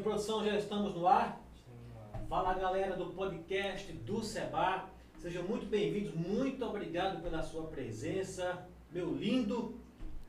Em 0.00 0.02
produção, 0.02 0.42
já 0.42 0.56
estamos 0.56 0.94
no 0.94 1.06
ar. 1.06 1.38
Fala 2.26 2.54
galera 2.54 2.96
do 2.96 3.12
podcast 3.12 3.92
do 3.92 4.22
Seba. 4.22 4.88
Sejam 5.18 5.42
muito 5.42 5.66
bem-vindos, 5.66 6.14
muito 6.14 6.64
obrigado 6.64 7.22
pela 7.22 7.42
sua 7.42 7.64
presença, 7.64 8.66
meu 8.90 9.12
lindo 9.12 9.78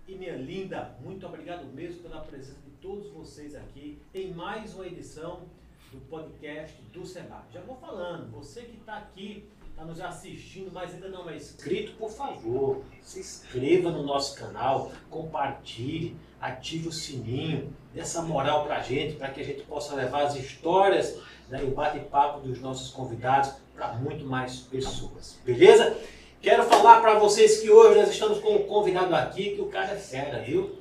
e 0.10 0.16
minha 0.16 0.36
linda. 0.36 0.98
Muito 1.02 1.26
obrigado 1.26 1.64
mesmo 1.74 2.02
pela 2.02 2.20
presença 2.20 2.60
de 2.66 2.72
todos 2.82 3.08
vocês 3.12 3.56
aqui 3.56 3.98
em 4.14 4.34
mais 4.34 4.76
uma 4.76 4.86
edição 4.86 5.44
do 5.90 6.02
podcast 6.10 6.76
do 6.92 7.06
Seba. 7.06 7.46
Já 7.54 7.62
vou 7.62 7.78
falando, 7.78 8.30
você 8.30 8.64
que 8.64 8.76
está 8.76 8.98
aqui, 8.98 9.50
está 9.82 9.86
nos 9.86 10.02
assistindo, 10.02 10.72
mas 10.72 10.94
ainda 10.94 11.10
não 11.10 11.30
é 11.30 11.36
inscrito, 11.36 11.94
por 11.94 12.12
favor, 12.12 12.82
se 13.02 13.20
inscreva 13.20 13.90
no 13.90 14.04
nosso 14.04 14.36
canal, 14.36 14.92
compartilhe, 15.10 16.16
ative 16.40 16.88
o 16.88 16.92
sininho, 16.92 17.74
dê 17.94 18.02
essa 18.02 18.22
moral 18.22 18.66
para 18.66 18.78
a 18.78 18.82
gente, 18.82 19.16
para 19.16 19.30
que 19.30 19.42
a 19.42 19.44
gente 19.44 19.62
possa 19.64 19.96
levar 19.96 20.24
as 20.24 20.36
histórias 20.36 21.18
né, 21.50 21.62
e 21.64 21.66
o 21.66 21.72
bate-papo 21.72 22.42
dos 22.42 22.60
nossos 22.60 22.92
convidados 22.92 23.54
para 23.76 23.94
muito 23.94 24.24
mais 24.24 24.58
pessoas. 24.58 25.40
Beleza? 25.44 25.98
Quero 26.42 26.64
falar 26.64 27.02
para 27.02 27.18
vocês 27.18 27.60
que 27.60 27.70
hoje 27.70 28.00
nós 28.00 28.10
estamos 28.10 28.40
com 28.40 28.56
um 28.56 28.64
convidado 28.64 29.16
aqui, 29.16 29.56
que 29.56 29.62
o 29.62 29.68
cara 29.68 29.94
é 29.94 29.98
fera, 29.98 30.40
viu? 30.40 30.78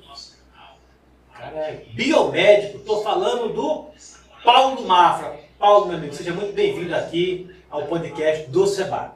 O 1.29 1.33
cara 1.33 1.57
é 1.57 1.85
biomédico. 1.93 2.77
Estou 2.77 3.03
falando 3.03 3.53
do 3.53 3.87
Paulo 4.43 4.87
Mafra. 4.87 5.39
Paulo, 5.57 5.87
meu 5.87 5.97
amigo, 5.97 6.13
seja 6.13 6.33
muito 6.33 6.53
bem-vindo 6.53 6.95
aqui 6.95 7.60
ao 7.71 7.87
podcast 7.87 8.51
do 8.51 8.67
Seba. 8.67 9.15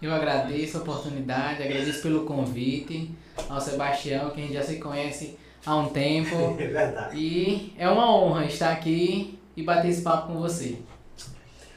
Eu 0.00 0.12
agradeço 0.12 0.78
a 0.78 0.80
oportunidade, 0.80 1.62
agradeço 1.62 2.00
pelo 2.00 2.24
convite 2.24 3.14
ao 3.48 3.60
Sebastião, 3.60 4.30
que 4.30 4.40
a 4.40 4.44
gente 4.44 4.54
já 4.54 4.62
se 4.62 4.76
conhece 4.76 5.38
há 5.64 5.76
um 5.76 5.90
tempo. 5.90 6.34
É 6.58 6.66
verdade. 6.66 7.16
E 7.16 7.74
é 7.76 7.86
uma 7.88 8.10
honra 8.16 8.46
estar 8.46 8.72
aqui 8.72 9.38
e 9.54 9.62
bater 9.62 9.88
esse 9.88 10.00
papo 10.00 10.32
com 10.32 10.40
você. 10.40 10.78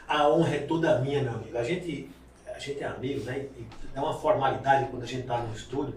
A 0.08 0.30
honra 0.30 0.56
é 0.56 0.60
toda 0.60 1.00
minha, 1.00 1.22
meu 1.22 1.34
amigo. 1.34 1.58
A 1.58 1.64
gente, 1.64 2.10
a 2.48 2.58
gente 2.58 2.82
é 2.82 2.88
amigo, 2.88 3.26
né? 3.26 3.46
E 3.58 3.68
é 3.94 4.00
uma 4.00 4.14
formalidade 4.14 4.90
quando 4.90 5.04
a 5.04 5.06
gente 5.06 5.22
está 5.22 5.38
no 5.40 5.54
estúdio. 5.54 5.96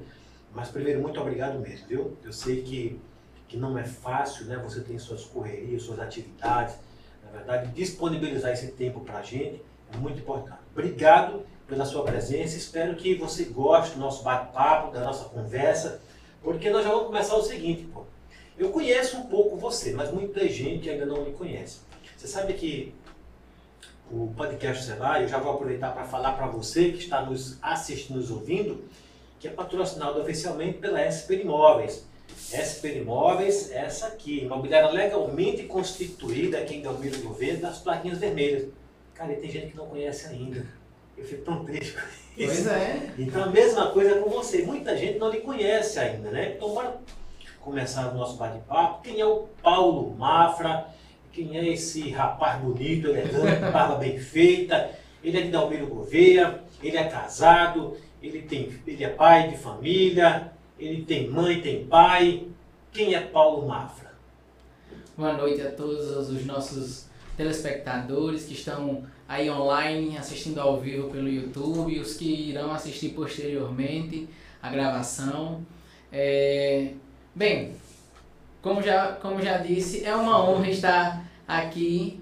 Mas 0.53 0.69
primeiro, 0.69 1.01
muito 1.01 1.21
obrigado 1.21 1.61
mesmo, 1.61 1.87
viu? 1.87 2.17
Eu 2.25 2.33
sei 2.33 2.63
que, 2.63 3.01
que 3.47 3.57
não 3.57 3.79
é 3.79 3.85
fácil, 3.85 4.47
né? 4.47 4.61
Você 4.65 4.81
tem 4.81 4.99
suas 4.99 5.25
correrias, 5.25 5.85
suas 5.85 6.01
atividades. 6.01 6.75
Na 7.25 7.31
verdade, 7.31 7.71
disponibilizar 7.73 8.53
esse 8.53 8.73
tempo 8.73 9.01
para 9.01 9.19
a 9.19 9.23
gente 9.23 9.63
é 9.93 9.97
muito 9.97 10.21
importante. 10.21 10.59
Obrigado 10.73 11.45
pela 11.67 11.85
sua 11.85 12.03
presença. 12.05 12.57
Espero 12.57 12.97
que 12.97 13.15
você 13.15 13.45
goste 13.45 13.95
do 13.95 14.01
nosso 14.01 14.23
bate-papo, 14.23 14.93
da 14.93 15.01
nossa 15.01 15.25
conversa, 15.29 16.01
porque 16.43 16.71
nós 16.71 16.85
já 16.85 16.91
vamos 16.91 17.07
começar 17.07 17.37
o 17.37 17.43
seguinte, 17.43 17.85
pô. 17.85 18.05
Eu 18.59 18.71
conheço 18.71 19.17
um 19.17 19.23
pouco 19.23 19.57
você, 19.57 19.93
mas 19.95 20.13
muita 20.13 20.47
gente 20.49 20.91
ainda 20.91 21.07
não 21.07 21.25
me 21.25 21.33
conhece. 21.33 21.81
Você 22.17 22.27
sabe 22.27 22.53
que 22.55 22.95
o 24.11 24.33
podcast 24.37 24.85
Sebrae, 24.85 25.23
eu 25.23 25.29
já 25.29 25.39
vou 25.39 25.53
aproveitar 25.53 25.93
para 25.93 26.05
falar 26.05 26.33
para 26.33 26.47
você 26.47 26.91
que 26.91 26.99
está 26.99 27.23
nos 27.23 27.57
assistindo, 27.63 28.17
nos 28.17 28.31
ouvindo, 28.31 28.85
que 29.39 29.49
é 29.49 29.51
patrocinado 29.51 30.21
oficialmente 30.21 30.79
pela 30.79 31.01
SP 31.01 31.41
Imóveis. 31.41 32.05
SP 32.51 32.99
Imóveis, 32.99 33.71
essa 33.71 34.09
aqui, 34.09 34.41
imobiliária 34.41 34.91
legalmente 34.91 35.63
constituída 35.63 36.59
aqui 36.59 36.77
em 36.77 36.83
Delmiro 36.83 37.23
Governo, 37.23 37.63
das 37.63 37.79
plaquinhas 37.79 38.19
vermelhas. 38.19 38.69
Cara, 39.21 39.35
e 39.35 39.37
tem 39.37 39.51
gente 39.51 39.73
que 39.73 39.77
não 39.77 39.85
conhece 39.85 40.29
ainda. 40.29 40.65
Eu 41.15 41.23
fico 41.23 41.43
tão 41.43 41.63
triste 41.63 41.93
com 41.93 42.01
isso. 42.41 42.55
Pois 42.55 42.67
é. 42.69 43.13
Então 43.19 43.45
a 43.45 43.49
mesma 43.49 43.91
coisa 43.91 44.19
com 44.19 44.31
você. 44.31 44.63
Muita 44.63 44.97
gente 44.97 45.19
não 45.19 45.31
lhe 45.31 45.41
conhece 45.41 45.99
ainda, 45.99 46.31
né? 46.31 46.55
Então 46.57 46.73
bora 46.73 46.97
começar 47.61 48.11
o 48.11 48.17
nosso 48.17 48.39
bate-papo. 48.39 49.03
Quem 49.03 49.21
é 49.21 49.27
o 49.27 49.47
Paulo 49.63 50.17
Mafra? 50.17 50.87
Quem 51.35 51.55
é 51.59 51.69
esse 51.69 52.09
rapaz 52.09 52.63
bonito, 52.63 53.09
elegante, 53.09 53.61
barba 53.71 53.97
bem 53.97 54.19
feita? 54.19 54.91
Ele 55.23 55.39
é 55.39 55.43
de 55.43 55.51
Dalmiro 55.51 55.89
Gouveia, 55.89 56.63
ele 56.83 56.97
é 56.97 57.05
casado, 57.05 57.99
ele, 58.23 58.41
tem, 58.41 58.73
ele 58.87 59.05
é 59.05 59.11
pai 59.11 59.51
de 59.51 59.59
família, 59.59 60.51
ele 60.79 61.03
tem 61.03 61.29
mãe, 61.29 61.61
tem 61.61 61.85
pai. 61.85 62.49
Quem 62.91 63.15
é 63.15 63.21
Paulo 63.21 63.69
Mafra? 63.69 64.13
Boa 65.15 65.35
noite 65.35 65.61
a 65.61 65.71
todos 65.71 66.31
os 66.31 66.47
nossos 66.47 67.11
telespectadores 67.41 68.45
que 68.45 68.53
estão 68.53 69.05
aí 69.31 69.49
online 69.49 70.19
assistindo 70.19 70.61
ao 70.61 70.81
vivo 70.81 71.09
pelo 71.09 71.29
YouTube, 71.29 72.01
os 72.01 72.15
que 72.15 72.51
irão 72.51 72.73
assistir 72.73 73.11
posteriormente 73.11 74.29
a 74.61 74.69
gravação. 74.69 75.65
É... 76.13 76.95
Bem, 77.33 77.77
como 78.61 78.83
já, 78.83 79.13
como 79.23 79.41
já 79.41 79.59
disse, 79.59 80.05
é 80.05 80.17
uma 80.17 80.45
honra 80.45 80.69
estar 80.69 81.25
aqui 81.47 82.21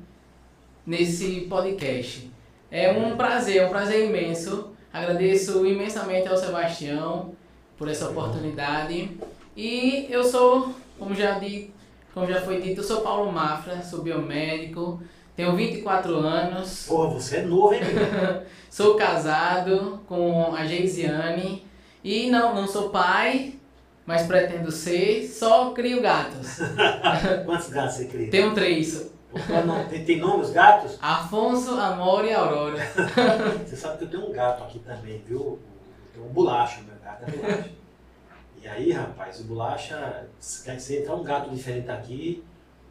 nesse 0.87 1.47
podcast. 1.49 2.31
É 2.71 2.93
um 2.93 3.17
prazer, 3.17 3.57
é 3.57 3.67
um 3.67 3.71
prazer 3.71 4.07
imenso. 4.07 4.73
Agradeço 4.93 5.65
imensamente 5.65 6.29
ao 6.29 6.37
Sebastião 6.37 7.35
por 7.79 7.89
essa 7.89 8.11
oportunidade. 8.11 9.17
E 9.57 10.07
eu 10.11 10.23
sou, 10.23 10.75
como 10.99 11.15
já, 11.15 11.39
di, 11.39 11.71
como 12.13 12.27
já 12.27 12.43
foi 12.43 12.61
dito, 12.61 12.83
eu 12.83 12.85
sou 12.85 13.01
Paulo 13.01 13.33
Mafra, 13.33 13.81
sou 13.83 14.03
biomédico, 14.03 15.03
tenho 15.39 15.55
24 15.55 16.17
anos. 16.17 16.87
Porra, 16.89 17.11
você 17.11 17.37
é 17.37 17.43
novo, 17.43 17.73
hein? 17.73 17.81
sou 18.69 18.97
casado 18.97 20.01
com 20.09 20.53
a 20.53 20.67
Geisiane. 20.67 21.65
E 22.03 22.29
não, 22.29 22.57
não 22.57 22.67
sou 22.67 22.91
pai, 22.91 23.55
mas 24.05 24.27
pretendo 24.27 24.73
ser, 24.73 25.29
só 25.29 25.71
crio 25.71 26.03
gatos. 26.03 26.59
Quantos 27.47 27.69
gatos 27.69 27.95
você 27.95 28.07
cria? 28.07 28.31
Tenho 28.33 28.53
três. 28.53 29.13
Tem, 29.89 30.05
tem 30.05 30.19
nome 30.19 30.43
os 30.43 30.51
gatos? 30.51 30.99
Afonso, 31.01 31.75
Amor 31.75 32.25
e 32.25 32.33
Aurora. 32.33 32.79
Você 33.65 33.77
sabe 33.77 33.99
que 33.99 34.05
eu 34.05 34.11
tenho 34.11 34.31
um 34.31 34.33
gato 34.33 34.65
aqui 34.65 34.79
também, 34.79 35.23
viu? 35.25 35.59
Tenho 36.15 36.27
um 36.27 36.31
bolacha, 36.31 36.81
meu 36.81 36.97
gato 37.05 37.25
é 37.25 37.31
bolacha. 37.31 37.71
E 38.61 38.67
aí, 38.67 38.91
rapaz, 38.91 39.39
o 39.41 39.45
bolacha, 39.45 40.27
se 40.41 40.97
entrar 40.97 41.15
um 41.15 41.23
gato 41.23 41.51
diferente 41.51 41.91
aqui, 41.91 42.43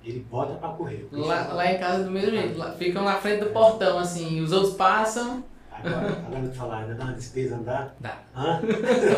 ele 0.04 0.20
bota 0.30 0.54
pra 0.56 0.70
correr. 0.70 1.08
Lá, 1.12 1.54
lá 1.54 1.72
em 1.72 1.78
casa 1.78 2.04
do 2.04 2.12
mesmo 2.12 2.32
jeito, 2.32 2.58
lá, 2.58 2.74
ficam 2.74 3.04
na 3.04 3.16
frente 3.18 3.44
do 3.44 3.50
portão, 3.52 4.00
assim, 4.00 4.42
os 4.42 4.52
outros 4.52 4.76
passam. 4.76 5.44
Agora, 5.72 6.08
agora 6.26 6.48
te 6.48 6.58
falar, 6.58 6.78
ainda 6.80 6.96
dá 6.96 7.04
uma 7.04 7.14
despesa, 7.14 7.56
não 7.58 7.64
dá? 7.64 7.92
Hã? 8.36 8.62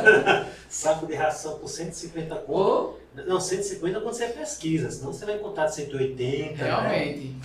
Saco 0.68 1.06
de 1.08 1.16
ração 1.16 1.58
por 1.58 1.70
150 1.70 2.36
conto. 2.36 2.52
Ou, 2.52 3.00
Não, 3.26 3.40
150 3.40 4.02
quando 4.02 4.14
você 4.14 4.28
pesquisa, 4.28 4.92
senão 4.92 5.14
você 5.14 5.26
vai 5.26 5.36
encontrar 5.36 5.68
de 5.68 5.76
180. 5.76 6.52
Né? 6.52 6.70
realmente, 6.70 7.36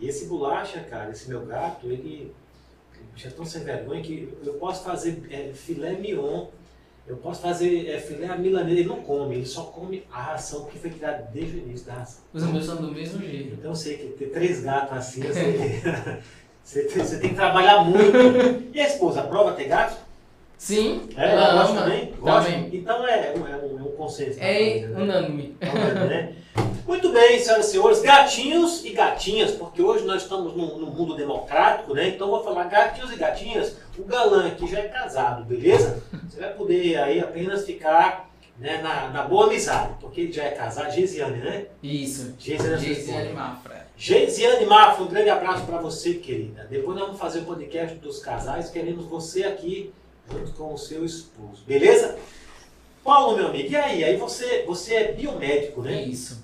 E 0.00 0.08
esse 0.08 0.26
bolacha, 0.26 0.80
cara, 0.80 1.10
esse 1.10 1.28
meu 1.28 1.46
gato, 1.46 1.86
ele, 1.86 2.34
ele 3.16 3.26
é 3.26 3.30
tão 3.30 3.44
sem 3.44 3.62
vergonha 3.62 4.02
que 4.02 4.36
eu 4.44 4.54
posso 4.54 4.82
fazer 4.82 5.22
é, 5.30 5.52
filé 5.54 5.92
mignon, 5.92 6.46
eu 7.06 7.16
posso 7.18 7.42
fazer 7.42 7.86
é, 7.88 7.98
filé 8.00 8.26
à 8.26 8.36
milanesa, 8.36 8.78
ele 8.80 8.88
não 8.88 8.96
come, 9.02 9.34
ele 9.36 9.44
só 9.46 9.64
come 9.64 10.04
a 10.10 10.20
ração 10.22 10.64
que 10.66 10.78
foi 10.78 10.90
criada 10.90 11.28
desde 11.32 11.56
o 11.56 11.60
início 11.60 11.86
da 11.86 11.94
ração. 11.94 12.22
os 12.32 12.42
meus 12.52 12.64
são 12.66 12.76
do 12.76 12.90
mesmo 12.92 13.20
jeito. 13.20 13.54
Então 13.54 13.70
eu 13.72 13.76
sei 13.76 13.96
que 13.98 14.04
ter 14.14 14.30
três 14.30 14.62
gatos 14.62 14.96
assim, 14.96 15.20
você, 16.64 16.84
tem- 16.84 17.04
você 17.04 17.18
tem 17.18 17.30
que 17.30 17.36
trabalhar 17.36 17.84
muito. 17.84 18.70
E 18.72 18.80
a 18.80 18.86
esposa, 18.86 19.20
aprova 19.20 19.52
ter 19.52 19.64
gatos? 19.68 19.96
Sim, 20.58 21.08
É, 21.16 21.32
ela 21.32 21.62
ama. 21.64 21.82
também? 21.82 22.12
Gosta? 22.18 22.50
Também. 22.50 22.70
Então 22.72 23.06
é, 23.06 23.34
um- 23.36 23.46
é, 23.46 23.56
um, 23.56 23.78
é 23.78 23.82
um 23.82 23.92
consenso. 23.96 24.38
na 24.38 24.44
É 24.46 24.54
família, 24.54 24.88
né? 24.88 25.02
unânime. 25.02 25.56
Então, 25.60 25.74
né? 26.06 26.32
Muito 26.86 27.12
bem, 27.12 27.38
senhoras 27.38 27.66
e 27.68 27.70
senhores, 27.70 28.00
gatinhos 28.02 28.84
e 28.84 28.90
gatinhas, 28.90 29.52
porque 29.52 29.80
hoje 29.82 30.04
nós 30.04 30.22
estamos 30.22 30.54
num, 30.54 30.78
num 30.78 30.90
mundo 30.90 31.16
democrático, 31.16 31.94
né? 31.94 32.08
Então 32.08 32.26
eu 32.28 32.34
vou 32.34 32.44
falar 32.44 32.64
gatinhos 32.64 33.10
e 33.12 33.16
gatinhas. 33.16 33.76
O 33.98 34.04
galã 34.04 34.46
aqui 34.48 34.66
já 34.66 34.80
é 34.80 34.88
casado, 34.88 35.44
beleza? 35.44 36.02
Você 36.28 36.40
vai 36.40 36.52
poder 36.52 36.96
aí 36.98 37.20
apenas 37.20 37.64
ficar 37.64 38.30
né, 38.58 38.80
na, 38.82 39.08
na 39.08 39.22
boa 39.22 39.46
amizade, 39.46 39.94
porque 40.00 40.20
ele 40.22 40.32
já 40.32 40.44
é 40.44 40.50
casado. 40.50 40.92
Geisiane, 40.92 41.38
né? 41.38 41.66
Isso. 41.82 42.34
Geisiane 42.38 42.74
é 42.74 42.78
sua 42.78 42.86
Geisiane 42.86 43.22
esposa. 43.28 43.40
Mafra. 43.40 43.86
Geisiane 43.96 44.66
Mafra, 44.66 45.04
um 45.04 45.08
grande 45.08 45.30
abraço 45.30 45.64
para 45.64 45.78
você, 45.78 46.14
querida. 46.14 46.66
Depois 46.70 46.96
nós 46.96 47.06
vamos 47.06 47.20
fazer 47.20 47.40
o 47.40 47.44
podcast 47.44 47.96
dos 47.96 48.18
casais, 48.18 48.68
queremos 48.70 49.06
você 49.06 49.44
aqui 49.44 49.92
junto 50.30 50.52
com 50.52 50.74
o 50.74 50.78
seu 50.78 51.04
esposo, 51.04 51.62
beleza? 51.66 52.18
Paulo, 53.02 53.36
meu 53.36 53.48
amigo, 53.48 53.70
e 53.70 53.76
aí? 53.76 54.02
Aí 54.02 54.16
você, 54.16 54.64
você 54.66 54.94
é 54.94 55.12
biomédico, 55.12 55.82
né? 55.82 56.02
Isso. 56.02 56.42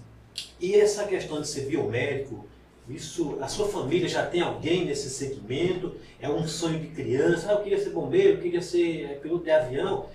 E 0.60 0.74
essa 0.74 1.04
questão 1.04 1.40
de 1.40 1.48
ser 1.48 1.62
biomédico, 1.62 2.46
isso, 2.88 3.38
a 3.40 3.48
sua 3.48 3.68
família 3.68 4.08
já 4.08 4.26
tem 4.26 4.42
alguém 4.42 4.84
nesse 4.84 5.08
segmento? 5.08 5.94
É 6.20 6.28
um 6.28 6.46
sonho 6.46 6.80
de 6.80 6.88
criança? 6.88 7.48
Ah, 7.48 7.52
eu 7.52 7.62
queria 7.62 7.78
ser 7.78 7.90
bombeiro, 7.90 8.36
eu 8.36 8.42
queria 8.42 8.60
ser 8.60 9.04
eh, 9.04 9.14
piloto 9.14 9.44
de 9.44 9.50
avião. 9.50 10.06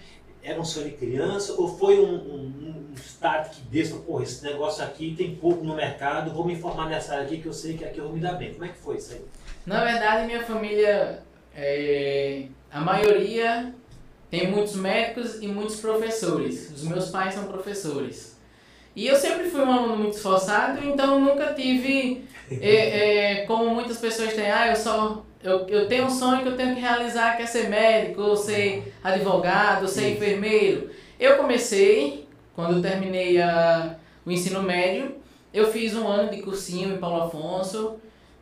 Era 0.43 0.59
um 0.59 0.65
sonho 0.65 0.89
de 0.89 0.97
criança? 0.97 1.53
Ou 1.53 1.67
foi 1.77 1.99
um, 1.99 2.13
um, 2.13 2.91
um 2.91 2.93
start 2.95 3.55
que 3.55 3.61
desse, 3.61 3.93
porra, 3.93 4.23
esse 4.23 4.43
negócio 4.43 4.83
aqui 4.83 5.15
tem 5.17 5.35
pouco 5.35 5.63
no 5.63 5.73
mercado, 5.73 6.31
vou 6.31 6.45
me 6.45 6.53
informar 6.53 6.89
nessa 6.89 7.13
área 7.13 7.25
aqui 7.25 7.39
que 7.39 7.47
eu 7.47 7.53
sei 7.53 7.77
que 7.77 7.85
aqui 7.85 7.97
eu 7.97 8.05
vou 8.05 8.13
me 8.13 8.19
dar 8.19 8.33
bem. 8.33 8.53
Como 8.53 8.65
é 8.65 8.67
que 8.67 8.77
foi 8.77 8.97
isso 8.97 9.13
aí? 9.13 9.21
Na 9.65 9.83
verdade, 9.83 10.27
minha 10.27 10.43
família, 10.43 11.23
é, 11.55 12.45
a 12.75 12.81
maioria 12.81 13.73
tem 14.29 14.51
muitos 14.51 14.75
médicos 14.75 15.41
e 15.41 15.47
muitos 15.47 15.77
professores. 15.77 16.69
Os 16.75 16.83
meus 16.83 17.07
pais 17.09 17.33
são 17.33 17.45
professores. 17.45 18.37
E 18.93 19.07
eu 19.07 19.15
sempre 19.15 19.49
fui 19.49 19.61
um 19.61 19.71
aluno 19.71 19.95
muito 19.95 20.17
esforçado, 20.17 20.85
então 20.85 21.17
nunca 21.21 21.53
tive 21.53 22.25
é, 22.51 23.39
é, 23.39 23.45
como 23.45 23.73
muitas 23.73 23.97
pessoas 23.97 24.33
têm, 24.33 24.51
ah, 24.51 24.67
eu 24.67 24.75
só 24.75 25.23
eu, 25.41 25.65
eu 25.69 25.87
tenho 25.87 26.07
um 26.07 26.09
sonho 26.09 26.41
que 26.41 26.49
eu 26.49 26.57
tenho 26.57 26.75
que 26.75 26.81
realizar, 26.81 27.37
que 27.37 27.43
é 27.43 27.45
ser 27.45 27.69
médico, 27.69 28.21
ou 28.21 28.35
ser 28.35 28.93
advogado, 29.01 29.83
ou 29.83 29.87
ser 29.87 30.09
enfermeiro. 30.09 30.89
Eu 31.17 31.37
comecei, 31.37 32.27
quando 32.53 32.77
eu 32.77 32.81
terminei 32.81 33.41
a, 33.41 33.95
o 34.25 34.31
ensino 34.31 34.61
médio, 34.61 35.15
eu 35.53 35.71
fiz 35.71 35.95
um 35.95 36.05
ano 36.05 36.29
de 36.29 36.41
cursinho 36.41 36.93
em 36.93 36.97
Paulo 36.97 37.23
Afonso, 37.23 37.95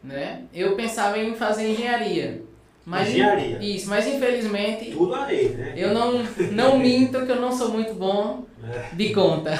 né? 0.04 0.46
Eu 0.52 0.76
pensava 0.76 1.20
em 1.20 1.36
fazer 1.36 1.70
engenharia. 1.70 2.42
Mas, 2.86 3.10
Engenharia. 3.10 3.60
Isso, 3.62 3.90
mas 3.90 4.06
infelizmente 4.06 4.92
Tudo 4.92 5.16
a 5.16 5.26
lei, 5.28 5.50
né? 5.50 5.74
eu 5.78 5.94
não, 5.94 6.22
não 6.52 6.78
minto 6.78 7.26
que 7.26 7.32
eu 7.32 7.40
não 7.40 7.50
sou 7.52 7.70
muito 7.70 7.94
bom 7.94 8.44
É. 8.62 8.94
de 8.94 9.14
conta. 9.14 9.52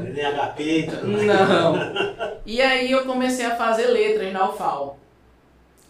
Nem 0.00 0.24
HP. 0.24 0.88
Não. 1.26 1.74
E 2.46 2.62
aí 2.62 2.90
eu 2.90 3.04
comecei 3.04 3.44
a 3.44 3.56
fazer 3.56 3.86
letras 3.88 4.32
na 4.32 4.48
UFAL. 4.50 4.98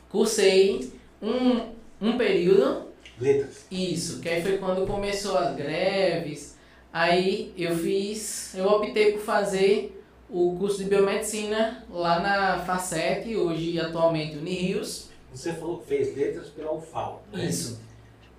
Cursei 0.08 0.92
um, 1.22 1.60
um 2.00 2.18
período, 2.18 2.88
Letras. 3.20 3.64
isso, 3.70 4.20
que 4.20 4.28
aí 4.28 4.42
foi 4.42 4.58
quando 4.58 4.86
começou 4.86 5.38
as 5.38 5.54
greves. 5.54 6.58
Aí 6.92 7.52
eu 7.56 7.76
fiz, 7.76 8.54
eu 8.56 8.66
optei 8.66 9.12
por 9.12 9.20
fazer 9.22 10.02
o 10.28 10.56
curso 10.58 10.78
de 10.78 10.84
biomedicina 10.90 11.84
lá 11.90 12.20
na 12.20 12.58
Facet, 12.58 13.34
hoje 13.36 13.78
atualmente 13.80 14.36
Unirios. 14.36 15.11
Você 15.34 15.52
falou 15.54 15.78
que 15.78 15.86
fez 15.86 16.16
letras 16.16 16.48
pela 16.48 16.72
UFAL, 16.72 17.22
né? 17.32 17.44
Isso, 17.46 17.80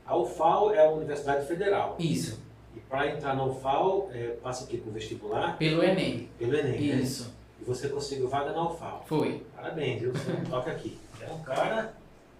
A 0.05 0.15
UFAL 0.17 0.73
é 0.75 0.85
a 0.85 0.89
Universidade 0.89 1.47
Federal. 1.47 1.95
isso, 1.99 2.39
E 2.75 2.79
para 2.81 3.07
entrar 3.11 3.35
na 3.35 3.45
UFAL, 3.45 4.09
é, 4.13 4.35
passa 4.43 4.63
o 4.63 4.67
quê? 4.67 4.77
Com 4.77 4.91
vestibular? 4.91 5.57
pelo 5.57 5.83
Enem. 5.83 6.29
Pelo 6.37 6.55
Enem, 6.55 6.71
né? 6.95 7.01
Isso, 7.01 7.33
E 7.61 7.63
você 7.63 7.87
conseguiu 7.89 8.27
vaga 8.27 8.51
na 8.51 8.69
UFAL. 8.69 9.03
foi. 9.07 9.43
Parabéns, 9.55 10.01
viu? 10.01 10.11
Você 10.11 10.31
toca 10.49 10.71
aqui. 10.71 10.97
É 11.21 11.31
um 11.31 11.39
cara 11.41 11.93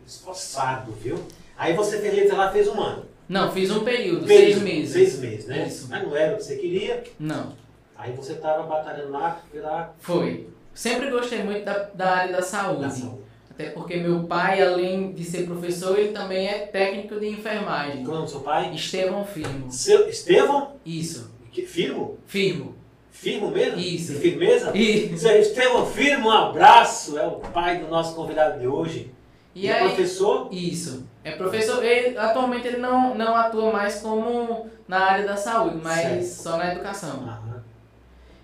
esforçado, 0.06 0.92
viu? 0.94 1.18
Aí 1.58 1.74
você 1.74 2.00
fez 2.00 2.14
letras 2.14 2.38
lá, 2.38 2.52
fez 2.52 2.68
um 2.68 2.80
ano. 2.82 3.06
Não, 3.30 3.52
fiz 3.52 3.72
um 3.72 3.84
período, 3.84 4.28
Fez 4.28 4.40
seis 4.56 4.62
meses. 4.62 4.92
Seis 4.92 5.20
meses, 5.20 5.46
né? 5.48 5.66
Isso. 5.68 5.88
Mas 5.90 6.04
não 6.04 6.16
era 6.16 6.34
o 6.34 6.38
que 6.38 6.44
você 6.44 6.58
queria. 6.58 7.04
Não, 7.20 7.54
Aí 7.96 8.12
você 8.12 8.34
estava 8.34 8.64
batalhando 8.64 9.12
lá 9.12 9.42
pela 9.52 9.94
foi. 10.00 10.50
Sempre 10.74 11.10
gostei 11.10 11.42
muito 11.44 11.64
da, 11.64 11.84
da 11.94 12.12
área 12.18 12.36
da 12.36 12.42
saúde. 12.42 12.82
da 12.82 12.90
saúde. 12.90 13.23
Até 13.54 13.70
porque 13.70 13.98
meu 13.98 14.24
pai, 14.24 14.62
além 14.62 15.12
de 15.14 15.24
ser 15.24 15.46
professor, 15.46 15.98
ele 15.98 16.12
também 16.12 16.48
é 16.48 16.60
técnico 16.66 17.20
de 17.20 17.28
enfermagem. 17.28 18.04
Qual 18.04 18.18
é 18.18 18.24
o 18.24 18.28
seu 18.28 18.40
pai? 18.40 18.74
Estevão 18.74 19.24
Firmo. 19.24 19.72
Seu, 19.72 20.10
Estevão? 20.10 20.72
Isso. 20.86 21.32
Que, 21.52 21.62
firmo? 21.64 22.18
Firmo. 22.26 22.74
Firmo 23.12 23.52
mesmo? 23.52 23.80
Isso. 23.80 24.14
De 24.14 24.20
firmeza? 24.20 24.76
E, 24.76 25.16
Seu 25.16 25.38
Estevão 25.40 25.86
Firmo, 25.86 26.30
um 26.30 26.32
abraço. 26.32 27.18
É 27.20 27.28
o 27.28 27.34
pai 27.34 27.78
do 27.78 27.88
nosso 27.88 28.16
convidado 28.16 28.60
de 28.60 28.68
hoje. 28.68 29.12
e 29.54 29.68
é 29.68 29.74
aí, 29.74 29.88
professor? 29.90 30.50
isso. 30.52 31.06
É 31.24 31.32
professor, 31.34 31.84
ele, 31.86 32.18
atualmente 32.18 32.68
ele 32.68 32.78
não, 32.78 33.14
não 33.16 33.36
atua 33.36 33.72
mais 33.72 34.02
como 34.02 34.68
na 34.88 35.00
área 35.00 35.26
da 35.26 35.38
saúde, 35.38 35.80
mas 35.82 36.02
Certo. 36.02 36.26
só 36.26 36.58
na 36.58 36.74
educação. 36.74 37.12
Aham. 37.24 37.64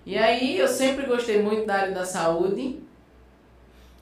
E 0.06 0.18
aí 0.18 0.58
eu 0.58 0.68
sempre 0.68 1.06
gostei 1.08 1.42
muito 1.42 1.66
da 1.66 1.74
área 1.76 1.94
da 1.94 2.06
saúde. 2.06 2.80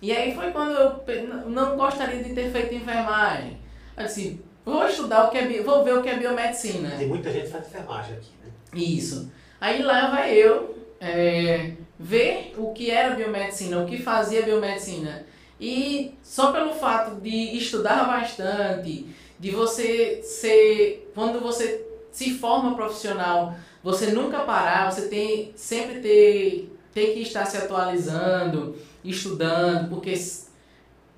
E 0.02 0.12
aí 0.12 0.36
foi 0.36 0.52
quando 0.52 0.76
eu 0.76 1.50
não 1.50 1.76
gostaria 1.76 2.24
de 2.24 2.34
ter 2.34 2.52
feito 2.52 2.76
enfermagem. 2.76 3.58
Eu 3.98 4.06
disse, 4.06 4.42
vou 4.64 4.88
estudar 4.88 5.26
o 5.26 5.30
que 5.32 5.38
é, 5.38 5.62
vou 5.62 5.84
ver 5.84 5.96
o 5.96 6.04
que 6.04 6.10
é 6.10 6.18
biomedicina. 6.18 6.92
Tem 6.92 7.08
muita 7.08 7.32
gente 7.32 7.46
que 7.46 7.52
faz 7.52 7.68
enfermagem 7.68 8.16
aqui, 8.16 8.32
né? 8.44 8.52
Isso. 8.74 9.32
Aí 9.60 9.82
lá 9.82 10.12
vai 10.12 10.34
eu 10.34 10.78
é, 11.00 11.72
ver 12.00 12.54
o 12.58 12.74
que 12.74 12.92
era 12.92 13.16
biomedicina, 13.16 13.82
o 13.82 13.88
que 13.88 13.98
fazia 13.98 14.44
biomedicina. 14.44 15.26
E 15.60 16.14
só 16.22 16.52
pelo 16.52 16.74
fato 16.74 17.20
de 17.20 17.58
estudar 17.58 18.06
bastante, 18.06 19.08
de 19.40 19.52
você 19.52 20.22
ser. 20.22 21.12
Quando 21.16 21.40
você 21.40 21.86
se 22.12 22.32
forma 22.36 22.76
profissional, 22.76 23.56
você 23.84 24.08
nunca 24.08 24.40
parar, 24.40 24.92
você 24.92 25.08
tem 25.08 25.52
sempre 25.56 26.00
ter, 26.00 26.78
ter 26.94 27.14
que 27.14 27.22
estar 27.22 27.46
se 27.46 27.58
atualizando, 27.58 28.76
estudando, 29.10 29.90
porque 29.90 30.14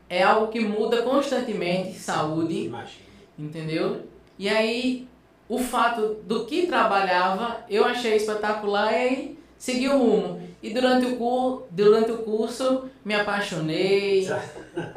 é 0.09 0.23
algo 0.23 0.47
que 0.51 0.59
muda 0.59 1.01
constantemente 1.01 1.93
saúde. 1.99 2.65
Imagina. 2.65 3.09
Entendeu? 3.37 4.01
E 4.37 4.47
aí, 4.49 5.07
o 5.47 5.57
fato 5.59 6.17
do 6.25 6.45
que 6.45 6.67
trabalhava, 6.67 7.63
eu 7.69 7.85
achei 7.85 8.15
espetacular 8.15 8.93
e 8.93 9.37
segui 9.57 9.87
o 9.87 9.97
rumo. 9.97 10.41
E 10.61 10.71
durante 10.73 11.05
o, 11.05 11.15
cur, 11.15 11.63
durante 11.71 12.11
o 12.11 12.17
curso, 12.19 12.89
me 13.03 13.13
apaixonei. 13.15 14.27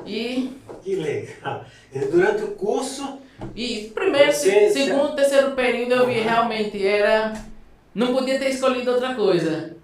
E, 0.07 0.51
Que 0.83 0.95
legal. 0.97 1.65
Durante 2.11 2.43
o 2.45 2.49
curso, 2.53 3.19
e 3.57 3.91
primeiro, 3.95 4.33
Você- 4.33 4.69
se- 4.71 4.85
segundo, 4.85 5.17
terceiro 5.17 5.53
período, 5.53 5.93
eu 5.95 6.07
vi 6.07 6.21
realmente 6.21 6.85
era... 6.87 7.33
Não 7.95 8.13
podia 8.15 8.39
ter 8.39 8.51
escolhido 8.51 8.93
outra 8.93 9.15
coisa. 9.15 9.77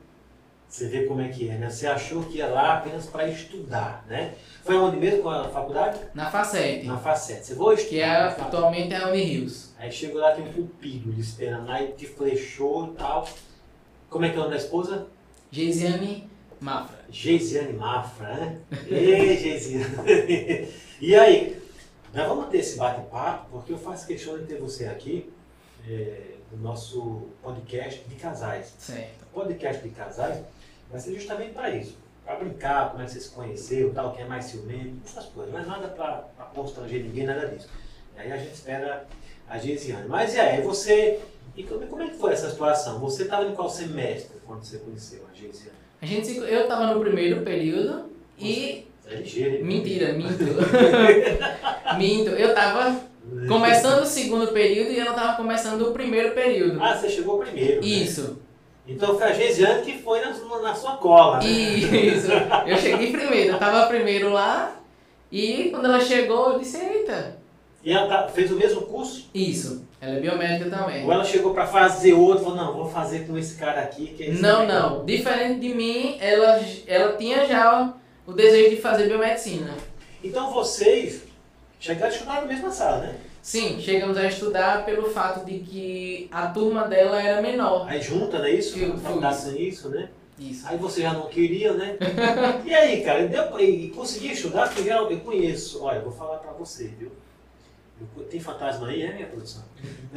Você 0.69 0.87
vê 0.87 1.05
como 1.05 1.23
é 1.23 1.29
que 1.29 1.49
é, 1.49 1.57
né? 1.57 1.71
Você 1.71 1.87
achou 1.87 2.23
que 2.25 2.39
ia 2.39 2.47
lá 2.47 2.75
apenas 2.75 3.07
para 3.07 3.27
estudar, 3.27 4.05
né? 4.07 4.35
Foi 4.63 4.77
onde 4.77 4.99
mesmo 4.99 5.23
com 5.23 5.31
a 5.31 5.49
faculdade? 5.49 5.99
Na 6.13 6.31
Facete, 6.31 6.85
Na 6.85 6.99
Facete. 6.99 7.47
Você 7.47 7.55
vou 7.55 7.73
estudar. 7.73 7.89
que 7.89 8.01
é, 8.01 8.45
atualmente 8.45 8.93
é 8.93 8.99
a 8.99 9.09
Unirios. 9.09 9.71
Aí 9.79 9.91
chegou 9.91 10.21
lá, 10.21 10.33
tem 10.33 10.45
um 10.45 10.53
pulpido 10.53 11.11
lhe 11.11 11.23
esperando 11.23 11.67
lá 11.67 11.83
e 11.83 11.93
te 11.93 12.07
flechou 12.07 12.93
e 12.93 12.97
tal. 12.97 13.27
Como 14.11 14.27
é 14.27 14.29
que 14.29 14.37
é 14.37 14.39
o 14.39 14.43
nome 14.43 14.55
da 14.55 14.61
esposa? 14.61 15.07
Geisiane 15.51 16.29
Mafra. 16.61 16.99
Geisiane 17.09 17.73
Mafra, 17.73 18.35
né? 18.35 18.61
Ei, 18.89 19.39
Geisiane. 19.39 20.69
e 21.01 21.15
aí, 21.15 21.63
nós 22.13 22.29
vamos 22.29 22.51
ter 22.51 22.59
esse 22.59 22.77
bate-papo, 22.77 23.49
porque 23.53 23.73
eu 23.73 23.79
faço 23.79 24.07
questão 24.07 24.39
de 24.39 24.45
ter 24.45 24.61
você 24.61 24.85
aqui 24.85 25.33
é, 25.89 26.35
no 26.53 26.63
nosso 26.63 27.29
podcast 27.43 28.07
de 28.07 28.17
casais. 28.17 28.75
Certo. 28.79 29.27
Podcast 29.33 29.83
de 29.83 29.95
casais 29.95 30.45
vai 30.91 31.01
ser 31.01 31.15
justamente 31.15 31.53
para 31.53 31.71
isso. 31.71 31.97
Para 32.25 32.37
brincar, 32.37 32.91
como 32.91 33.03
é 33.03 33.07
que 33.07 33.13
você 33.13 33.21
se 33.21 33.31
conheceu, 33.31 33.93
tal, 33.95 34.13
quem 34.13 34.25
é 34.25 34.29
mais 34.29 34.45
ciumento, 34.45 34.97
essas 35.05 35.27
coisas. 35.27 35.53
Mas 35.53 35.67
nada 35.67 35.89
para 35.89 36.25
constranger 36.55 37.03
ninguém, 37.03 37.25
nada 37.25 37.47
disso. 37.47 37.69
E 38.17 38.21
aí 38.21 38.33
a 38.33 38.37
gente 38.37 38.53
espera 38.53 39.07
a 39.49 39.59
Geisiane. 39.59 40.09
Mas 40.09 40.35
e 40.35 40.41
aí, 40.41 40.63
você... 40.63 41.21
E 41.57 41.63
como, 41.63 41.87
como 41.87 42.03
é 42.03 42.09
que 42.09 42.17
foi 42.17 42.33
essa 42.33 42.51
situação? 42.51 42.99
Você 43.01 43.23
estava 43.25 43.45
em 43.47 43.55
qual 43.55 43.69
semestre 43.69 44.39
quando 44.47 44.63
você 44.63 44.79
conheceu 44.79 45.25
a 45.31 45.35
Geisiane? 45.35 45.77
A 46.01 46.07
gente, 46.07 46.37
eu 46.37 46.63
estava 46.63 46.95
no 46.95 47.01
primeiro 47.01 47.43
período 47.43 48.11
e 48.39 48.87
Você 49.03 49.15
é 49.15 49.17
ligeiro? 49.17 49.65
Mentira, 49.65 50.13
minto. 50.13 50.45
minto. 51.99 52.31
Eu 52.31 52.55
tava 52.55 53.01
começando 53.49 54.03
o 54.03 54.07
segundo 54.07 54.53
período 54.53 54.93
e 54.93 55.01
ela 55.01 55.13
tava 55.13 55.37
começando 55.37 55.83
o 55.83 55.93
primeiro 55.93 56.35
período. 56.35 56.81
Ah, 56.81 56.97
você 56.97 57.09
chegou 57.09 57.39
primeiro. 57.39 57.81
né? 58.31 58.37
Então 58.89 59.19
foi 59.19 59.27
a 59.29 59.33
Geisiane 59.33 59.83
que 59.83 59.99
foi 59.99 60.21
na, 60.21 60.31
na 60.63 60.75
sua 60.75 60.97
cola, 60.97 61.39
né? 61.39 61.47
isso. 61.47 62.29
Eu 62.67 62.77
cheguei 62.79 63.13
primeiro, 63.13 63.53
eu 63.53 63.59
tava 63.59 63.87
primeiro 63.87 64.31
lá 64.33 64.77
e 65.31 65.69
quando 65.71 65.85
ela 65.85 66.01
chegou 66.01 66.53
eu 66.53 66.59
disse, 66.59 66.79
eita. 66.79 67.37
E 67.85 67.93
ela 67.93 68.09
tá- 68.09 68.29
fez 68.29 68.51
o 68.51 68.57
mesmo 68.57 68.83
curso? 68.83 69.29
Isso, 69.33 69.85
ela 70.01 70.17
é 70.17 70.21
biomédica 70.21 70.69
também. 70.71 71.05
Ou 71.05 71.13
ela 71.13 71.25
chegou 71.25 71.53
para 71.55 71.67
fazer 71.67 72.13
outro, 72.15 72.45
falou, 72.45 72.57
não, 72.57 72.73
vou 72.75 72.89
fazer 72.89 73.27
com 73.27 73.37
esse 73.39 73.57
cara 73.57 73.83
aqui, 73.83 74.09
que 74.09 74.25
é 74.25 74.31
Não, 74.33 74.67
não. 74.67 75.05
Diferente 75.05 75.61
de 75.61 75.75
mim, 75.75 76.17
ela, 76.21 76.61
ela 76.87 77.17
tinha 77.17 77.47
já 77.47 77.95
o 78.27 78.33
desejo 78.33 78.71
de 78.71 78.77
fazer 78.81 79.07
biomedicina. 79.07 79.75
Então 80.25 80.51
vocês 80.53 81.23
chegaram 81.79 82.07
a 82.07 82.15
estudar 82.15 82.41
na 82.43 82.47
mesma 82.47 82.71
sala, 82.71 82.99
né? 82.99 83.17
Sim, 83.43 83.81
chegamos 83.81 84.17
a 84.17 84.27
estudar 84.27 84.85
pelo 84.85 85.11
fato 85.11 85.45
de 85.45 85.61
que 85.61 86.29
a 86.31 86.49
turma 86.49 86.87
dela 86.87 87.23
era 87.23 87.41
menor. 87.41 87.89
Aí 87.89 88.01
junta, 88.03 88.39
não 88.39 88.45
é 88.45 88.51
isso? 88.51 88.79
Eu 88.79 88.99
isso, 89.57 89.89
né? 89.89 90.11
Isso. 90.39 90.67
Aí 90.69 90.77
você 90.77 91.03
já 91.03 91.13
não 91.13 91.29
queria, 91.29 91.73
né? 91.73 91.97
e 92.65 92.75
aí, 92.75 93.03
cara, 93.03 93.27
deu 93.27 93.59
e 93.59 93.89
consegui 93.91 94.33
estudar, 94.33 94.73
porque 94.73 94.89
eu, 94.89 95.11
eu 95.11 95.21
conheço, 95.21 95.83
olha, 95.83 95.97
eu 95.99 96.05
vou 96.05 96.13
falar 96.13 96.39
pra 96.39 96.53
você, 96.53 96.89
viu? 96.89 97.11
Eu 98.01 98.25
tem 98.25 98.39
fantasma 98.39 98.89
aí, 98.89 99.03
é 99.03 99.13
minha 99.15 99.27
produção? 99.27 99.65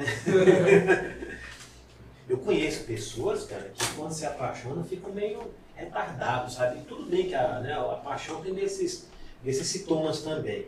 eu 2.29 2.37
conheço 2.37 2.83
pessoas, 2.83 3.45
cara, 3.45 3.71
que 3.73 3.93
quando 3.95 4.11
se 4.11 4.25
apaixonam 4.25 4.83
ficam 4.83 5.11
meio 5.11 5.51
retardados, 5.73 6.53
sabe? 6.53 6.79
E 6.79 6.83
tudo 6.83 7.09
bem 7.09 7.27
que 7.27 7.33
a, 7.33 7.59
né, 7.59 7.73
a 7.73 7.95
paixão 7.95 8.41
tem 8.41 8.53
desses, 8.53 9.07
desses 9.43 9.67
sintomas 9.67 10.21
também. 10.21 10.67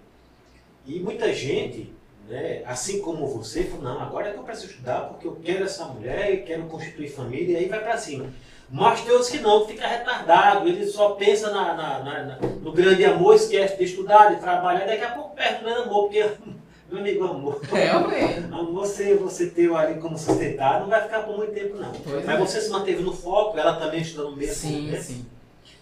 E 0.86 1.00
muita 1.00 1.34
gente, 1.34 1.94
né, 2.30 2.62
assim 2.66 3.02
como 3.02 3.28
você, 3.28 3.64
falou, 3.64 3.84
não, 3.84 4.02
agora 4.02 4.30
é 4.30 4.32
que 4.34 4.38
eu 4.40 4.44
preciso 4.44 4.72
estudar 4.72 5.02
porque 5.10 5.28
eu 5.28 5.38
quero 5.44 5.64
essa 5.64 5.86
mulher 5.86 6.34
e 6.34 6.38
quero 6.44 6.64
constituir 6.64 7.10
família, 7.10 7.54
e 7.54 7.64
aí 7.64 7.70
vai 7.70 7.80
pra 7.82 7.98
cima. 7.98 8.26
Mas 8.70 9.02
tem 9.02 9.12
outros 9.12 9.30
que 9.30 9.40
não, 9.40 9.66
que 9.66 9.74
fica 9.74 9.88
retardado, 9.88 10.68
ele 10.68 10.86
só 10.86 11.12
pensa 11.12 11.52
na, 11.52 11.74
na- 11.76 12.00
na- 12.00 12.38
no 12.62 12.72
grande 12.72 13.06
amor, 13.06 13.36
esquece 13.36 13.78
de 13.78 13.84
estudar, 13.84 14.34
de 14.34 14.42
trabalhar, 14.42 14.86
daqui 14.86 15.04
a 15.04 15.12
pouco 15.12 15.36
perde 15.36 15.62
o 15.62 15.64
grande 15.64 15.82
amor, 15.82 16.04
porque, 16.04 16.20
meu 16.90 17.00
amigo, 17.00 17.24
amor, 17.26 17.62
Realmente. 17.72 18.42
você, 18.74 19.16
você 19.16 19.50
ter 19.50 19.72
ali 19.74 20.00
como 20.02 20.18
sustentar, 20.18 20.80
não 20.82 20.88
vai 20.90 21.02
ficar 21.04 21.24
por 21.24 21.38
muito 21.38 21.54
tempo 21.54 21.78
não. 21.78 21.92
Pois 21.92 22.26
Mas 22.26 22.36
é. 22.36 22.40
você 22.40 22.62
se 22.62 22.70
manteve 22.70 23.04
no 23.04 23.14
foco, 23.14 23.58
ela 23.58 23.76
também 23.76 24.02
estudando 24.02 24.36
mesmo, 24.36 24.56
Sim, 24.56 24.92
né? 24.92 25.00
sim. 25.00 25.26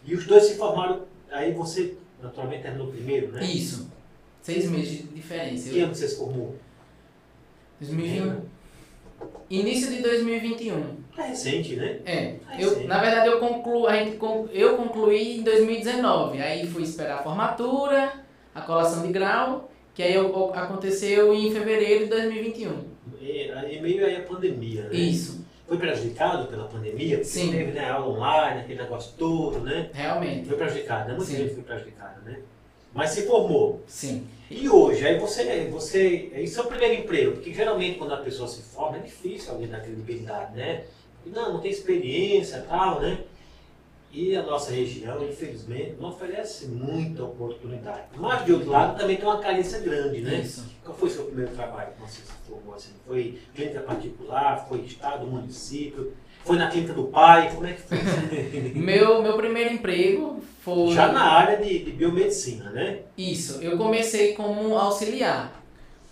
E 0.06 0.14
os 0.16 0.26
dois 0.26 0.44
se 0.44 0.56
formaram 0.58 1.02
aí 1.32 1.54
você 1.54 1.96
naturalmente 2.22 2.64
terminou 2.64 2.88
primeiro, 2.88 3.32
né? 3.32 3.44
Isso. 3.44 3.90
Seis 4.42 4.70
meses 4.70 4.98
de 4.98 5.04
diferença. 5.04 5.70
Que 5.70 5.82
ano 5.82 5.94
você 5.94 6.08
se 6.08 6.18
formou? 6.18 6.56
2021. 7.80 8.42
Início 9.50 9.92
de 9.92 10.02
2021. 10.02 11.02
É 11.18 11.22
recente, 11.24 11.76
né? 11.76 12.00
É. 12.06 12.14
É 12.14 12.40
Eu, 12.60 12.88
na 12.88 13.00
verdade, 13.02 13.28
eu, 13.28 13.40
conclu, 13.40 13.86
a 13.88 13.96
gente, 13.98 14.18
eu 14.54 14.78
concluí 14.78 15.40
em 15.40 15.44
2019. 15.44 16.42
Aí 16.42 16.66
fui 16.68 16.84
esperar 16.84 17.20
a 17.20 17.24
formatura, 17.24 18.14
a 18.56 18.62
colação 18.62 19.06
de 19.06 19.12
grau, 19.12 19.70
que 19.94 20.02
aí 20.02 20.16
aconteceu 20.16 21.34
em 21.34 21.52
fevereiro 21.52 22.06
de 22.06 22.10
2021. 22.10 22.92
E, 23.20 23.52
aí 23.52 23.82
meio 23.82 24.06
aí 24.06 24.16
a 24.16 24.22
pandemia, 24.22 24.84
né? 24.84 24.94
Isso, 24.96 25.46
Foi 25.68 25.78
prejudicado 25.78 26.48
pela 26.48 26.68
pandemia? 26.68 27.24
Sim. 27.24 27.52
Teve 27.52 27.72
né, 27.72 27.90
aula 27.90 28.08
online, 28.08 28.62
aquele 28.62 28.82
negócio 28.82 29.14
todo, 29.18 29.60
né? 29.60 29.90
realmente. 29.94 30.48
Foi 30.48 30.58
prejudicado, 30.58 31.10
né? 31.10 31.16
Muita 31.16 31.32
Sim. 31.32 31.38
gente 31.38 31.54
foi 31.54 31.64
prejudicada, 31.64 32.22
né? 32.22 32.40
Mas 32.94 33.12
se 33.12 33.26
formou. 33.26 33.82
Sim. 33.88 34.28
E 34.50 34.68
hoje, 34.68 35.08
aí 35.08 35.18
você, 35.18 35.66
você, 35.72 36.32
isso 36.36 36.60
é 36.60 36.64
o 36.64 36.68
primeiro 36.68 37.02
emprego, 37.02 37.32
porque 37.34 37.54
geralmente 37.54 37.98
quando 37.98 38.14
a 38.14 38.18
pessoa 38.18 38.50
se 38.50 38.62
forma 38.62 38.98
é 38.98 39.00
difícil 39.00 39.54
alguém 39.54 39.70
dar 39.70 39.80
credibilidade, 39.80 40.58
né? 40.58 40.84
Não, 41.26 41.54
não 41.54 41.60
tem 41.62 41.72
experiência 41.72 42.58
e 42.58 42.62
tal, 42.64 43.00
né? 43.00 43.20
E 44.12 44.36
a 44.36 44.44
nossa 44.44 44.72
região, 44.72 45.24
infelizmente, 45.26 45.96
não 45.98 46.10
oferece 46.10 46.68
muita 46.68 47.24
oportunidade. 47.24 48.08
Mas, 48.18 48.44
de 48.44 48.52
outro 48.52 48.70
lado, 48.70 49.00
também 49.00 49.16
tem 49.16 49.26
uma 49.26 49.40
carência 49.40 49.80
grande, 49.80 50.20
né? 50.20 50.42
Isso. 50.42 50.70
Qual 50.84 50.98
foi 50.98 51.08
o 51.08 51.12
seu 51.12 51.26
primeiro 51.26 51.52
trabalho 51.54 51.94
quando 51.98 52.10
você 52.10 52.22
se 52.22 52.34
formou 52.46 52.76
assim? 52.76 52.92
Foi 53.08 53.40
clínica 53.56 53.80
particular, 53.80 54.68
foi 54.68 54.82
estado, 54.82 55.26
município, 55.26 56.14
foi 56.46 56.58
na 56.58 56.70
clínica 56.70 56.94
do 56.94 57.06
pai, 57.06 57.52
como 57.54 57.66
é 57.66 57.74
que 57.74 57.82
foi? 57.82 57.98
Meu, 58.76 59.22
meu 59.22 59.34
primeiro 59.38 59.74
emprego 59.74 60.42
foi. 60.62 60.94
Já 60.94 61.12
na 61.12 61.24
área 61.24 61.58
de, 61.58 61.80
de 61.80 61.92
biomedicina, 61.92 62.70
né? 62.70 63.00
Isso, 63.18 63.62
eu 63.62 63.78
comecei 63.78 64.34
como 64.34 64.78
auxiliar. 64.78 65.60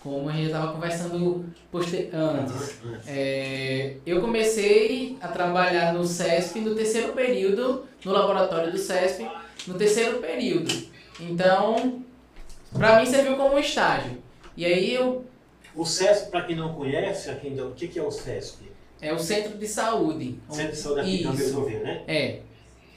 Como 0.02 0.30
a 0.30 0.32
gente 0.32 0.46
estava 0.46 0.72
conversando 0.72 1.46
antes. 2.14 2.80
É, 3.06 3.98
eu 4.06 4.22
comecei 4.22 5.18
a 5.20 5.28
trabalhar 5.28 5.94
no 5.94 6.06
CESP 6.06 6.62
no 6.62 6.74
terceiro 6.74 7.12
período, 7.12 7.86
no 8.06 8.12
laboratório 8.14 8.72
do 8.72 8.78
CESP, 8.78 9.30
no 9.68 9.74
terceiro 9.74 10.20
período. 10.20 10.74
Então, 11.20 12.02
para 12.72 13.00
mim 13.00 13.06
serviu 13.06 13.36
como 13.36 13.56
um 13.56 13.60
estágio. 13.60 14.18
E 14.56 14.66
aí 14.66 14.94
eu 14.94 15.26
O 15.76 15.86
CESP, 15.86 16.32
para 16.32 16.44
quem 16.44 16.56
não 16.56 16.74
conhece, 16.74 17.30
aqui 17.30 17.48
o 17.60 17.72
que, 17.72 17.88
que 17.90 18.00
é 18.00 18.04
o 18.04 18.10
CESP? 18.10 18.69
É 19.02 19.14
o 19.14 19.20
centro 19.20 19.58
de 19.58 19.68
saúde. 19.68 20.40
Centro 20.50 20.72
de 20.74 20.78
Saúde 20.78 21.00
aqui 21.02 21.22
Isso. 21.22 21.32
resolver, 21.32 21.80
né? 21.80 22.04
É. 22.08 22.40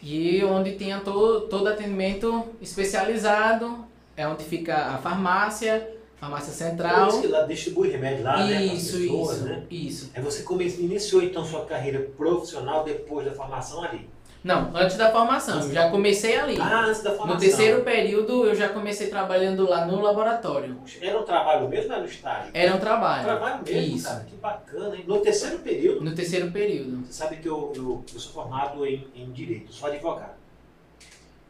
E 0.02 0.42
onde 0.44 0.72
tinha 0.76 1.00
to, 1.00 1.42
todo 1.42 1.68
atendimento 1.68 2.44
especializado, 2.60 3.84
é 4.16 4.26
onde 4.26 4.42
fica 4.44 4.74
a 4.76 4.98
farmácia, 4.98 5.88
farmácia 6.16 6.48
Por 6.52 6.58
central. 6.58 7.08
isso 7.08 7.20
que 7.20 7.26
lá 7.28 7.42
distribui 7.42 7.88
remédio 7.90 8.24
lá, 8.24 8.44
né? 8.44 8.64
Isso, 8.66 8.98
pessoas, 8.98 9.36
isso, 9.36 9.44
né? 9.44 9.62
isso. 9.70 10.10
Aí 10.14 10.22
você 10.22 10.42
come- 10.42 10.66
iniciou 10.66 11.22
então 11.22 11.44
sua 11.44 11.64
carreira 11.64 12.00
profissional 12.16 12.84
depois 12.84 13.24
da 13.26 13.32
formação 13.32 13.82
ali. 13.82 14.08
Não, 14.42 14.74
antes 14.76 14.96
da 14.96 15.12
formação, 15.12 15.60
eu 15.60 15.72
já 15.72 15.88
comecei 15.88 16.36
ali. 16.36 16.58
Ah, 16.60 16.86
antes 16.86 17.00
da 17.02 17.10
formação. 17.10 17.34
No 17.34 17.40
terceiro 17.40 17.82
período 17.84 18.44
eu 18.46 18.54
já 18.56 18.68
comecei 18.70 19.08
trabalhando 19.08 19.68
lá 19.68 19.86
no 19.86 20.00
laboratório. 20.00 20.76
Era 21.00 21.20
um 21.20 21.22
trabalho 21.22 21.68
mesmo 21.68 21.90
ou 21.90 21.94
era 21.94 22.02
um 22.02 22.06
estágio? 22.06 22.50
Era 22.52 22.74
um 22.74 22.80
trabalho. 22.80 23.24
Trabalho 23.24 23.62
mesmo, 23.64 23.96
Isso. 23.96 24.08
cara. 24.08 24.24
Que 24.24 24.36
bacana, 24.36 24.96
hein? 24.96 25.04
No 25.06 25.20
terceiro 25.20 25.58
período, 25.60 26.04
No 26.04 26.14
terceiro 26.14 26.50
período. 26.50 27.06
você 27.06 27.12
sabe 27.12 27.36
que 27.36 27.48
eu, 27.48 27.72
eu, 27.76 28.04
eu 28.12 28.20
sou 28.20 28.32
formado 28.32 28.84
em, 28.84 29.06
em 29.14 29.30
Direito, 29.30 29.72
sou 29.72 29.88
advogado. 29.88 30.34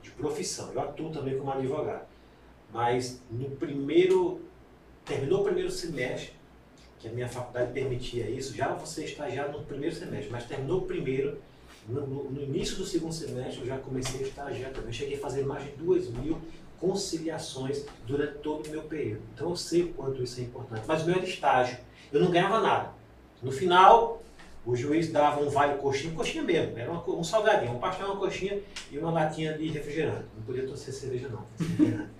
De 0.02 0.10
profissão. 0.10 0.70
Eu 0.74 0.80
atuo 0.82 1.10
também 1.10 1.38
como 1.38 1.50
advogado. 1.50 2.04
Mas 2.72 3.22
no 3.30 3.50
primeiro. 3.52 4.40
Terminou 5.04 5.40
o 5.40 5.44
primeiro 5.44 5.68
semestre, 5.68 6.32
que 7.00 7.08
a 7.08 7.10
minha 7.10 7.26
faculdade 7.28 7.72
permitia 7.72 8.30
isso, 8.30 8.54
já 8.54 8.68
você 8.68 9.04
estagiar 9.04 9.50
no 9.50 9.60
primeiro 9.64 9.92
semestre, 9.96 10.30
mas 10.30 10.44
terminou 10.44 10.78
o 10.78 10.82
primeiro. 10.82 11.40
No, 11.88 12.06
no- 12.06 12.30
no 12.30 12.42
início 12.42 12.76
do 12.76 12.84
segundo 12.86 13.12
semestre 13.12 13.60
eu 13.62 13.66
já 13.66 13.78
comecei 13.78 14.20
a 14.20 14.28
estagiar 14.28 14.70
também. 14.72 14.92
Cheguei 14.92 15.16
a 15.16 15.20
fazer 15.20 15.44
mais 15.44 15.64
de 15.64 15.72
duas 15.72 16.08
mil 16.08 16.38
conciliações 16.80 17.84
durante 18.06 18.38
todo 18.38 18.66
o 18.66 18.70
meu 18.70 18.82
período. 18.82 19.22
Então 19.34 19.50
eu 19.50 19.56
sei 19.56 19.82
o 19.84 19.88
quanto 19.94 20.22
isso 20.22 20.40
é 20.40 20.44
importante. 20.44 20.82
Mas 20.86 21.02
o 21.02 21.06
meu 21.06 21.14
era 21.16 21.24
estágio. 21.24 21.78
Eu 22.12 22.20
não 22.20 22.30
ganhava 22.30 22.60
nada. 22.60 22.90
No 23.42 23.50
final, 23.50 24.22
o 24.64 24.76
juiz 24.76 25.10
dava 25.10 25.40
um 25.42 25.48
vale 25.48 25.74
coxinha, 25.78 26.14
coxinha 26.14 26.44
mesmo, 26.44 26.78
era 26.78 26.90
uma 26.90 27.02
um 27.10 27.24
salgadinho, 27.24 27.72
um 27.72 27.78
pastel, 27.78 28.06
uma 28.06 28.16
coxinha 28.16 28.60
e 28.90 28.98
uma 28.98 29.10
latinha 29.10 29.56
de 29.58 29.66
refrigerante. 29.68 30.24
Não 30.36 30.42
podia 30.44 30.66
torcer 30.66 30.92
cerveja 30.94 31.28
não. 31.28 31.44
tem 31.58 31.66
que 31.66 31.66
ser 31.66 31.82
refrigerante. 31.82 32.10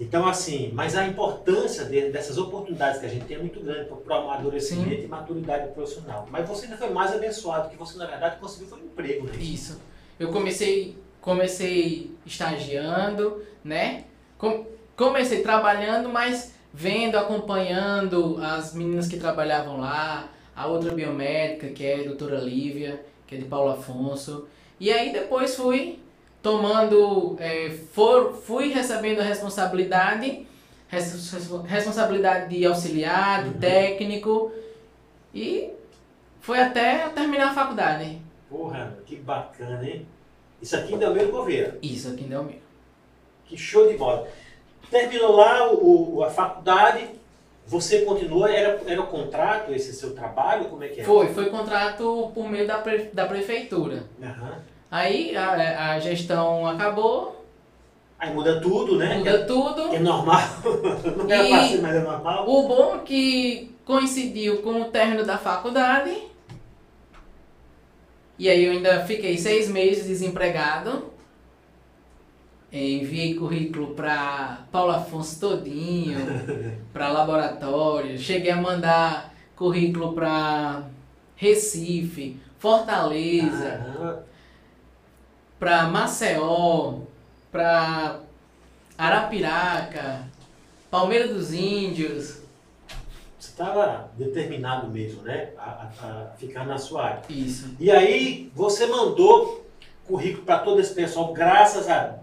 Então 0.00 0.26
assim, 0.28 0.70
mas 0.72 0.96
a 0.96 1.06
importância 1.06 1.84
de- 1.84 2.10
dessas 2.10 2.38
oportunidades 2.38 3.00
que 3.00 3.06
a 3.06 3.08
gente 3.08 3.24
tem 3.24 3.36
é 3.36 3.40
muito 3.40 3.58
grande 3.60 3.88
para 3.88 4.16
o 4.16 4.20
amadurecimento 4.22 5.02
e 5.02 5.08
maturidade 5.08 5.72
profissional. 5.72 6.28
Mas 6.30 6.48
você 6.48 6.66
ainda 6.66 6.76
foi 6.76 6.90
mais 6.90 7.12
abençoado, 7.12 7.68
que 7.68 7.76
você 7.76 7.98
na 7.98 8.06
verdade 8.06 8.36
conseguiu 8.38 8.68
foi 8.68 8.78
um 8.80 8.84
emprego, 8.84 9.26
né? 9.26 9.32
Isso. 9.40 9.80
Eu 10.20 10.30
comecei, 10.30 10.96
comecei 11.20 12.12
estagiando, 12.24 13.42
né? 13.64 14.04
Com- 14.36 14.66
comecei 14.96 15.42
trabalhando, 15.42 16.08
mas 16.08 16.54
vendo, 16.72 17.16
acompanhando 17.16 18.38
as 18.42 18.74
meninas 18.74 19.08
que 19.08 19.16
trabalhavam 19.16 19.78
lá, 19.80 20.28
a 20.54 20.66
outra 20.66 20.92
biomédica, 20.92 21.68
que 21.68 21.84
é 21.84 22.00
a 22.00 22.04
doutora 22.04 22.38
Lívia, 22.38 23.04
que 23.26 23.34
é 23.34 23.38
de 23.38 23.44
Paulo 23.44 23.70
Afonso. 23.70 24.46
E 24.78 24.92
aí 24.92 25.12
depois 25.12 25.56
fui 25.56 25.98
tomando, 26.42 27.36
é, 27.40 27.70
for, 27.92 28.34
fui 28.34 28.68
recebendo 28.72 29.20
a 29.20 29.24
responsabilidade, 29.24 30.46
res- 30.88 31.32
responsabilidade 31.66 32.56
de 32.56 32.64
auxiliar, 32.64 33.42
de 33.44 33.50
Uhum. 33.50 33.58
técnico, 33.60 34.52
e 35.34 35.70
foi 36.40 36.60
até 36.60 37.08
terminar 37.10 37.50
a 37.50 37.54
faculdade. 37.54 38.18
Porra, 38.48 38.96
que 39.04 39.16
bacana, 39.16 39.84
hein? 39.86 40.06
Isso 40.62 40.76
aqui 40.76 40.94
ainda 40.94 41.06
é 41.06 41.10
o 41.10 41.14
meu 41.14 41.30
governo. 41.30 41.78
Isso 41.82 42.08
aqui 42.08 42.24
não 42.24 42.38
é 42.38 42.40
o 42.40 42.44
meu. 42.44 42.58
Que 43.44 43.56
show 43.56 43.88
de 43.88 43.96
bola. 43.96 44.26
Terminou 44.90 45.36
lá 45.36 45.70
o, 45.72 46.22
a 46.24 46.30
faculdade, 46.30 47.08
você 47.66 48.00
continuou, 48.02 48.46
era, 48.48 48.80
era 48.86 49.00
o 49.00 49.06
contrato, 49.06 49.72
esse 49.72 49.92
seu 49.92 50.14
trabalho, 50.14 50.64
como 50.66 50.82
é 50.82 50.88
que 50.88 51.00
é? 51.02 51.04
Foi, 51.04 51.26
foi 51.34 51.50
contrato 51.50 52.30
por 52.34 52.48
meio 52.48 52.66
da, 52.66 52.78
pre- 52.78 53.10
da 53.12 53.26
prefeitura. 53.26 54.04
Aham. 54.22 54.62
Aí 54.90 55.36
a, 55.36 55.92
a 55.92 56.00
gestão 56.00 56.66
acabou, 56.66 57.38
Aí 58.18 58.34
muda 58.34 58.60
tudo, 58.60 58.96
né? 58.96 59.18
muda 59.18 59.44
tudo. 59.44 59.90
Que 59.90 59.96
é 59.96 60.00
normal. 60.00 60.40
Não 61.16 61.26
pra 61.26 61.68
ser, 61.68 61.80
mas 61.80 61.94
é 61.94 62.00
normal. 62.00 62.48
O 62.48 62.66
bom 62.66 62.96
é 62.96 62.98
que 62.98 63.76
coincidiu 63.84 64.60
com 64.60 64.82
o 64.82 64.84
término 64.86 65.24
da 65.24 65.38
faculdade. 65.38 66.26
E 68.36 68.48
aí 68.48 68.64
eu 68.64 68.72
ainda 68.72 69.04
fiquei 69.04 69.38
seis 69.38 69.68
meses 69.68 70.06
desempregado. 70.06 71.12
Enviei 72.72 73.34
currículo 73.34 73.94
para 73.94 74.66
Paulo 74.70 74.92
Afonso 74.92 75.40
todinho, 75.40 76.18
para 76.92 77.08
laboratório. 77.08 78.18
Cheguei 78.18 78.50
a 78.50 78.56
mandar 78.56 79.32
currículo 79.54 80.12
para 80.12 80.82
Recife, 81.36 82.36
Fortaleza. 82.58 83.70
Caramba. 83.70 84.26
Para 85.58 85.88
Maceió, 85.88 87.00
para 87.50 88.20
Arapiraca, 88.96 90.24
Palmeira 90.90 91.28
dos 91.28 91.52
Índios. 91.52 92.38
Você 93.38 93.50
estava 93.50 94.10
determinado 94.16 94.88
mesmo, 94.88 95.22
né? 95.22 95.50
A, 95.58 95.62
a- 96.00 96.32
a 96.32 96.36
ficar 96.38 96.64
na 96.66 96.78
sua 96.78 97.04
área. 97.06 97.22
Isso. 97.28 97.68
E 97.78 97.90
aí 97.90 98.50
você 98.54 98.86
mandou 98.86 99.66
currículo 100.06 100.44
para 100.44 100.58
todo 100.60 100.80
esse 100.80 100.94
pessoal, 100.94 101.32
graças 101.32 101.88
a, 101.88 102.16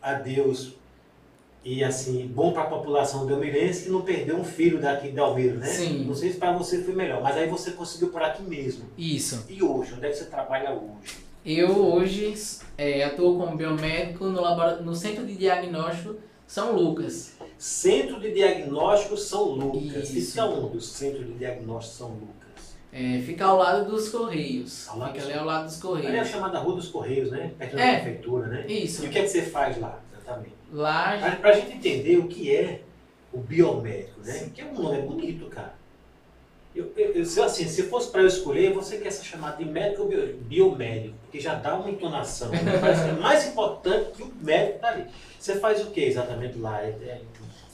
a 0.00 0.14
Deus. 0.14 0.74
E 1.64 1.82
assim, 1.84 2.26
bom 2.28 2.52
para 2.52 2.62
a 2.62 2.66
população 2.66 3.26
delmirense 3.26 3.84
que 3.84 3.90
não 3.90 4.00
perdeu 4.02 4.36
um 4.36 4.44
filho 4.44 4.80
daqui 4.80 5.10
de 5.10 5.18
Almeida, 5.18 5.56
né? 5.56 5.66
Sim. 5.66 6.04
Não 6.04 6.14
sei 6.14 6.32
se 6.32 6.38
para 6.38 6.52
você 6.52 6.82
foi 6.82 6.94
melhor, 6.94 7.20
mas 7.22 7.36
aí 7.36 7.48
você 7.48 7.72
conseguiu 7.72 8.08
por 8.08 8.22
aqui 8.22 8.42
mesmo. 8.42 8.84
Isso. 8.96 9.44
E 9.48 9.62
hoje, 9.62 9.92
onde 9.94 10.06
é 10.06 10.10
que 10.10 10.16
você 10.16 10.24
trabalha 10.26 10.70
hoje? 10.72 11.26
Eu 11.50 11.70
hoje 11.94 12.34
é, 12.76 13.02
atuo 13.04 13.38
como 13.38 13.56
biomédico 13.56 14.26
no, 14.26 14.38
labora- 14.42 14.76
no 14.82 14.94
Centro 14.94 15.24
de 15.24 15.34
Diagnóstico 15.34 16.16
São 16.46 16.76
Lucas. 16.76 17.32
Centro 17.56 18.20
de 18.20 18.32
Diagnóstico 18.34 19.16
São 19.16 19.44
Lucas. 19.52 20.10
Isso. 20.10 20.32
Fica 20.32 20.44
onde 20.44 20.76
o 20.76 20.80
Centro 20.82 21.24
de 21.24 21.32
Diagnóstico 21.38 21.96
São 21.96 22.08
Lucas? 22.10 22.76
É, 22.92 23.22
fica 23.24 23.46
ao 23.46 23.56
lado 23.56 23.90
dos 23.90 24.10
Correios. 24.10 24.86
Ao 24.90 24.98
lado 24.98 25.12
fica 25.12 25.20
dos- 25.24 25.30
ali 25.30 25.38
ao 25.38 25.46
lado 25.46 25.64
dos 25.64 25.74
Ali 25.82 25.84
é 25.84 25.96
a 25.96 26.02
Correios. 26.02 26.28
chamada 26.28 26.58
Rua 26.58 26.74
dos 26.76 26.88
Correios, 26.88 27.30
né? 27.30 27.50
Perto 27.58 27.76
da 27.76 27.82
É. 27.82 27.94
prefeitura, 28.00 28.46
né? 28.48 28.66
Isso. 28.68 29.04
E 29.04 29.08
o 29.08 29.10
que 29.10 29.18
é 29.18 29.22
que 29.22 29.28
você 29.28 29.42
faz 29.42 29.80
lá, 29.80 29.98
exatamente? 30.12 30.54
Lá 30.70 31.38
Para 31.40 31.48
a 31.48 31.52
gente 31.54 31.72
entender 31.78 32.18
o 32.18 32.28
que 32.28 32.54
é 32.54 32.82
o 33.32 33.38
biomédico, 33.38 34.20
né? 34.22 34.50
Que 34.54 34.60
é 34.60 34.66
um 34.66 34.74
nome 34.74 35.00
bonito, 35.00 35.46
cara. 35.46 35.77
Eu, 36.78 36.92
eu, 36.96 37.12
eu, 37.12 37.44
assim, 37.44 37.66
se 37.66 37.82
fosse 37.82 38.08
para 38.08 38.20
eu 38.20 38.28
escolher, 38.28 38.72
você 38.72 38.98
quer 38.98 39.10
ser 39.10 39.24
chamado 39.24 39.58
de 39.58 39.64
médico 39.64 40.02
ou 40.02 40.08
biomédico? 40.42 41.16
Porque 41.22 41.40
já 41.40 41.56
dá 41.56 41.74
uma 41.74 41.90
entonação. 41.90 42.50
Né? 42.50 42.60
É 43.08 43.20
mais 43.20 43.48
importante 43.48 44.12
que 44.12 44.22
o 44.22 44.32
médico 44.40 44.78
tá 44.78 44.90
ali. 44.90 45.06
Você 45.36 45.58
faz 45.58 45.82
o 45.82 45.90
que 45.90 46.00
exatamente 46.00 46.56
lá? 46.56 46.80
É, 46.80 46.90
é, 46.90 47.20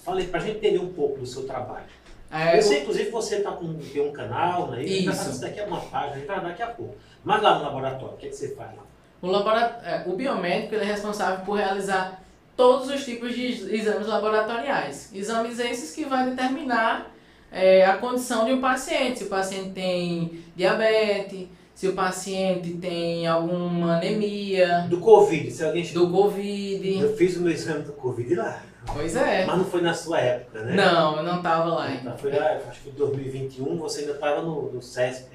para 0.02 0.40
a 0.40 0.42
gente 0.42 0.56
entender 0.56 0.78
um 0.78 0.94
pouco 0.94 1.18
do 1.18 1.26
seu 1.26 1.46
trabalho. 1.46 1.84
É, 2.30 2.56
eu 2.56 2.62
sei, 2.62 2.80
inclusive, 2.80 3.10
você 3.10 3.40
tá 3.40 3.52
com, 3.52 3.74
tem 3.74 4.08
um 4.08 4.10
canal, 4.10 4.70
né? 4.70 4.82
Isso. 4.82 5.10
Isso 5.10 5.40
daqui 5.42 5.60
é 5.60 5.66
uma 5.66 5.82
página, 5.82 6.14
a 6.14 6.18
gente 6.18 6.26
vai 6.26 6.40
daqui 6.40 6.62
a 6.62 6.68
pouco. 6.68 6.96
Mas 7.22 7.42
lá 7.42 7.58
no 7.58 7.64
laboratório, 7.64 8.14
o 8.14 8.16
que, 8.16 8.26
é 8.26 8.30
que 8.30 8.36
você 8.36 8.54
faz 8.54 8.74
lá? 8.74 8.84
O, 9.20 9.26
laboratório, 9.26 9.86
é, 9.86 10.04
o 10.06 10.16
biomédico 10.16 10.74
ele 10.74 10.84
é 10.84 10.86
responsável 10.86 11.44
por 11.44 11.58
realizar 11.58 12.24
todos 12.56 12.88
os 12.88 13.04
tipos 13.04 13.34
de 13.34 13.74
exames 13.74 14.06
laboratoriais. 14.06 15.14
Exames 15.14 15.58
esses 15.58 15.94
que 15.94 16.06
vai 16.06 16.30
determinar 16.30 17.13
é, 17.54 17.86
a 17.86 17.96
condição 17.96 18.44
de 18.44 18.52
um 18.52 18.60
paciente. 18.60 19.20
Se 19.20 19.24
o 19.24 19.28
paciente 19.28 19.70
tem 19.70 20.44
diabetes, 20.56 21.46
se 21.72 21.86
o 21.86 21.92
paciente 21.92 22.72
tem 22.74 23.26
alguma 23.26 23.96
anemia. 23.96 24.86
Do 24.90 24.98
Covid, 24.98 25.50
se 25.50 25.64
alguém. 25.64 25.84
Do 25.92 26.10
Covid. 26.10 27.00
Eu 27.00 27.16
fiz 27.16 27.36
o 27.36 27.42
meu 27.42 27.52
exame 27.52 27.84
do 27.84 27.92
Covid 27.92 28.34
lá. 28.34 28.60
Pois 28.92 29.16
é. 29.16 29.46
Mas 29.46 29.56
não 29.56 29.64
foi 29.64 29.80
na 29.80 29.94
sua 29.94 30.20
época, 30.20 30.62
né? 30.62 30.74
Não, 30.74 31.16
eu 31.16 31.22
não 31.22 31.36
estava 31.38 31.72
lá 31.72 31.84
ainda. 31.84 32.12
Foi 32.12 32.32
lá, 32.32 32.60
acho 32.68 32.82
que 32.82 32.90
em 32.90 32.92
2021 32.92 33.76
você 33.78 34.00
ainda 34.00 34.12
estava 34.12 34.42
no, 34.42 34.62
no. 34.62 34.74
É 34.74 34.78
o 34.78 34.82
SESC? 34.82 35.28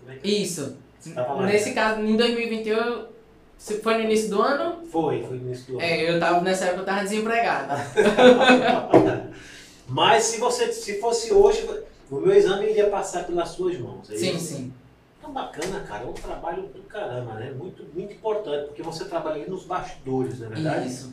Como 0.00 0.12
é 0.12 0.16
que 0.16 0.28
é? 0.28 0.30
Isso. 0.30 0.76
Lá, 1.14 1.46
Nesse 1.46 1.70
né? 1.70 1.74
caso, 1.74 2.00
em 2.00 2.16
2021, 2.16 3.06
se 3.56 3.80
foi 3.80 3.94
no 3.94 4.00
início 4.00 4.30
do 4.30 4.42
ano? 4.42 4.84
Foi, 4.90 5.22
foi 5.22 5.36
no 5.38 5.46
início 5.46 5.72
do 5.72 5.78
ano. 5.78 5.82
É, 5.82 6.10
eu 6.10 6.18
tava, 6.18 6.40
nessa 6.40 6.64
época 6.66 6.80
eu 6.80 6.82
estava 6.82 7.02
desempregado. 7.02 7.74
Mas 9.88 10.24
se 10.24 10.38
você 10.38 10.72
se 10.72 11.00
fosse 11.00 11.32
hoje, 11.32 11.68
o 12.10 12.16
meu 12.16 12.34
exame 12.34 12.70
iria 12.70 12.88
passar 12.88 13.24
pelas 13.24 13.50
suas 13.50 13.78
mãos. 13.78 14.10
É 14.10 14.16
sim, 14.16 14.38
sim. 14.38 14.72
Então 15.18 15.32
bacana, 15.32 15.80
cara. 15.80 16.04
É 16.04 16.06
um 16.06 16.12
trabalho 16.12 16.62
do 16.64 16.82
caramba, 16.82 17.34
né? 17.34 17.50
Muito, 17.50 17.84
muito 17.94 18.12
importante, 18.12 18.66
porque 18.66 18.82
você 18.82 19.04
trabalha 19.04 19.42
ali 19.42 19.50
nos 19.50 19.64
bastidores, 19.64 20.38
não 20.40 20.46
é 20.46 20.50
verdade? 20.50 20.88
Isso. 20.88 21.12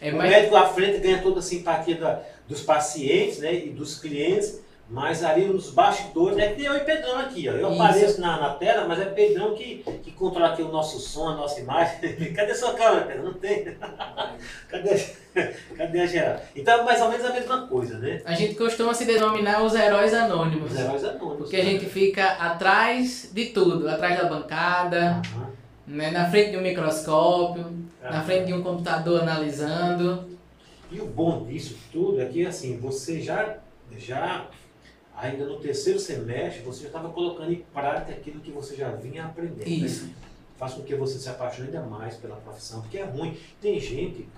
É, 0.00 0.12
o 0.12 0.16
médico 0.16 0.56
à 0.56 0.66
frente 0.66 0.98
ganha 0.98 1.22
toda 1.22 1.38
a 1.38 1.42
simpatia 1.42 1.96
da, 1.96 2.22
dos 2.48 2.62
pacientes 2.62 3.38
né, 3.38 3.54
e 3.54 3.70
dos 3.70 4.00
clientes, 4.00 4.60
mas 4.92 5.24
ali 5.24 5.46
nos 5.46 5.70
bastidores, 5.70 6.36
é 6.36 6.52
que 6.52 6.62
eu 6.62 6.76
e 6.76 6.80
Pedrão 6.80 7.18
aqui, 7.18 7.48
ó. 7.48 7.52
Eu 7.52 7.72
Isso. 7.72 7.82
apareço 7.82 8.20
na, 8.20 8.38
na 8.38 8.50
tela, 8.50 8.86
mas 8.86 9.00
é 9.00 9.06
Pedrão 9.06 9.54
que, 9.54 9.82
que 10.02 10.10
controla 10.12 10.48
aqui 10.48 10.60
o 10.60 10.68
nosso 10.68 11.00
som, 11.00 11.30
a 11.30 11.34
nossa 11.34 11.60
imagem. 11.60 11.98
Cadê 12.36 12.54
sua 12.54 12.74
câmera, 12.74 13.06
Pedro? 13.06 13.24
Não 13.24 13.32
tem. 13.32 13.74
Cadê, 14.68 15.02
cadê 15.78 16.00
a 16.00 16.06
geral? 16.06 16.40
Então 16.54 16.80
é 16.80 16.84
mais 16.84 17.00
ou 17.00 17.08
menos 17.08 17.24
a 17.24 17.32
mesma 17.32 17.66
coisa, 17.66 17.98
né? 17.98 18.20
A 18.26 18.34
gente 18.34 18.54
costuma 18.54 18.92
se 18.92 19.06
denominar 19.06 19.62
os 19.62 19.74
heróis 19.74 20.12
anônimos. 20.12 20.72
Os 20.72 20.78
heróis 20.78 21.04
anônimos. 21.04 21.38
Porque 21.38 21.56
a 21.56 21.64
gente 21.64 21.86
fica 21.86 22.26
atrás 22.32 23.30
de 23.32 23.46
tudo, 23.46 23.88
atrás 23.88 24.18
da 24.18 24.28
bancada, 24.28 25.22
uhum. 25.34 25.46
né, 25.86 26.10
na 26.10 26.30
frente 26.30 26.50
de 26.50 26.58
um 26.58 26.62
microscópio, 26.62 27.62
uhum. 27.62 27.86
na 28.02 28.22
frente 28.22 28.44
de 28.44 28.52
um 28.52 28.62
computador 28.62 29.22
analisando. 29.22 30.28
E 30.90 31.00
o 31.00 31.06
bom 31.06 31.46
disso 31.46 31.78
tudo 31.90 32.20
é 32.20 32.26
que 32.26 32.44
assim, 32.44 32.78
você 32.78 33.22
já, 33.22 33.56
já 33.96 34.46
ainda 35.16 35.44
no 35.44 35.58
terceiro 35.58 35.98
semestre, 35.98 36.62
você 36.62 36.82
já 36.82 36.86
estava 36.86 37.10
colocando 37.10 37.52
em 37.52 37.64
prática 37.72 38.12
aquilo 38.12 38.40
que 38.40 38.50
você 38.50 38.74
já 38.74 38.90
vinha 38.90 39.24
aprendendo. 39.24 39.58
Né? 39.58 39.66
Isso. 39.66 40.06
Né? 40.06 40.14
Faz 40.56 40.74
com 40.74 40.82
que 40.82 40.94
você 40.94 41.18
se 41.18 41.28
apaixone 41.28 41.68
ainda 41.68 41.82
mais 41.82 42.16
pela 42.16 42.36
profissão, 42.36 42.80
porque 42.82 42.98
é 42.98 43.04
ruim. 43.04 43.36
Tem 43.60 43.78
gente, 43.80 44.28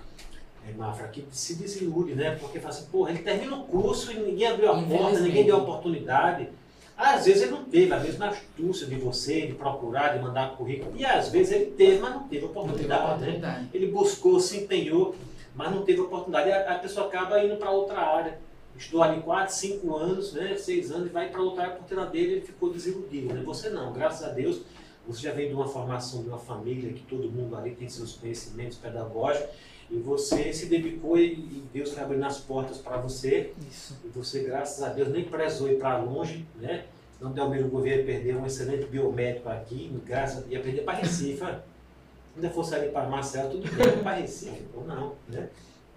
é, 0.67 0.73
Mafra, 0.73 1.07
que 1.07 1.25
se 1.31 1.55
desilude, 1.55 2.15
né? 2.15 2.35
Porque 2.39 2.59
fala 2.59 2.73
assim, 2.73 2.85
porra, 2.85 3.11
ele 3.11 3.19
termina 3.19 3.55
o 3.55 3.63
curso 3.65 4.11
e 4.11 4.15
ninguém 4.15 4.47
abriu 4.47 4.71
a 4.71 4.81
porta, 4.81 5.19
ninguém 5.19 5.45
deu 5.45 5.57
a 5.57 5.59
oportunidade. 5.59 6.49
Às 6.97 7.25
vezes 7.25 7.43
ele 7.43 7.51
não 7.51 7.65
teve 7.65 7.93
a 7.93 7.99
mesma 7.99 8.29
astúcia 8.29 8.87
de 8.87 8.95
você, 8.95 9.47
de 9.47 9.53
procurar, 9.53 10.17
de 10.17 10.23
mandar 10.23 10.55
currículo. 10.55 10.93
E 10.95 11.05
às 11.05 11.29
vezes 11.29 11.51
ele 11.51 11.65
teve, 11.71 11.99
mas 11.99 12.15
não 12.15 12.27
teve 12.27 12.45
oportunidade. 12.45 12.87
Não 12.87 13.09
teve 13.09 13.13
oportunidade. 13.13 13.63
Né? 13.63 13.69
Ele 13.73 13.87
buscou, 13.87 14.39
se 14.39 14.61
empenhou, 14.61 15.13
mas 15.53 15.71
não 15.71 15.83
teve 15.83 15.99
oportunidade. 15.99 16.49
E 16.49 16.53
a, 16.53 16.75
a 16.75 16.79
pessoa 16.79 17.07
acaba 17.07 17.43
indo 17.43 17.57
para 17.57 17.69
outra 17.69 17.99
área 17.99 18.39
estudou 18.77 19.03
ali 19.03 19.21
4, 19.21 19.53
5 19.53 19.95
anos, 19.95 20.33
né, 20.33 20.55
6 20.55 20.91
anos, 20.91 21.07
e 21.07 21.09
vai 21.09 21.29
para 21.29 21.41
outra 21.41 21.69
oportunidade 21.69 22.11
dele 22.11 22.33
ele 22.33 22.41
ficou 22.41 22.71
desiludido. 22.71 23.33
Né? 23.33 23.41
Você 23.45 23.69
não, 23.69 23.93
graças 23.93 24.27
a 24.27 24.31
Deus, 24.31 24.61
você 25.07 25.21
já 25.21 25.31
vem 25.31 25.47
de 25.47 25.53
uma 25.53 25.67
formação 25.67 26.23
de 26.23 26.29
uma 26.29 26.39
família 26.39 26.91
que 26.91 27.03
todo 27.03 27.29
mundo 27.29 27.55
ali 27.55 27.71
tem 27.75 27.87
seus 27.87 28.13
conhecimentos 28.13 28.77
pedagógicos, 28.77 29.49
e 29.89 29.99
você 29.99 30.51
se 30.51 30.65
dedicou 30.65 31.17
e 31.17 31.63
Deus 31.71 31.91
foi 31.91 32.01
abrindo 32.01 32.25
as 32.25 32.39
portas 32.39 32.79
para 32.79 32.97
você. 32.97 33.53
Isso. 33.69 33.95
E 34.03 34.07
você, 34.07 34.41
graças 34.41 34.81
a 34.83 34.89
Deus, 34.89 35.09
nem 35.09 35.23
prezou 35.23 35.69
ir 35.69 35.77
para 35.77 35.99
longe, 35.99 36.45
né? 36.55 36.85
Não 37.21 37.31
deu 37.31 37.47
medo 37.47 37.65
do 37.65 37.69
governo 37.69 38.03
perder 38.03 38.35
um 38.35 38.45
excelente 38.45 38.87
biomédico 38.87 39.47
aqui, 39.47 39.95
graças, 40.05 40.43
ia 40.49 40.59
perder 40.59 40.83
para 40.83 40.95
Recife. 40.95 41.43
Ainda 42.35 42.49
fosse 42.49 42.75
ali 42.75 42.89
para 42.89 43.07
Marcelo, 43.07 43.51
tudo 43.51 43.71
bem, 43.71 44.03
para 44.03 44.15
Recife, 44.15 44.65
ou 44.73 44.83
não, 44.85 45.13
né? 45.29 45.49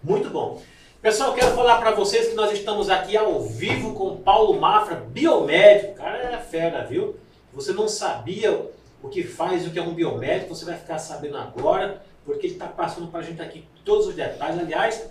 Muito 0.02 0.30
bom. 0.30 0.62
Pessoal, 1.00 1.32
quero 1.32 1.54
falar 1.54 1.78
para 1.78 1.92
vocês 1.92 2.26
que 2.26 2.34
nós 2.34 2.50
estamos 2.50 2.90
aqui 2.90 3.16
ao 3.16 3.40
vivo 3.42 3.94
com 3.94 4.16
Paulo 4.16 4.60
Mafra, 4.60 4.96
biomédico. 4.96 5.94
Cara, 5.94 6.18
é 6.18 6.38
fera, 6.38 6.84
viu? 6.84 7.16
Você 7.52 7.72
não 7.72 7.86
sabia 7.86 8.68
o 9.00 9.08
que 9.08 9.22
faz, 9.22 9.64
o 9.64 9.70
que 9.70 9.78
é 9.78 9.82
um 9.82 9.94
biomédico, 9.94 10.52
você 10.52 10.64
vai 10.64 10.76
ficar 10.76 10.98
sabendo 10.98 11.36
agora, 11.36 12.02
porque 12.24 12.48
ele 12.48 12.54
está 12.54 12.66
passando 12.66 13.06
para 13.06 13.20
a 13.20 13.22
gente 13.22 13.40
aqui 13.40 13.64
todos 13.84 14.08
os 14.08 14.14
detalhes. 14.16 14.58
Aliás, 14.58 15.08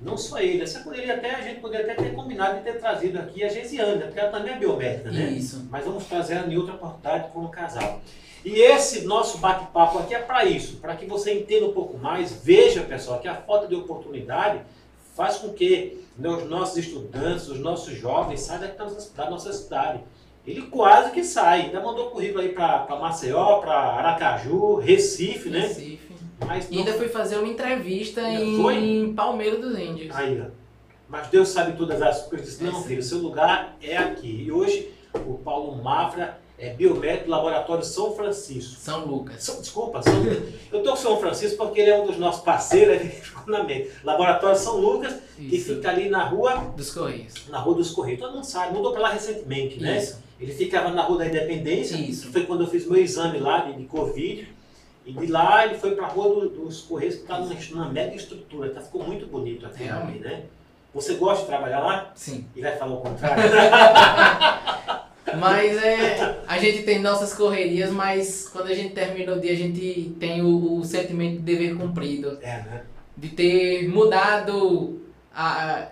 não 0.00 0.16
só 0.16 0.40
ele, 0.40 0.60
essa 0.60 0.80
poderia 0.80 1.14
até, 1.14 1.36
a 1.36 1.40
gente 1.40 1.60
poderia 1.60 1.92
até 1.92 2.02
ter 2.02 2.14
combinado 2.16 2.58
de 2.58 2.64
ter 2.64 2.80
trazido 2.80 3.20
aqui 3.20 3.44
a 3.44 3.48
Gesiane, 3.48 4.02
porque 4.02 4.18
ela 4.18 4.32
também 4.32 4.54
é 4.54 4.58
biomédica, 4.58 5.08
né? 5.12 5.30
Isso. 5.30 5.68
Mas 5.70 5.84
vamos 5.84 6.04
trazer 6.06 6.34
ela 6.34 6.52
em 6.52 6.56
outra 6.56 6.74
oportunidade 6.74 7.30
como 7.32 7.48
casal. 7.48 8.00
E 8.44 8.60
esse 8.60 9.02
nosso 9.02 9.38
bate-papo 9.38 9.98
aqui 10.00 10.16
é 10.16 10.18
para 10.18 10.44
isso, 10.44 10.78
para 10.78 10.96
que 10.96 11.06
você 11.06 11.32
entenda 11.32 11.66
um 11.66 11.72
pouco 11.72 11.96
mais. 11.96 12.32
Veja, 12.32 12.82
pessoal, 12.82 13.20
que 13.20 13.28
a 13.28 13.36
falta 13.36 13.68
de 13.68 13.76
oportunidade 13.76 14.62
faz 15.18 15.38
com 15.38 15.52
que 15.52 16.04
os 16.16 16.48
nossos 16.48 16.76
estudantes, 16.76 17.48
os 17.48 17.58
nossos 17.58 17.92
jovens 17.98 18.40
saiam 18.42 18.70
da 19.16 19.28
nossa 19.28 19.52
cidade. 19.52 20.00
Ele 20.46 20.62
quase 20.62 21.10
que 21.10 21.24
sai. 21.24 21.62
Ainda 21.62 21.80
mandou 21.80 22.10
currículo 22.10 22.40
aí 22.40 22.50
para 22.50 22.86
Maceió, 23.00 23.58
para 23.58 23.74
Aracaju, 23.74 24.76
Recife, 24.76 25.50
né? 25.50 25.62
Recife. 25.62 26.12
Mas 26.46 26.70
não... 26.70 26.78
ainda 26.78 26.92
fui 26.92 27.08
fazer 27.08 27.36
uma 27.36 27.48
entrevista 27.48 28.22
em, 28.22 29.00
em 29.00 29.12
Palmeira 29.12 29.58
dos 29.58 29.76
Índios. 29.76 30.14
Aí, 30.14 30.40
ó. 30.40 30.46
Mas 31.08 31.26
Deus 31.26 31.48
sabe 31.48 31.76
todas 31.76 32.00
as 32.00 32.22
coisas. 32.28 32.60
Não, 32.60 32.84
filho, 32.84 33.02
seu 33.02 33.18
lugar 33.18 33.76
é 33.82 33.96
aqui. 33.96 34.44
E 34.44 34.52
hoje 34.52 34.92
o 35.26 35.34
Paulo 35.38 35.82
Mafra 35.82 36.38
é 36.58 36.70
biomédico 36.70 37.30
Laboratório 37.30 37.84
São 37.84 38.14
Francisco. 38.14 38.74
São 38.80 39.06
Lucas. 39.06 39.44
São, 39.44 39.60
desculpa, 39.60 40.02
São 40.02 40.12
Eu 40.72 40.78
estou 40.78 40.94
com 40.94 40.96
São 40.96 41.20
Francisco 41.20 41.56
porque 41.56 41.80
ele 41.80 41.90
é 41.90 42.00
um 42.00 42.06
dos 42.06 42.18
nossos 42.18 42.42
parceiros, 42.42 42.96
ele 42.96 43.08
ficou 43.22 43.52
na 43.52 43.62
mente. 43.62 43.90
Laboratório 44.02 44.58
São 44.58 44.76
Lucas, 44.76 45.14
Isso. 45.38 45.50
que 45.50 45.58
fica 45.60 45.88
ali 45.88 46.08
na 46.08 46.24
rua... 46.24 46.72
Dos 46.76 46.90
Correios. 46.90 47.34
Na 47.48 47.60
Rua 47.60 47.76
dos 47.76 47.92
Correios. 47.92 48.20
Todo 48.20 48.34
mundo 48.34 48.44
sabe, 48.44 48.74
mudou 48.74 48.92
para 48.92 49.02
lá 49.02 49.10
recentemente, 49.10 49.80
né? 49.80 49.98
Isso. 49.98 50.20
Ele 50.40 50.52
ficava 50.52 50.90
na 50.90 51.02
Rua 51.02 51.18
da 51.18 51.26
Independência, 51.26 51.96
Isso. 51.96 52.30
foi 52.32 52.44
quando 52.44 52.62
eu 52.62 52.68
fiz 52.68 52.86
meu 52.86 53.00
exame 53.00 53.38
lá 53.38 53.60
de, 53.60 53.74
de 53.74 53.84
Covid. 53.84 54.48
E 55.06 55.12
de 55.12 55.26
lá 55.26 55.64
ele 55.64 55.78
foi 55.78 55.92
para 55.92 56.06
a 56.06 56.08
Rua 56.08 56.28
do, 56.28 56.48
dos 56.50 56.82
Correios, 56.82 57.14
que 57.14 57.22
está 57.22 57.38
numa, 57.38 57.88
mega 57.88 58.14
estrutura, 58.14 58.70
tá, 58.70 58.80
ficou 58.80 59.02
muito 59.04 59.26
bonito 59.26 59.64
aqui, 59.64 59.84
Realmente. 59.84 60.20
né? 60.20 60.42
Você 60.94 61.14
gosta 61.14 61.42
de 61.42 61.48
trabalhar 61.48 61.80
lá? 61.80 62.12
Sim. 62.14 62.46
E 62.54 62.60
vai 62.60 62.76
falar 62.76 62.94
o 62.94 63.00
contrário? 63.00 63.42
Mas 65.36 65.76
é, 65.82 66.42
a 66.46 66.58
gente 66.58 66.82
tem 66.82 67.00
nossas 67.00 67.34
correrias, 67.34 67.90
mas 67.90 68.48
quando 68.48 68.68
a 68.68 68.74
gente 68.74 68.94
termina 68.94 69.34
o 69.34 69.40
dia, 69.40 69.52
a 69.52 69.56
gente 69.56 70.14
tem 70.18 70.42
o, 70.42 70.78
o 70.78 70.84
sentimento 70.84 71.36
de 71.36 71.42
dever 71.42 71.76
cumprido. 71.76 72.38
É, 72.40 72.62
né? 72.62 72.82
De 73.16 73.28
ter 73.30 73.88
mudado, 73.88 75.00
a, 75.34 75.88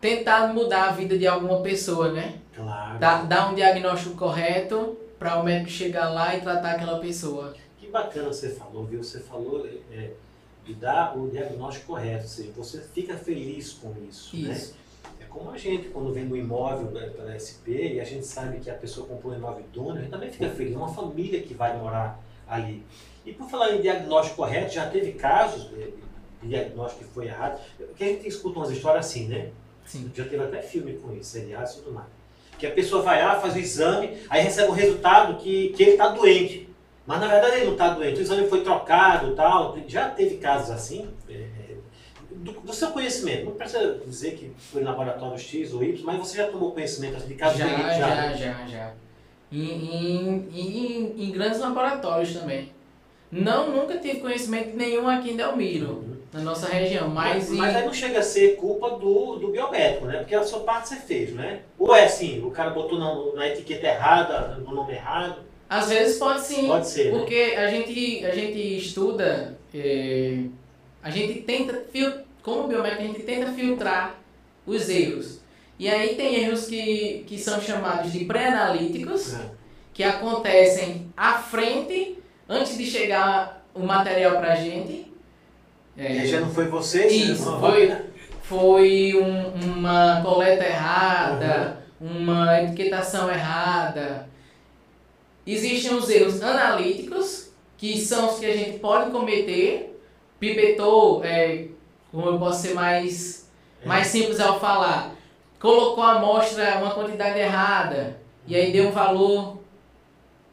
tentado 0.00 0.54
mudar 0.54 0.88
a 0.88 0.92
vida 0.92 1.18
de 1.18 1.26
alguma 1.26 1.60
pessoa, 1.60 2.12
né? 2.12 2.34
Claro. 2.54 2.98
Dar, 2.98 3.26
dar 3.26 3.50
um 3.50 3.54
diagnóstico 3.54 4.16
correto 4.16 4.96
para 5.18 5.40
o 5.40 5.44
médico 5.44 5.70
chegar 5.70 6.10
lá 6.10 6.36
e 6.36 6.40
tratar 6.40 6.72
aquela 6.72 6.98
pessoa. 6.98 7.54
Que 7.78 7.88
bacana 7.88 8.28
você 8.28 8.50
falou, 8.50 8.84
viu? 8.84 9.02
Você 9.02 9.20
falou 9.20 9.66
é, 9.92 10.10
de 10.64 10.74
dar 10.74 11.16
o 11.16 11.28
diagnóstico 11.30 11.86
correto, 11.86 12.24
ou 12.24 12.28
seja, 12.28 12.50
você 12.56 12.80
fica 12.80 13.16
feliz 13.16 13.72
com 13.72 13.94
isso, 14.08 14.36
né? 14.36 14.52
isso. 14.52 14.72
né? 14.72 14.78
Como 15.36 15.50
a 15.50 15.58
gente, 15.58 15.88
quando 15.88 16.14
vem 16.14 16.26
do 16.26 16.34
imóvel 16.34 16.88
pela 16.88 17.36
SP 17.36 17.94
e 17.94 18.00
a 18.00 18.04
gente 18.04 18.26
sabe 18.26 18.58
que 18.58 18.70
a 18.70 18.74
pessoa 18.74 19.06
comprou 19.06 19.34
um 19.34 19.36
imóvel 19.36 19.60
idôneo, 19.60 19.98
a 19.98 20.00
gente 20.00 20.10
também 20.10 20.30
fica 20.30 20.48
feliz, 20.48 20.74
é 20.74 20.78
uma 20.78 20.88
família 20.88 21.42
que 21.42 21.52
vai 21.52 21.76
morar 21.76 22.18
ali. 22.48 22.82
E 23.24 23.32
por 23.32 23.46
falar 23.50 23.74
em 23.74 23.82
diagnóstico 23.82 24.36
correto, 24.36 24.72
já 24.72 24.88
teve 24.88 25.12
casos 25.12 25.68
de, 25.68 25.92
de 26.40 26.48
diagnóstico 26.48 27.04
que 27.04 27.10
foi 27.10 27.26
errado, 27.26 27.60
que 27.94 28.02
a 28.02 28.06
gente 28.06 28.26
escuta 28.26 28.58
umas 28.58 28.70
histórias 28.70 29.04
assim, 29.04 29.28
né? 29.28 29.50
Sim. 29.84 30.10
Já 30.14 30.24
teve 30.24 30.42
até 30.42 30.62
filme 30.62 30.94
com 30.94 31.14
isso, 31.14 31.36
e 31.36 31.54
tudo 31.74 31.92
mais. 31.92 32.08
Que 32.58 32.66
a 32.66 32.70
pessoa 32.70 33.02
vai 33.02 33.22
lá, 33.22 33.38
faz 33.38 33.54
o 33.54 33.58
exame, 33.58 34.16
aí 34.30 34.42
recebe 34.42 34.70
o 34.70 34.72
resultado 34.72 35.36
que, 35.36 35.68
que 35.70 35.82
ele 35.82 35.92
está 35.92 36.08
doente. 36.08 36.66
Mas 37.06 37.20
na 37.20 37.28
verdade 37.28 37.56
ele 37.56 37.66
não 37.66 37.72
está 37.72 37.90
doente, 37.90 38.18
o 38.18 38.22
exame 38.22 38.48
foi 38.48 38.62
trocado 38.62 39.34
tal. 39.34 39.76
Já 39.86 40.08
teve 40.08 40.38
casos 40.38 40.70
assim, 40.70 41.10
é, 41.28 41.46
do, 42.46 42.60
do, 42.60 42.72
seu 42.72 42.90
conhecimento, 42.90 43.46
não 43.46 43.52
precisa 43.52 44.00
dizer 44.06 44.36
que 44.36 44.50
foi 44.58 44.82
no 44.82 44.88
laboratório 44.88 45.38
X 45.38 45.74
ou 45.74 45.82
Y, 45.82 46.02
mas 46.04 46.18
você 46.18 46.36
já 46.36 46.46
tomou 46.48 46.72
conhecimento 46.72 47.16
assim, 47.16 47.28
de 47.28 47.34
casos 47.34 47.58
já, 47.58 47.66
já, 47.66 47.92
já, 47.92 48.32
já, 48.32 48.66
já. 48.66 48.92
Em, 49.52 50.48
em, 50.54 51.14
em, 51.18 51.30
grandes 51.30 51.60
laboratórios 51.60 52.32
também. 52.32 52.70
Não, 53.30 53.70
nunca 53.70 53.98
tive 53.98 54.20
conhecimento 54.20 54.76
nenhum 54.76 55.08
aqui 55.08 55.30
em 55.30 55.36
Delmiro, 55.36 55.88
uhum. 55.88 56.16
na 56.32 56.40
nossa 56.40 56.68
região, 56.68 57.08
mas... 57.08 57.48
Mas, 57.48 57.58
mas 57.58 57.76
aí 57.76 57.84
não 57.84 57.92
chega 57.92 58.20
a 58.20 58.22
ser 58.22 58.56
culpa 58.56 58.90
do, 58.90 59.36
do 59.36 59.48
biomédico, 59.48 60.06
né? 60.06 60.18
Porque 60.18 60.34
a 60.34 60.44
sua 60.44 60.60
parte 60.60 60.88
você 60.88 60.96
fez, 60.96 61.32
né? 61.32 61.60
Ou 61.78 61.94
é 61.94 62.04
assim, 62.04 62.42
o 62.44 62.50
cara 62.50 62.70
botou 62.70 62.98
na, 62.98 63.36
na 63.36 63.48
etiqueta 63.48 63.86
errada, 63.86 64.56
no 64.64 64.74
nome 64.74 64.92
errado... 64.92 65.44
Às 65.68 65.88
vezes 65.88 66.18
pode 66.18 66.42
sim. 66.42 66.68
Pode 66.68 66.86
ser, 66.86 67.12
né? 67.12 67.18
Porque 67.18 67.46
né? 67.48 67.56
a, 67.56 67.68
gente, 67.68 68.24
a 68.24 68.30
gente 68.30 68.78
estuda... 68.78 69.58
Eh, 69.74 70.44
a 71.02 71.10
gente 71.10 71.42
tenta, 71.42 71.72
como 72.46 72.68
biomédico, 72.68 73.02
a 73.02 73.06
gente 73.06 73.22
tenta 73.24 73.52
filtrar 73.52 74.20
os 74.64 74.88
erros. 74.88 75.40
E 75.80 75.88
aí 75.88 76.14
tem 76.14 76.44
erros 76.44 76.66
que, 76.66 77.24
que 77.26 77.36
são 77.36 77.60
chamados 77.60 78.12
de 78.12 78.24
pré-analíticos, 78.24 79.34
é. 79.34 79.50
que 79.92 80.04
acontecem 80.04 81.12
à 81.16 81.34
frente, 81.38 82.18
antes 82.48 82.78
de 82.78 82.86
chegar 82.86 83.66
o 83.74 83.80
material 83.80 84.36
para 84.36 84.52
a 84.52 84.54
gente. 84.54 85.12
É, 85.96 86.24
já 86.24 86.40
não 86.40 86.48
foi 86.48 86.68
você? 86.68 87.08
Isso, 87.08 87.58
foi, 87.58 87.92
foi 88.42 89.14
um, 89.16 89.72
uma 89.72 90.22
coleta 90.22 90.64
errada, 90.64 91.84
uhum. 92.00 92.18
uma 92.18 92.62
etiquetação 92.62 93.28
errada. 93.28 94.28
Existem 95.44 95.92
os 95.94 96.08
erros 96.08 96.40
analíticos, 96.40 97.50
que 97.76 98.00
são 98.00 98.28
os 98.28 98.38
que 98.38 98.46
a 98.46 98.56
gente 98.56 98.78
pode 98.78 99.10
cometer, 99.10 100.00
pipetou, 100.38 101.24
é, 101.24 101.74
como 102.16 102.30
eu 102.30 102.38
posso 102.38 102.62
ser 102.62 102.72
mais, 102.72 103.46
mais 103.84 104.06
simples 104.06 104.40
ao 104.40 104.58
falar, 104.58 105.14
colocou 105.60 106.02
a 106.02 106.12
amostra 106.12 106.78
uma 106.78 106.92
quantidade 106.92 107.38
errada 107.38 108.18
e 108.46 108.56
aí 108.56 108.72
deu 108.72 108.88
um 108.88 108.90
valor 108.90 109.58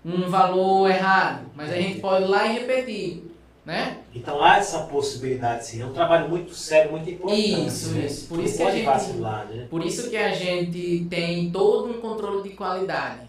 um 0.04 0.30
valor 0.30 0.90
errado, 0.90 1.46
mas 1.56 1.72
a 1.72 1.76
gente 1.76 2.02
pode 2.02 2.26
ir 2.26 2.28
lá 2.28 2.46
e 2.48 2.60
repetir, 2.60 3.24
né? 3.66 4.00
Então 4.14 4.44
há 4.44 4.58
essa 4.58 4.80
possibilidade 4.80 5.66
sim, 5.66 5.82
é 5.82 5.86
um 5.86 5.94
trabalho 5.94 6.28
muito 6.28 6.54
sério, 6.54 6.92
muito 6.92 7.10
importante. 7.10 7.66
Isso, 7.66 7.92
né? 7.92 8.06
isso. 8.08 8.28
Por 8.28 8.44
isso 8.44 8.58
que 8.58 8.64
a 8.64 8.72
gente 8.72 8.86
vacilar, 8.86 9.46
né? 9.46 9.68
Por 9.70 9.86
isso 9.86 10.10
que 10.10 10.18
a 10.18 10.34
gente 10.34 11.08
tem 11.10 11.50
todo 11.50 11.92
um 11.92 12.02
controle 12.02 12.44
de 12.44 12.50
qualidade. 12.50 13.22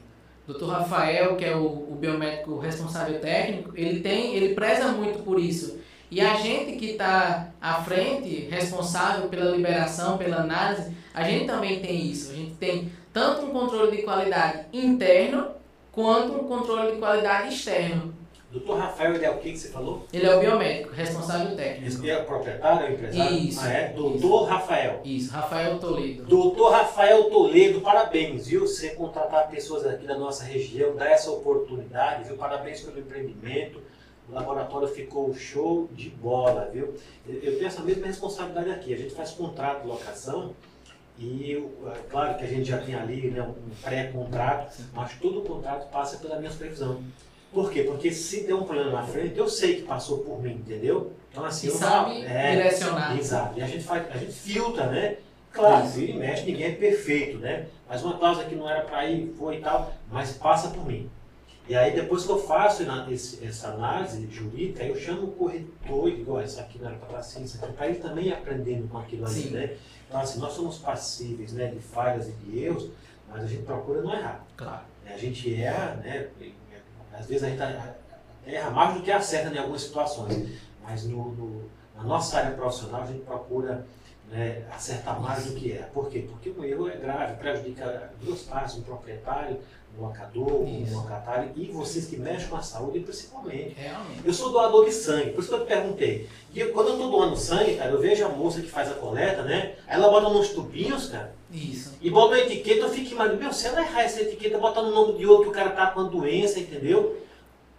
Dr. 0.49 0.65
Rafael, 0.65 1.37
que 1.37 1.45
é 1.45 1.55
o, 1.55 1.65
o 1.65 1.97
biomédico 2.01 2.59
responsável 2.59 3.21
técnico, 3.21 3.71
ele 3.77 4.01
tem, 4.01 4.35
ele 4.35 4.57
preza 4.57 4.89
muito 4.89 5.21
por 5.21 5.39
isso 5.39 5.84
e 6.15 6.21
a 6.21 6.35
gente 6.35 6.77
que 6.77 6.93
está 6.93 7.49
à 7.61 7.83
frente, 7.83 8.47
responsável 8.49 9.29
pela 9.29 9.51
liberação, 9.51 10.17
pela 10.17 10.43
análise, 10.43 10.93
a 11.13 11.25
gente 11.25 11.45
também 11.45 11.81
tem 11.81 12.07
isso. 12.07 12.31
A 12.31 12.35
gente 12.37 12.55
tem 12.55 12.93
tanto 13.13 13.47
um 13.47 13.51
controle 13.51 13.97
de 13.97 14.03
qualidade 14.05 14.67
interno, 14.73 15.49
quanto 15.91 16.35
um 16.35 16.45
controle 16.45 16.93
de 16.93 16.99
qualidade 16.99 17.53
externo. 17.53 18.15
Doutor 18.53 18.79
Rafael, 18.79 19.17
ele 19.17 19.25
é 19.25 19.31
o 19.33 19.39
que, 19.39 19.51
que 19.51 19.59
você 19.59 19.71
falou? 19.71 20.07
Ele 20.13 20.25
é 20.25 20.37
o 20.37 20.39
biomédico, 20.39 20.95
responsável 20.95 21.57
técnico. 21.57 22.01
Ele 22.05 22.11
é 22.11 22.19
o 22.21 22.25
proprietário, 22.25 22.87
é 22.87 22.91
o 22.91 22.93
empresário? 22.93 23.37
Isso. 23.37 23.61
Ah, 23.61 23.73
é? 23.73 23.89
Doutor 23.89 24.15
isso. 24.15 24.45
Rafael. 24.45 25.01
Isso, 25.05 25.33
Rafael 25.33 25.79
Toledo. 25.81 26.23
Doutor 26.27 26.71
Rafael 26.71 27.25
Toledo, 27.25 27.81
parabéns, 27.81 28.47
viu? 28.47 28.61
Você 28.61 28.91
contratar 28.91 29.49
pessoas 29.49 29.85
aqui 29.85 30.07
da 30.07 30.17
nossa 30.17 30.45
região, 30.45 30.95
dar 30.95 31.11
essa 31.11 31.33
oportunidade, 31.33 32.29
viu? 32.29 32.37
Parabéns 32.37 32.83
pelo 32.83 33.01
empreendimento 33.01 33.83
o 34.35 34.37
laboratório 34.37 34.89
ficou 34.89 35.33
show 35.33 35.89
de 35.93 36.11
bola, 36.11 36.69
viu? 36.73 36.95
Eu 37.27 37.57
tenho 37.57 37.67
essa 37.67 37.83
mesma 37.83 38.07
responsabilidade 38.09 38.71
aqui. 38.71 38.93
A 38.93 38.97
gente 38.97 39.15
faz 39.15 39.31
contrato 39.31 39.83
de 39.83 39.87
locação 39.87 40.53
e, 41.17 41.53
é 41.87 41.99
claro 42.11 42.37
que 42.37 42.45
a 42.45 42.49
gente 42.49 42.69
já 42.69 42.79
tem 42.79 42.97
ali 42.97 43.31
né, 43.31 43.41
um 43.43 43.55
pré-contrato, 43.81 44.83
mas 44.93 45.13
todo 45.21 45.39
o 45.39 45.43
contrato 45.43 45.89
passa 45.91 46.17
pela 46.19 46.39
minha 46.41 46.51
supervisão. 46.51 47.01
Por 47.53 47.71
quê? 47.71 47.85
Porque 47.85 48.11
se 48.11 48.45
der 48.45 48.55
um 48.55 48.65
problema 48.65 48.91
na 48.91 49.03
frente, 49.05 49.39
eu 49.39 49.49
sei 49.49 49.77
que 49.77 49.83
passou 49.83 50.19
por 50.19 50.43
mim, 50.43 50.55
entendeu? 50.55 51.13
Então 51.31 51.45
assim, 51.45 51.69
e 51.69 51.71
eu 51.71 51.77
sabe 51.77 52.25
é, 52.25 52.57
direcionar. 52.57 53.17
Exato. 53.17 53.57
E 53.57 53.63
a 53.63 53.67
gente 53.69 53.85
faz, 53.85 54.11
a 54.11 54.17
gente 54.17 54.33
filtra, 54.33 54.89
né? 54.89 55.19
Claro, 55.53 55.87
se 55.87 56.13
mexe, 56.13 56.45
ninguém 56.45 56.67
é 56.67 56.73
perfeito, 56.73 57.39
né? 57.39 57.67
Mas 57.89 58.03
uma 58.03 58.19
cláusula 58.19 58.47
que 58.47 58.57
não 58.57 58.69
era 58.69 58.81
para 58.81 59.07
ir, 59.07 59.33
foi 59.39 59.59
e 59.59 59.61
tal, 59.61 59.95
mas 60.11 60.33
passa 60.33 60.71
por 60.71 60.85
mim. 60.85 61.09
E 61.67 61.75
aí 61.75 61.95
depois 61.95 62.25
que 62.25 62.31
eu 62.31 62.39
faço 62.39 62.85
essa 63.43 63.69
análise 63.69 64.27
jurídica, 64.31 64.85
eu 64.85 64.95
chamo 64.97 65.29
o 65.29 65.33
corretor 65.33 66.09
e 66.11 66.17
digo, 66.17 66.33
oh, 66.33 66.41
isso 66.41 66.61
aqui 66.61 66.79
não 66.79 66.89
era 66.89 66.99
para 66.99 67.19
assim, 67.19 67.43
isso 67.43 67.63
aqui 67.63 67.73
para 67.73 67.89
ele 67.89 67.99
também 67.99 68.31
aprendendo 68.31 68.87
com 68.89 68.99
aquilo 68.99 69.27
ali, 69.27 69.49
né? 69.49 69.77
Então 70.07 70.21
assim, 70.21 70.39
nós 70.39 70.53
somos 70.53 70.79
passíveis 70.79 71.53
né, 71.55 71.69
de 71.69 71.79
falhas 71.79 72.29
e 72.29 72.33
de 72.33 72.65
erros, 72.65 72.91
mas 73.29 73.45
a 73.45 73.47
gente 73.47 73.63
procura 73.63 74.03
não 74.03 74.15
errar. 74.15 74.45
Claro. 74.57 74.85
A 75.07 75.17
gente 75.17 75.55
erra, 75.63 75.95
né? 75.97 76.29
Às 77.13 77.27
vezes 77.27 77.45
a 77.45 77.49
gente 77.49 77.63
erra 78.47 78.71
mais 78.71 78.95
do 78.95 79.03
que 79.03 79.11
acerta 79.11 79.55
em 79.55 79.59
algumas 79.59 79.83
situações, 79.83 80.51
mas 80.83 81.05
no, 81.05 81.33
no 81.33 81.65
na 81.97 82.03
nossa 82.03 82.39
área 82.39 82.57
profissional 82.57 83.03
a 83.03 83.07
gente 83.07 83.23
procura 83.25 83.87
né, 84.31 84.67
acertar 84.71 85.21
mais 85.21 85.47
do 85.47 85.55
que 85.55 85.73
erra. 85.73 85.89
Por 85.93 86.09
quê? 86.09 86.27
Porque 86.29 86.51
o 86.51 86.65
erro 86.65 86.89
é 86.89 86.97
grave, 86.97 87.37
prejudica 87.37 88.13
duas 88.21 88.43
partes, 88.43 88.77
um 88.77 88.83
proprietário, 88.83 89.61
um 89.99 90.07
locador, 90.07 90.69
Isso. 90.69 90.95
um 90.95 91.03
locatário 91.03 91.51
e 91.57 91.67
vocês 91.67 92.07
que 92.07 92.17
mexem 92.17 92.49
com 92.49 92.57
a 92.57 92.63
saúde 92.63 93.01
principalmente. 93.01 93.75
Realmente. 93.77 94.21
Eu 94.25 94.33
sou 94.33 94.51
doador 94.51 94.85
de 94.85 94.93
sangue, 94.93 95.31
por 95.31 95.41
isso 95.41 95.49
que 95.49 95.55
eu 95.55 95.61
te 95.61 95.67
perguntei. 95.67 96.29
E 96.55 96.65
quando 96.67 96.89
eu 96.89 96.95
estou 96.95 97.11
doando 97.11 97.37
sangue, 97.37 97.77
cara, 97.77 97.91
eu 97.91 98.01
vejo 98.01 98.25
a 98.25 98.29
moça 98.29 98.61
que 98.61 98.69
faz 98.69 98.91
a 98.91 98.95
coleta, 98.95 99.43
né? 99.43 99.75
Ela 99.87 100.09
bota 100.09 100.29
nos 100.29 100.49
tubinhos, 100.51 101.09
cara. 101.09 101.35
Isso. 101.51 101.93
E 102.03 102.11
bota 102.11 102.35
uma 102.35 102.41
etiqueta, 102.41 102.81
eu 102.81 102.91
fico 102.91 103.13
imaginando, 103.13 103.43
meu, 103.43 103.53
se 103.53 103.67
ela 103.67 103.81
errar 103.81 104.03
essa 104.03 104.21
etiqueta, 104.21 104.59
botar 104.59 104.83
no 104.83 104.91
nome 104.91 105.19
de 105.19 105.27
outro 105.27 105.45
que 105.45 105.51
o 105.51 105.53
cara 105.53 105.71
tá 105.71 105.87
com 105.89 106.01
a 106.01 106.05
doença, 106.05 106.59
entendeu? 106.59 107.21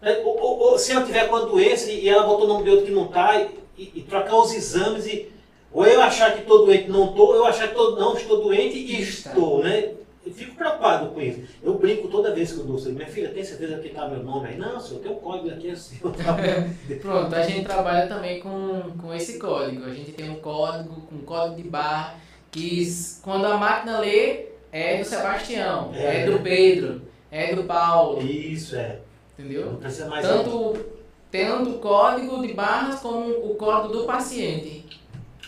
É, 0.01 0.19
ou, 0.19 0.39
ou, 0.39 0.59
ou, 0.59 0.79
se 0.79 0.91
ela 0.91 1.05
tiver 1.05 1.27
com 1.27 1.35
a 1.35 1.41
doença 1.41 1.91
e 1.91 2.07
ela 2.07 2.23
botou 2.23 2.45
o 2.45 2.47
nome 2.47 2.63
de 2.63 2.69
outro 2.69 2.85
que 2.85 2.91
não 2.91 3.07
tá, 3.07 3.41
e, 3.41 3.49
e, 3.77 3.91
e 3.95 4.01
trocar 4.03 4.37
os 4.37 4.53
exames 4.53 5.05
e. 5.05 5.31
Ou 5.73 5.85
eu 5.85 6.01
achar 6.01 6.33
que 6.33 6.39
estou 6.39 6.65
doente 6.65 6.89
não 6.89 7.09
estou, 7.09 7.35
eu 7.35 7.45
achar 7.45 7.67
que 7.67 7.75
tô, 7.75 7.97
não 7.97 8.15
estou 8.15 8.41
doente 8.41 8.77
e 8.77 9.01
estou, 9.01 9.61
né? 9.61 9.91
Eu 10.25 10.33
fico 10.33 10.55
preocupado 10.55 11.09
com 11.09 11.21
isso. 11.21 11.43
Eu 11.61 11.75
brinco 11.75 12.07
toda 12.07 12.33
vez 12.33 12.51
que 12.51 12.59
eu 12.59 12.65
dou 12.65 12.81
minha 12.91 13.07
filha, 13.07 13.29
tem 13.29 13.43
certeza 13.43 13.77
que 13.77 13.89
está 13.89 14.07
meu 14.07 14.23
nome 14.23 14.49
aí? 14.49 14.57
Não, 14.57 14.79
senhor, 14.79 14.99
tem 15.01 15.11
um 15.11 15.15
código 15.15 15.51
aqui 15.51 15.69
assim. 15.69 15.97
Pronto, 16.99 17.35
a 17.35 17.43
gente 17.43 17.63
trabalha 17.63 18.07
também 18.07 18.39
com, 18.39 18.91
com 18.99 19.13
esse 19.13 19.37
código. 19.37 19.85
A 19.85 19.93
gente 19.93 20.13
tem 20.13 20.29
um 20.29 20.39
código, 20.39 21.07
um 21.11 21.19
código 21.19 21.61
de 21.61 21.69
barra, 21.69 22.15
que 22.51 22.87
quando 23.21 23.45
a 23.45 23.57
máquina 23.57 23.99
lê, 23.99 24.47
é 24.71 24.97
do 24.97 25.05
Sebastião, 25.05 25.91
é, 25.93 26.23
é 26.23 26.25
do 26.25 26.39
Pedro, 26.39 27.03
é 27.29 27.53
do 27.53 27.63
Paulo. 27.63 28.21
Isso, 28.21 28.75
é. 28.75 28.99
Entendeu? 29.37 29.73
Não 29.73 29.75
precisa 29.77 30.07
mais 30.07 30.25
Tanto, 30.25 30.85
tanto 31.31 31.69
o 31.69 31.79
código 31.79 32.41
de 32.41 32.53
barras 32.53 32.99
como 32.99 33.29
o 33.29 33.55
código 33.55 33.93
do 33.93 34.05
paciente. 34.05 34.85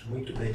Muito 0.05 0.33
bem. 0.37 0.53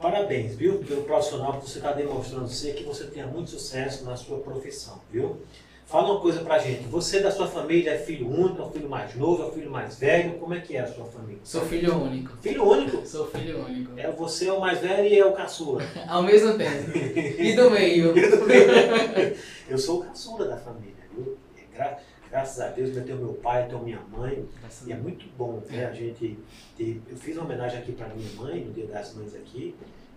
Parabéns, 0.00 0.54
viu? 0.54 0.78
Pelo 0.78 1.02
profissional 1.02 1.60
que 1.60 1.68
você 1.68 1.78
está 1.78 1.92
demonstrando 1.92 2.48
ser, 2.48 2.74
que 2.74 2.84
você 2.84 3.04
tenha 3.04 3.26
muito 3.26 3.50
sucesso 3.50 4.04
na 4.04 4.16
sua 4.16 4.38
profissão, 4.38 4.98
viu? 5.12 5.36
Fala 5.84 6.12
uma 6.12 6.20
coisa 6.20 6.40
pra 6.40 6.58
gente. 6.58 6.84
Você 6.84 7.20
da 7.20 7.30
sua 7.30 7.48
família 7.48 7.90
é 7.90 7.98
filho 7.98 8.30
único, 8.30 8.62
é 8.62 8.64
o 8.64 8.70
filho 8.70 8.88
mais 8.88 9.14
novo, 9.14 9.42
é 9.42 9.46
o 9.46 9.52
filho 9.52 9.70
mais 9.70 9.98
velho? 9.98 10.38
Como 10.38 10.54
é 10.54 10.60
que 10.60 10.76
é 10.76 10.80
a 10.80 10.86
sua 10.86 11.04
família? 11.04 11.40
Sou 11.44 11.62
filho 11.62 11.96
único. 11.96 12.34
Filho 12.40 12.64
único? 12.64 13.04
Sou 13.06 13.26
filho 13.26 13.66
único. 13.66 13.98
É 13.98 14.10
você 14.10 14.46
é 14.46 14.52
o 14.52 14.60
mais 14.60 14.78
velho 14.78 15.06
e 15.06 15.18
é 15.18 15.26
o 15.26 15.32
caçula. 15.32 15.82
Ao 16.08 16.22
mesmo 16.22 16.56
tempo. 16.56 16.92
E 17.38 17.52
do 17.54 17.70
meio. 17.70 18.14
Eu 19.68 19.76
sou 19.76 20.00
o 20.00 20.04
caçula 20.04 20.46
da 20.46 20.56
família, 20.56 20.94
viu? 21.12 21.36
Gra 21.74 21.98
graças 22.30 22.60
a 22.60 22.68
Deus 22.68 22.96
eu 22.96 23.04
tenho 23.04 23.18
meu 23.18 23.34
pai, 23.34 23.66
tenho 23.66 23.82
minha 23.82 24.00
mãe. 24.00 24.48
Graças 24.60 24.86
e 24.86 24.92
é 24.92 24.96
muito 24.96 25.26
bom 25.36 25.60
né, 25.68 25.86
a 25.86 25.92
gente 25.92 26.38
ter. 26.76 27.02
Eu 27.08 27.16
fiz 27.16 27.36
uma 27.36 27.44
homenagem 27.44 27.80
aqui 27.80 27.92
para 27.92 28.08
minha 28.08 28.32
mãe, 28.34 28.64
no 28.64 28.72
Dia 28.72 28.86
das 28.86 29.14
Mães 29.14 29.34
aqui. 29.34 29.74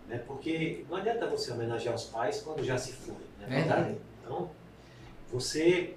Né? 0.08 0.21
Porque 0.28 0.86
não 0.89 0.97
adianta 0.97 1.28
você 1.28 1.52
homenagear 1.52 1.95
os 1.95 2.06
pais 2.06 2.41
quando 2.41 2.63
já 2.63 2.78
se 2.78 2.93
foi, 2.93 3.15
não 3.39 3.47
é 3.47 3.49
verdade? 3.49 3.97
Então, 4.21 4.49
você 5.32 5.95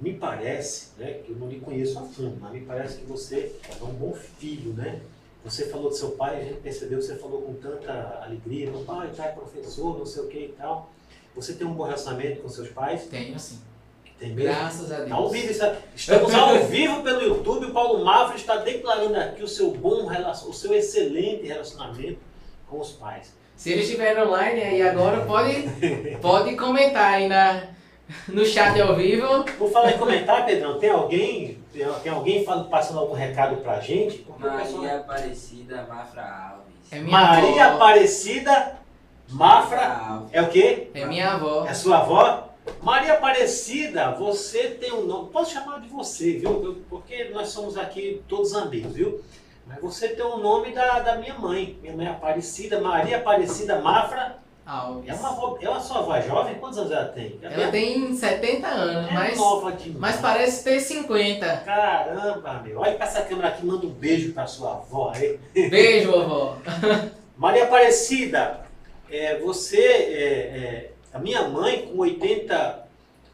me 0.00 0.14
parece, 0.14 0.98
né, 0.98 1.20
que 1.24 1.30
eu 1.30 1.36
não 1.36 1.48
lhe 1.48 1.60
conheço 1.60 1.98
a 1.98 2.02
fundo, 2.02 2.36
mas 2.40 2.52
me 2.52 2.62
parece 2.62 2.98
que 2.98 3.06
você 3.06 3.54
é 3.68 3.84
um 3.84 3.92
bom 3.92 4.12
filho, 4.12 4.72
né? 4.72 5.00
Você 5.44 5.66
falou 5.66 5.90
do 5.90 5.96
seu 5.96 6.12
pai, 6.12 6.40
a 6.40 6.44
gente 6.44 6.60
percebeu 6.60 6.98
que 6.98 7.04
você 7.04 7.16
falou 7.16 7.42
com 7.42 7.54
tanta 7.54 8.20
alegria, 8.22 8.70
meu 8.70 8.84
pai 8.84 9.12
tá, 9.14 9.26
é 9.26 9.32
professor, 9.32 9.98
não 9.98 10.06
sei 10.06 10.22
o 10.22 10.28
que 10.28 10.38
e 10.38 10.54
tal. 10.56 10.90
Você 11.34 11.54
tem 11.54 11.66
um 11.66 11.74
bom 11.74 11.84
relacionamento 11.84 12.42
com 12.42 12.48
seus 12.48 12.68
pais? 12.68 13.06
Tenho 13.06 13.38
sim. 13.38 13.60
Tem 14.18 14.30
mesmo? 14.30 14.54
Graças 14.54 14.92
a 14.92 14.98
Deus. 14.98 15.12
Ao 15.12 15.28
vivo, 15.28 15.52
estamos 15.94 16.34
ao 16.34 16.58
vivo 16.64 17.02
pelo 17.02 17.22
YouTube. 17.22 17.66
O 17.66 17.72
Paulo 17.72 18.04
Mafra 18.04 18.36
está 18.36 18.56
declarando 18.56 19.16
aqui 19.16 19.42
o 19.42 19.48
seu 19.48 19.70
bom 19.70 20.08
o 20.46 20.52
seu 20.52 20.74
excelente 20.74 21.46
relacionamento 21.46 22.18
com 22.68 22.80
os 22.80 22.92
pais. 22.92 23.34
Se 23.56 23.70
eles 23.70 23.84
estiverem 23.84 24.22
online 24.22 24.60
aí 24.60 24.82
agora, 24.82 25.24
pode, 25.24 25.68
pode 26.20 26.56
comentar 26.56 27.14
aí 27.14 27.28
na, 27.28 27.62
No 28.28 28.44
chat 28.44 28.80
ao 28.80 28.96
vivo. 28.96 29.44
Vou 29.58 29.70
falar 29.70 29.92
em 29.92 29.98
comentário, 29.98 30.46
Pedrão. 30.46 30.78
Tem 30.78 30.90
alguém, 30.90 31.58
tem, 31.72 32.12
alguém 32.12 32.44
falando, 32.44 32.68
passando 32.68 33.00
algum 33.00 33.14
recado 33.14 33.56
pra 33.56 33.80
gente? 33.80 34.18
Porque 34.18 34.46
Maria 34.46 34.98
Aparecida 34.98 35.86
Mafra 35.88 36.22
Alves. 36.22 36.92
É 36.92 37.00
Maria 37.00 37.66
avó. 37.66 37.76
Aparecida 37.76 38.76
Mafra. 39.28 39.86
Alves. 39.86 40.30
É 40.32 40.42
o 40.42 40.48
quê? 40.48 40.90
É 40.94 41.06
minha 41.06 41.32
avó. 41.32 41.66
É 41.66 41.74
sua 41.74 41.98
avó? 41.98 42.51
Maria 42.80 43.14
Aparecida, 43.14 44.12
você 44.12 44.68
tem 44.68 44.92
um 44.92 45.02
nome. 45.06 45.30
Posso 45.30 45.52
chamar 45.52 45.80
de 45.80 45.88
você, 45.88 46.32
viu? 46.34 46.82
Porque 46.88 47.24
nós 47.24 47.48
somos 47.48 47.76
aqui 47.76 48.22
todos 48.28 48.54
amigos, 48.54 48.92
viu? 48.94 49.20
Mas 49.66 49.80
você 49.80 50.08
tem 50.08 50.24
o 50.24 50.36
nome 50.38 50.72
da, 50.72 51.00
da 51.00 51.16
minha 51.16 51.34
mãe. 51.34 51.78
Minha 51.82 51.96
mãe 51.96 52.06
é 52.06 52.10
Aparecida, 52.10 52.80
Maria 52.80 53.18
Aparecida 53.18 53.80
Mafra. 53.80 54.40
Alves. 54.64 55.08
É 55.08 55.14
uma, 55.14 55.30
avó- 55.30 55.58
é 55.60 55.80
sua 55.80 55.98
avó 55.98 56.20
jovem? 56.20 56.54
Quantos 56.54 56.78
anos 56.78 56.92
ela 56.92 57.06
tem? 57.06 57.36
Ela 57.42 57.68
tem 57.72 58.14
70 58.14 58.68
anos, 58.68 59.10
é 59.10 59.14
mas, 59.14 59.36
nova 59.36 59.72
demais. 59.72 59.98
mas 59.98 60.16
parece 60.20 60.62
ter 60.62 60.78
50. 60.78 61.56
Caramba, 61.64 62.62
meu. 62.64 62.78
Olha 62.78 62.94
pra 62.94 63.06
essa 63.06 63.22
câmera 63.22 63.48
aqui, 63.48 63.66
manda 63.66 63.84
um 63.84 63.90
beijo 63.90 64.32
pra 64.32 64.46
sua 64.46 64.74
avó 64.74 65.10
aí. 65.14 65.36
Beijo, 65.52 66.12
vovó. 66.12 66.58
Maria 67.36 67.64
Aparecida, 67.64 68.60
é, 69.10 69.36
você, 69.40 69.78
é, 69.84 69.88
é, 69.88 70.91
a 71.12 71.18
minha 71.18 71.48
mãe 71.48 71.86
com 71.86 71.98
80, 71.98 72.86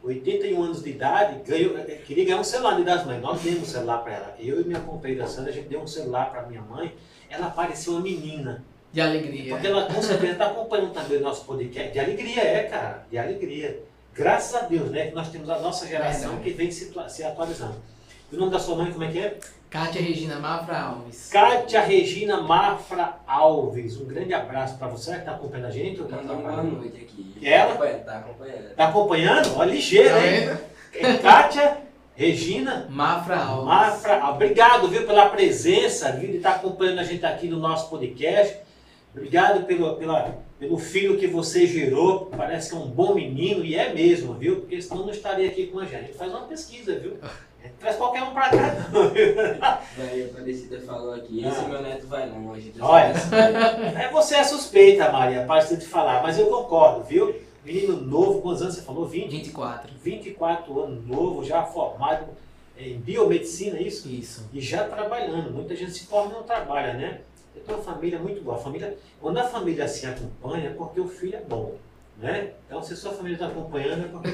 81 0.02 0.62
anos 0.62 0.82
de 0.82 0.90
idade, 0.90 1.40
ganhou, 1.46 1.78
é, 1.78 1.82
queria 1.82 2.24
ganhar 2.24 2.40
um 2.40 2.44
celular 2.44 2.76
de 2.76 2.84
das 2.84 3.06
mães. 3.06 3.22
Nós 3.22 3.40
demos 3.40 3.62
um 3.62 3.66
celular 3.66 3.98
para 3.98 4.12
ela. 4.14 4.34
Eu 4.38 4.60
e 4.60 4.64
minha 4.64 4.80
companheira 4.80 5.26
Sandra, 5.26 5.50
a 5.50 5.54
gente 5.54 5.68
deu 5.68 5.80
um 5.80 5.86
celular 5.86 6.30
para 6.30 6.42
minha 6.42 6.62
mãe. 6.62 6.94
Ela 7.30 7.50
parecia 7.50 7.92
uma 7.92 8.00
menina. 8.00 8.64
De 8.92 9.00
alegria. 9.00 9.52
Porque 9.52 9.66
ela 9.66 9.86
com 9.86 10.00
certeza 10.00 10.32
está 10.32 10.46
acompanhando 10.46 10.94
também 10.94 11.18
o 11.18 11.20
nosso 11.20 11.44
podcast. 11.44 11.92
De 11.92 12.00
alegria, 12.00 12.42
é, 12.42 12.62
cara. 12.64 13.06
De 13.10 13.18
alegria. 13.18 13.82
Graças 14.14 14.54
a 14.54 14.66
Deus, 14.66 14.90
né? 14.90 15.08
Que 15.08 15.14
nós 15.14 15.30
temos 15.30 15.48
a 15.50 15.58
nossa 15.58 15.86
geração 15.86 16.30
Verdade. 16.30 16.44
que 16.44 16.50
vem 16.56 16.70
se, 16.70 16.92
se 17.08 17.22
atualizando. 17.22 17.76
E 18.32 18.36
o 18.36 18.38
nome 18.38 18.50
da 18.50 18.58
sua 18.58 18.76
mãe, 18.76 18.90
como 18.90 19.04
é 19.04 19.12
que 19.12 19.18
é? 19.18 19.38
Kátia 19.70 20.00
Regina 20.00 20.38
Mafra 20.38 20.80
Alves. 20.80 21.28
Kátia 21.30 21.80
Regina 21.82 22.40
Mafra 22.40 23.16
Alves. 23.26 24.00
Um 24.00 24.06
grande 24.06 24.32
abraço 24.32 24.78
para 24.78 24.88
você 24.88 25.12
que 25.12 25.18
está 25.18 25.32
acompanhando 25.32 25.66
a 25.66 25.70
gente. 25.70 26.02
tá 26.02 26.16
uma 26.16 26.62
noite 26.62 26.96
aqui. 26.96 27.34
E 27.40 27.46
ela? 27.46 27.72
Acompanhando, 27.74 28.04
Tá 28.04 28.18
acompanhando. 28.18 28.74
Tá 28.74 28.88
acompanhando? 28.88 29.56
Ó, 29.56 29.64
ligeiro, 29.64 30.08
Tá 30.14 30.26
hein? 30.26 30.58
É 30.94 31.16
Kátia 31.18 31.78
Regina 32.14 32.86
Mafra 32.88 33.36
Alves. 33.36 33.66
Mafra. 33.66 34.30
Obrigado, 34.30 34.88
viu, 34.88 35.06
pela 35.06 35.28
presença, 35.28 36.12
viu, 36.12 36.30
de 36.30 36.38
estar 36.38 36.56
acompanhando 36.56 37.00
a 37.00 37.04
gente 37.04 37.24
aqui 37.26 37.46
no 37.46 37.58
nosso 37.58 37.90
podcast. 37.90 38.56
Obrigado 39.14 39.66
pelo, 39.66 39.96
pela, 39.96 40.38
pelo 40.58 40.78
filho 40.78 41.18
que 41.18 41.26
você 41.26 41.66
gerou. 41.66 42.26
Parece 42.26 42.70
que 42.70 42.76
é 42.76 42.78
um 42.78 42.88
bom 42.88 43.14
menino, 43.14 43.64
e 43.64 43.74
é 43.74 43.92
mesmo, 43.92 44.32
viu? 44.34 44.60
Porque 44.60 44.80
senão 44.80 45.02
não 45.02 45.10
estaria 45.10 45.46
aqui 45.48 45.66
com 45.66 45.78
a 45.78 45.84
gente. 45.84 45.96
A 45.96 46.00
gente 46.02 46.16
faz 46.16 46.30
uma 46.30 46.42
pesquisa, 46.42 46.98
viu? 46.98 47.18
A 47.64 47.68
traz 47.80 47.96
qualquer 47.96 48.22
um 48.22 48.32
pra 48.32 48.48
cá, 48.50 48.88
não. 48.92 49.08
viu? 49.10 49.34
Maria 49.98 50.26
Aparecida 50.26 50.80
falou 50.80 51.14
aqui, 51.14 51.44
esse 51.44 51.58
Ah. 51.58 51.68
meu 51.68 51.82
neto 51.82 52.06
vai 52.06 52.28
longe. 52.28 52.72
Olha. 52.80 53.12
É, 53.98 54.10
você 54.10 54.36
é 54.36 54.44
suspeita, 54.44 55.10
Maria, 55.10 55.44
para 55.44 55.64
de 55.64 55.86
falar, 55.86 56.22
mas 56.22 56.38
eu 56.38 56.46
concordo, 56.46 57.04
viu? 57.04 57.34
Menino 57.64 58.00
novo, 58.00 58.40
quantos 58.40 58.62
anos 58.62 58.74
você 58.76 58.82
falou? 58.82 59.06
20? 59.06 59.28
24. 59.30 59.90
24 60.02 60.80
anos, 60.82 61.06
novo, 61.06 61.44
já 61.44 61.62
formado 61.64 62.26
em 62.78 62.96
biomedicina, 62.98 63.76
é 63.78 63.82
isso? 63.82 64.08
Isso. 64.08 64.48
E 64.52 64.60
já 64.60 64.84
trabalhando. 64.84 65.52
Muita 65.52 65.74
gente 65.74 65.90
se 65.92 66.06
forma 66.06 66.30
e 66.30 66.34
não 66.34 66.42
trabalha, 66.44 66.94
né? 66.94 67.20
Eu 67.54 67.62
tenho 67.62 67.78
uma 67.78 67.84
família 67.84 68.18
muito 68.20 68.40
boa. 68.40 68.56
A 68.56 68.60
família, 68.60 68.96
quando 69.20 69.38
a 69.38 69.44
família 69.44 69.86
se 69.88 70.06
acompanha, 70.06 70.68
é 70.68 70.72
porque 70.72 71.00
o 71.00 71.08
filho 71.08 71.36
é 71.36 71.40
bom, 71.40 71.74
né? 72.18 72.52
Então, 72.66 72.80
se 72.82 72.96
sua 72.96 73.12
família 73.12 73.34
está 73.34 73.48
acompanhando, 73.48 74.04
é 74.04 74.08
porque... 74.08 74.30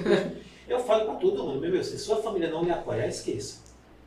Eu 0.68 0.78
falo 0.80 1.04
para 1.06 1.14
todo 1.14 1.44
mundo, 1.44 1.60
meu 1.60 1.70
Deus, 1.70 1.86
se 1.86 1.98
sua 1.98 2.16
família 2.22 2.48
não 2.50 2.62
lhe 2.64 2.70
apoiar, 2.70 3.06
esqueça. 3.06 3.58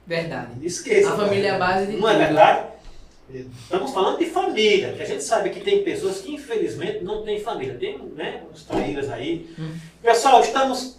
Verdade. 0.05 0.65
Esqueça. 0.65 1.13
A 1.13 1.17
família 1.17 1.49
é 1.49 1.51
a 1.51 1.57
base 1.59 1.87
de 1.91 1.97
Não 1.97 2.09
é 2.09 2.13
tudo. 2.13 2.25
verdade? 2.25 2.67
Estamos 3.29 3.91
falando 3.91 4.17
de 4.19 4.25
família, 4.27 4.93
que 4.93 5.01
a 5.01 5.05
gente 5.05 5.21
sabe 5.21 5.49
que 5.49 5.59
tem 5.59 5.83
pessoas 5.83 6.21
que 6.21 6.33
infelizmente 6.33 7.03
não 7.03 7.23
têm 7.23 7.41
família. 7.41 7.75
Tem 7.77 7.97
né, 8.15 8.41
uns 8.51 8.63
traíras 8.63 9.09
aí. 9.09 9.53
Hum. 9.59 9.75
Pessoal, 10.01 10.39
estamos 10.41 10.97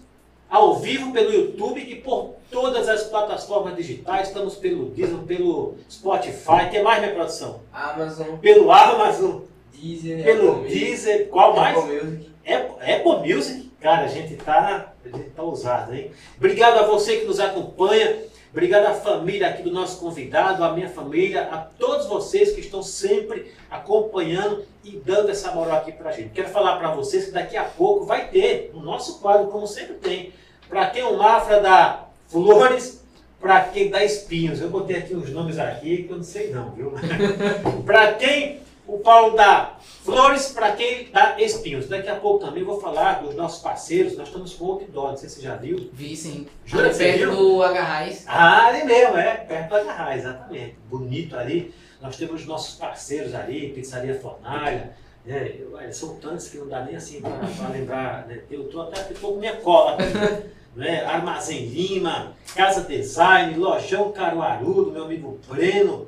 ao 0.51 0.77
vivo 0.77 1.11
pelo 1.13 1.33
YouTube 1.33 1.81
e 1.81 1.95
por 1.97 2.35
todas 2.51 2.87
as 2.87 3.05
plataformas 3.05 3.75
digitais. 3.77 4.29
Estamos 4.29 4.57
pelo 4.57 4.91
Disney, 4.91 5.25
pelo 5.27 5.77
Spotify. 5.91 6.69
Tem 6.71 6.83
mais 6.83 7.01
minha 7.01 7.15
produção? 7.15 7.61
Amazon, 7.73 8.37
Pelo 8.37 8.71
Amazon, 8.71 9.41
Deezer, 9.73 10.23
pelo 10.23 10.53
Apple 10.53 10.69
Deezer. 10.69 11.29
Qual 11.29 11.57
mais? 11.57 11.79
Apple 11.79 11.95
Music. 11.95 12.28
Apple, 12.49 12.83
Apple 12.83 13.35
Music, 13.35 13.71
cara, 13.81 14.07
a 14.07 14.09
gente 14.09 14.37
tá, 14.37 14.93
a 15.05 15.17
gente 15.17 15.31
tá 15.31 15.43
ousado, 15.43 15.95
hein? 15.95 16.11
Obrigado 16.39 16.79
a 16.79 16.87
você 16.87 17.19
que 17.19 17.27
nos 17.27 17.39
acompanha, 17.39 18.17
obrigado 18.51 18.87
à 18.87 18.95
família 18.95 19.49
aqui 19.49 19.63
do 19.63 19.71
nosso 19.71 20.01
convidado, 20.01 20.65
à 20.65 20.73
minha 20.73 20.89
família, 20.89 21.43
a 21.43 21.59
todos 21.59 22.07
vocês 22.07 22.53
que 22.53 22.61
estão 22.61 22.83
sempre 22.83 23.53
acompanhando 23.71 24.65
e 24.83 24.93
dando 24.97 25.31
essa 25.31 25.53
moral 25.53 25.77
aqui 25.77 25.93
pra 25.93 26.13
gente. 26.13 26.31
Quero 26.31 26.49
falar 26.49 26.79
pra 26.79 26.95
vocês 26.95 27.27
que 27.27 27.33
daqui 27.33 27.57
a 27.57 27.65
pouco 27.65 28.07
vai 28.07 28.29
ter 28.29 28.71
o 28.73 28.81
nosso 28.81 29.21
quadro, 29.21 29.49
como 29.49 29.67
sempre 29.67 29.97
tem, 29.97 30.33
pra 30.69 30.87
quem 30.87 31.03
o 31.03 31.19
Mafra 31.19 31.61
dá 31.61 32.09
flores, 32.29 33.05
pra 33.39 33.61
quem 33.61 33.91
dá 33.91 34.03
espinhos. 34.03 34.61
Eu 34.61 34.71
botei 34.71 34.97
aqui 34.97 35.15
uns 35.15 35.31
nomes 35.31 35.59
aqui 35.59 36.05
que 36.05 36.11
eu 36.11 36.17
não 36.17 36.25
sei 36.25 36.51
não, 36.51 36.71
viu? 36.71 36.95
pra 37.85 38.15
quem 38.15 38.61
o 38.89 38.99
Paulo 38.99 39.37
dá 39.37 39.77
flores, 40.03 40.49
para 40.49 40.73
quem 40.73 41.11
dá 41.13 41.39
espinhos. 41.39 41.89
Daqui 41.89 42.09
a 42.09 42.17
pouco 42.17 42.45
também 42.45 42.65
vou 42.65 42.81
falar 42.81 43.23
dos 43.23 43.35
nossos 43.35 43.61
parceiros. 43.63 44.17
Nós 44.17 44.29
estamos 44.29 44.55
com 44.55 44.65
o 44.65 44.73
outdoor, 44.73 45.11
não 45.11 45.17
sei 45.17 45.29
se 45.29 45.37
você 45.37 45.43
já 45.43 45.57
viu. 45.57 45.91
Vi 45.93 46.17
sim. 46.17 46.47
Jura 46.65 46.89
Ali 46.89 46.97
perto 46.99 47.19
viu? 47.19 47.37
do 47.37 47.63
Agarrais. 47.63 48.25
Ah, 48.27 48.67
ali 48.69 48.85
mesmo, 48.85 49.17
é, 49.19 49.35
perto 49.37 49.69
do 49.69 49.77
Agarrar, 49.77 50.17
exatamente. 50.17 50.77
Bonito 50.89 51.37
ali. 51.37 51.75
Nós 52.01 52.17
temos 52.17 52.47
nossos 52.47 52.77
parceiros 52.77 53.35
ali, 53.35 53.69
Pizzaria 53.73 54.19
Fornalha. 54.19 54.97
Né? 55.25 55.53
Eu- 55.59 55.93
são 55.93 56.17
tantos 56.17 56.49
que 56.49 56.57
não 56.59 56.69
dá 56.69 56.83
nem 56.85 56.97
assim 56.97 57.21
para 57.21 57.69
lembrar. 57.69 58.27
Né? 58.27 58.41
Eu 58.51 58.63
estou 58.67 58.83
até 58.83 59.03
tô 59.03 59.33
com 59.33 59.37
minha 59.39 59.57
cola 59.57 59.93
aqui. 59.95 60.05
Né? 60.77 61.05
Armazém 61.05 61.67
Lima, 61.67 62.35
Casa 62.55 62.83
Design, 62.83 63.57
Lojão 63.57 64.13
Caruaru, 64.13 64.85
do 64.85 64.93
meu 64.93 65.05
amigo 65.07 65.41
Breno. 65.49 66.07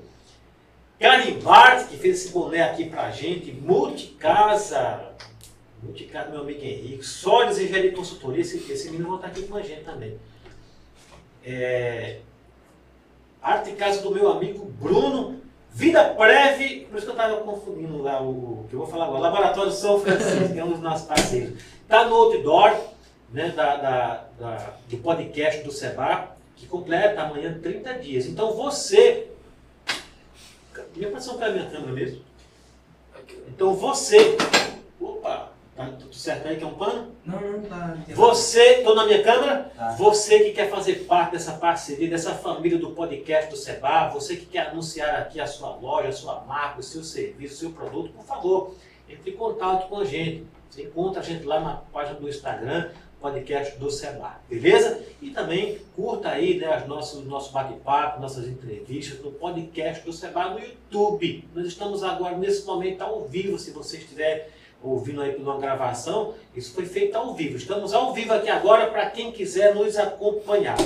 Garibaldi, 1.00 1.84
que 1.88 1.96
fez 1.96 2.20
esse 2.20 2.32
boné 2.32 2.62
aqui 2.62 2.84
pra 2.90 3.10
gente. 3.10 3.50
Multicasa. 3.52 5.00
Multicasa, 5.82 6.28
meu 6.30 6.42
amigo 6.42 6.60
Henrique. 6.62 7.02
Sólidos 7.02 7.58
Engenharia 7.58 7.90
e 7.90 7.94
Consultoria. 7.94 8.42
Esse, 8.42 8.58
esse 8.70 8.90
menino 8.90 9.08
vai 9.08 9.16
estar 9.16 9.28
aqui 9.28 9.42
com 9.48 9.56
a 9.56 9.62
gente 9.62 9.82
também. 9.82 10.18
É, 11.44 12.18
Arte 13.42 13.72
Casa 13.72 14.02
do 14.02 14.10
meu 14.10 14.28
amigo 14.30 14.64
Bruno. 14.78 15.40
Vida 15.72 16.02
Preve, 16.16 16.80
por 16.90 16.96
isso 16.96 17.06
que 17.06 17.12
eu 17.12 17.16
estava 17.16 17.36
confundindo 17.42 18.02
lá 18.02 18.20
o 18.20 18.66
que 18.68 18.74
eu 18.74 18.80
vou 18.80 18.88
falar 18.88 19.04
agora. 19.04 19.20
Laboratório 19.20 19.70
São 19.70 20.00
Francisco, 20.00 20.52
que 20.52 20.58
é 20.58 20.64
um 20.64 20.72
dos 20.72 20.80
nossos 20.80 21.06
parceiros. 21.06 21.54
Está 21.82 22.04
no 22.06 22.16
outdoor 22.16 22.76
né, 23.32 23.50
da, 23.50 23.76
da- 23.76 24.24
da- 24.38 24.74
do 24.88 24.96
podcast 24.98 25.62
do 25.62 25.70
Seba, 25.70 26.36
que 26.56 26.66
completa 26.66 27.22
amanhã 27.22 27.56
30 27.62 27.94
dias. 28.00 28.26
Então 28.26 28.52
você. 28.52 29.28
Minha 30.96 31.10
passou 31.10 31.34
para 31.34 31.46
a 31.46 31.50
minha 31.50 31.70
câmera 31.70 31.92
mesmo. 31.92 32.22
Então 33.48 33.74
você. 33.74 34.36
Opa, 35.00 35.52
tá 35.76 35.86
tudo 35.98 36.14
certo 36.14 36.48
aí 36.48 36.56
que 36.56 36.64
é 36.64 36.66
um 36.66 36.74
pano? 36.74 37.12
Não, 37.24 37.40
não 37.40 37.62
tá. 37.62 37.96
não 38.08 38.14
Você, 38.14 38.78
estou 38.78 38.94
na 38.94 39.06
minha 39.06 39.22
câmera? 39.22 39.70
Tá. 39.76 39.90
Você 39.92 40.40
que 40.40 40.52
quer 40.52 40.68
fazer 40.70 41.06
parte 41.06 41.32
dessa 41.32 41.52
parceria, 41.52 42.08
dessa 42.08 42.34
família 42.34 42.78
do 42.78 42.90
podcast 42.90 43.50
do 43.50 43.56
Seba, 43.56 44.08
você 44.08 44.36
que 44.36 44.46
quer 44.46 44.68
anunciar 44.68 45.20
aqui 45.20 45.40
a 45.40 45.46
sua 45.46 45.74
loja, 45.76 46.08
a 46.08 46.12
sua 46.12 46.40
marca, 46.40 46.80
o 46.80 46.82
seu 46.82 47.04
serviço, 47.04 47.54
o 47.54 47.58
seu 47.58 47.70
produto, 47.70 48.12
por 48.12 48.24
favor, 48.24 48.74
entre 49.08 49.30
em 49.30 49.36
contato 49.36 49.88
com 49.88 49.98
a 50.00 50.04
gente. 50.04 50.44
Você 50.68 50.82
encontra 50.82 51.20
a 51.20 51.24
gente 51.24 51.44
lá 51.44 51.60
na 51.60 51.74
página 51.92 52.18
do 52.18 52.28
Instagram, 52.28 52.90
podcast 53.20 53.76
do 53.78 53.90
Seba, 53.90 54.40
beleza? 54.48 55.00
E 55.20 55.30
também 55.30 55.78
curta 55.94 56.30
aí 56.30 56.58
né, 56.58 56.66
as 56.68 56.86
nossas, 56.88 57.24
nosso 57.26 57.52
bate-papo, 57.52 58.20
nossas 58.20 58.46
entrevistas 58.48 59.20
no 59.22 59.30
podcast 59.32 60.04
do 60.04 60.12
Seba 60.12 60.50
no 60.50 60.58
YouTube. 60.58 61.44
Nós 61.54 61.66
estamos 61.66 62.02
agora, 62.02 62.36
nesse 62.36 62.64
momento, 62.66 63.02
ao 63.02 63.26
vivo, 63.26 63.58
se 63.58 63.70
você 63.72 63.98
estiver 63.98 64.50
ouvindo 64.82 65.20
aí 65.20 65.32
por 65.32 65.42
uma 65.42 65.58
gravação, 65.58 66.32
isso 66.56 66.72
foi 66.74 66.86
feito 66.86 67.14
ao 67.14 67.34
vivo. 67.34 67.56
Estamos 67.56 67.92
ao 67.92 68.14
vivo 68.14 68.32
aqui 68.32 68.48
agora 68.48 68.86
para 68.86 69.10
quem 69.10 69.30
quiser 69.30 69.74
nos 69.74 69.96
acompanhar. 69.98 70.76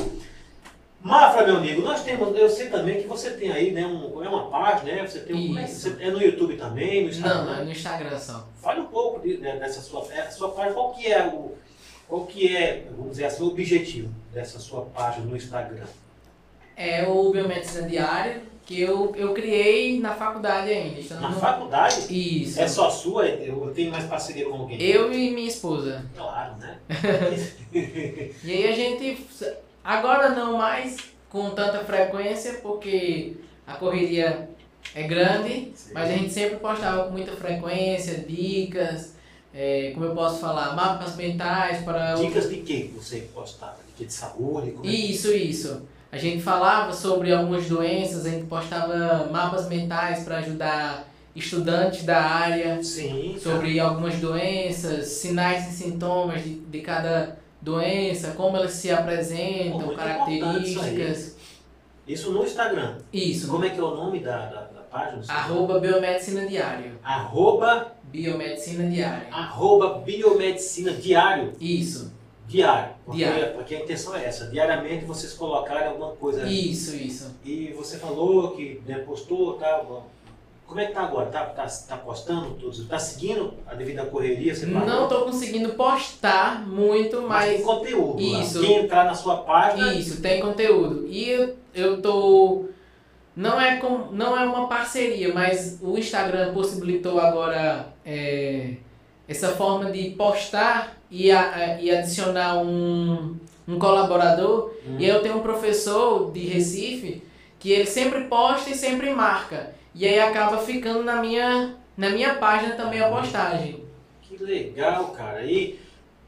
Mafra, 1.01 1.47
meu 1.47 1.57
amigo, 1.59 1.83
nós 1.83 2.03
temos, 2.03 2.35
eu 2.37 2.49
sei 2.49 2.71
também 2.71 3.03
que 3.03 3.07
você 3.07 3.31
tem 3.33 3.53
aí, 3.53 3.71
né, 3.73 3.87
um, 3.87 4.25
é 4.25 4.29
uma 4.29 4.49
página, 4.49 4.91
né? 4.97 5.07
Você 5.07 5.21
tem 5.21 5.37
um, 5.37 5.59
é, 5.59 5.67
você- 5.67 5.97
é 6.03 6.11
no 6.11 6.21
YouTube 6.23 6.57
também, 6.57 7.03
no 7.05 7.11
Instagram. 7.11 7.45
Não, 7.45 7.55
é 7.61 7.65
no 7.65 7.71
Instagram 7.71 8.19
só. 8.19 8.49
Fale 8.57 8.81
um 8.81 8.87
pouco 8.87 9.21
de- 9.21 9.37
né, 9.37 9.57
dessa 9.59 9.83
sua, 9.83 10.11
é, 10.11 10.31
sua 10.31 10.49
página, 10.53 10.73
qual 10.73 10.95
que 10.95 11.07
é 11.07 11.27
o, 11.27 11.53
qual 12.15 12.27
que 12.27 12.57
é, 12.57 12.85
vamos 12.97 13.13
dizer 13.13 13.25
assim, 13.25 13.43
o 13.43 13.49
objetivo 13.49 14.09
dessa 14.33 14.61
sua 14.61 14.83
página 14.83 15.27
no 15.27 15.37
Instagram? 15.37 15.83
É 16.77 17.07
o 17.09 17.31
Biomedicina 17.33 17.89
Diária. 17.89 18.41
que 18.65 18.81
eu, 18.81 19.13
eu 19.17 19.35
criei 19.35 19.99
na 20.01 20.15
faculdade 20.15 20.71
ainda. 20.71 20.99
estando 21.01 21.21
Na 21.23 21.31
no- 21.31 21.41
faculdade? 21.41 22.07
Isso. 22.09 22.61
É 22.61 22.67
só 22.69 22.89
sua? 22.89 23.27
Eu 23.27 23.73
tenho 23.75 23.91
mais 23.91 24.05
parceria 24.07 24.47
com 24.49 24.55
alguém? 24.55 24.81
Eu 24.81 25.13
e 25.13 25.31
minha 25.33 25.49
esposa. 25.49 26.05
Claro, 26.17 26.57
né? 26.57 26.79
E 27.75 28.53
aí 28.53 28.69
a 28.69 28.73
gente. 28.73 29.27
Agora 29.83 30.29
não 30.31 30.57
mais 30.57 30.97
com 31.29 31.51
tanta 31.51 31.81
frequência, 31.85 32.55
porque 32.63 33.35
a 33.67 33.75
correria 33.75 34.49
é 34.95 35.03
grande, 35.03 35.73
Sim. 35.75 35.91
mas 35.93 36.09
a 36.11 36.13
gente 36.15 36.33
sempre 36.33 36.57
postava 36.57 37.05
com 37.05 37.11
muita 37.11 37.33
frequência, 37.33 38.19
dicas, 38.27 39.14
é, 39.55 39.93
como 39.95 40.07
eu 40.07 40.15
posso 40.15 40.41
falar, 40.41 40.75
mapas 40.75 41.15
mentais 41.17 41.83
para. 41.85 42.15
Dicas 42.15 42.49
de 42.51 42.57
que 42.57 42.93
você 42.97 43.29
postava? 43.33 43.77
De 43.87 43.93
que? 43.93 44.05
De 44.07 44.13
saúde? 44.13 44.71
É 44.71 44.83
que- 44.83 44.89
Isso, 44.89 45.33
isso. 45.33 45.83
A 46.11 46.19
gente 46.19 46.43
falava 46.43 46.93
sobre 46.93 47.33
algumas 47.33 47.67
doenças, 47.67 48.25
a 48.27 48.31
gente 48.31 48.47
postava 48.47 49.29
mapas 49.33 49.69
mentais 49.69 50.23
para 50.25 50.39
ajudar 50.39 51.09
estudantes 51.35 52.05
da 52.05 52.21
área 52.23 52.81
Sim. 52.85 53.37
sobre 53.43 53.81
algumas 53.81 54.15
doenças, 54.17 55.07
sinais 55.09 55.69
e 55.69 55.73
sintomas 55.77 56.43
de, 56.45 56.51
de 56.61 56.81
cada 56.81 57.37
doença, 57.61 58.31
como 58.37 58.57
elas 58.57 58.71
se 58.73 58.91
apresentam, 58.93 59.81
muito 59.81 59.97
características. 59.97 61.37
Isso 62.07 62.31
no 62.33 62.45
Instagram. 62.45 62.99
Isso. 63.13 63.49
Como 63.49 63.65
é 63.65 63.71
que 63.71 63.81
é 63.81 63.83
o 63.83 63.95
nome 63.97 64.21
da, 64.21 64.47
da, 64.47 64.61
da 64.67 64.81
página? 64.83 65.23
Arroba 65.27 65.81
Biomedicina 65.81 66.47
Diário. 66.47 66.93
Arroba, 67.03 67.93
Biomedicina 68.15 68.89
Diário. 68.89 69.27
arroba 69.33 69.99
biomedicina 69.99 70.93
diário. 70.93 71.53
Isso, 71.61 72.13
Diário. 72.47 72.95
Porque, 73.05 73.19
Diário. 73.25 73.55
porque 73.55 73.75
a 73.75 73.81
intenção 73.81 74.15
é 74.15 74.25
essa. 74.27 74.47
Diariamente 74.47 75.05
vocês 75.05 75.33
colocarem 75.33 75.89
alguma 75.89 76.13
coisa 76.13 76.43
ali. 76.43 76.71
isso, 76.71 76.95
isso. 76.95 77.35
E 77.45 77.73
você 77.77 77.99
falou 77.99 78.53
que 78.53 78.81
né, 78.87 78.99
postou, 78.99 79.55
tá? 79.55 79.83
Como 80.67 80.81
é 80.81 80.87
que 80.87 80.93
tá 80.93 81.03
agora? 81.03 81.27
Tá, 81.31 81.45
tá, 81.47 81.67
tá 81.67 81.97
postando 81.97 82.51
tudo? 82.55 82.85
Tá 82.87 82.99
seguindo 82.99 83.55
a 83.67 83.75
devida 83.75 84.05
correria? 84.07 84.55
Você? 84.55 84.67
Não 84.67 85.09
tô 85.09 85.23
conseguindo 85.25 85.71
postar 85.71 86.67
muito, 86.67 87.23
Mas 87.23 87.49
tem 87.49 87.57
mas 87.59 87.67
conteúdo. 87.67 88.33
lá. 88.33 88.41
Isso. 88.41 88.61
Quem 88.61 88.77
entrar 88.85 89.05
na 89.05 89.15
sua 89.15 89.39
página. 89.39 89.93
isso, 89.95 90.23
tem 90.23 90.41
conteúdo. 90.41 91.07
E 91.09 91.29
eu, 91.29 91.57
eu 91.75 92.01
tô. 92.01 92.67
Não 93.37 93.61
é, 93.61 93.77
com, 93.77 94.13
não 94.13 94.39
é 94.39 94.45
uma 94.47 94.69
parceria, 94.69 95.33
mas 95.35 95.79
o 95.83 95.99
Instagram 95.99 96.53
possibilitou 96.55 97.19
agora 97.19 97.93
é, 98.07 98.75
essa 99.27 99.49
forma 99.49 99.91
de 99.91 100.11
postar 100.11 100.97
e, 101.11 101.31
a- 101.33 101.79
e 101.81 101.91
adicionar 101.91 102.59
um, 102.59 103.37
um 103.67 103.79
colaborador. 103.79 104.73
Hum. 104.87 104.97
E 104.99 105.05
aí 105.05 105.11
eu 105.11 105.21
tenho 105.23 105.39
um 105.39 105.43
professor 105.43 106.31
de 106.33 106.41
Recife 106.47 107.23
que 107.59 107.73
ele 107.73 107.87
sempre 107.87 108.25
posta 108.25 108.71
e 108.71 108.75
sempre 108.75 109.11
marca. 109.11 109.75
E 109.95 110.07
aí 110.07 110.19
acaba 110.21 110.59
ficando 110.59 111.03
na 111.03 111.17
minha, 111.21 111.75
na 111.97 112.11
minha 112.11 112.35
página 112.37 112.75
também 112.77 113.01
a 113.01 113.09
postagem. 113.09 113.83
Que 114.23 114.37
legal, 114.43 115.09
cara. 115.09 115.45
E 115.45 115.79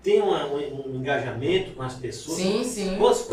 tem 0.02 0.20
uma- 0.22 0.46
um, 0.46 0.90
um 0.90 0.96
engajamento 0.96 1.72
com 1.72 1.82
as 1.82 1.94
pessoas. 1.94 2.36
Sim, 2.38 2.64
sim. 2.64 2.96
Quantos- 2.98 3.28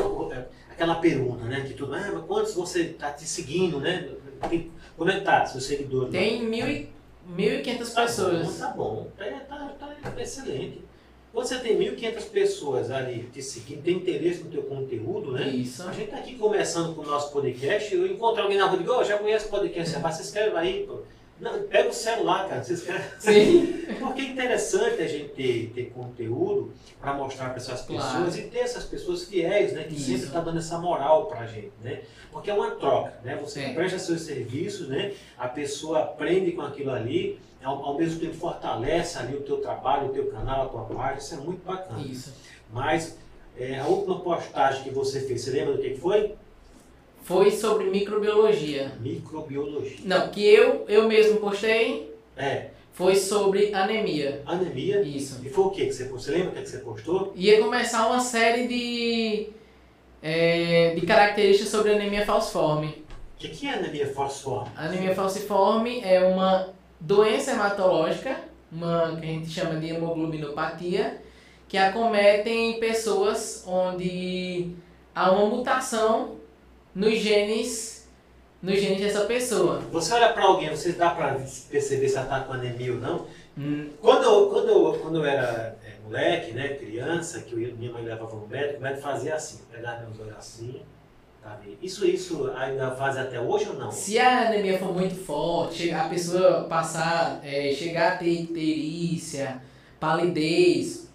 aquela 0.74 0.96
pergunta, 0.96 1.46
né? 1.46 1.64
Que 1.68 1.74
tudo, 1.74 1.94
ah, 1.94 2.12
mas 2.14 2.26
quantos 2.26 2.54
você 2.54 2.86
tá 2.86 3.12
te 3.12 3.26
seguindo, 3.26 3.80
né? 3.80 4.10
Tem- 4.50 4.72
como 4.98 5.10
é 5.10 5.20
que 5.20 5.26
tá, 5.26 5.46
seus 5.46 5.64
seguidores? 5.66 6.12
Tem 6.12 6.44
mil 6.44 6.68
e, 6.68 6.90
1.500 7.36 7.94
Tá 7.94 8.02
pessoas. 8.04 8.48
Bom, 8.48 8.60
tá 8.60 8.68
bom, 8.70 9.08
tá, 9.18 9.26
tá, 9.48 9.76
tá 10.12 10.22
excelente. 10.22 10.82
Quando 11.32 11.48
você 11.48 11.58
tem 11.60 11.76
1.500 11.80 12.24
pessoas 12.30 12.92
ali 12.92 13.28
te 13.34 13.42
seguindo, 13.42 13.82
tem 13.82 13.96
interesse 13.96 14.44
no 14.44 14.52
teu 14.52 14.62
conteúdo, 14.64 15.32
né? 15.32 15.48
Isso. 15.50 15.82
A 15.82 15.92
gente 15.92 16.12
tá 16.12 16.18
aqui 16.18 16.36
começando 16.36 16.94
com 16.94 17.02
o 17.02 17.06
nosso 17.06 17.32
podcast, 17.32 17.92
eu 17.96 18.06
encontro 18.06 18.44
alguém 18.44 18.58
na 18.58 18.66
rua 18.66 18.76
e 18.76 18.80
digo, 18.84 18.94
oh, 18.96 19.04
já 19.04 19.18
conheço 19.18 19.48
o 19.48 19.50
podcast, 19.50 19.98
mas 20.00 20.16
se 20.16 20.22
inscreve 20.24 20.56
aí, 20.56 20.86
pô. 20.86 21.00
Não, 21.40 21.64
pega 21.64 21.90
o 21.90 21.94
celular, 21.94 22.48
cara, 22.48 22.64
se 22.64 22.74
inscreve. 22.74 23.04
Sim. 23.20 23.86
Porque 24.00 24.22
é 24.22 24.26
interessante 24.26 25.02
a 25.02 25.08
gente 25.08 25.30
ter, 25.30 25.72
ter 25.76 25.90
conteúdo 25.92 26.72
para 27.02 27.14
mostrar 27.14 27.48
para 27.50 27.58
essas 27.58 27.82
pessoas 27.82 28.12
Claro. 28.12 28.38
e 28.38 28.42
ter 28.44 28.60
essas 28.60 28.86
pessoas 28.86 29.24
fiéis, 29.26 29.74
né? 29.74 29.84
Que 29.84 29.96
Isso. 29.96 30.06
sempre 30.06 30.28
tá 30.30 30.40
dando 30.40 30.60
essa 30.60 30.78
moral 30.78 31.26
pra 31.26 31.46
gente, 31.46 31.72
né? 31.84 32.02
Porque 32.32 32.50
é 32.50 32.54
uma 32.54 32.72
troca, 32.72 33.14
né? 33.24 33.36
Você 33.42 33.62
É. 33.62 33.74
presta 33.74 34.00
seus 34.00 34.22
serviços, 34.22 34.88
né? 34.88 35.14
A 35.38 35.48
pessoa 35.48 36.00
aprende 36.04 36.52
com 36.54 36.62
aquilo 36.62 36.92
ali, 36.92 37.40
ao, 37.64 37.84
ao 37.84 37.98
mesmo 37.98 38.20
tempo 38.20 38.36
fortalece 38.36 39.18
ali 39.18 39.36
o 39.36 39.42
teu 39.42 39.58
trabalho, 39.58 40.08
o 40.10 40.14
teu 40.14 40.28
canal, 40.28 40.66
a 40.68 40.70
tua 40.70 40.84
página, 40.86 41.18
isso 41.18 41.34
é 41.34 41.38
muito 41.38 41.66
bacana. 41.66 42.00
Isso. 42.02 42.34
Mas 42.72 43.18
é, 43.58 43.80
a 43.80 43.86
última 43.88 44.20
postagem 44.20 44.84
que 44.84 44.90
você 44.92 45.20
fez, 45.22 45.42
você 45.42 45.52
lembra 45.52 45.74
do 45.76 45.82
que 45.82 45.96
foi? 45.96 46.36
Foi 47.24 47.52
sobre 47.52 47.86
microbiologia. 47.90 48.92
Microbiologia. 49.00 49.98
Não, 50.04 50.30
que 50.30 50.46
eu, 50.46 50.86
eu 50.88 51.08
mesmo 51.08 51.38
postei 51.40 52.14
É, 52.36 52.68
foi 52.92 53.16
sobre 53.16 53.74
anemia. 53.74 54.42
anemia. 54.46 55.02
Isso. 55.02 55.40
E 55.44 55.50
foi 55.50 55.64
o 55.66 55.70
que 55.70 55.86
que 55.86 55.94
você? 55.94 56.04
Você 56.10 56.32
lembra 56.32 56.50
o 56.50 56.54
que 56.54 56.62
que 56.62 56.70
você 56.70 56.80
postou? 56.80 57.32
Ia 57.36 57.62
começar 57.62 58.08
uma 58.08 58.20
série 58.20 58.68
de, 58.68 59.50
é, 60.22 60.94
de 60.96 61.06
características 61.06 61.70
sobre 61.70 61.94
anemia 61.94 62.26
falciforme. 62.26 62.88
O 62.88 63.40
que, 63.40 63.48
que 63.50 63.68
é 63.68 63.74
anemia 63.74 64.08
falciforme? 64.08 64.70
Anemia 64.76 65.16
falciforme 65.16 66.02
é 66.04 66.20
uma 66.26 66.70
doença 67.00 67.52
hematológica, 67.52 68.38
uma 68.72 69.18
que 69.20 69.26
a 69.26 69.30
gente 69.30 69.50
chama 69.50 69.80
de 69.80 69.90
hemoglobinopatia, 69.90 71.22
que 71.68 71.78
acometem 71.78 72.80
pessoas 72.80 73.64
onde 73.68 74.72
há 75.16 75.32
uma 75.32 75.48
mutação 75.48 76.36
nos 76.96 77.18
genes, 77.20 78.08
nos 78.62 78.80
genes 78.80 79.02
dessa 79.02 79.26
pessoa. 79.26 79.80
Você 79.92 80.14
olha 80.14 80.34
pra 80.34 80.44
alguém, 80.44 80.70
você 80.70 80.92
dá 80.94 81.10
pra 81.12 81.38
perceber 81.70 82.08
se 82.10 82.16
ela 82.18 82.28
tá 82.28 82.40
com 82.42 82.54
anemia 82.54 82.94
ou 82.94 83.00
não? 83.00 83.26
Hum, 83.58 83.90
Quando 84.02 84.24
eu, 84.24 84.50
quando 84.50 84.68
eu, 84.70 85.00
quando 85.02 85.16
eu 85.18 85.26
era 85.26 85.78
é, 85.86 85.94
moleque, 86.04 86.54
né, 86.54 86.70
criança, 86.70 87.42
que 87.42 87.54
eu 87.54 87.76
minha 87.78 87.92
mãe 87.92 88.04
levava 88.04 88.36
no 88.36 88.48
médico, 88.48 88.80
o 88.80 88.82
médico 88.82 89.02
fazia 89.02 89.36
assim, 89.36 89.60
pegava 89.72 90.02
meus 90.02 90.20
olhos 90.20 90.36
assim, 90.38 90.82
tá? 91.42 91.60
Isso, 91.82 92.06
isso 92.06 92.52
ainda 92.56 92.92
faz 92.92 93.16
até 93.18 93.40
hoje 93.40 93.70
ou 93.70 93.76
não? 93.76 93.92
Se 93.92 94.18
a 94.18 94.48
anemia 94.48 94.80
for 94.80 94.92
muito 94.94 95.16
forte, 95.16 95.92
a 95.92 96.06
pessoa 96.06 96.64
passar, 96.64 97.42
é, 97.44 97.72
chegar 97.74 98.14
a 98.14 98.18
ter 98.18 98.30
icterícia, 98.30 99.62
palidez, 100.00 101.10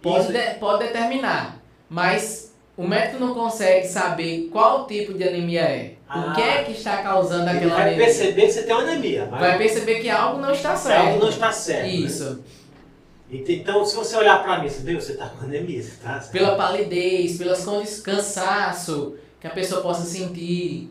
pode, 0.00 0.32
de- 0.32 0.54
pode 0.60 0.84
determinar. 0.84 1.60
Mas 1.88 2.51
o 2.82 2.88
médico 2.88 3.18
não 3.18 3.34
consegue 3.34 3.86
saber 3.86 4.48
qual 4.50 4.86
tipo 4.86 5.14
de 5.14 5.24
anemia 5.24 5.60
é. 5.62 5.94
Ah. 6.08 6.30
o 6.30 6.34
que 6.34 6.42
é 6.42 6.62
que 6.64 6.72
está 6.72 7.02
causando 7.02 7.48
aquela 7.48 7.74
vai 7.74 7.82
anemia. 7.88 8.04
perceber 8.04 8.46
que 8.46 8.52
você 8.52 8.62
tem 8.64 8.74
uma 8.74 8.82
anemia, 8.82 9.28
mas 9.30 9.40
Vai 9.40 9.58
perceber 9.58 10.00
que 10.00 10.10
algo 10.10 10.40
não 10.40 10.50
está 10.52 10.76
certo. 10.76 11.06
algo 11.06 11.18
não 11.20 11.28
está 11.28 11.50
certo. 11.52 11.82
né? 11.86 11.88
Isso. 11.94 12.40
Então, 13.30 13.82
se 13.86 13.96
você 13.96 14.14
olhar 14.16 14.42
pra 14.42 14.58
mim, 14.58 14.68
você 14.68 14.82
vê, 14.82 14.94
você 14.94 15.14
tá 15.14 15.26
com 15.30 15.44
anemia, 15.46 15.82
você 15.82 15.92
tá 16.02 16.20
certo? 16.20 16.32
Pela 16.32 16.54
palidez, 16.54 17.38
pelas 17.38 17.64
condições, 17.64 18.00
cansaço 18.02 19.14
que 19.40 19.46
a 19.46 19.50
pessoa 19.50 19.80
possa 19.80 20.02
sentir. 20.04 20.90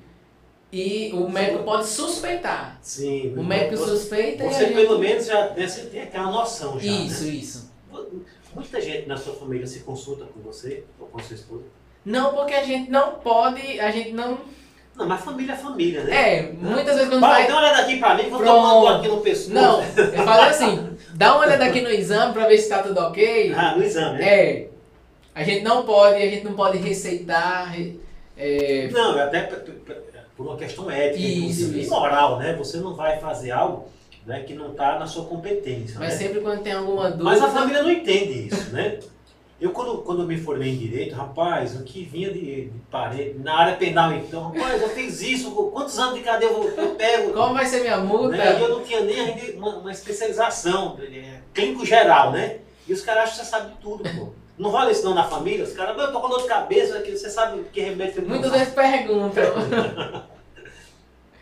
E 0.74 1.12
o 1.14 1.30
médico 1.30 1.64
pode 1.64 1.86
suspeitar. 1.86 2.80
Sim. 2.82 3.34
O 3.38 3.44
médico 3.44 3.78
você, 3.78 3.92
suspeita 3.92 4.46
você 4.46 4.66
gente... 4.66 4.74
pelo 4.74 4.98
menos 4.98 5.26
já 5.26 5.50
né, 5.50 5.68
tem 5.68 6.02
aquela 6.02 6.32
noção 6.32 6.80
já, 6.80 6.90
Isso, 6.90 7.26
né? 7.26 7.30
isso. 7.30 7.72
Muita 8.56 8.82
gente 8.82 9.08
na 9.08 9.18
sua 9.18 9.36
família 9.36 9.68
se 9.68 9.82
consulta 9.82 10.26
com 10.26 10.40
você 10.42 10.84
ou 11.00 11.08
com 11.08 11.20
sua 11.20 11.36
esposa. 11.36 11.64
Não, 12.06 12.34
porque 12.34 12.54
a 12.54 12.64
gente 12.64 12.90
não 12.90 13.14
pode, 13.16 13.80
a 13.80 13.92
gente 13.92 14.12
não... 14.12 14.38
Não, 14.96 15.08
mas 15.08 15.22
família 15.22 15.54
é 15.54 15.56
família, 15.56 16.04
né? 16.04 16.38
É, 16.38 16.52
muitas 16.52 16.96
vezes 16.96 17.10
quando 17.10 17.22
Vai, 17.22 17.44
vai... 17.44 17.48
dá 17.48 17.54
uma 17.54 17.62
olhada 17.62 17.82
aqui 17.82 17.98
pra 17.98 18.16
mim, 18.16 18.24
eu 18.24 18.30
tô 18.30 18.38
Pronto. 18.38 18.54
tomando 18.54 18.88
aqui 18.88 19.08
no 19.08 19.22
pescoço. 19.22 19.54
Não, 19.54 19.82
eu 19.96 20.24
falo 20.26 20.42
assim, 20.42 20.98
dá 21.14 21.36
uma 21.36 21.46
olhada 21.46 21.66
aqui 21.66 21.82
no 21.82 21.90
exame 21.90 22.34
pra 22.34 22.48
ver 22.48 22.58
se 22.58 22.70
tá 22.70 22.84
tudo 22.84 23.00
ok. 23.00 23.54
Ah, 23.56 23.76
no 23.76 23.84
exame, 23.84 24.20
né? 24.20 24.26
É, 24.28 24.68
a 25.34 25.44
gente 25.44 25.64
não 25.64 25.84
pode, 25.84 26.16
a 26.22 26.30
gente 26.30 26.44
não 26.44 26.54
pode 26.54 26.78
receitar, 26.78 27.74
é, 28.38 28.90
Não, 28.92 29.18
até 29.20 29.44
por 30.36 30.46
uma 30.46 30.58
questão 30.58 30.90
ética, 30.90 31.20
Isso, 31.20 31.38
inclusive, 31.38 31.78
e 31.78 31.82
isso. 31.84 31.92
moral, 31.92 32.40
né? 32.40 32.56
Você 32.58 32.78
não 32.78 32.96
vai 32.96 33.20
fazer 33.20 33.52
algo 33.52 33.88
né, 34.26 34.42
que 34.42 34.54
não 34.54 34.72
está 34.72 34.98
na 35.00 35.06
sua 35.06 35.26
competência, 35.26 36.00
mas 36.00 36.14
né? 36.14 36.18
sempre 36.18 36.42
quando 36.42 36.62
tem 36.62 36.74
alguma 36.74 37.06
dúvida... 37.10 37.24
Mas 37.24 37.42
a 37.42 37.50
família 37.50 37.84
não 37.84 37.92
entende 37.92 38.48
isso, 38.48 38.72
né? 38.72 39.00
Eu, 39.62 39.70
quando, 39.70 40.00
quando 40.00 40.24
eu 40.24 40.28
me 40.28 40.38
formei 40.38 40.70
em 40.72 40.78
Direito, 40.78 41.14
rapaz, 41.14 41.80
o 41.80 41.84
que 41.84 42.04
vinha 42.04 42.32
de, 42.34 42.66
de 42.66 42.80
parede, 42.90 43.38
na 43.38 43.60
área 43.60 43.76
penal, 43.76 44.12
então, 44.12 44.50
rapaz, 44.52 44.82
eu 44.82 44.90
fiz 44.90 45.22
isso, 45.22 45.52
quantos 45.52 46.00
anos 46.00 46.16
de 46.16 46.22
cadeia 46.22 46.50
eu, 46.50 46.64
eu 46.76 46.96
pego? 46.96 47.32
Qual 47.32 47.54
vai 47.54 47.64
ser 47.68 47.82
minha 47.82 48.00
multa? 48.00 48.36
Né? 48.38 48.58
E 48.60 48.62
eu 48.64 48.70
não 48.70 48.84
tinha 48.84 49.02
nem 49.02 49.20
ainda 49.20 49.58
uma, 49.58 49.76
uma 49.78 49.92
especialização, 49.92 50.98
é, 51.00 51.42
clínico 51.54 51.86
geral, 51.86 52.32
né? 52.32 52.58
E 52.88 52.94
os 52.94 53.02
caras 53.02 53.26
acham 53.26 53.36
que 53.38 53.46
você 53.46 53.52
sabe 53.52 53.72
de 53.74 53.78
tudo, 53.78 54.04
pô. 54.18 54.30
Não 54.58 54.72
rola 54.72 54.92
isso 54.92 55.06
não 55.06 55.14
na 55.14 55.24
família? 55.24 55.64
Os 55.64 55.74
caras, 55.74 55.96
"Mas 55.96 56.08
eu 56.08 56.12
tô 56.12 56.20
com 56.22 56.30
dor 56.30 56.42
de 56.42 56.48
cabeça, 56.48 57.00
que 57.02 57.16
você 57.16 57.30
sabe 57.30 57.64
que 57.72 57.82
remédio 57.82 58.24
Muitas 58.28 58.52
tomar." 58.52 58.58
vezes 58.58 58.74
perguntam. 58.74 59.44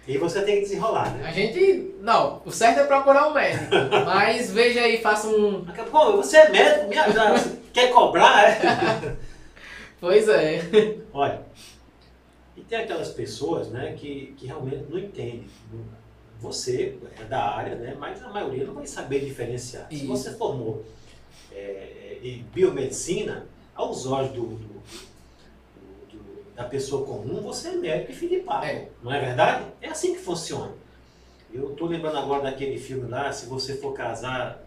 E 0.09 0.17
você 0.17 0.41
tem 0.41 0.55
que 0.55 0.61
desenrolar, 0.61 1.13
né? 1.15 1.27
A 1.27 1.31
gente. 1.31 1.93
Não, 2.01 2.41
o 2.43 2.51
certo 2.51 2.79
é 2.79 2.85
procurar 2.85 3.27
um 3.27 3.33
médico. 3.33 3.65
Mas 4.05 4.51
veja 4.51 4.81
aí, 4.81 4.97
faça 4.99 5.27
um. 5.27 5.63
Pô, 5.91 6.13
você 6.17 6.37
é 6.37 6.49
médico, 6.49 6.87
me 6.89 6.97
ajuda. 6.97 7.35
Quer 7.71 7.91
cobrar, 7.93 8.49
é? 8.49 9.15
Pois 10.01 10.29
é. 10.29 10.61
Olha, 11.13 11.41
e 12.55 12.61
tem 12.61 12.79
aquelas 12.79 13.09
pessoas 13.09 13.67
né, 13.69 13.93
que, 13.97 14.33
que 14.37 14.47
realmente 14.47 14.85
não 14.89 14.97
entendem. 14.97 15.45
Você 16.39 16.97
é 17.19 17.25
da 17.25 17.43
área, 17.43 17.75
né, 17.75 17.95
mas 17.99 18.23
a 18.23 18.29
maioria 18.29 18.63
não 18.65 18.73
vai 18.75 18.87
saber 18.87 19.19
diferenciar. 19.25 19.87
Se 19.89 19.95
Isso. 19.95 20.07
você 20.07 20.31
formou 20.37 20.85
é, 21.51 22.17
em 22.23 22.45
biomedicina, 22.53 23.45
aos 23.75 24.05
olhos 24.07 24.31
do- 24.31 24.45
do- 24.55 24.68
da 26.59 26.65
pessoa 26.65 27.05
comum, 27.05 27.39
você 27.41 27.69
é 27.69 27.71
médico 27.71 28.11
e 28.11 28.15
filho 28.15 28.37
de 28.37 28.43
papo. 28.45 28.65
É. 28.65 28.89
Não 29.01 29.13
é 29.13 29.19
verdade? 29.21 29.63
É 29.81 29.87
assim 29.87 30.13
que 30.13 30.19
funciona. 30.19 30.73
Eu 31.53 31.69
tô 31.69 31.85
lembrando 31.85 32.17
agora 32.17 32.43
daquele 32.43 32.77
filme 32.77 33.09
lá, 33.09 33.31
se 33.31 33.45
você 33.45 33.75
for 33.77 33.93
casar, 33.93 34.61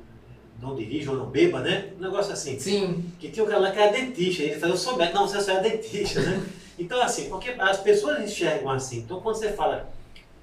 não 0.58 0.74
dirija 0.74 1.10
ou 1.10 1.18
não 1.18 1.26
beba, 1.26 1.60
né? 1.60 1.90
Um 1.98 2.00
negócio 2.00 2.32
assim. 2.32 2.58
Sim, 2.58 3.04
Que 3.20 3.30
tinha 3.30 3.44
um 3.44 3.46
cara 3.46 3.60
lá 3.60 3.70
que 3.72 3.78
era 3.78 3.92
dentista. 3.92 4.42
Ele 4.42 4.54
falou, 4.58 4.74
eu 4.74 4.78
sou 4.80 4.96
médico. 4.96 5.18
Não, 5.18 5.28
você 5.28 5.38
só 5.42 5.52
é 5.52 5.60
dentista, 5.60 6.20
né? 6.22 6.42
Então, 6.78 7.00
assim, 7.02 7.28
porque 7.28 7.50
as 7.58 7.78
pessoas 7.80 8.24
enxergam 8.24 8.70
assim. 8.70 9.00
Então, 9.00 9.20
quando 9.20 9.36
você 9.36 9.52
fala 9.52 9.90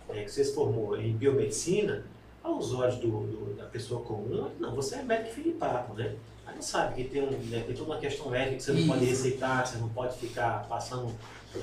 é, 0.10 0.22
que 0.24 0.30
você 0.32 0.46
se 0.46 0.54
formou 0.54 0.96
em 0.96 1.12
biomedicina, 1.14 2.04
aos 2.44 2.72
olhos 2.76 2.98
do, 2.98 3.08
do- 3.10 3.56
da 3.58 3.66
pessoa 3.66 4.02
comum, 4.04 4.48
não, 4.60 4.76
você 4.76 4.98
é 4.98 5.02
médico 5.02 5.34
filho 5.34 5.52
de 5.54 5.58
papo, 5.58 5.96
né? 5.96 6.14
Aí 6.46 6.54
não 6.56 6.62
sabe 6.62 6.94
que 7.04 7.10
tem, 7.10 7.24
um, 7.24 7.32
né, 7.32 7.64
tem 7.66 7.76
toda 7.76 7.92
uma 7.92 8.00
questão 8.00 8.34
ética 8.34 8.56
que 8.58 8.64
você 8.64 8.72
não 8.74 8.88
pode 8.88 9.04
Isso. 9.06 9.24
receitar, 9.24 9.66
você 9.68 9.78
não 9.80 9.90
pode 9.90 10.18
ficar 10.20 10.66
passando... 10.70 11.12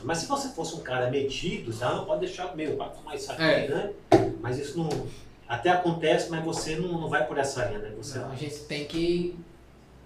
Mas 0.02 0.18
se 0.18 0.26
você 0.26 0.48
fosse 0.48 0.74
um 0.74 0.80
cara 0.80 1.10
metido, 1.10 1.72
tá? 1.76 1.94
não 1.94 2.04
pode 2.04 2.20
deixar, 2.20 2.54
meu, 2.56 2.76
vai 2.76 2.90
tomar 2.90 3.14
isso 3.14 3.30
aqui, 3.32 3.42
É. 3.42 3.68
né? 3.68 3.90
Mas 4.40 4.58
isso 4.58 4.78
não... 4.78 4.88
Até 5.48 5.70
acontece, 5.70 6.28
mas 6.28 6.44
você 6.44 6.74
não, 6.74 7.00
não 7.00 7.08
vai 7.08 7.24
por 7.24 7.38
essa 7.38 7.64
linha, 7.66 7.78
né? 7.78 7.92
Você 7.96 8.18
Não, 8.18 8.32
a 8.32 8.34
gente 8.34 8.58
tem 8.64 8.84
que 8.84 9.38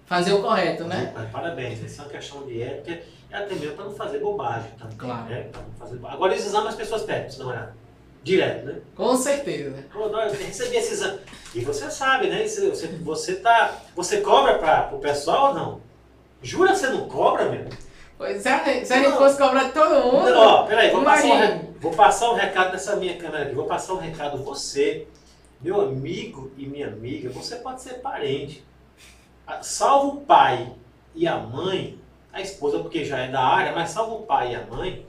fazer 0.05 0.33
o 0.33 0.41
correto, 0.41 0.83
né? 0.83 1.11
Mas 1.15 1.31
Parabéns, 1.31 1.81
isso 1.81 1.99
é 1.99 2.03
uma 2.03 2.11
questão 2.11 2.45
de 2.45 2.61
ética 2.61 3.01
e 3.29 3.33
até 3.33 3.55
mesmo 3.55 3.75
para 3.75 3.85
não 3.85 3.95
fazer 3.95 4.19
bobagem 4.19 4.69
também. 4.77 4.97
Claro. 4.97 5.29
Né? 5.29 5.47
Pra 5.51 5.61
não 5.61 5.73
fazer 5.73 5.99
Agora 6.05 6.35
esses 6.35 6.47
exames 6.47 6.67
as 6.67 6.75
pessoas 6.75 7.03
pedem, 7.03 7.29
se 7.29 7.39
não 7.39 7.51
é? 7.51 7.69
Direto, 8.23 8.65
né? 8.65 8.81
Com 8.95 9.15
certeza. 9.15 9.83
Pô, 9.91 10.05
eu 10.05 10.31
recebi 10.31 10.75
esse 10.75 10.93
exame. 10.93 11.19
E 11.55 11.61
você 11.61 11.89
sabe, 11.89 12.27
né? 12.27 12.47
Você, 12.47 12.87
você, 12.87 13.35
tá, 13.37 13.81
você 13.95 14.21
cobra 14.21 14.59
para 14.59 14.95
o 14.95 14.99
pessoal 14.99 15.49
ou 15.49 15.53
não? 15.55 15.81
Jura 16.43 16.71
que 16.71 16.77
você 16.77 16.89
não 16.89 17.07
cobra, 17.07 17.49
meu? 17.49 17.65
Pois, 18.21 18.39
se 18.43 18.47
a, 18.49 18.85
se 18.85 18.93
a 18.93 18.97
Não. 18.97 19.03
gente 19.05 19.17
fosse 19.17 19.35
cobrar 19.35 19.63
de 19.63 19.71
todo 19.71 19.89
mundo. 20.11 20.29
Não, 20.29 20.39
ó, 20.47 20.63
peraí, 20.67 20.91
vou 20.91 21.03
passar, 21.03 21.27
um, 21.55 21.73
vou 21.79 21.91
passar 21.91 22.29
um 22.31 22.35
recado 22.35 22.71
nessa 22.71 22.95
minha 22.95 23.17
câmera 23.17 23.45
aqui. 23.45 23.55
Vou 23.55 23.65
passar 23.65 23.93
um 23.95 23.97
recado. 23.97 24.37
Você, 24.43 25.07
meu 25.59 25.81
amigo 25.81 26.51
e 26.55 26.67
minha 26.67 26.85
amiga, 26.85 27.31
você 27.31 27.55
pode 27.55 27.81
ser 27.81 27.95
parente. 27.95 28.63
Ah, 29.47 29.63
Salvo 29.63 30.17
o 30.19 30.21
pai 30.21 30.71
e 31.15 31.27
a 31.27 31.35
mãe, 31.39 31.97
a 32.31 32.39
esposa 32.41 32.77
porque 32.77 33.03
já 33.03 33.17
é 33.17 33.27
da 33.31 33.41
área, 33.41 33.71
mas 33.73 33.89
salvo 33.89 34.17
o 34.17 34.21
pai 34.21 34.51
e 34.51 34.55
a 34.55 34.67
mãe, 34.67 35.03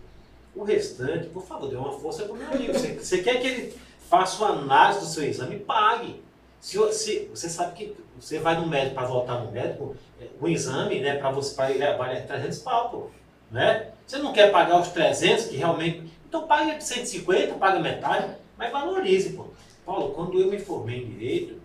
o 0.56 0.64
restante, 0.64 1.26
por 1.28 1.44
favor, 1.44 1.68
dê 1.68 1.76
uma 1.76 1.92
força 1.92 2.22
pro 2.24 2.34
meu 2.34 2.48
amigo. 2.48 2.72
Você, 2.72 2.94
você 2.94 3.18
quer 3.22 3.42
que 3.42 3.46
ele 3.46 3.76
faça 4.08 4.42
uma 4.42 4.54
análise 4.58 5.00
do 5.00 5.06
seu 5.06 5.24
exame? 5.24 5.58
Pague. 5.58 6.22
Se, 6.62 6.78
se- 6.94 7.28
você 7.30 7.50
sabe 7.50 7.74
que 7.74 7.94
você 8.22 8.38
vai 8.38 8.58
no 8.58 8.68
médico 8.68 8.94
para 8.94 9.06
voltar 9.06 9.40
no 9.40 9.50
médico, 9.50 9.96
é, 10.20 10.28
o 10.40 10.48
exame, 10.48 11.00
né, 11.00 11.16
para 11.16 11.32
você 11.32 11.60
ele 11.72 11.92
vale 11.94 12.20
300 12.20 12.58
pau, 12.60 12.88
pô, 12.88 13.10
né? 13.50 13.88
Você 14.06 14.18
não 14.18 14.32
quer 14.32 14.52
pagar 14.52 14.80
os 14.80 14.88
300 14.88 15.46
que 15.46 15.56
realmente, 15.56 16.04
então 16.28 16.46
pague 16.46 16.80
150, 16.80 17.54
paga 17.54 17.80
metade, 17.80 18.36
mas 18.56 18.70
valorize, 18.70 19.30
pô. 19.30 19.46
Paulo, 19.84 20.12
quando 20.12 20.40
eu 20.40 20.48
me 20.48 20.58
formei 20.60 21.02
em 21.02 21.06
direito, 21.06 21.60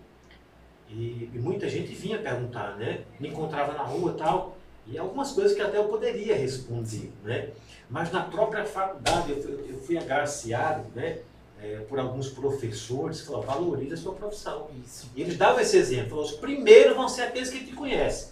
e, 0.88 1.30
e 1.32 1.38
muita 1.38 1.68
gente 1.68 1.94
vinha 1.94 2.18
perguntar, 2.18 2.76
né? 2.76 3.02
Me 3.20 3.28
encontrava 3.28 3.74
na 3.74 3.84
rua 3.84 4.12
e 4.12 4.18
tal, 4.18 4.56
e 4.84 4.98
algumas 4.98 5.30
coisas 5.30 5.54
que 5.54 5.62
até 5.62 5.76
eu 5.76 5.84
poderia 5.84 6.34
responder, 6.34 7.12
né? 7.22 7.50
Mas 7.88 8.10
na 8.10 8.22
própria 8.22 8.64
faculdade 8.64 9.30
eu 9.30 9.40
fui, 9.40 9.66
eu 9.68 9.78
fui 9.78 9.96
agraciado, 9.96 10.88
né? 10.92 11.18
É, 11.62 11.78
por 11.88 11.98
alguns 11.98 12.28
professores 12.28 13.20
que 13.20 13.26
falaram, 13.26 13.46
valorize 13.46 13.94
a 13.94 13.96
sua 13.96 14.14
profissão. 14.14 14.68
Isso. 14.84 15.10
E 15.16 15.22
eles 15.22 15.36
davam 15.36 15.60
esse 15.60 15.76
exemplo. 15.76 16.10
Falaram, 16.10 16.28
os 16.28 16.32
primeiros 16.36 16.96
vão 16.96 17.08
ser 17.08 17.22
aqueles 17.22 17.50
que 17.50 17.64
te 17.64 17.72
conhecem. 17.72 18.30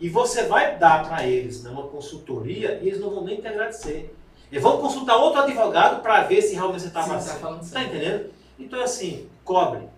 E 0.00 0.08
você 0.08 0.44
vai 0.44 0.76
dar 0.78 1.08
para 1.08 1.26
eles 1.26 1.62
né, 1.62 1.70
uma 1.70 1.88
consultoria 1.88 2.78
e 2.82 2.88
eles 2.88 3.00
não 3.00 3.10
vão 3.10 3.24
nem 3.24 3.40
te 3.40 3.46
agradecer. 3.46 4.14
Eles 4.50 4.62
vão 4.62 4.78
consultar 4.78 5.16
outro 5.16 5.42
advogado 5.42 6.02
para 6.02 6.24
ver 6.24 6.40
se 6.40 6.54
realmente 6.54 6.82
você 6.82 6.88
está 6.88 7.02
tá 7.02 7.18
Você 7.18 7.64
está 7.64 7.82
entendendo? 7.82 8.30
Então, 8.58 8.80
assim, 8.80 9.28
cobre. 9.44 9.88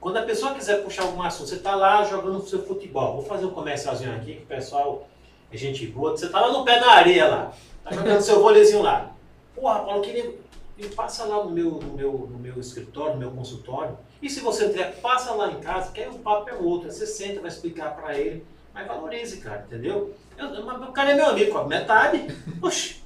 Quando 0.00 0.16
a 0.16 0.22
pessoa 0.22 0.54
quiser 0.54 0.82
puxar 0.82 1.02
algum 1.02 1.22
assunto, 1.22 1.48
você 1.48 1.56
está 1.56 1.74
lá 1.74 2.04
jogando 2.04 2.38
o 2.38 2.46
seu 2.46 2.64
futebol. 2.64 3.16
Vou 3.16 3.24
fazer 3.24 3.44
um 3.44 3.50
comercialzinho 3.50 4.14
aqui, 4.14 4.36
que 4.36 4.42
o 4.42 4.46
pessoal 4.46 5.06
é 5.52 5.56
gente 5.56 5.86
boa. 5.86 6.12
Você 6.12 6.26
está 6.26 6.40
lá 6.40 6.52
no 6.52 6.64
pé 6.64 6.80
na 6.80 6.92
areia 6.92 7.28
lá. 7.28 7.52
Está 7.78 7.96
jogando 7.96 8.20
seu 8.22 8.40
vôleizinho 8.40 8.82
lá. 8.82 9.12
Porra, 9.54 9.80
Paulo, 9.80 10.04
eu 10.04 10.38
Me 10.80 10.88
passa 10.88 11.24
lá 11.26 11.44
no 11.44 11.50
meu, 11.50 11.72
no, 11.72 11.92
meu, 11.92 12.12
no 12.30 12.38
meu 12.38 12.58
escritório, 12.58 13.12
no 13.12 13.20
meu 13.20 13.30
consultório. 13.30 13.98
E 14.22 14.30
se 14.30 14.40
você 14.40 14.68
tiver, 14.68 14.98
passa 15.00 15.32
lá 15.32 15.52
em 15.52 15.60
casa, 15.60 15.92
que 15.92 16.00
aí 16.00 16.08
o 16.08 16.18
papo 16.18 16.48
é 16.48 16.54
outro. 16.54 16.90
Você 16.90 17.06
senta, 17.06 17.40
vai 17.40 17.50
explicar 17.50 17.94
para 17.94 18.18
ele. 18.18 18.44
Mas 18.72 18.86
valorize, 18.86 19.36
cara, 19.38 19.64
entendeu? 19.66 20.14
Eu, 20.38 20.46
o 20.48 20.92
cara 20.92 21.10
é 21.10 21.14
meu 21.14 21.26
amigo, 21.26 21.56
ó, 21.58 21.66
metade. 21.66 22.26
Oxi. 22.62 23.00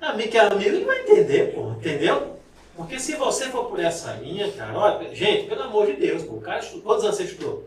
Amigo 0.00 0.30
que 0.30 0.36
é 0.36 0.40
amigo, 0.40 0.76
ele 0.76 0.84
vai 0.84 1.00
entender, 1.00 1.54
pô, 1.54 1.70
entendeu? 1.70 2.38
Porque 2.76 2.98
se 2.98 3.14
você 3.14 3.46
for 3.50 3.66
por 3.66 3.78
essa 3.78 4.12
linha, 4.14 4.50
cara, 4.52 4.76
olha, 4.76 5.14
gente, 5.14 5.46
pelo 5.46 5.62
amor 5.62 5.86
de 5.86 5.94
Deus, 5.94 6.24
pô, 6.24 6.34
o 6.34 6.40
cara 6.40 6.58
estudou, 6.58 6.82
quantos 6.82 7.04
anos 7.04 7.16
você 7.16 7.24
estudou? 7.24 7.64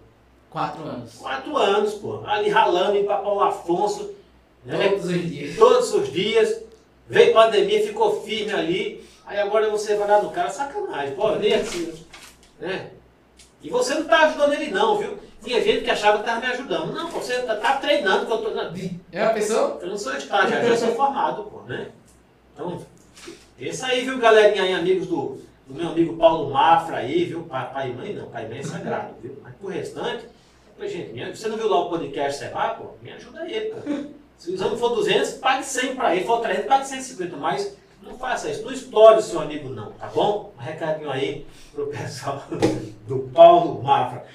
Quatro 0.50 0.84
anos. 0.84 1.14
Quatro 1.16 1.58
anos, 1.58 1.94
pô, 1.96 2.22
ali 2.26 2.50
ralando 2.50 2.98
em 2.98 3.06
Papão 3.06 3.40
Afonso, 3.40 4.12
né? 4.66 4.90
Todos 4.90 5.06
os 5.06 5.30
dias. 5.30 5.56
todos 5.56 5.94
os 5.94 6.12
dias, 6.12 6.62
veio 7.10 7.34
pandemia, 7.34 7.86
ficou 7.86 8.22
firme 8.24 8.54
ali, 8.54 9.06
aí 9.26 9.40
agora 9.40 9.70
você 9.70 9.96
vai 9.96 10.08
lá 10.08 10.22
no 10.22 10.32
cara, 10.32 10.50
sacanagem, 10.50 11.16
pô, 11.16 11.36
nem 11.36 11.54
assim, 11.54 11.94
né? 12.60 12.92
E 13.62 13.70
você 13.70 13.96
não 13.96 14.06
tá 14.06 14.26
ajudando 14.28 14.54
ele 14.54 14.72
não, 14.72 14.98
viu? 14.98 15.18
Tinha 15.44 15.62
gente 15.62 15.84
que 15.84 15.90
achava 15.92 16.20
que 16.20 16.26
tava 16.26 16.42
me 16.42 16.48
ajudando. 16.48 16.94
Não, 16.94 17.10
pô, 17.10 17.20
você 17.20 17.42
tá, 17.44 17.56
tá 17.56 17.78
treinando 17.78 18.26
que 18.26 18.32
eu 18.32 18.38
tô... 18.40 18.50
Não, 18.52 18.72
É 19.12 19.24
uma 19.24 19.34
pessoa? 19.34 19.80
eu 19.82 19.88
não 19.88 19.98
sou 19.98 20.16
estagiário, 20.16 20.68
eu 20.68 20.78
sou 20.78 20.94
formado, 20.96 21.44
pô, 21.44 21.62
né? 21.62 21.88
Então, 22.54 22.82
esse 23.60 23.84
aí, 23.86 24.04
viu, 24.04 24.18
galerinha 24.20 24.64
aí, 24.64 24.74
amigos 24.74 25.08
do, 25.08 25.38
do 25.68 25.74
meu 25.74 25.90
amigo 25.90 26.18
Paulo 26.18 26.52
Mafra 26.52 26.98
aí, 26.98 27.26
viu? 27.26 27.44
Pai, 27.44 27.72
pai 27.74 27.90
e 27.90 27.94
mãe 27.94 28.14
não, 28.14 28.28
pai 28.30 28.46
e 28.46 28.50
mãe 28.50 28.60
é 28.60 28.64
sagrado, 28.64 29.14
viu? 29.22 29.38
Mas 29.44 29.56
pro 29.56 29.70
restante, 29.70 30.26
pô, 30.78 30.86
gente, 30.88 31.14
me- 31.14 31.36
você 31.36 31.48
não 31.48 31.58
viu 31.58 31.70
lá 31.70 31.86
o 31.86 31.90
podcast 31.90 32.40
Seba, 32.40 32.70
pô? 32.72 32.92
Me 33.02 33.12
ajuda 33.12 33.42
aí, 33.42 33.72
pô. 33.74 33.92
Se 34.38 34.52
o 34.52 34.54
exame 34.54 34.78
for 34.78 34.90
200, 34.90 35.32
pague 35.34 35.64
100 35.64 35.96
pra 35.96 36.12
ele. 36.12 36.22
Se 36.22 36.28
for 36.28 36.42
300, 36.42 36.68
pague 36.68 36.88
150, 36.88 37.38
mas 37.38 37.76
não 38.02 38.18
faça 38.18 38.50
isso. 38.50 38.64
Não 38.64 38.72
explore 38.72 39.18
o 39.18 39.22
seu 39.22 39.40
amigo 39.40 39.70
não, 39.70 39.92
tá 39.94 40.08
bom? 40.08 40.54
Um 40.58 40.62
recadinho 40.62 41.10
aí 41.10 41.46
pro 41.74 41.88
pessoal 41.88 42.44
do 43.08 43.20
Paulo 43.34 43.82
Mafra. 43.84 44.26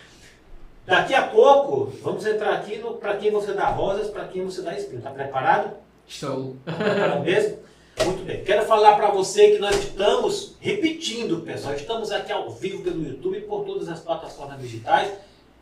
Daqui 0.85 1.15
a 1.15 1.29
pouco, 1.29 1.93
vamos 2.03 2.27
entrar 2.27 2.55
aqui 2.55 2.79
no 2.79 2.95
para 2.95 3.17
quem 3.17 3.31
você 3.31 3.53
dá 3.53 3.69
rosas, 3.69 4.09
para 4.09 4.27
quem 4.27 4.45
você 4.45 4.63
dá 4.63 4.77
espinho. 4.77 5.01
Tá 5.01 5.11
preparado? 5.11 5.77
Estou. 6.07 6.57
Para 6.65 7.21
mesmo? 7.21 7.59
Muito 8.05 8.25
bem. 8.25 8.43
Quero 8.43 8.65
falar 8.67 8.97
para 8.97 9.11
você 9.11 9.53
que 9.53 9.59
nós 9.59 9.77
estamos 9.77 10.57
repetindo, 10.59 11.41
pessoal. 11.43 11.75
Estamos 11.75 12.11
aqui 12.11 12.33
ao 12.33 12.51
vivo 12.51 12.83
pelo 12.83 13.03
YouTube 13.03 13.39
e 13.39 13.43
por 13.43 13.65
todas 13.65 13.89
as 13.89 14.01
plataformas 14.01 14.61
digitais. 14.61 15.13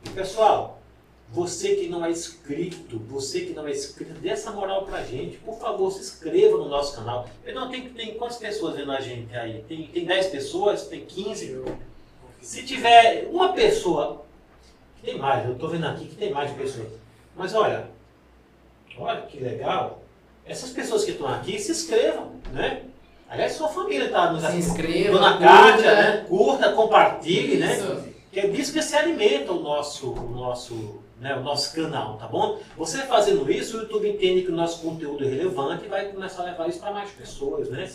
E, 0.07 0.11
pessoal, 0.11 0.80
você 1.33 1.77
que 1.77 1.89
não 1.89 2.05
é 2.05 2.11
inscrito, 2.11 2.99
você 2.99 3.41
que 3.43 3.53
não 3.53 3.67
é 3.67 3.71
inscrito, 3.71 4.13
dê 4.15 4.31
essa 4.31 4.51
moral 4.51 4.85
pra 4.85 5.05
gente. 5.05 5.37
Por 5.39 5.59
favor, 5.59 5.91
se 5.93 6.01
inscreva 6.01 6.57
no 6.59 6.69
nosso 6.69 6.97
canal. 6.97 7.29
Eu 7.45 7.55
não 7.55 7.71
tenho 7.71 7.91
tem 7.91 8.15
quantas 8.15 8.39
pessoas 8.39 8.75
vendo 8.77 8.91
a 8.91 9.01
gente 9.01 9.35
aí? 9.37 9.65
Tem, 9.69 9.87
tem 9.87 10.05
10 10.05 10.27
pessoas? 10.27 10.89
Tem 10.89 11.05
15? 11.05 11.63
Se 12.41 12.65
tiver 12.65 13.29
uma 13.31 13.53
pessoa, 13.53 14.25
que 14.97 15.03
tem 15.03 15.19
mais, 15.19 15.47
eu 15.47 15.53
estou 15.53 15.69
vendo 15.69 15.87
aqui 15.87 16.07
que 16.07 16.17
tem 16.17 16.33
mais 16.33 16.51
pessoas. 16.53 16.89
Mas 17.37 17.55
olha, 17.55 17.89
olha 18.99 19.23
que 19.23 19.39
legal. 19.39 20.03
Essas 20.45 20.71
pessoas 20.71 21.05
que 21.05 21.13
estão 21.13 21.29
aqui 21.29 21.59
se 21.61 21.71
inscrevam, 21.71 22.33
né? 22.53 22.83
Aliás, 23.29 23.53
sua 23.53 23.69
família 23.69 24.07
está 24.07 24.33
nos 24.33 24.43
Se 24.43 24.57
inscreva. 24.57 25.13
Dona 25.13 25.33
curta. 25.35 25.47
Kátia, 25.47 25.95
né? 25.95 26.27
Curta, 26.29 26.73
compartilhe, 26.73 27.59
né? 27.59 27.77
Isso. 27.77 28.11
Que 28.33 28.41
é 28.41 28.47
disso 28.49 28.73
que 28.73 28.83
se 28.83 28.97
alimenta 28.97 29.53
o 29.53 29.61
nosso, 29.61 30.13
o 30.13 30.31
nosso, 30.31 31.00
né, 31.21 31.37
o 31.37 31.43
nosso 31.43 31.75
canal, 31.75 32.17
tá 32.17 32.27
bom? 32.27 32.59
Você 32.77 32.99
fazendo 33.03 33.51
isso, 33.51 33.77
o 33.77 33.81
YouTube 33.83 34.09
entende 34.09 34.43
que 34.43 34.51
o 34.51 34.57
nosso 34.57 34.81
conteúdo 34.81 35.23
é 35.23 35.29
relevante 35.29 35.85
e 35.85 35.89
vai 35.89 36.11
começar 36.11 36.43
a 36.43 36.47
levar 36.47 36.69
isso 36.69 36.81
para 36.81 36.93
mais 36.93 37.11
pessoas, 37.11 37.69
né? 37.69 37.89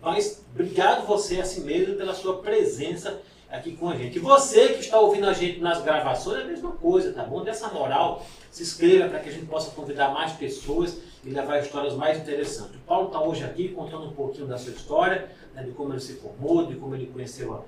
Mas 0.00 0.44
obrigado 0.52 1.06
você 1.06 1.40
assim 1.40 1.62
mesmo 1.64 1.94
pela 1.94 2.12
sua 2.12 2.38
presença 2.38 3.20
aqui 3.48 3.76
com 3.76 3.88
a 3.88 3.96
gente. 3.96 4.16
E 4.16 4.18
você 4.18 4.70
que 4.70 4.80
está 4.80 4.98
ouvindo 4.98 5.28
a 5.28 5.32
gente 5.32 5.60
nas 5.60 5.80
gravações, 5.82 6.40
é 6.40 6.42
a 6.42 6.46
mesma 6.46 6.72
coisa, 6.72 7.12
tá 7.12 7.22
bom? 7.22 7.44
Dessa 7.44 7.68
moral, 7.68 8.26
se 8.50 8.62
inscreva 8.62 9.08
para 9.08 9.20
que 9.20 9.28
a 9.28 9.32
gente 9.32 9.46
possa 9.46 9.70
convidar 9.70 10.08
mais 10.08 10.32
pessoas 10.32 10.98
e 11.24 11.30
levar 11.30 11.60
histórias 11.60 11.94
mais 11.94 12.18
interessantes. 12.18 12.74
O 12.74 12.80
Paulo 12.80 13.06
está 13.06 13.22
hoje 13.22 13.44
aqui 13.44 13.68
contando 13.68 14.06
um 14.06 14.12
pouquinho 14.12 14.46
da 14.46 14.58
sua 14.58 14.72
história, 14.72 15.30
né, 15.54 15.62
de 15.62 15.70
como 15.70 15.92
ele 15.92 16.00
se 16.00 16.14
formou, 16.14 16.66
de 16.66 16.74
como 16.74 16.96
ele 16.96 17.06
conheceu 17.06 17.54
a, 17.54 17.62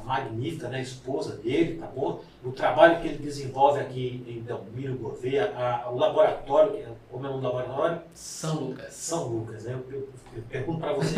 a 0.00 0.04
magnífica, 0.04 0.68
né, 0.68 0.80
esposa 0.80 1.36
dele, 1.36 1.78
tá 1.78 1.86
bom? 1.86 2.20
O 2.44 2.52
trabalho 2.52 3.00
que 3.00 3.08
ele 3.08 3.18
desenvolve 3.18 3.80
aqui 3.80 4.24
em 4.26 4.40
Delmiro 4.40 4.94
Gouveia, 4.96 5.52
a- 5.56 5.90
o 5.90 5.98
laboratório, 5.98 6.76
é- 6.76 6.86
como 7.10 7.26
é 7.26 7.28
o 7.28 7.32
nome 7.32 7.42
do 7.42 7.48
laboratório? 7.48 8.00
São 8.14 8.54
Lucas. 8.60 8.92
São 8.94 9.28
Lucas, 9.28 9.64
né? 9.64 9.72
Eu, 9.74 9.94
eu- 9.94 10.08
eu 10.36 10.42
pergunto 10.48 10.80
para 10.80 10.92
você, 10.92 11.16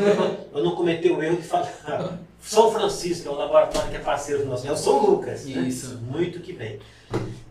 eu, 0.52 0.64
não 0.64 0.74
cometi 0.74 1.08
o 1.10 1.22
erro 1.22 1.36
de 1.36 1.42
falar 1.42 1.68
São 2.40 2.72
Francisco, 2.72 3.28
é 3.28 3.30
o 3.30 3.36
laboratório 3.36 3.88
que 3.90 3.96
é 3.96 4.00
parceiro 4.00 4.44
nosso, 4.46 4.66
é 4.66 4.72
o 4.72 4.76
São 4.76 4.98
Lucas. 5.06 5.44
né? 5.46 5.62
Isso. 5.62 5.96
Muito 5.98 6.40
que 6.40 6.52
bem. 6.52 6.80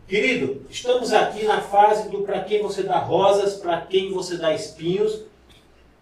Querido, 0.07 0.65
estamos 0.69 1.13
aqui 1.13 1.45
na 1.45 1.61
fase 1.61 2.09
do 2.09 2.23
para 2.23 2.41
quem 2.41 2.61
você 2.61 2.83
dá 2.83 2.97
rosas, 2.99 3.53
para 3.55 3.79
quem 3.81 4.11
você 4.11 4.35
dá 4.35 4.53
espinhos. 4.53 5.21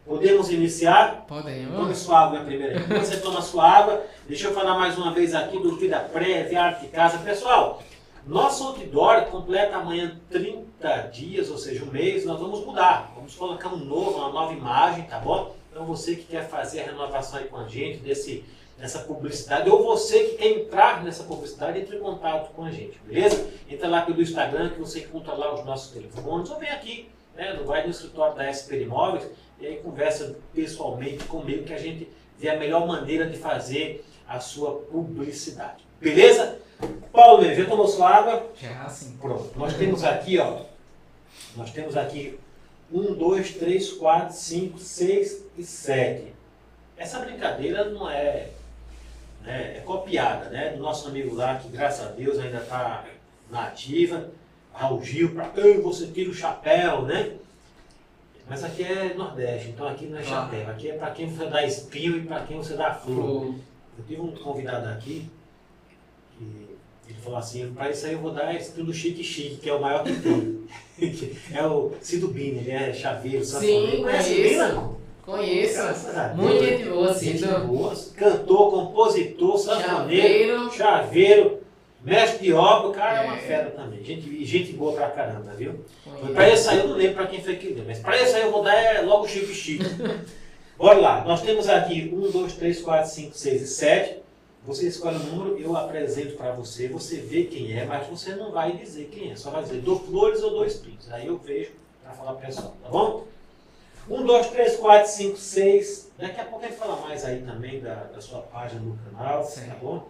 Podemos 0.10 0.50
iniciar? 0.50 1.24
Tome 1.28 1.44
Podemos. 1.44 1.98
sua 2.00 2.22
água 2.22 2.40
primeiro. 2.40 2.80
Enquanto 2.80 3.06
você 3.06 3.18
toma 3.18 3.44
sua 3.44 3.70
água, 3.70 4.04
deixa 4.28 4.48
eu 4.48 4.54
falar 4.56 4.74
mais 4.74 4.98
uma 4.98 5.14
vez 5.14 5.36
aqui 5.36 5.60
do 5.60 5.76
Vida 5.76 6.00
Prévia, 6.00 6.64
Arte 6.64 6.82
de 6.82 6.88
Casa. 6.88 7.20
Pessoal, 7.20 7.84
nosso 8.26 8.64
outdoor 8.70 9.26
completa 9.26 9.78
amanhã 9.78 10.20
30 10.32 10.98
dias, 11.14 11.52
ou 11.52 11.60
seja, 11.60 11.84
um 11.84 11.92
mês. 11.92 12.26
Nós 12.26 12.40
vamos 12.40 12.66
mudar. 12.66 13.12
Vamos 13.14 13.36
colocar 13.36 13.70
um 13.70 13.78
novo, 13.78 14.18
uma 14.18 14.32
nova 14.32 14.52
imagem, 14.52 15.04
tá 15.04 15.20
bom? 15.20 15.56
Então 15.72 15.86
você 15.86 16.16
que 16.16 16.24
quer 16.24 16.50
fazer 16.50 16.82
a 16.82 16.86
renovação 16.86 17.38
aí 17.38 17.46
com 17.46 17.58
a 17.58 17.68
gente, 17.68 18.00
desse, 18.00 18.44
dessa 18.80 18.98
publicidade, 19.02 19.70
ou 19.70 19.84
você 19.84 20.24
que 20.24 20.38
quer 20.38 20.48
entrar 20.48 21.04
nessa 21.04 21.24
publicidade, 21.24 21.82
entre 21.82 21.98
em 21.98 22.00
contato 22.00 22.52
com 22.56 22.64
a 22.64 22.72
gente, 22.72 23.00
beleza? 23.06 23.48
Entra 23.70 23.88
lá 23.88 24.02
pelo 24.02 24.20
Instagram 24.20 24.70
que 24.70 24.80
você 24.80 25.02
encontra 25.02 25.36
lá 25.36 25.54
os 25.54 25.64
nossos 25.64 25.92
telefones, 25.92 26.50
ou 26.50 26.58
vem 26.58 26.72
aqui, 26.72 27.08
né? 27.36 27.54
Vai 27.64 27.84
no 27.84 27.92
escritório 27.92 28.36
da 28.36 28.52
SP 28.52 28.82
Imóveis 28.82 29.30
e 29.60 29.68
aí 29.68 29.76
conversa 29.78 30.36
pessoalmente 30.54 31.24
comigo 31.26 31.64
que 31.64 31.74
a 31.74 31.78
gente 31.78 32.10
vê 32.38 32.50
a 32.50 32.58
melhor 32.58 32.88
maneira 32.88 33.28
de 33.28 33.38
fazer 33.38 34.06
a 34.28 34.40
sua 34.40 34.72
publicidade. 34.74 35.84
Beleza? 36.00 36.60
Paulo, 37.12 37.44
já 37.54 37.66
tomou 37.66 37.88
sua 37.88 38.10
água? 38.10 38.50
Já 38.56 38.84
assim. 38.84 39.18
Pronto. 39.18 39.52
Nós 39.58 39.74
temos 39.76 40.04
aqui, 40.04 40.38
ó. 40.40 40.62
Nós 41.56 41.72
temos 41.72 41.98
aqui 41.98 42.40
um, 42.92 43.14
dois, 43.14 43.54
três, 43.54 43.92
quatro, 43.92 44.36
cinco, 44.36 44.80
seis 44.80 45.44
e 45.58 45.64
sete. 45.64 46.34
Essa 46.96 47.20
brincadeira 47.20 47.86
não 47.90 48.10
é, 48.10 48.50
né, 49.42 49.78
é 49.78 49.82
copiada, 49.82 50.50
né? 50.50 50.70
Do 50.70 50.80
nosso 50.82 51.08
amigo 51.08 51.36
lá, 51.36 51.58
que 51.58 51.68
graças 51.70 52.08
a 52.08 52.12
Deus 52.12 52.40
ainda 52.40 52.60
está 52.60 53.06
na 53.50 53.66
ativa. 53.66 54.30
Raul 54.74 55.04
Gil, 55.04 55.34
para 55.34 55.52
você 55.82 56.08
tira 56.08 56.30
o 56.30 56.34
chapéu, 56.34 57.02
né? 57.02 57.34
Mas 58.50 58.64
aqui 58.64 58.84
é 58.84 59.14
Nordeste, 59.16 59.70
então 59.70 59.88
aqui 59.88 60.06
não 60.08 60.18
é 60.18 60.24
Claro. 60.24 60.46
chapéu. 60.52 60.70
Aqui 60.70 60.90
é 60.90 60.94
para 60.94 61.12
quem 61.12 61.30
você 61.30 61.46
dá 61.46 61.66
espinho 61.66 62.18
e 62.18 62.22
para 62.22 62.42
quem 62.42 62.58
você 62.58 62.74
dá 62.76 62.94
flor. 62.94 63.54
Eu 63.98 64.04
tive 64.08 64.22
um 64.22 64.32
convidado 64.32 64.88
aqui 64.90 65.30
que 66.38 66.68
ele 67.08 67.20
falou 67.24 67.38
assim, 67.40 67.72
para 67.74 67.90
isso 67.92 68.06
aí 68.06 68.14
eu 68.14 68.20
vou 68.20 68.32
dar 68.32 68.56
esse 68.56 68.80
do 68.82 68.94
Chique 68.94 69.24
Chique, 69.24 69.58
que 69.58 69.70
é 69.70 69.74
o 69.74 69.82
maior 69.82 70.04
que 70.06 70.14
tem. 70.14 70.68
É 71.54 71.66
o 71.66 71.92
Cido 72.02 72.28
Bini, 72.30 72.60
ele 72.60 72.72
é 72.72 72.94
chaveiro, 72.94 73.44
sanfoneiro. 73.46 73.92
Sim, 73.98 74.02
Conhece 74.04 74.32
o 74.32 74.36
conheço. 74.36 75.00
Conheço. 75.26 75.78
Muito 76.36 76.64
gente 76.66 76.90
boa. 76.90 77.14
Gente 77.14 77.46
do- 77.46 77.68
boa, 77.68 77.96
cantor, 78.16 78.72
compositor, 78.72 79.58
sanfoneiro, 79.60 80.72
Chaveiro. 80.72 80.72
chaveiro, 80.74 81.59
mestre 82.02 82.40
de 82.46 82.54
obra, 82.54 82.90
o 82.90 82.94
cara 82.94 83.24
é, 83.24 83.26
uma 83.26 83.36
É. 83.38 83.42
fera 83.42 83.72
também. 83.72 84.04
Gente, 84.04 84.46
gente 84.46 84.74
boa 84.74 84.94
pra 84.94 85.10
caramba, 85.10 85.52
viu? 85.54 85.84
Conheço. 86.04 86.34
Para 86.34 86.50
esse 86.50 86.70
aí 86.70 86.78
eu 86.80 86.88
não 86.88 86.96
lembro 86.96 87.16
para 87.16 87.28
quem 87.28 87.42
foi 87.44 87.56
que 87.56 87.74
deu, 87.74 87.84
mas 87.86 88.00
para 88.00 88.22
esse 88.22 88.36
aí 88.36 88.44
eu 88.44 88.52
vou 88.52 88.64
dar 88.64 88.74
é 88.76 89.02
logo 89.02 89.26
o 89.26 89.28
Chique 89.28 89.54
Chique. 89.54 89.86
Bora 90.78 90.98
lá, 90.98 91.24
nós 91.26 91.42
temos 91.42 91.68
aqui 91.68 92.10
1, 92.14 92.32
2, 92.32 92.54
3, 92.54 92.82
4, 92.82 93.10
5, 93.10 93.38
6 93.38 93.62
e 93.62 93.68
7. 93.68 94.20
Você 94.66 94.88
escolhe 94.88 95.16
o 95.18 95.20
número, 95.20 95.58
eu 95.60 95.76
apresento 95.76 96.36
para 96.36 96.52
você, 96.52 96.88
você 96.88 97.18
vê 97.18 97.46
quem 97.46 97.78
é, 97.78 97.86
mas 97.86 98.08
você 98.08 98.36
não 98.36 98.52
vai 98.52 98.74
dizer 98.74 99.06
quem 99.12 99.32
é, 99.32 99.36
só 99.36 99.50
vai 99.50 99.64
dizer 99.64 99.82
dou 99.82 100.00
flores 100.00 100.42
ou 100.44 100.52
dou 100.52 100.66
espinhos. 100.66 101.12
Aí 101.12 101.28
eu 101.28 101.38
vejo 101.38 101.72
para 102.04 102.14
falar 102.14 102.34
pro 102.34 102.46
pessoal, 102.46 102.76
tá 102.84 102.90
bom? 102.90 103.26
1, 104.10 104.26
2, 104.26 104.48
3, 104.48 104.76
4, 104.78 105.10
5, 105.12 105.38
6. 105.38 106.12
Daqui 106.18 106.40
a 106.42 106.46
pouco 106.46 106.66
a 106.66 106.68
gente 106.68 106.78
fala 106.78 106.96
mais 107.02 107.24
aí 107.26 107.42
também 107.42 107.80
da, 107.80 107.94
da 108.14 108.20
sua 108.22 108.42
página 108.42 108.82
no 108.82 108.98
canal, 108.98 109.40
tá 109.40 109.44
Certo. 109.46 109.80
bom? 109.82 110.08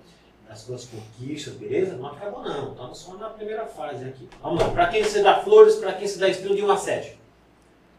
Das 0.50 0.62
suas 0.62 0.86
conquistas, 0.86 1.54
beleza? 1.54 1.95
Não 1.95 2.08
acabou 2.08 2.43
não, 2.43 2.72
estamos 2.72 2.97
só 2.97 3.14
na 3.18 3.30
primeira 3.30 3.68
fase 3.68 4.04
aqui. 4.04 4.28
Vamos 4.41 4.60
lá, 4.60 4.70
para 4.72 4.88
quem 4.88 5.04
você 5.04 5.22
dá 5.22 5.43
flores, 5.43 5.76
para 5.76 5.93
quem 5.93 6.08
você 6.08 6.18
dá 6.18 6.28
espinho 6.28 6.56
de 6.56 6.64
1 6.64 6.72
a 6.72 6.78
7. 6.78 7.20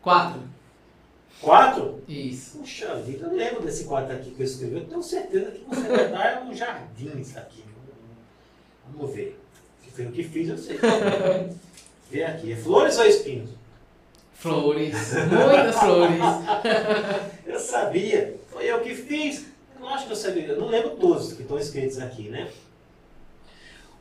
Quatro. 0.03 0.42
4? 1.40 2.03
Isso. 2.09 2.59
Puxa 2.59 2.96
vida, 2.96 3.28
eu 3.28 3.36
lembro 3.36 3.62
desse 3.62 3.84
quadro 3.84 4.16
aqui 4.16 4.32
que 4.32 4.42
eu 4.42 4.44
escrevi. 4.44 4.74
Eu 4.74 4.84
tenho 4.84 5.01
certeza 5.01 5.53
que 5.53 5.64
você 5.64 5.88
vai 5.88 6.11
dar 6.11 6.42
um 6.42 6.53
jardim 6.53 7.20
isso 7.20 7.38
aqui. 7.38 7.64
Vamos 8.88 9.14
ver. 9.14 9.40
Se 9.84 9.90
foi 9.92 10.07
o 10.07 10.11
que 10.11 10.24
fiz, 10.24 10.48
eu 10.48 10.59
sei. 10.59 10.76
Vê 12.11 12.24
aqui. 12.24 12.53
É 12.53 12.57
flores 12.57 12.98
ou 12.98 13.05
espinhos? 13.07 13.51
Flores. 14.34 15.12
Muitas 15.14 15.76
flores. 15.76 16.18
Eu 17.46 17.61
sabia. 17.61 18.40
Foi 18.51 18.64
eu 18.64 18.80
que 18.80 18.94
fiz. 18.94 19.46
Eu 19.80 19.88
acho 19.88 20.06
que 20.06 20.12
eu 20.12 20.16
sabia. 20.16 20.46
Eu 20.48 20.60
não 20.60 20.68
lembro 20.68 20.90
todos 20.90 21.32
que 21.32 21.42
estão 21.42 21.58
escritos 21.58 21.98
aqui, 21.98 22.28
né? 22.28 22.48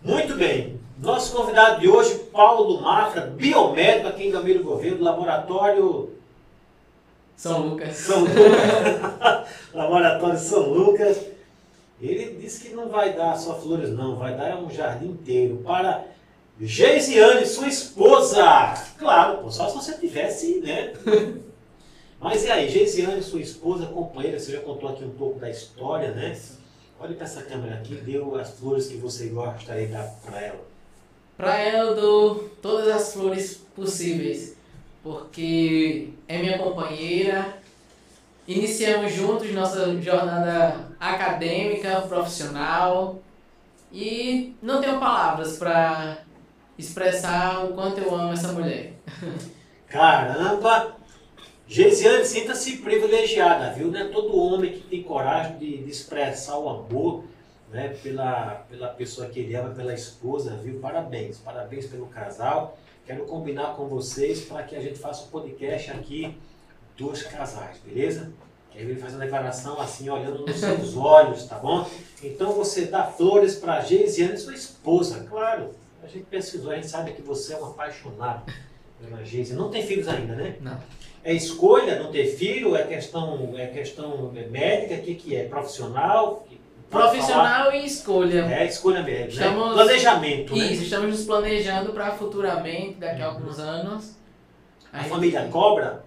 Muito 0.04 0.36
bem. 0.36 0.80
Nosso 0.98 1.36
convidado 1.36 1.80
de 1.80 1.88
hoje, 1.88 2.16
Paulo 2.34 2.82
Mafra, 2.82 3.22
biomédico 3.28 4.10
aqui 4.10 4.28
em 4.28 4.32
Gamiro 4.32 4.62
Governo, 4.62 4.98
do 4.98 5.04
laboratório 5.06 6.10
São 7.38 7.70
Lucas. 7.70 7.96
São 7.96 8.20
Lucas. 8.20 8.36
Laboratório 9.74 10.38
São 10.38 10.70
Lucas. 10.70 11.26
Ele 12.02 12.38
disse 12.42 12.68
que 12.68 12.76
não 12.76 12.90
vai 12.90 13.14
dar 13.14 13.38
só 13.38 13.60
flores, 13.60 13.90
não, 13.90 14.18
vai 14.18 14.36
dar 14.36 14.58
um 14.58 14.70
jardim 14.70 15.08
inteiro 15.08 15.62
para 15.66 16.06
Geisiane, 16.60 17.46
sua 17.46 17.68
esposa. 17.68 18.74
Claro, 18.98 19.50
só 19.50 19.70
se 19.70 19.76
você 19.76 19.98
tivesse, 19.98 20.60
né? 20.60 20.94
Mas 22.20 22.44
e 22.44 22.52
aí, 22.52 22.70
Geisiane, 22.70 23.24
sua 23.24 23.40
esposa, 23.40 23.86
companheira, 23.86 24.38
você 24.38 24.52
já 24.52 24.60
contou 24.60 24.90
aqui 24.90 25.06
um 25.06 25.12
pouco 25.12 25.40
da 25.40 25.50
história, 25.50 26.12
né? 26.12 26.38
Olhe 27.00 27.14
para 27.16 27.26
essa 27.26 27.44
câmera 27.44 27.76
aqui, 27.76 27.96
deu 27.96 28.36
as 28.36 28.60
flores 28.60 28.88
que 28.88 28.98
você 28.98 29.28
gostaria 29.28 29.88
de 29.88 29.94
dar 29.94 30.06
para 30.26 30.42
ela. 30.42 30.60
Pra 31.38 31.58
ela 31.58 31.92
eu 31.92 31.96
dou 31.96 32.50
todas 32.62 32.90
as 32.90 33.14
flores 33.14 33.56
possíveis, 33.74 34.58
porque 35.02 36.10
é 36.28 36.40
minha 36.40 36.58
companheira. 36.58 37.58
Iniciamos 38.46 39.14
juntos 39.14 39.50
nossa 39.54 40.02
jornada 40.02 40.90
acadêmica, 41.00 42.02
profissional 42.02 43.20
e 43.94 44.56
não 44.62 44.82
tenho 44.82 45.00
palavras 45.00 45.58
para 45.58 46.18
expressar 46.78 47.64
o 47.64 47.74
quanto 47.74 48.00
eu 48.02 48.14
amo 48.14 48.34
essa 48.34 48.52
mulher. 48.52 48.94
Caramba! 49.88 50.99
Geisiane, 51.72 52.26
sinta-se 52.26 52.78
privilegiada, 52.78 53.72
viu? 53.72 53.92
Não 53.92 54.00
é 54.00 54.06
todo 54.06 54.36
homem 54.36 54.74
que 54.74 54.80
tem 54.80 55.04
coragem 55.04 55.60
de, 55.60 55.78
de 55.84 55.92
expressar 55.92 56.58
o 56.58 56.68
amor 56.68 57.26
né, 57.72 57.90
pela, 58.02 58.66
pela 58.68 58.88
pessoa 58.88 59.28
que 59.28 59.40
ele 59.40 59.54
ama, 59.54 59.70
pela 59.76 59.94
esposa, 59.94 60.56
viu? 60.56 60.80
Parabéns, 60.80 61.38
parabéns 61.38 61.86
pelo 61.86 62.08
casal. 62.08 62.76
Quero 63.06 63.24
combinar 63.26 63.76
com 63.76 63.88
vocês 63.88 64.42
para 64.42 64.64
que 64.64 64.76
a 64.76 64.82
gente 64.82 64.98
faça 64.98 65.26
um 65.26 65.28
podcast 65.28 65.92
aqui 65.92 66.36
dos 66.98 67.22
casais, 67.22 67.78
beleza? 67.86 68.34
Que 68.72 68.80
aí 68.80 68.86
ele 68.86 69.00
faz 69.00 69.14
a 69.14 69.20
declaração 69.20 69.80
assim, 69.80 70.10
olhando 70.10 70.48
nos 70.48 70.56
seus 70.60 70.98
olhos, 70.98 71.46
tá 71.46 71.60
bom? 71.60 71.88
Então 72.24 72.52
você 72.52 72.86
dá 72.86 73.04
flores 73.04 73.58
para 73.58 73.80
Geisiane, 73.82 74.40
sua 74.40 74.56
esposa, 74.56 75.24
claro. 75.30 75.76
A 76.02 76.08
gente 76.08 76.26
pesquisou, 76.26 76.72
a 76.72 76.76
gente 76.78 76.90
sabe 76.90 77.14
que 77.14 77.22
você 77.22 77.54
é 77.54 77.58
um 77.62 77.66
apaixonado 77.66 78.52
pela 79.00 79.24
Geisiane. 79.24 79.62
Não 79.62 79.70
tem 79.70 79.86
filhos 79.86 80.08
ainda, 80.08 80.34
né? 80.34 80.56
Não. 80.60 80.80
É 81.24 81.34
escolha 81.34 82.00
não 82.02 82.12
ter 82.12 82.26
filho? 82.28 82.76
É 82.76 82.84
questão, 82.84 83.54
é 83.58 83.68
questão 83.68 84.32
médica? 84.50 84.96
O 84.96 85.02
que, 85.02 85.16
que 85.16 85.36
é? 85.36 85.44
Profissional? 85.46 86.46
Profissional 86.90 87.72
e 87.72 87.86
escolha. 87.86 88.44
falar? 88.44 88.56
É 88.62 88.66
escolha 88.66 89.04
médica. 89.04 89.42
Né? 89.44 89.48
Estamos- 89.50 89.74
Planejamento, 89.74 90.56
né? 90.56 90.66
Isso, 90.66 90.84
estamos 90.84 91.10
nos 91.10 91.26
planejando 91.26 91.94
para 91.94 92.12
futuramente, 92.12 92.96
daqui 92.96 93.22
a 93.22 93.28
alguns 93.28 93.60
anos. 93.60 94.18
A 94.92 95.00
gente- 95.00 95.10
família 95.10 95.48
cobra? 95.52 96.04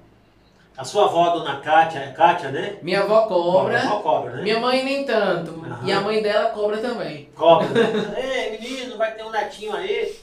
A 0.76 0.82
sua 0.84 1.04
avó, 1.04 1.24
a 1.26 1.34
dona 1.34 1.60
Kátia, 1.60 2.12
Kátia, 2.16 2.50
né? 2.50 2.78
Minha 2.82 3.02
avó 3.02 3.18
A 3.24 3.28
cobra, 3.28 3.78
avó 3.78 4.00
cobra, 4.00 4.36
né? 4.36 4.42
minha 4.42 4.58
mãe 4.58 4.82
nem 4.82 5.04
tanto. 5.04 5.50
Aham. 5.64 5.86
E 5.86 5.92
a 5.92 6.00
mãe 6.00 6.22
dela 6.22 6.50
cobra 6.50 6.78
também. 6.78 7.28
Cobra. 7.34 7.68
né? 7.68 8.48
Ei, 8.50 8.58
menino, 8.58 8.96
vai 8.96 9.14
ter 9.14 9.22
um 9.22 9.30
netinho 9.30 9.74
aí. 9.76 10.16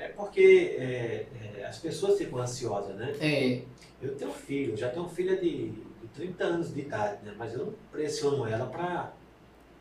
É 0.00 0.08
porque 0.08 0.76
é, 0.80 1.26
é, 1.60 1.66
as 1.66 1.78
pessoas 1.78 2.16
ficam 2.18 2.38
ansiosas, 2.40 2.96
né? 2.96 3.12
É, 3.20 3.58
Eu 4.04 4.14
tenho 4.16 4.30
filho, 4.32 4.76
já 4.76 4.88
tenho 4.90 5.08
filha 5.08 5.36
de, 5.36 5.70
de 5.70 6.08
30 6.14 6.44
anos 6.44 6.74
de 6.74 6.80
idade, 6.80 7.18
né? 7.24 7.34
Mas 7.38 7.54
eu 7.54 7.66
não 7.66 7.72
pressiono 7.90 8.46
ela 8.46 8.66
pra, 8.66 9.12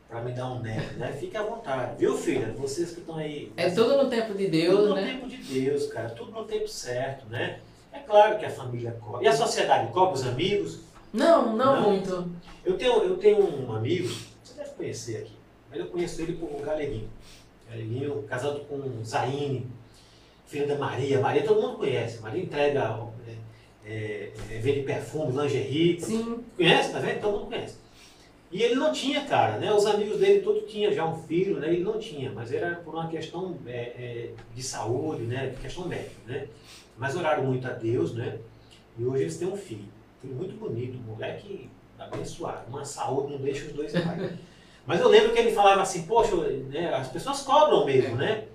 pra 0.08 0.22
me 0.22 0.32
dar 0.32 0.52
um 0.52 0.60
neto, 0.62 0.94
né? 0.98 1.12
Fique 1.12 1.36
à 1.36 1.44
vontade, 1.44 1.98
viu, 1.98 2.18
filha? 2.18 2.54
Vocês 2.58 2.92
que 2.92 3.02
estão 3.02 3.18
aí. 3.18 3.52
é 3.58 3.70
tudo 3.70 4.02
no 4.02 4.10
tempo 4.10 4.34
de 4.34 4.46
tudo 4.46 4.52
Deus, 4.52 4.90
no 4.90 4.96
né? 4.96 5.06
tempo 5.06 5.28
de 5.28 5.38
Deus, 5.38 5.88
cara. 5.88 6.10
Tudo 6.10 6.32
no 6.32 6.46
tempo 6.46 6.68
certo, 6.68 7.26
né? 7.28 7.60
É 7.92 8.00
claro 8.00 8.40
que 8.40 8.46
a 8.46 8.50
família 8.50 8.92
cobra. 9.00 9.24
E 9.24 9.28
a 9.28 9.34
sociedade 9.34 9.92
cobra 9.92 10.14
os 10.16 10.26
amigos? 10.26 10.80
Não, 11.12 11.56
não, 11.56 11.76
Não? 11.82 11.92
muito. 11.92 12.32
Eu 12.66 12.78
tenho, 12.78 13.04
eu 13.04 13.18
tenho 13.18 13.44
um 13.68 13.72
amigo, 13.76 14.08
você 14.42 14.56
deve 14.56 14.72
conhecer 14.72 15.18
aqui, 15.18 15.34
Aí 15.72 15.80
eu 15.80 15.88
conheço 15.88 16.22
ele 16.22 16.34
por 16.34 16.50
Galeguinho. 16.66 17.10
Galeguinho, 17.70 18.24
casado 18.24 18.62
com 18.62 19.04
Zaine, 19.04 19.68
filho 20.48 20.68
da 20.68 20.76
Maria. 20.76 21.20
Maria 21.20 21.44
todo 21.44 21.62
mundo 21.62 21.78
conhece. 21.78 22.20
Maria 22.22 22.42
entrega, 22.44 23.00
é, 23.86 24.32
é, 24.50 24.58
vende 24.60 24.82
perfume, 24.84 25.32
lingerie. 25.32 26.00
Sim. 26.02 26.44
Conhece, 26.56 26.92
tá 26.92 27.00
vendo? 27.00 27.22
Todo 27.22 27.40
mundo 27.40 27.48
conhece. 27.48 27.78
E 28.52 28.62
ele 28.62 28.76
não 28.76 28.92
tinha, 28.92 29.26
cara, 29.26 29.58
né? 29.58 29.74
Os 29.74 29.86
amigos 29.86 30.20
dele 30.20 30.42
todos 30.42 30.72
tinham 30.72 30.94
já 30.94 31.06
um 31.06 31.16
filho, 31.24 31.60
né? 31.60 31.70
Ele 31.74 31.84
não 31.84 31.98
tinha, 31.98 32.32
mas 32.32 32.54
era 32.54 32.76
por 32.76 32.94
uma 32.94 33.08
questão 33.08 33.58
é, 33.66 33.72
é, 33.72 34.30
de 34.54 34.62
saúde, 34.62 35.24
né? 35.24 35.56
Questão 35.60 35.88
médica, 35.88 36.12
né? 36.28 36.48
Mas 36.98 37.16
oraram 37.16 37.44
muito 37.46 37.68
a 37.68 37.72
Deus, 37.72 38.14
né? 38.14 38.38
E 38.98 39.04
hoje 39.04 39.24
eles 39.24 39.38
têm 39.38 39.48
um 39.48 39.58
filho. 39.58 39.86
Um 40.18 40.22
filho 40.22 40.36
muito 40.36 40.56
bonito, 40.56 40.98
um 40.98 41.14
moleque 41.14 41.68
abençoado. 41.98 42.70
Uma 42.70 42.86
saúde 42.86 43.34
não 43.34 43.40
deixa 43.40 43.66
os 43.66 43.74
dois 43.74 43.92
pais. 43.92 44.34
Mas 44.86 45.00
eu 45.00 45.08
lembro 45.08 45.34
que 45.34 45.40
ele 45.40 45.52
falava 45.52 45.82
assim, 45.82 46.04
poxa, 46.04 46.36
né, 46.36 46.94
as 46.94 47.08
pessoas 47.08 47.42
cobram 47.42 47.86
mesmo, 47.86 48.18
né? 48.18 48.46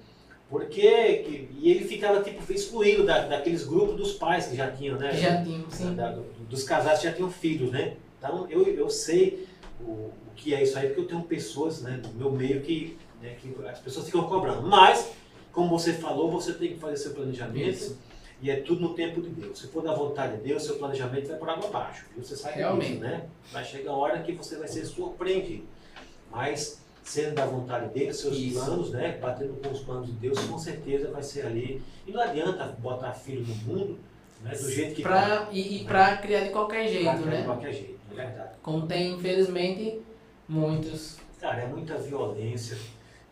Porque 0.48 1.16
que, 1.18 1.48
e 1.58 1.70
ele 1.70 1.84
ficava 1.84 2.22
tipo 2.22 2.50
excluído 2.52 3.04
da, 3.04 3.26
daqueles 3.26 3.64
grupos 3.64 3.96
dos 3.96 4.12
pais 4.14 4.46
que 4.46 4.56
já 4.56 4.70
tinham, 4.70 4.98
né? 4.98 5.10
Que 5.10 5.18
já 5.18 5.42
tinham, 5.42 5.70
sim. 5.70 5.94
Da, 5.94 6.12
da, 6.12 6.22
dos 6.48 6.64
casais 6.64 7.00
que 7.00 7.04
já 7.04 7.12
tinham 7.12 7.30
filhos, 7.30 7.70
né? 7.70 7.96
Então 8.18 8.46
eu, 8.48 8.66
eu 8.66 8.88
sei 8.88 9.46
o, 9.80 9.90
o 9.90 10.12
que 10.34 10.54
é 10.54 10.62
isso 10.62 10.78
aí, 10.78 10.86
porque 10.86 11.00
eu 11.00 11.06
tenho 11.06 11.22
pessoas 11.22 11.82
né, 11.82 12.00
no 12.02 12.12
meu 12.14 12.32
meio 12.32 12.62
que, 12.62 12.96
né, 13.20 13.36
que 13.40 13.54
as 13.66 13.78
pessoas 13.78 14.06
ficam 14.06 14.24
cobrando. 14.24 14.66
Mas, 14.66 15.10
como 15.52 15.68
você 15.68 15.92
falou, 15.92 16.30
você 16.30 16.54
tem 16.54 16.72
que 16.74 16.78
fazer 16.78 16.96
seu 16.96 17.12
planejamento. 17.12 17.68
Isso. 17.68 17.98
E 18.40 18.50
é 18.50 18.56
tudo 18.60 18.80
no 18.80 18.94
tempo 18.94 19.20
de 19.20 19.30
Deus. 19.30 19.58
Se 19.58 19.66
for 19.66 19.82
da 19.82 19.92
vontade 19.92 20.36
de 20.36 20.44
Deus, 20.44 20.62
seu 20.62 20.76
planejamento 20.76 21.26
vai 21.28 21.36
por 21.36 21.50
água 21.50 21.68
abaixo. 21.68 22.06
viu? 22.14 22.24
Você 22.24 22.36
sabe 22.36 22.58
Realmente. 22.58 22.92
disso, 22.92 23.00
né? 23.00 23.26
Vai 23.52 23.64
chegar 23.64 23.90
a 23.90 23.96
hora 23.96 24.22
que 24.22 24.32
você 24.32 24.56
vai 24.56 24.68
ser 24.68 24.84
surpreendido. 24.86 25.64
Mas, 26.30 26.80
sendo 27.08 27.34
da 27.36 27.46
vontade 27.46 27.88
dele, 27.94 28.12
seus 28.12 28.36
Isso. 28.36 28.54
planos, 28.62 28.90
né? 28.90 29.16
Batendo 29.20 29.54
com 29.62 29.70
os 29.72 29.80
planos 29.80 30.06
de 30.06 30.12
Deus, 30.12 30.38
com 30.40 30.58
certeza 30.58 31.10
vai 31.10 31.22
ser 31.22 31.46
ali. 31.46 31.82
E 32.06 32.12
não 32.12 32.20
adianta 32.20 32.64
botar 32.78 33.12
filho 33.12 33.40
no 33.46 33.54
mundo, 33.54 33.98
né? 34.42 34.50
Do 34.54 34.70
jeito 34.70 34.94
que 34.94 35.02
Pra, 35.02 35.48
e, 35.50 35.78
e 35.80 35.84
pra 35.84 36.18
criar 36.18 36.40
de 36.44 36.50
qualquer 36.50 36.82
Pra 36.82 36.88
jeito, 36.92 37.00
criar 37.04 37.16
de 37.16 37.24
né? 37.24 37.42
qualquer 37.44 37.72
jeito, 37.72 37.98
é 38.12 38.14
verdade. 38.14 38.50
Como 38.62 38.86
tem, 38.86 39.14
infelizmente, 39.14 40.02
muitos. 40.46 41.16
Cara, 41.40 41.62
é 41.62 41.66
muita 41.66 41.96
violência, 41.96 42.76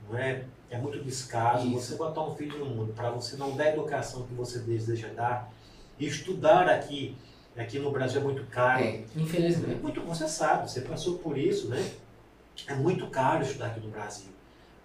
não 0.08 0.16
é? 0.18 0.44
É 0.70 0.78
muito 0.78 0.98
descaso. 1.04 1.66
Isso. 1.68 1.80
Você 1.80 1.94
botar 1.96 2.22
um 2.22 2.34
filho 2.34 2.58
no 2.58 2.64
mundo 2.66 2.94
para 2.94 3.10
você 3.10 3.36
não 3.36 3.54
dar 3.54 3.64
a 3.64 3.68
educação 3.74 4.22
que 4.22 4.32
você 4.32 4.60
deseja 4.60 5.08
dar, 5.14 5.52
estudar 6.00 6.66
aqui, 6.68 7.14
aqui 7.56 7.78
no 7.78 7.90
Brasil 7.90 8.20
é 8.22 8.24
muito 8.24 8.42
caro. 8.46 8.82
É 8.82 9.04
infelizmente. 9.14 9.80
muito, 9.82 10.00
você 10.00 10.26
sabe, 10.26 10.70
você 10.70 10.80
passou 10.80 11.18
por 11.18 11.36
isso, 11.36 11.68
né? 11.68 11.90
É 12.66 12.74
muito 12.74 13.06
caro 13.08 13.42
estudar 13.42 13.66
aqui 13.66 13.80
no 13.80 13.88
Brasil. 13.90 14.30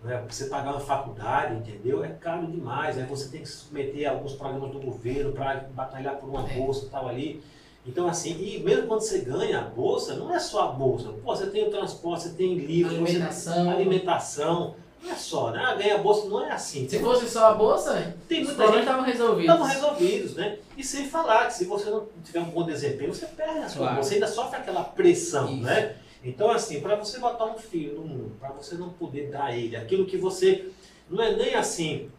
Não 0.03 0.11
é? 0.11 0.21
Você 0.27 0.45
pagar 0.45 0.71
uma 0.71 0.79
faculdade, 0.79 1.55
entendeu? 1.55 2.03
É 2.03 2.09
caro 2.09 2.47
demais. 2.47 2.97
Aí 2.97 3.05
você 3.05 3.29
tem 3.29 3.41
que 3.41 3.47
se 3.47 3.57
submeter 3.57 4.07
a 4.09 4.13
alguns 4.13 4.33
programas 4.33 4.71
do 4.71 4.79
governo 4.79 5.31
para 5.31 5.65
batalhar 5.73 6.15
por 6.15 6.27
uma 6.29 6.49
É. 6.49 6.53
bolsa 6.55 6.85
e 6.85 6.89
tal 6.89 7.07
ali. 7.07 7.43
Então, 7.85 8.07
assim, 8.07 8.35
e 8.39 8.59
mesmo 8.59 8.87
quando 8.87 9.01
você 9.01 9.19
ganha 9.19 9.59
a 9.59 9.63
bolsa, 9.63 10.15
não 10.15 10.33
é 10.33 10.39
só 10.39 10.69
a 10.69 10.71
bolsa. 10.71 11.09
Pô, 11.23 11.35
você 11.35 11.47
tem 11.47 11.67
o 11.67 11.71
transporte, 11.71 12.23
você 12.23 12.29
tem 12.29 12.55
livros, 12.55 12.93
você 12.97 13.11
Alimentação. 13.11 13.69
alimentação. 13.71 14.75
Não 15.03 15.11
é 15.11 15.15
só, 15.15 15.49
né? 15.49 15.63
Ah, 15.65 15.73
ganha 15.73 15.95
a 15.95 15.97
bolsa 15.97 16.27
não 16.29 16.45
é 16.45 16.51
assim. 16.51 16.87
Se 16.87 16.99
fosse 16.99 17.27
só 17.27 17.47
a 17.47 17.53
bolsa, 17.55 18.15
tem 18.27 18.43
muita 18.43 18.67
gente 18.67 18.79
estavam 18.81 19.03
resolvidos. 19.03 19.51
estão 19.55 19.67
resolvidos, 19.67 20.35
né? 20.35 20.57
E 20.77 20.83
sem 20.83 21.07
falar 21.09 21.47
que 21.47 21.55
se 21.55 21.65
você 21.65 21.89
não 21.89 22.05
tiver 22.23 22.39
um 22.41 22.51
bom 22.51 22.63
desempenho, 22.63 23.11
você 23.13 23.25
perde 23.25 23.59
a 23.61 23.67
sua 23.69 23.79
Claro. 23.79 23.95
bolsa, 23.95 24.09
você 24.09 24.13
ainda 24.15 24.27
sofre 24.27 24.57
aquela 24.57 24.83
pressão, 24.83 25.51
Isso. 25.51 25.63
né? 25.63 25.95
Então, 26.23 26.51
assim, 26.51 26.81
para 26.81 26.95
você 26.95 27.19
botar 27.19 27.45
um 27.45 27.57
filho 27.57 27.95
no 27.95 28.05
mundo, 28.05 28.35
para 28.39 28.49
você 28.49 28.75
não 28.75 28.89
poder 28.89 29.29
dar 29.29 29.45
a 29.45 29.57
ele 29.57 29.75
aquilo 29.75 30.05
que 30.05 30.17
você. 30.17 30.69
Não 31.09 31.21
é 31.21 31.35
nem 31.35 31.55
assim. 31.55 32.09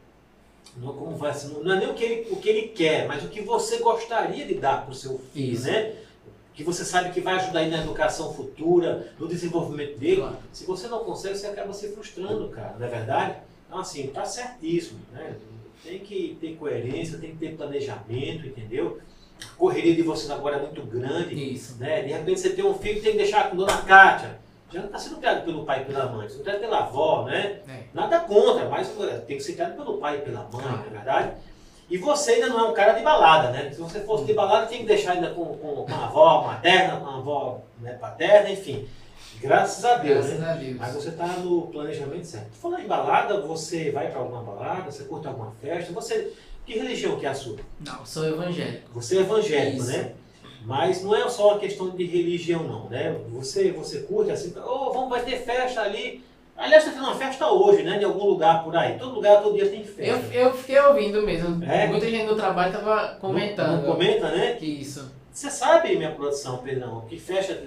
Não, 0.77 0.93
como 0.95 1.17
vai 1.17 1.31
assim, 1.31 1.53
não 1.63 1.75
é 1.75 1.79
nem 1.79 1.91
o 1.91 1.95
que, 1.95 2.05
ele, 2.05 2.31
o 2.31 2.37
que 2.37 2.49
ele 2.49 2.69
quer, 2.69 3.07
mas 3.07 3.23
o 3.23 3.29
que 3.29 3.43
você 3.43 3.79
gostaria 3.79 4.47
de 4.47 4.55
dar 4.55 4.83
para 4.83 4.93
o 4.93 4.95
seu 4.95 5.19
filho, 5.33 5.53
Isso. 5.53 5.67
né? 5.67 5.97
Que 6.55 6.65
você 6.65 6.85
sabe 6.85 7.13
que 7.13 7.21
vai 7.21 7.35
ajudar 7.35 7.63
ele 7.63 7.77
na 7.77 7.83
educação 7.83 8.33
futura, 8.33 9.13
no 9.19 9.29
desenvolvimento 9.29 9.99
dele. 9.99 10.17
Claro. 10.23 10.39
Se 10.53 10.65
você 10.65 10.89
não 10.89 11.05
consegue, 11.05 11.37
você 11.37 11.47
acaba 11.47 11.73
se 11.73 11.89
frustrando, 11.93 12.49
cara, 12.49 12.75
não 12.79 12.87
é 12.87 12.91
verdade? 12.91 13.37
Então, 13.67 13.79
assim, 13.79 14.07
tá 14.09 14.25
certíssimo, 14.25 15.01
né? 15.13 15.37
Tem 15.85 15.99
que 15.99 16.37
ter 16.41 16.57
coerência, 16.57 17.19
tem 17.19 17.33
que 17.33 17.39
ter 17.39 17.57
planejamento, 17.57 18.47
entendeu? 18.47 19.01
A 19.53 19.57
correria 19.57 19.95
de 19.95 20.03
vocês 20.03 20.31
agora 20.31 20.57
é 20.57 20.61
muito 20.61 20.83
grande, 20.83 21.35
Isso. 21.55 21.77
né? 21.79 22.03
De 22.03 22.13
repente 22.13 22.41
você 22.41 22.51
tem 22.51 22.65
um 22.65 22.75
filho 22.75 22.97
que 22.97 23.01
tem 23.03 23.13
que 23.13 23.19
deixar 23.19 23.51
com 23.51 23.57
dona 23.57 23.79
Kátia. 23.83 24.39
Já 24.73 24.81
não 24.81 24.87
está 24.87 24.99
sendo 24.99 25.17
criado 25.19 25.45
pelo 25.45 25.65
pai 25.65 25.83
e 25.83 25.85
pela 25.85 26.07
mãe, 26.07 26.27
você 26.29 26.37
não 26.37 26.45
criado 26.45 26.61
pela 26.61 26.79
avó, 26.79 27.25
né? 27.25 27.61
É. 27.69 27.83
Nada 27.93 28.21
contra, 28.21 28.69
mas 28.71 28.89
tem 29.27 29.37
que 29.37 29.43
ser 29.43 29.53
criado 29.53 29.77
pelo 29.77 29.99
pai 29.99 30.17
e 30.17 30.21
pela 30.23 30.49
mãe, 30.51 30.65
Ah. 30.67 30.77
não 30.79 30.87
é 30.87 30.89
verdade? 30.91 31.33
E 31.91 31.99
você 31.99 32.33
ainda 32.33 32.49
não 32.49 32.59
é 32.61 32.69
um 32.71 32.73
cara 32.73 32.93
de 32.95 33.03
balada, 33.03 33.51
né? 33.51 33.71
Se 33.71 33.79
você 33.79 34.01
fosse 34.01 34.25
de 34.25 34.33
balada, 34.33 34.67
tem 34.67 34.79
que 34.79 34.87
deixar 34.87 35.13
ainda 35.13 35.29
com, 35.31 35.45
com, 35.59 35.85
com 35.85 35.95
a 35.95 36.07
avó 36.07 36.43
materna, 36.47 36.97
com 37.01 37.07
a 37.07 37.17
avó 37.17 37.61
né, 37.83 37.93
paterna, 38.01 38.49
enfim. 38.51 38.89
Graças 39.43 39.85
a 39.85 39.97
Deus, 39.97 40.25
né? 40.27 40.37
Graças 40.37 40.49
a 40.49 40.55
Deus. 40.55 40.77
Mas 40.79 40.95
você 40.95 41.09
está 41.11 41.27
no 41.27 41.63
planejamento 41.67 42.25
certo. 42.25 42.53
Falando 42.53 42.81
em 42.81 42.87
balada, 42.87 43.41
você 43.43 43.91
vai 43.91 44.09
para 44.11 44.21
alguma 44.21 44.41
balada, 44.43 44.91
você 44.91 45.05
curte 45.05 45.27
alguma 45.27 45.53
festa, 45.61 45.93
você. 45.93 46.33
Que 46.65 46.79
religião 46.79 47.19
que 47.19 47.27
é 47.27 47.29
a 47.29 47.35
sua? 47.35 47.57
Não, 47.81 48.05
sou 48.07 48.27
evangélico. 48.27 48.89
Você 48.95 49.19
é 49.19 49.21
evangélico, 49.21 49.79
Isso. 49.79 49.91
né? 49.91 50.13
Mas 50.65 51.03
não 51.03 51.15
é 51.15 51.29
só 51.29 51.51
uma 51.51 51.59
questão 51.59 51.91
de 51.91 52.05
religião, 52.05 52.63
não, 52.63 52.89
né? 52.89 53.17
Você, 53.31 53.73
você 53.73 54.01
curte 54.01 54.31
assim, 54.31 54.55
oh, 54.65 54.93
vamos, 54.93 55.11
vai 55.11 55.23
ter 55.23 55.39
festa 55.39 55.81
ali. 55.83 56.25
Aliás, 56.57 56.85
está 56.85 56.95
tendo 56.97 57.09
uma 57.09 57.17
festa 57.17 57.51
hoje, 57.51 57.83
né? 57.83 58.01
Em 58.01 58.05
algum 58.05 58.25
lugar 58.25 58.63
por 58.63 58.77
aí. 58.77 58.97
Todo 58.97 59.17
lugar, 59.17 59.43
todo 59.43 59.57
dia 59.57 59.69
tem 59.69 59.81
Eu, 59.81 59.87
festa. 59.87 60.35
eu 60.35 60.55
fiquei 60.55 60.79
ouvindo 60.79 61.23
mesmo. 61.23 61.65
É? 61.65 61.89
Muita 61.89 62.09
gente 62.09 62.27
do 62.27 62.37
trabalho 62.37 62.73
tava 62.73 63.17
comentando. 63.17 63.69
Não, 63.69 63.77
não 63.79 63.93
comenta, 63.93 64.31
né? 64.31 64.55
Que 64.55 64.67
isso. 64.67 65.11
Você 65.33 65.51
sabe, 65.51 65.97
minha 65.97 66.13
produção, 66.13 66.59
Pedrão, 66.59 67.07
que 67.09 67.19
festa. 67.19 67.59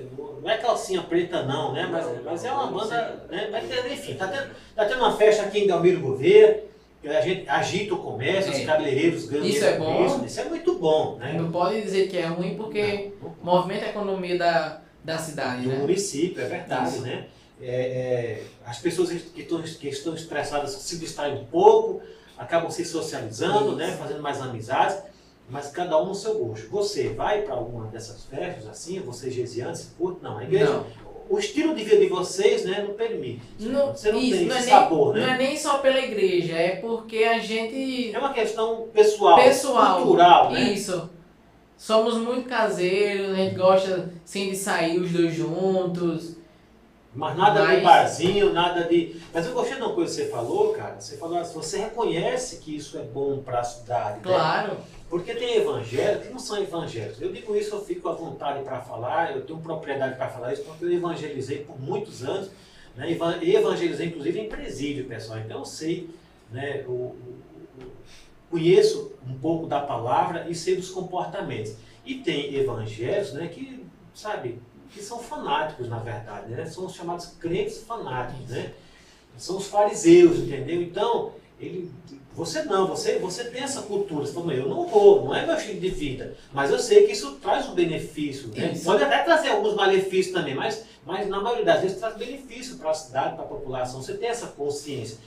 Não 0.41 0.49
é 0.49 0.57
calcinha 0.57 1.01
preta, 1.01 1.43
não, 1.43 1.73
né? 1.73 1.89
Mas, 1.91 2.05
mas 2.23 2.45
é 2.45 2.51
uma 2.51 2.67
banda. 2.67 3.25
Né? 3.29 3.49
Mas, 3.51 3.91
enfim, 3.91 4.13
tá 4.13 4.27
tendo, 4.27 4.51
tá 4.75 4.85
tendo 4.85 4.99
uma 4.99 5.17
festa 5.17 5.43
aqui 5.43 5.61
em 5.61 5.67
Delmiro 5.67 5.99
Gouveia. 5.99 6.63
A 7.07 7.21
gente 7.21 7.47
agita 7.49 7.93
o 7.93 7.97
comércio, 7.99 8.51
É. 8.53 8.57
os 8.59 8.65
cabeleireiros 8.65 9.25
ganham 9.25 9.45
Isso 9.45 9.63
é 9.63 9.77
bom. 9.77 10.05
Isso, 10.05 10.25
isso 10.25 10.39
é 10.39 10.45
muito 10.45 10.75
bom, 10.79 11.17
né? 11.17 11.33
Não 11.33 11.51
pode 11.51 11.81
dizer 11.81 12.07
que 12.07 12.17
é 12.17 12.25
ruim 12.25 12.55
porque 12.55 13.11
Não, 13.21 13.35
movimenta 13.43 13.85
a 13.85 13.89
economia 13.89 14.37
da, 14.37 14.81
da 15.03 15.17
cidade, 15.17 15.63
do 15.63 15.69
né? 15.69 15.77
município, 15.77 16.41
é 16.41 16.47
verdade, 16.47 16.89
Isso. 16.95 17.01
né? 17.01 17.25
É, 17.61 17.67
é, 17.67 18.43
as 18.65 18.79
pessoas 18.79 19.09
que 19.09 19.41
estão, 19.41 19.61
que 19.61 19.87
estão 19.87 20.13
estressadas 20.15 20.71
se 20.71 20.97
distraem 20.97 21.35
um 21.35 21.45
pouco, 21.45 22.01
acabam 22.37 22.69
se 22.69 22.83
socializando, 22.83 23.67
Isso. 23.69 23.75
né? 23.75 23.91
Fazendo 23.97 24.21
mais 24.21 24.41
amizades, 24.41 24.97
mas 25.49 25.69
cada 25.69 26.01
um 26.01 26.07
no 26.07 26.15
seu 26.15 26.37
gosto. 26.43 26.67
Você 26.69 27.09
vai 27.09 27.43
para 27.43 27.53
alguma 27.53 27.85
dessas 27.87 28.25
festas 28.25 28.67
assim, 28.67 28.99
vocês 28.99 29.33
gesiantes, 29.33 29.93
curte? 29.97 30.23
Não, 30.23 30.37
a 30.39 30.43
igreja, 30.43 30.65
Não. 30.73 30.85
O 31.29 31.39
estilo 31.39 31.73
de 31.75 31.83
vida 31.83 31.97
de 31.97 32.07
vocês, 32.07 32.65
né, 32.65 32.83
não 32.87 32.93
permite. 32.93 33.41
Não, 33.59 33.87
Você 33.95 34.11
não 34.11 34.19
isso, 34.19 34.37
tem 34.37 34.45
não 34.47 34.55
é 34.55 34.59
esse 34.59 34.69
nem- 34.69 34.79
sabor, 34.79 35.13
né? 35.15 35.21
Não 35.25 35.33
é 35.33 35.37
nem 35.37 35.57
só 35.57 35.77
pela 35.79 35.99
igreja, 35.99 36.55
é 36.55 36.75
porque 36.77 37.23
a 37.23 37.39
gente. 37.39 38.11
É 38.13 38.19
uma 38.19 38.31
questão 38.33 38.87
pessoal, 38.93 39.35
Pessoal. 39.41 40.01
cultural, 40.01 40.51
né? 40.51 40.73
Isso. 40.73 41.09
Somos 41.77 42.15
muito 42.17 42.47
caseiros, 42.47 43.31
a 43.31 43.35
gente 43.35 43.55
gosta 43.55 44.09
sim 44.23 44.49
de 44.49 44.55
sair 44.55 44.97
os 44.99 45.11
dois 45.11 45.33
juntos. 45.33 46.37
Mas 47.15 47.37
nada 47.37 47.63
Mas- 47.63 47.77
de 47.77 47.83
barzinho, 47.83 48.53
nada 48.53 48.83
de. 48.83 49.15
Mas 49.33 49.45
eu 49.45 49.53
gostei 49.53 49.75
de 49.77 49.81
uma 49.81 49.93
coisa 49.93 50.13
que 50.15 50.21
você 50.23 50.29
falou, 50.29 50.73
cara. 50.73 50.99
Você 50.99 51.15
falou 51.17 51.37
assim, 51.37 51.53
você 51.53 51.77
reconhece 51.79 52.57
que 52.57 52.75
isso 52.75 52.97
é 52.97 53.01
bom 53.03 53.41
para 53.41 53.61
a 53.61 53.63
cidade. 53.63 54.15
né? 54.17 54.21
Claro. 54.23 54.77
Porque 55.09 55.33
tem 55.33 55.55
evangélicos 55.55 56.27
que 56.27 56.33
não 56.33 56.39
são 56.39 56.57
evangélicos. 56.61 57.21
Eu 57.21 57.31
digo 57.31 57.55
isso, 57.55 57.73
eu 57.75 57.85
fico 57.85 58.09
à 58.09 58.13
vontade 58.13 58.63
para 58.63 58.81
falar, 58.81 59.35
eu 59.35 59.43
tenho 59.45 59.59
propriedade 59.59 60.15
para 60.15 60.27
falar 60.27 60.51
isso, 60.53 60.63
porque 60.63 60.83
eu 60.83 60.91
evangelizei 60.91 61.59
por 61.59 61.79
muitos 61.79 62.23
anos, 62.23 62.49
né? 62.97 63.09
Evan- 63.11 63.39
evangelizei 63.41 64.07
inclusive 64.07 64.39
em 64.39 64.49
presídio, 64.49 65.05
pessoal. 65.05 65.39
Então 65.39 65.59
eu 65.59 65.65
sei, 65.65 66.09
né? 66.51 66.83
conheço 68.49 69.11
um 69.27 69.33
pouco 69.37 69.67
da 69.67 69.79
palavra 69.81 70.47
e 70.49 70.55
sei 70.55 70.75
dos 70.75 70.89
comportamentos. 70.89 71.75
E 72.05 72.15
tem 72.15 72.55
evangélicos 72.55 73.33
né, 73.33 73.47
que, 73.47 73.83
sabe, 74.13 74.59
que 74.95 75.03
são 75.03 75.19
fanáticos, 75.19 75.89
na 75.89 75.99
verdade, 75.99 76.51
né? 76.51 76.65
São 76.65 76.85
os 76.85 76.95
chamados 76.95 77.27
crentes 77.37 77.83
fanáticos, 77.83 78.49
né? 78.49 78.71
São 79.37 79.57
os 79.57 79.67
fariseus, 79.67 80.37
entendeu? 80.37 80.81
Então, 80.81 81.33
ele, 81.59 81.91
você 82.33 82.63
não, 82.63 82.87
você, 82.87 83.19
você 83.19 83.43
tem 83.43 83.61
essa 83.61 83.81
cultura. 83.81 84.25
Você 84.25 84.31
fala, 84.31 84.53
eu 84.53 84.69
não 84.69 84.87
vou, 84.87 85.25
não 85.25 85.35
é 85.35 85.45
meu 85.45 85.57
estilo 85.57 85.81
de 85.81 85.89
vida. 85.89 86.37
Mas 86.53 86.71
eu 86.71 86.79
sei 86.79 87.05
que 87.05 87.11
isso 87.11 87.33
traz 87.41 87.67
um 87.67 87.75
benefício. 87.75 88.47
Né? 88.55 88.73
Pode 88.85 89.03
até 89.03 89.21
trazer 89.23 89.49
alguns 89.49 89.75
malefícios 89.75 90.33
também, 90.33 90.55
mas, 90.55 90.85
mas 91.05 91.27
na 91.27 91.41
maioria 91.41 91.65
das 91.65 91.81
vezes 91.81 91.97
traz 91.97 92.15
benefício 92.15 92.77
para 92.77 92.91
a 92.91 92.93
cidade, 92.93 93.35
para 93.35 93.43
a 93.43 93.47
população. 93.47 94.01
Você 94.01 94.13
tem 94.13 94.29
essa 94.29 94.47
consciência. 94.47 95.17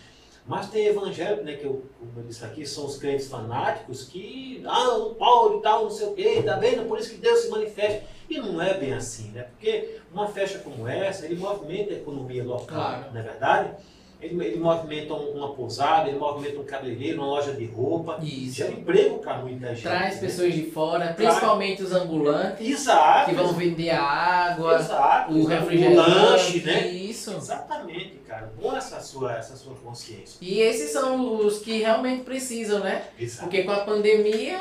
Mas 0.48 0.70
tem 0.70 0.86
evangélico, 0.86 1.44
né, 1.44 1.56
que 1.56 1.64
eu, 1.66 1.84
como 2.00 2.10
eu 2.16 2.22
disse 2.22 2.42
aqui, 2.42 2.66
são 2.66 2.86
os 2.86 2.96
crentes 2.96 3.28
fanáticos 3.28 4.04
que, 4.04 4.62
ah, 4.66 4.96
o 4.96 5.14
Paulo 5.14 5.58
e 5.58 5.62
tal, 5.62 5.84
não 5.84 5.90
sei 5.90 6.06
o 6.08 6.14
quê, 6.14 6.42
tá 6.42 6.56
vendo? 6.56 6.88
Por 6.88 6.98
isso 6.98 7.10
que 7.10 7.18
Deus 7.18 7.40
se 7.40 7.50
manifesta. 7.50 8.04
E 8.30 8.38
não 8.38 8.60
é 8.60 8.72
bem 8.74 8.94
assim, 8.94 9.30
né? 9.30 9.42
Porque 9.42 9.98
uma 10.10 10.26
festa 10.26 10.58
como 10.60 10.88
essa, 10.88 11.26
ele 11.26 11.36
movimenta 11.36 11.92
a 11.92 11.98
economia 11.98 12.42
local, 12.42 12.66
Claro. 12.66 13.12
não 13.12 13.20
é 13.20 13.22
verdade? 13.22 13.72
Ele, 14.20 14.44
ele 14.44 14.58
movimenta 14.58 15.14
um- 15.14 15.30
uma 15.36 15.52
pousada, 15.54 16.08
ele 16.08 16.18
movimenta 16.18 16.58
um 16.58 16.64
cabeleireiro, 16.64 17.18
uma 17.18 17.26
loja 17.28 17.52
de 17.52 17.64
roupa. 17.66 18.18
Isso. 18.20 18.56
Gera 18.56 18.72
emprego 18.72 19.18
para 19.18 19.38
muita 19.38 19.68
gente. 19.68 19.82
Traz 19.82 20.14
né? 20.16 20.20
pessoas 20.20 20.54
de 20.54 20.62
fora, 20.70 21.12
principalmente 21.12 21.82
os 21.84 21.92
ambulantes, 21.92 22.66
Exato. 22.68 23.30
que 23.30 23.36
vão 23.36 23.52
vender 23.52 23.90
a 23.90 24.02
água, 24.02 24.80
Exato. 24.80 25.32
o 25.34 25.44
refrigerante, 25.46 25.96
O 26.10 26.14
lanche, 26.14 26.60
né? 26.64 26.88
Isso. 26.88 27.30
Exatamente, 27.32 28.16
cara. 28.26 28.52
Boa 28.60 28.76
essa 28.78 29.00
sua, 29.00 29.36
essa 29.36 29.54
sua 29.54 29.74
consciência. 29.76 30.38
E 30.40 30.60
esses 30.60 30.90
são 30.90 31.36
os 31.46 31.58
que 31.60 31.78
realmente 31.78 32.24
precisam, 32.24 32.80
né? 32.80 33.04
Exato. 33.18 33.42
Porque 33.44 33.62
com 33.62 33.70
a 33.70 33.78
pandemia, 33.80 34.58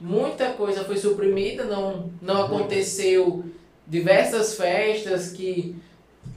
muita 0.00 0.50
coisa 0.52 0.84
foi 0.84 0.96
suprimida, 0.96 1.64
não, 1.64 2.10
não 2.22 2.44
aconteceu 2.44 3.44
diversas 3.86 4.54
festas 4.56 5.30
que 5.32 5.74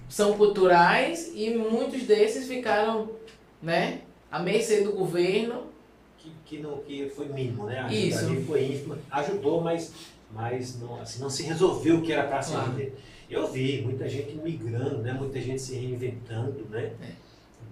são 0.10 0.38
culturais 0.38 1.32
e 1.34 1.50
muitos 1.52 2.04
desses 2.04 2.48
ficaram, 2.48 3.10
né, 3.62 4.02
à 4.32 4.40
mercê 4.40 4.82
do 4.82 4.92
governo. 4.92 5.68
que, 6.18 6.32
que, 6.46 6.60
não, 6.60 6.78
que 6.80 7.10
foi 7.10 7.28
mínimo, 7.28 7.66
né? 7.66 7.80
A 7.80 7.94
Isso. 7.94 8.26
foi 8.46 8.66
ínfima, 8.66 8.98
ajudou, 9.12 9.62
mas, 9.62 9.94
mas 10.32 10.80
não, 10.80 11.00
assim, 11.00 11.22
não 11.22 11.30
se 11.30 11.44
resolveu 11.44 11.98
o 11.98 12.02
que 12.02 12.12
era 12.12 12.24
para 12.28 12.42
se 12.42 12.52
Claro. 12.52 12.92
Eu 13.30 13.52
vi 13.52 13.82
muita 13.82 14.08
gente 14.08 14.36
migrando, 14.36 15.00
né? 15.00 15.12
muita 15.12 15.42
gente 15.42 15.62
se 15.62 15.76
reinventando, 15.76 16.66
né? 16.70 16.94
É. 17.02 17.12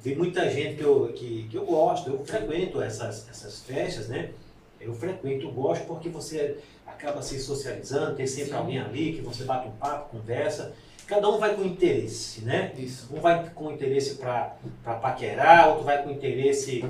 Vi 0.04 0.14
muita 0.14 0.50
gente 0.50 0.76
que 0.76 0.84
eu, 0.84 1.12
que, 1.16 1.48
que 1.50 1.56
eu 1.58 1.66
gosto, 1.66 2.10
eu 2.10 2.26
frequento 2.26 2.82
essas, 2.82 3.28
essas 3.30 3.62
festas, 3.62 4.10
né? 4.10 4.32
Eu 4.80 4.94
frequento, 4.94 5.46
eu 5.46 5.52
gosto 5.52 5.86
porque 5.86 6.10
você 6.10 6.58
acaba 6.86 7.22
se 7.22 7.40
socializando, 7.40 8.16
tem 8.16 8.28
sempre 8.28 8.52
Sim. 8.52 8.58
alguém 8.58 8.80
ali 8.80 9.14
que 9.14 9.22
você 9.22 9.46
bate 9.46 9.68
um 9.68 9.72
papo, 9.72 10.18
conversa. 10.18 10.74
Cada 11.08 11.30
um 11.30 11.38
vai 11.38 11.54
com 11.56 11.64
interesse, 11.64 12.42
né? 12.42 12.72
Isso. 12.78 13.08
Um 13.16 13.20
vai 13.20 13.50
com 13.54 13.72
interesse 13.72 14.16
para 14.16 14.56
paquerar, 14.84 15.70
outro 15.70 15.84
vai 15.84 16.02
com 16.02 16.10
interesse 16.10 16.84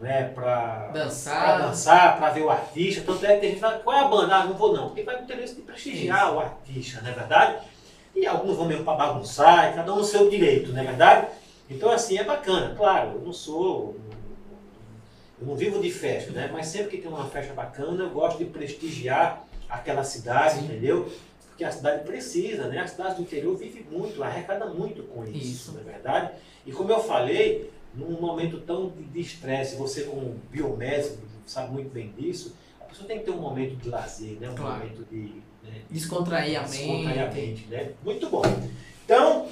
né, 0.00 0.24
para 0.34 0.88
Dançar. 0.88 1.58
dançar, 1.62 2.18
para 2.18 2.30
ver 2.30 2.42
o 2.42 2.50
artista. 2.50 3.02
Tanto 3.06 3.24
é 3.24 3.34
que 3.34 3.40
tem 3.40 3.50
gente 3.50 3.54
que 3.54 3.60
fala, 3.60 3.78
qual 3.78 3.96
é 3.96 4.00
a 4.00 4.08
banda? 4.08 4.36
Ah, 4.36 4.44
não 4.44 4.54
vou 4.54 4.72
não. 4.74 4.88
Porque 4.88 5.02
vai 5.02 5.16
com 5.16 5.24
interesse 5.24 5.54
de 5.54 5.62
prestigiar 5.62 6.34
o 6.34 6.40
artista, 6.40 7.00
não 7.00 7.10
é 7.10 7.14
verdade? 7.14 7.58
E 8.14 8.26
alguns 8.26 8.56
vão 8.56 8.66
mesmo 8.66 8.84
para 8.84 8.96
bagunçar, 8.96 9.72
e 9.72 9.74
cada 9.74 9.92
um 9.92 9.96
no 9.96 10.04
seu 10.04 10.28
direito, 10.28 10.72
não 10.72 10.82
é 10.82 10.84
verdade? 10.84 11.28
Então, 11.70 11.90
assim, 11.90 12.18
é 12.18 12.24
bacana. 12.24 12.74
Claro, 12.76 13.12
eu 13.14 13.20
não 13.22 13.32
sou. 13.32 13.96
Eu 15.40 15.46
não 15.46 15.56
vivo 15.56 15.80
de 15.80 15.90
festa, 15.90 16.30
né? 16.32 16.48
Mas 16.52 16.66
sempre 16.66 16.90
que 16.90 16.98
tem 16.98 17.10
uma 17.10 17.24
festa 17.26 17.52
bacana, 17.54 18.04
eu 18.04 18.10
gosto 18.10 18.38
de 18.38 18.44
prestigiar 18.44 19.42
aquela 19.68 20.04
cidade, 20.04 20.56
Sim. 20.58 20.66
entendeu? 20.66 21.10
Porque 21.54 21.62
a 21.64 21.70
cidade 21.70 22.02
precisa, 22.02 22.66
né? 22.66 22.80
A 22.80 22.86
cidade 22.88 23.14
do 23.14 23.22
interior 23.22 23.56
vive 23.56 23.86
muito, 23.88 24.20
arrecada 24.24 24.66
muito 24.66 25.04
com 25.04 25.22
isso, 25.24 25.36
Isso. 25.36 25.72
não 25.72 25.82
é 25.82 25.84
verdade? 25.84 26.32
E 26.66 26.72
como 26.72 26.90
eu 26.90 26.98
falei, 27.00 27.70
num 27.94 28.20
momento 28.20 28.58
tão 28.62 28.88
de- 29.12 29.20
estresse, 29.20 29.76
você 29.76 30.02
como 30.02 30.34
biomédico 30.50 31.16
sabe 31.46 31.72
muito 31.72 31.90
bem 31.90 32.12
disso, 32.18 32.56
a 32.80 32.84
pessoa 32.86 33.06
tem 33.06 33.20
que 33.20 33.26
ter 33.26 33.30
um 33.30 33.36
momento 33.40 33.76
de 33.76 33.88
lazer, 33.88 34.36
né? 34.40 34.50
Um 34.50 34.54
Claro. 34.56 34.78
momento 34.80 35.04
de 35.08 35.42
né, 35.62 35.82
Descontrair 35.88 36.58
a 36.60 36.64
descontrair 36.64 37.22
a 37.22 37.30
mente, 37.30 37.66
né? 37.68 37.92
Muito 38.02 38.28
bom. 38.28 38.42
Então, 39.04 39.46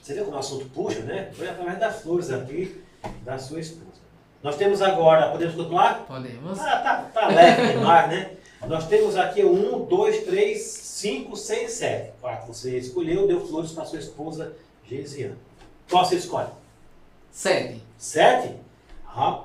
você 0.00 0.14
vê 0.14 0.20
como 0.22 0.36
o 0.36 0.38
assunto 0.38 0.66
puxa, 0.66 1.00
né? 1.00 1.30
Foi 1.32 1.48
através 1.48 1.80
das 1.80 2.00
flores 2.00 2.30
aqui 2.30 2.80
da 3.24 3.36
sua 3.38 3.58
esposa. 3.58 3.98
Nós 4.40 4.54
temos 4.56 4.80
agora, 4.80 5.32
podemos 5.32 5.56
continuar? 5.56 6.04
Podemos? 6.06 6.60
Ah, 6.60 6.78
tá, 6.78 7.10
tá 7.12 7.26
leve 7.26 7.72
demais, 7.72 8.08
né? 8.08 8.30
Nós 8.66 8.88
temos 8.88 9.16
aqui 9.16 9.42
o 9.42 9.52
1, 9.52 9.86
2, 9.86 10.24
3, 10.24 10.60
5, 10.60 11.36
6, 11.36 11.70
7. 11.70 12.12
4 12.20 12.46
você 12.52 12.76
escolheu, 12.76 13.26
deu 13.26 13.46
flores 13.46 13.72
para 13.72 13.84
sua 13.84 13.98
esposa 13.98 14.52
Geisiane. 14.84 15.36
Qual 15.88 16.04
você 16.04 16.16
escolhe? 16.16 16.48
Sete. 17.30 17.82
7? 17.96 18.54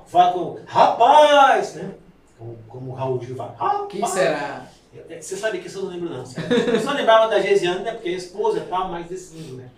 Fala 0.06 0.32
com 0.32 0.58
rapaz, 0.66 1.74
né? 1.74 1.94
Como, 2.38 2.58
como 2.68 2.90
o 2.90 2.94
Raul 2.94 3.22
Gil 3.22 3.36
fala. 3.36 3.52
Rapaz. 3.52 3.82
O 3.82 3.86
que 3.86 4.06
será? 4.08 4.68
É, 5.08 5.20
Você 5.20 5.36
sabe 5.36 5.58
que 5.58 5.66
isso 5.66 5.78
eu 5.78 5.84
não 5.84 5.90
lembro 5.90 6.10
não. 6.10 6.24
Eu 6.72 6.80
só 6.80 6.92
lembrava 6.92 7.28
da 7.28 7.40
Geisiane, 7.40 7.82
né? 7.84 7.92
Porque 7.92 8.08
é 8.08 8.12
esposa 8.12 8.66
mas 8.90 9.10
esse 9.10 9.34
não, 9.36 9.56
né? 9.56 9.68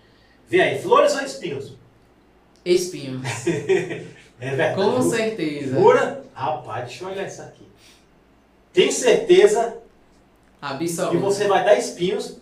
Vê 0.47 0.61
aí, 0.61 0.81
flores 0.81 1.13
ou 1.15 1.21
espinhos? 1.21 1.73
Espinhos. 2.65 3.21
É 4.39 4.49
verdade. 4.49 4.75
Com 4.75 5.01
certeza. 5.01 5.79
Jura? 5.79 6.23
Rapaz, 6.31 6.85
deixa 6.85 7.03
eu 7.03 7.09
olhar 7.09 7.25
isso 7.25 7.41
aqui. 7.41 7.66
Tem 8.77 8.91
certeza 8.91 9.79
que 10.59 10.65
Absoluto. 10.85 11.17
você 11.17 11.47
vai 11.47 11.65
dar 11.65 11.79
espinhos? 11.79 12.37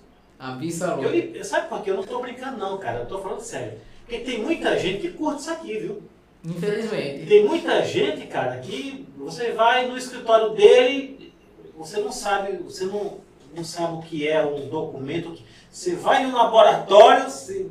Eu, 1.01 1.45
sabe 1.45 1.69
por 1.69 1.81
quê? 1.81 1.91
Eu 1.91 1.95
não 1.95 2.03
tô 2.03 2.19
brincando 2.19 2.57
não, 2.57 2.77
cara. 2.77 2.99
Eu 2.99 3.05
tô 3.05 3.19
falando 3.19 3.39
sério. 3.39 3.79
Porque 4.05 4.19
tem 4.19 4.43
muita 4.43 4.77
gente 4.77 4.99
que 4.99 5.11
curte 5.11 5.39
isso 5.39 5.51
aqui, 5.51 5.77
viu? 5.77 6.03
E 6.43 6.49
Infelizmente. 6.49 7.25
tem 7.25 7.45
muita 7.45 7.85
gente, 7.85 8.27
cara, 8.27 8.57
que 8.57 9.07
você 9.17 9.53
vai 9.53 9.87
no 9.87 9.97
escritório 9.97 10.49
dele, 10.49 11.33
você 11.77 12.01
não 12.01 12.11
sabe, 12.11 12.57
você 12.57 12.83
não, 12.83 13.19
não 13.55 13.63
sabe 13.63 13.93
o 13.93 14.01
que 14.01 14.27
é 14.27 14.45
um 14.45 14.67
documento. 14.67 15.37
Você 15.71 15.95
vai 15.95 16.25
no 16.25 16.35
laboratório, 16.35 17.29
você, 17.29 17.65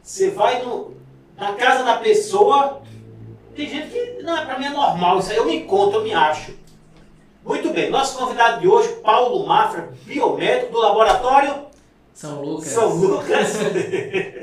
você 0.00 0.30
vai 0.30 0.64
no, 0.64 0.94
na 1.36 1.54
casa 1.54 1.82
da 1.82 1.96
pessoa. 1.96 2.82
Tem 3.56 3.68
gente 3.68 3.88
que, 3.88 4.22
não, 4.22 4.46
pra 4.46 4.60
mim 4.60 4.66
é 4.66 4.70
normal, 4.70 5.18
isso 5.18 5.32
aí 5.32 5.38
eu 5.38 5.44
me 5.46 5.56
encontro, 5.56 5.98
eu 5.98 6.04
me 6.04 6.14
acho. 6.14 6.54
Muito 7.46 7.72
bem, 7.72 7.88
nosso 7.90 8.18
convidado 8.18 8.60
de 8.60 8.66
hoje, 8.66 8.88
Paulo 9.04 9.46
Mafra, 9.46 9.94
biomédico 10.02 10.72
do 10.72 10.80
laboratório 10.80 11.66
São 12.12 12.42
Lucas. 12.42 12.68
São 12.68 12.96
Lucas. 12.96 13.54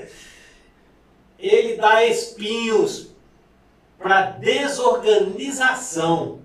Ele 1.37 1.75
dá 1.75 2.05
espinhos 2.05 3.09
para 3.99 4.31
desorganização. 4.31 6.39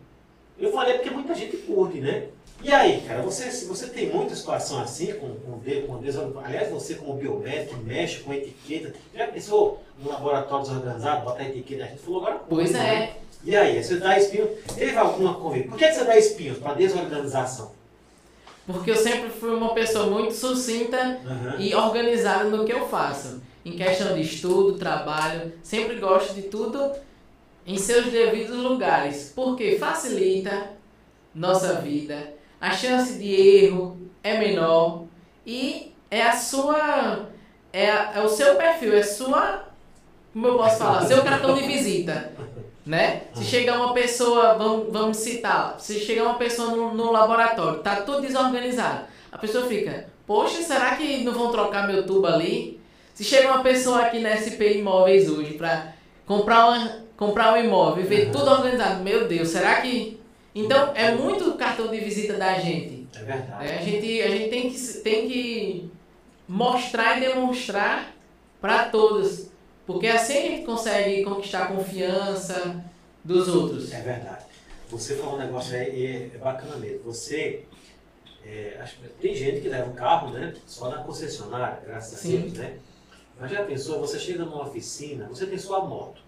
Eu 0.59 0.72
falei 0.72 0.94
porque 0.94 1.11
muita 1.11 1.32
gente 1.32 1.56
curte, 1.59 2.00
né? 2.00 2.26
E 2.61 2.72
aí, 2.72 3.02
cara, 3.02 3.22
você, 3.22 3.48
você 3.64 3.86
tem 3.86 4.12
muita 4.12 4.34
situação 4.34 4.80
assim, 4.80 5.12
com, 5.12 5.36
com, 5.36 5.61
com 5.61 6.00
desorganização, 6.00 6.44
aliás, 6.44 6.72
você 6.72 6.96
como 6.96 7.14
biomédico, 7.14 7.76
mexe 7.84 8.18
com 8.18 8.34
etiqueta, 8.34 8.92
já 9.14 9.28
pensou 9.28 9.80
um 10.04 10.09
laboratório 10.09 10.66
desorganizado, 10.66 11.24
botar 11.24 11.48
etiqueta, 11.48 11.84
a 11.84 11.86
gente 11.86 12.00
falou 12.00 12.22
agora. 12.22 12.40
Pois 12.48 12.72
né? 12.72 13.14
E 13.45 13.57
aí, 13.57 13.82
você 13.82 13.97
dá 13.97 14.18
espinhos, 14.18 14.51
teve 14.74 14.97
alguma 14.97 15.34
convite? 15.34 15.68
Por 15.68 15.78
que, 15.78 15.91
você 15.91 16.05
dá 16.05 16.16
espinhos? 16.16 16.59
Para 16.59 16.74
desorganização? 16.74 17.72
Porque 18.66 18.91
eu 18.91 18.97
sempre 18.97 19.30
fui 19.30 19.55
uma 19.55 19.72
pessoa 19.72 20.07
muito 20.07 20.34
sucinta 20.34 21.18
Aham. 21.24 21.57
e 21.59 21.74
organizada 21.74 22.45
no 22.45 22.66
que 22.66 22.72
eu 22.72 22.86
faço. 22.86 23.41
Em 23.64 23.72
questão 23.72 24.14
de 24.14 24.20
estudo, 24.20 24.78
trabalho, 24.78 25.53
sempre 25.62 25.97
gosto 25.97 26.34
de 26.34 26.43
tudo 26.43 26.93
em 27.66 27.78
seus 27.78 28.07
devidos 28.07 28.57
lugares. 28.57 29.32
Porque 29.34 29.78
facilita 29.78 30.70
nossa 31.34 31.74
vida, 31.74 32.34
a 32.61 32.70
chance 32.72 33.14
de 33.18 33.32
erro 33.34 33.97
é 34.22 34.39
menor 34.39 35.05
e 35.47 35.95
é 36.11 36.22
a 36.22 36.36
sua. 36.36 37.28
É, 37.72 37.86
é 37.86 38.20
o 38.20 38.28
seu 38.28 38.57
perfil, 38.57 38.95
é 38.95 39.03
sua. 39.03 39.64
Como 40.32 40.47
eu 40.47 40.57
posso 40.59 40.78
falar? 40.78 41.07
Seu 41.07 41.22
cartão 41.22 41.55
de 41.55 41.66
visita. 41.66 42.32
Né? 42.89 43.24
Se 43.34 43.45
chegar 43.45 43.76
uma 43.76 43.93
pessoa, 43.93 44.55
vamos, 44.55 44.91
vamos 44.91 45.16
citar, 45.18 45.76
se 45.78 46.01
chegar 46.01 46.22
uma 46.24 46.36
pessoa 46.39 46.70
no, 46.74 46.95
no 46.95 47.12
laboratório, 47.12 47.80
tá 47.80 47.97
tudo 47.97 48.22
desorganizado, 48.22 49.05
a 49.30 49.36
pessoa 49.36 49.66
fica, 49.66 50.09
poxa, 50.26 50.62
será 50.62 50.97
que 50.97 51.22
não 51.22 51.32
vão 51.34 51.51
trocar 51.53 51.86
meu 51.86 52.07
tubo 52.07 52.26
ali? 52.26 52.80
Se 53.12 53.22
chega 53.24 53.49
uma 53.53 53.62
pessoa 53.62 54.01
aqui 54.07 54.20
na 54.20 54.30
SP 54.41 54.78
Imóveis 54.78 55.28
hoje 55.28 55.53
para 55.53 55.93
comprar, 56.24 56.66
uma, 56.66 57.05
comprar 57.14 57.53
um 57.53 57.62
imóvel 57.62 58.03
e 58.05 58.07
ver 58.07 58.26
Uhum. 58.28 58.32
tudo 58.32 58.51
organizado, 58.51 59.05
meu 59.05 59.28
Deus, 59.28 59.49
será 59.49 59.82
que. 59.82 60.18
Então 60.55 60.93
é 60.95 61.12
muito 61.14 61.53
cartão 61.59 61.89
de 61.89 61.99
visita 62.01 62.34
da 62.34 62.55
gente. 62.55 63.07
É 63.14 63.18
verdade. 63.22 63.64
né? 63.66 63.78
A 63.78 63.82
gente, 63.82 64.22
a 64.22 64.28
gente 64.28 64.49
tem, 64.49 64.70
que, 64.70 64.78
tem 65.05 65.28
que 65.28 65.91
mostrar 66.49 67.18
e 67.18 67.20
demonstrar 67.28 68.14
para 68.62 68.84
todos. 68.84 69.47
Porque 69.89 70.07
assim 70.07 70.36
a 70.36 70.43
gente 70.43 70.66
consegue 70.66 71.24
conquistar 71.24 71.62
a 71.62 71.68
confiança 71.68 72.84
dos 73.24 73.49
outros. 73.49 73.91
É 73.91 74.03
verdade. 74.03 74.45
Você 74.91 75.16
falou 75.16 75.36
um 75.36 75.39
negócio 75.39 75.74
aí, 75.74 76.07
é, 76.07 76.30
é 76.34 76.39
bacana 76.39 76.76
mesmo. 76.76 77.05
Você. 77.05 77.64
é, 78.45 78.76
acho 78.82 78.99
que 78.99 79.09
tem 79.09 79.34
gente 79.34 79.62
que 79.62 79.68
leva 79.70 79.89
o 79.89 79.95
carro, 79.95 80.28
né? 80.28 80.55
Só 80.66 80.91
na 80.91 80.99
concessionária, 80.99 81.80
graças 81.86 82.20
Sim. 82.20 82.36
a 82.36 82.41
Deus, 82.43 82.53
né? 82.53 82.78
Mas 83.41 83.51
já 83.51 83.64
pensou, 83.64 83.99
você 83.99 84.18
chega 84.18 84.45
numa 84.45 84.66
oficina, 84.66 85.26
você 85.26 85.47
tem 85.47 85.57
sua 85.57 85.82
moto. 85.82 86.20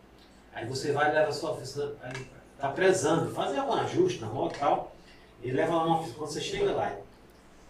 Aí 0.55 0.65
você 0.65 0.93
vai 0.93 1.11
e 1.11 1.15
leva 1.15 1.29
a 1.29 1.33
sua 1.33 1.51
oficina, 1.51 1.93
aí 2.01 2.15
tá 2.59 2.71
prezando, 2.71 3.31
fazer 3.31 3.59
algum 3.59 3.75
ajuste 3.75 4.23
na 4.23 4.29
moto 4.29 4.57
e 4.57 4.59
tal, 4.59 4.97
e 5.43 5.51
leva 5.51 5.75
lá 5.75 5.85
numa 5.85 5.97
oficina. 5.99 6.17
Quando 6.17 6.31
você 6.31 6.41
chega 6.41 6.73
lá, 6.73 6.97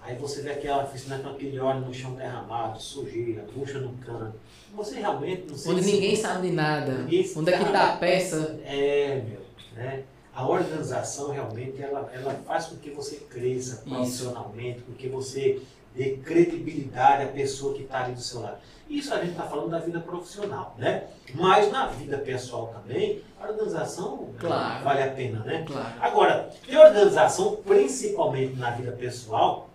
Aí 0.02 0.16
você 0.16 0.42
vê 0.42 0.52
aquela 0.52 0.84
oficina 0.84 1.18
com 1.18 1.28
aquele 1.28 1.58
óleo 1.60 1.80
no 1.80 1.92
chão 1.94 2.14
derramado, 2.14 2.80
sujeira, 2.80 3.44
bucha 3.54 3.78
no 3.80 3.92
cano. 3.98 4.34
Você 4.74 4.98
realmente 4.98 5.46
não 5.48 5.56
sei 5.56 5.72
Onde 5.72 5.82
se- 5.84 5.92
ninguém 5.92 6.16
sabe 6.16 6.48
de 6.48 6.54
nada. 6.54 6.92
Ninguém 7.02 7.30
Onde 7.36 7.50
é 7.50 7.56
que 7.58 7.62
sabe. 7.64 7.72
tá 7.72 7.92
a 7.92 7.96
peça? 7.96 8.60
É, 8.64 9.22
meu, 9.28 9.40
né? 9.74 10.02
A 10.34 10.46
organização 10.48 11.30
realmente 11.32 11.82
ela, 11.82 12.08
ela 12.14 12.32
faz 12.46 12.66
com 12.66 12.76
que 12.76 12.90
você 12.90 13.16
cresça 13.28 13.82
profissionalmente, 13.88 14.80
com 14.82 14.92
que 14.94 15.08
você 15.08 15.60
dê 15.94 16.16
credibilidade 16.18 17.24
à 17.24 17.26
pessoa 17.28 17.74
que 17.74 17.82
está 17.82 18.04
ali 18.04 18.14
do 18.14 18.20
seu 18.20 18.40
lado. 18.40 18.58
Isso 18.88 19.12
a 19.12 19.18
gente 19.18 19.32
está 19.32 19.42
falando 19.44 19.70
da 19.70 19.78
vida 19.80 20.00
profissional, 20.00 20.74
né? 20.78 21.04
Mas 21.34 21.70
na 21.70 21.86
vida 21.88 22.16
pessoal 22.18 22.68
também, 22.68 23.22
a 23.40 23.48
organização 23.48 24.28
Claro. 24.38 24.84
vale 24.84 25.02
a 25.02 25.10
pena, 25.10 25.40
né? 25.40 25.64
Claro. 25.66 25.94
Agora, 26.00 26.50
tem 26.66 26.76
organização, 26.78 27.56
principalmente 27.66 28.54
na 28.56 28.70
vida 28.70 28.92
pessoal, 28.92 29.68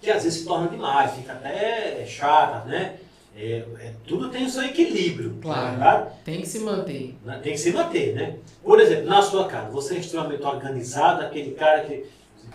que 0.00 0.10
às 0.10 0.24
vezes 0.24 0.40
se 0.40 0.46
torna 0.46 0.68
demais, 0.68 1.12
fica 1.12 1.32
até 1.32 2.04
chata, 2.06 2.64
né? 2.68 2.96
É, 3.36 3.64
é, 3.80 3.92
tudo 4.06 4.28
tem 4.28 4.44
o 4.44 4.50
seu 4.50 4.62
equilíbrio, 4.64 5.38
Claro. 5.40 5.78
tá? 5.78 6.08
Tem 6.24 6.40
que 6.40 6.46
se 6.48 6.58
manter. 6.58 7.16
Né? 7.24 7.38
Tem 7.42 7.52
que 7.52 7.58
se 7.58 7.70
manter, 7.72 8.14
né? 8.14 8.36
Por 8.62 8.80
exemplo, 8.80 9.06
na 9.06 9.22
sua 9.22 9.46
casa, 9.46 9.70
você 9.70 9.94
é 9.94 9.98
extremamente 9.98 10.42
organizado, 10.42 11.22
aquele 11.22 11.52
cara 11.52 11.84
que, 11.84 12.04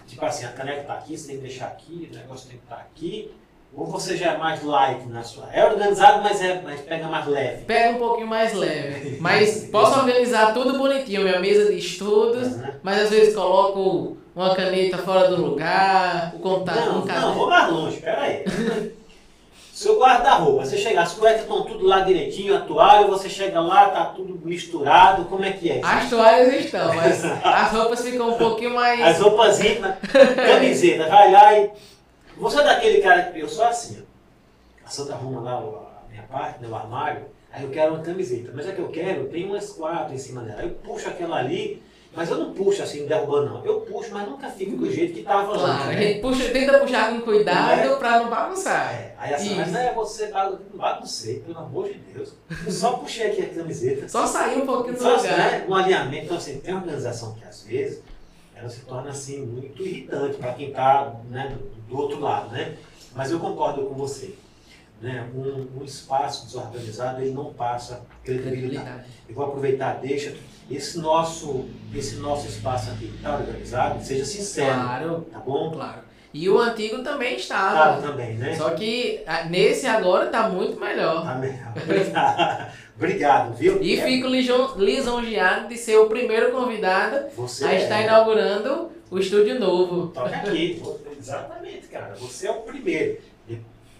tipo 0.05 0.23
assim, 0.25 0.45
a 0.45 0.49
caneca 0.49 0.83
tá 0.83 0.93
aqui, 0.95 1.17
você 1.17 1.27
tem 1.27 1.37
que 1.37 1.43
deixar 1.43 1.67
aqui, 1.67 2.09
o 2.11 2.15
negócio 2.15 2.49
tem 2.49 2.57
que 2.57 2.63
estar 2.65 2.75
aqui. 2.77 3.31
Ou 3.73 3.85
você 3.85 4.15
já 4.15 4.33
é 4.33 4.37
mais 4.37 4.63
light 4.63 5.05
na 5.07 5.21
sua. 5.23 5.49
É 5.51 5.65
organizado, 5.65 6.21
mas, 6.23 6.41
é, 6.41 6.61
mas 6.61 6.79
pega 6.81 7.07
mais 7.07 7.25
leve. 7.27 7.65
Pega 7.65 7.95
um 7.95 7.99
pouquinho 7.99 8.27
mais 8.27 8.53
leve. 8.53 9.17
Mas 9.19 9.65
posso 9.71 9.99
organizar 9.99 10.53
tudo 10.53 10.77
bonitinho, 10.77 11.23
minha 11.23 11.39
mesa 11.41 11.69
de 11.71 11.77
estudos, 11.77 12.55
Né? 12.55 12.75
mas 12.83 13.01
às 13.01 13.09
vezes 13.09 13.35
coloco 13.35 14.17
uma 14.35 14.55
caneta 14.55 14.97
fora 14.97 15.29
do 15.29 15.37
lugar, 15.45 16.33
o 16.35 16.39
contato, 16.39 16.85
Não, 16.85 17.01
um 17.01 17.05
não, 17.05 17.33
vou 17.33 17.47
mais 17.49 17.71
longe, 17.71 17.97
peraí. 18.01 18.43
Seu 19.73 19.99
guarda-roupa, 19.99 20.65
você 20.65 20.77
chega, 20.77 21.01
as 21.01 21.13
cuecas 21.13 21.41
estão 21.41 21.63
tudo 21.65 21.85
lá 21.85 21.99
direitinho, 22.01 22.55
a 22.55 22.61
toalha, 22.61 23.07
você 23.07 23.29
chega 23.29 23.59
lá, 23.59 23.89
tá 23.89 24.05
tudo 24.05 24.39
misturado, 24.45 25.25
como 25.25 25.43
é 25.43 25.51
que 25.51 25.69
é? 25.69 25.81
As 25.83 26.09
toalhas 26.09 26.53
estão, 26.65 26.95
mas 26.95 27.23
as 27.25 27.71
roupas 27.71 28.01
ficam 28.01 28.29
um 28.29 28.37
pouquinho 28.37 28.73
mais. 28.73 29.01
As 29.01 29.19
roupas 29.19 29.59
íntimas, 29.59 29.95
camiseta, 30.35 31.07
vai 31.09 31.31
lá 31.31 31.59
e. 31.59 31.71
Você 32.37 32.59
é 32.59 32.63
daquele 32.63 33.01
cara 33.01 33.23
que 33.23 33.39
eu 33.39 33.49
sou 33.49 33.65
assim, 33.65 34.01
ó. 34.01 34.85
A 34.85 34.89
Santa 34.89 35.13
arruma 35.13 35.41
lá 35.41 35.59
o- 35.59 35.77
a 36.05 36.09
minha 36.09 36.23
parte, 36.23 36.63
o 36.65 36.75
armário, 36.75 37.25
aí 37.51 37.63
eu 37.63 37.69
quero 37.69 37.93
uma 37.95 38.03
camiseta. 38.03 38.51
Mas 38.53 38.67
é 38.67 38.71
que 38.71 38.79
eu 38.79 38.87
quero, 38.89 39.25
tem 39.25 39.45
umas 39.45 39.71
quatro 39.71 40.13
em 40.13 40.17
cima 40.17 40.41
dela. 40.41 40.61
Aí 40.61 40.67
eu 40.67 40.75
puxo 40.75 41.09
aquela 41.09 41.37
ali, 41.37 41.81
mas 42.15 42.29
eu 42.29 42.37
não 42.37 42.53
puxo 42.53 42.81
assim, 42.81 43.05
derrubando 43.05 43.49
não. 43.55 43.65
Eu 43.65 43.81
puxo, 43.81 44.09
mas 44.13 44.27
nunca 44.27 44.49
fico 44.49 44.77
do 44.77 44.91
jeito 44.91 45.13
que 45.13 45.23
tava 45.23 45.53
Claro, 45.53 45.71
antes, 45.73 45.85
a 45.85 45.87
né? 45.91 46.01
gente 46.01 46.21
puxa, 46.21 46.49
tenta 46.49 46.79
puxar 46.79 47.09
com 47.11 47.21
cuidado 47.21 47.97
pra 47.97 48.19
não 48.19 48.29
bagunçar. 48.29 48.93
É, 48.93 49.15
aí 49.17 49.33
assim, 49.33 49.47
Isso. 49.47 49.55
mas 49.57 49.75
é 49.75 49.93
você 49.93 50.27
bagun- 50.27 50.57
baguncei, 50.73 51.39
pelo 51.41 51.57
amor 51.59 51.87
de 51.87 51.95
Deus. 52.13 52.33
Eu 52.65 52.71
só 52.71 52.93
puxei 52.93 53.27
aqui 53.31 53.41
a 53.41 53.49
camiseta. 53.49 54.07
Só 54.07 54.25
sair 54.25 54.61
um 54.61 54.65
pouquinho 54.65 54.95
do 54.95 55.01
Só 55.03 55.15
lugar. 55.17 55.37
né, 55.37 55.65
um 55.67 55.75
alinhamento, 55.75 56.25
então 56.25 56.37
assim, 56.37 56.59
tem 56.59 56.73
uma 56.73 56.81
organização 56.83 57.33
que 57.35 57.43
às 57.43 57.63
vezes 57.63 58.01
ela 58.55 58.69
se 58.69 58.79
torna 58.85 59.09
assim 59.09 59.45
muito 59.45 59.81
irritante 59.83 60.37
para 60.37 60.53
quem 60.53 60.69
está 60.69 61.13
né, 61.29 61.49
do, 61.57 61.93
do 61.95 62.01
outro 62.01 62.19
lado, 62.21 62.49
né? 62.51 62.73
Mas 63.13 63.31
eu 63.31 63.39
concordo 63.39 63.83
com 63.85 63.93
você. 63.95 64.33
Né? 65.05 65.23
Um, 65.35 65.81
um 65.81 65.83
espaço 65.85 66.47
desorganizado 66.47 67.21
ele 67.21 67.29
não 67.29 67.53
passa 67.53 68.01
credibilidade. 68.23 69.03
Eu 69.29 69.35
vou 69.35 69.45
aproveitar, 69.45 69.99
deixa 70.01 70.33
esse 70.69 70.97
nosso, 70.97 71.65
esse 71.93 72.15
nosso 72.15 72.47
espaço 72.47 72.89
aqui 72.89 73.13
está 73.15 73.35
organizado, 73.35 74.03
seja 74.03 74.25
sincero, 74.25 74.73
Claro, 74.73 75.27
tá 75.31 75.37
bom? 75.37 75.69
claro. 75.69 75.99
E 76.33 76.49
o 76.49 76.57
antigo 76.59 77.03
também 77.03 77.37
Claro, 77.39 77.39
estava. 77.39 78.01
também, 78.01 78.33
né? 78.33 78.55
Só 78.55 78.71
que 78.71 79.21
ah, 79.27 79.43
nesse 79.45 79.85
agora 79.85 80.25
tá 80.25 80.49
muito 80.49 80.79
melhor. 80.79 81.23
Tá 81.23 81.35
melhor. 81.35 81.71
Obrigado. 81.83 82.71
Obrigado, 82.97 83.53
viu? 83.53 83.83
E 83.83 83.99
É, 83.99 84.03
fico 84.05 84.27
lisonjeado 84.27 85.67
de 85.69 85.77
ser 85.77 85.97
o 85.97 86.07
primeiro 86.07 86.51
convidado 86.51 87.27
você 87.35 87.63
a 87.63 87.75
estar 87.75 88.01
é- 88.01 88.05
inaugurando 88.05 88.89
o 89.11 89.19
estúdio 89.19 89.59
novo. 89.59 90.07
Toca 90.07 90.35
aqui. 90.35 90.81
Exatamente, 91.19 91.87
cara. 91.89 92.15
Você 92.15 92.47
é 92.47 92.51
o 92.51 92.61
primeiro. 92.63 93.19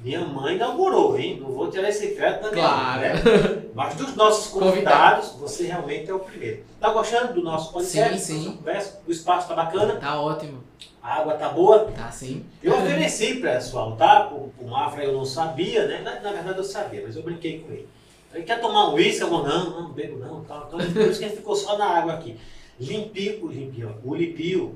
Minha 0.01 0.21
mãe 0.21 0.55
inaugurou, 0.55 1.17
hein? 1.17 1.39
Não 1.41 1.51
vou 1.51 1.69
tirar 1.71 1.89
esse 1.89 2.09
crédito 2.09 2.43
também. 2.43 2.63
Claro. 2.63 3.01
Né? 3.01 3.63
Mas 3.73 3.95
dos 3.95 4.15
nossos 4.15 4.51
convidados, 4.51 5.31
você 5.31 5.65
realmente 5.65 6.09
é 6.09 6.13
o 6.13 6.19
primeiro. 6.19 6.63
Tá 6.79 6.91
gostando 6.91 7.33
do 7.33 7.41
nosso 7.41 7.73
podcast? 7.73 8.19
Sim, 8.19 8.43
sim. 8.43 8.51
Conversa? 8.57 9.01
O 9.07 9.11
espaço 9.11 9.47
tá 9.47 9.55
bacana? 9.55 9.95
Tá 9.95 10.21
ótimo. 10.21 10.63
A 11.01 11.21
água 11.21 11.33
tá 11.35 11.49
boa? 11.49 11.85
Tá 11.95 12.11
sim. 12.11 12.45
Eu 12.61 12.73
ofereci, 12.73 13.35
pessoal, 13.35 13.95
tá? 13.95 14.29
O, 14.31 14.51
o 14.59 14.67
Mafra 14.67 15.03
eu 15.03 15.13
não 15.13 15.25
sabia, 15.25 15.87
né? 15.87 16.01
Na, 16.01 16.19
na 16.19 16.31
verdade 16.31 16.57
eu 16.57 16.63
sabia, 16.63 17.03
mas 17.05 17.15
eu 17.15 17.23
brinquei 17.23 17.59
com 17.59 17.71
ele. 17.71 17.87
Ele 18.33 18.43
quer 18.43 18.59
tomar 18.59 18.89
um 18.89 18.95
uísque? 18.95 19.21
Eu 19.21 19.29
vou, 19.29 19.47
não, 19.47 19.69
não, 19.69 19.81
não 19.83 19.91
bebo 19.91 20.17
não. 20.17 20.43
Tal, 20.43 20.67
tal. 20.67 20.79
Por 20.79 21.01
isso 21.01 21.19
que 21.19 21.25
ele 21.25 21.35
ficou 21.35 21.55
só 21.55 21.77
na 21.77 21.85
água 21.85 22.13
aqui. 22.13 22.37
Limpio, 22.79 23.47
Limpio, 23.47 23.95
o 24.03 24.13
Lipio, 24.13 24.75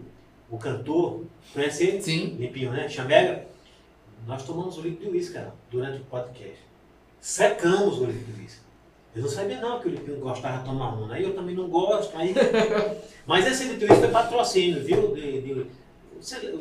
o 0.50 0.58
cantor, 0.58 1.26
conhece 1.54 1.86
ele? 1.86 2.02
Sim. 2.02 2.38
Limpinho, 2.40 2.72
né? 2.72 2.88
Chamega. 2.88 3.49
Nós 4.28 4.44
tomamos 4.44 4.78
um 4.78 4.82
litro 4.82 5.06
de 5.06 5.12
uísque, 5.12 5.34
cara, 5.34 5.54
durante 5.72 6.02
o 6.02 6.06
podcast. 6.06 6.60
Secamos 7.20 8.00
o 8.00 8.06
litro 8.06 8.34
de 8.34 8.42
uísque. 8.42 8.62
Eu 9.16 9.24
não 9.24 9.30
sabia 9.30 9.60
não 9.60 9.80
que 9.80 9.88
o 9.88 9.92
Limpinho 9.92 10.20
gostava 10.20 10.60
de 10.60 10.66
tomar 10.66 10.94
um, 10.94 11.08
né? 11.08 11.24
Eu 11.24 11.34
também 11.34 11.56
não 11.56 11.68
gosto. 11.68 12.16
Aí... 12.16 12.34
Mas 13.26 13.48
esse 13.48 13.64
litro 13.64 13.80
de 13.80 13.86
uísque 13.86 14.02
foi 14.02 14.12
patrocínio, 14.12 14.84
viu? 14.84 15.14
De, 15.16 15.42
de... 15.42 15.66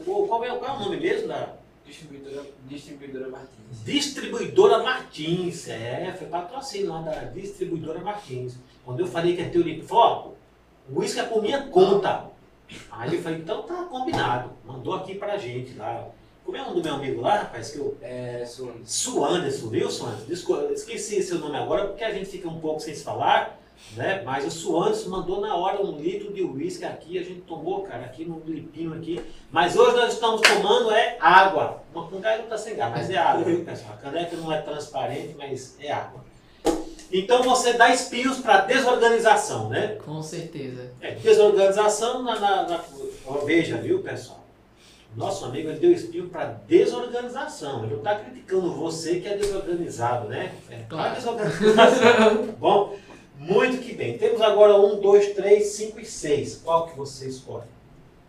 Qual, 0.04 0.44
é, 0.44 0.48
qual 0.56 0.64
é 0.64 0.72
o 0.72 0.78
nome 0.80 0.98
mesmo 0.98 1.28
da 1.28 1.54
Distribuidora, 1.88 2.44
distribuidora 2.66 3.28
Martins. 3.28 3.84
distribuidora 3.84 4.82
Martins? 4.82 5.68
É, 5.68 6.14
foi 6.18 6.26
patrocínio 6.26 6.90
lá 6.90 7.00
da 7.00 7.24
distribuidora 7.24 7.98
Martins. 8.00 8.58
Quando 8.84 9.00
eu 9.00 9.06
falei 9.06 9.34
que 9.34 9.40
ia 9.40 9.48
ter 9.48 9.58
o 9.58 9.62
Limpinho, 9.62 9.88
falou, 9.88 10.36
o 10.90 11.00
uísque 11.00 11.20
é 11.20 11.24
por 11.24 11.42
minha 11.42 11.62
conta. 11.68 12.26
Aí 12.90 13.14
eu 13.14 13.22
falei, 13.22 13.38
então 13.38 13.62
tá 13.62 13.84
combinado. 13.84 14.50
Mandou 14.66 14.94
aqui 14.94 15.14
pra 15.14 15.38
gente 15.38 15.74
lá. 15.74 16.08
Como 16.48 16.56
é 16.56 16.62
o 16.62 16.64
nome 16.68 16.80
do 16.80 16.84
meu 16.86 16.94
amigo 16.94 17.20
lá, 17.20 17.40
rapaz? 17.40 17.72
Que 17.72 17.76
eu... 17.78 17.94
É, 18.00 18.42
Suanes. 18.46 18.90
Su 18.90 19.22
Anderson, 19.22 19.68
viu, 19.68 19.90
Su 19.90 20.06
Anderson? 20.06 20.24
Desculpa, 20.24 20.72
esqueci 20.72 21.22
seu 21.22 21.38
nome 21.40 21.58
agora 21.58 21.88
porque 21.88 22.02
a 22.02 22.10
gente 22.10 22.24
fica 22.24 22.48
um 22.48 22.58
pouco 22.58 22.80
sem 22.80 22.94
se 22.94 23.04
falar, 23.04 23.60
né? 23.94 24.22
Mas 24.24 24.46
o 24.46 24.50
Su 24.50 24.74
Anderson 24.82 25.10
mandou 25.10 25.42
na 25.42 25.54
hora 25.54 25.84
um 25.84 25.98
litro 25.98 26.32
de 26.32 26.40
uísque 26.42 26.86
aqui, 26.86 27.18
a 27.18 27.22
gente 27.22 27.42
tomou, 27.42 27.82
cara, 27.82 28.06
aqui 28.06 28.24
no 28.24 28.40
lipinho 28.46 28.94
aqui. 28.94 29.20
Mas 29.50 29.76
hoje 29.76 29.94
nós 29.94 30.14
estamos 30.14 30.40
tomando 30.40 30.90
é 30.90 31.18
água. 31.20 31.82
Uma 31.94 32.08
caneca 32.08 32.38
não 32.44 32.48
tá 32.48 32.56
sem 32.56 32.76
gás, 32.76 32.92
mas 32.92 33.10
é 33.10 33.18
água, 33.18 33.44
viu, 33.44 33.62
pessoal? 33.62 33.92
A 33.92 33.96
caneca 33.98 34.34
não 34.38 34.50
é 34.50 34.62
transparente, 34.62 35.34
mas 35.36 35.76
é 35.78 35.92
água. 35.92 36.24
Então 37.12 37.42
você 37.42 37.74
dá 37.74 37.90
espinhos 37.92 38.38
para 38.38 38.62
desorganização, 38.62 39.68
né? 39.68 39.98
Com 40.02 40.22
certeza. 40.22 40.92
É, 41.02 41.10
desorganização 41.16 42.22
na, 42.22 42.40
na, 42.40 42.62
na- 42.66 42.84
Veja, 43.44 43.76
viu, 43.76 44.00
pessoal? 44.02 44.47
Nosso 45.16 45.46
amigo 45.46 45.68
ele 45.70 45.80
deu 45.80 45.90
espinho 45.92 46.28
para 46.28 46.44
desorganização. 46.68 47.80
Ele 47.84 47.92
não 47.92 47.98
está 47.98 48.16
criticando 48.20 48.72
você 48.72 49.20
que 49.20 49.26
é 49.28 49.36
desorganizado, 49.36 50.28
né? 50.28 50.54
É, 50.70 50.76
pra 50.76 50.86
Claro. 50.88 51.14
desorganização. 51.16 52.46
tá 52.46 52.52
bom? 52.58 52.96
Muito 53.38 53.78
que 53.82 53.94
bem. 53.94 54.18
Temos 54.18 54.40
agora 54.40 54.74
um, 54.80 55.00
dois, 55.00 55.32
três, 55.34 55.66
cinco 55.68 56.00
e 56.00 56.04
seis. 56.04 56.60
Qual 56.64 56.88
que 56.88 56.96
você 56.96 57.28
escolhe? 57.28 57.64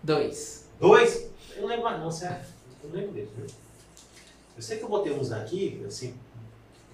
Dois. 0.01 0.67
Dois? 0.79 1.29
Eu 1.55 1.63
não 1.63 1.69
lembro 1.69 1.83
mais 1.85 1.99
não, 1.99 2.11
certo? 2.11 2.47
Eu 2.83 2.89
não 2.89 2.95
lembro 2.95 3.11
dele. 3.13 3.29
viu? 3.35 3.45
Eu 4.55 4.61
sei 4.63 4.77
que 4.77 4.83
eu 4.83 4.89
botei 4.89 5.11
uns 5.13 5.31
aqui, 5.31 5.83
assim, 5.87 6.13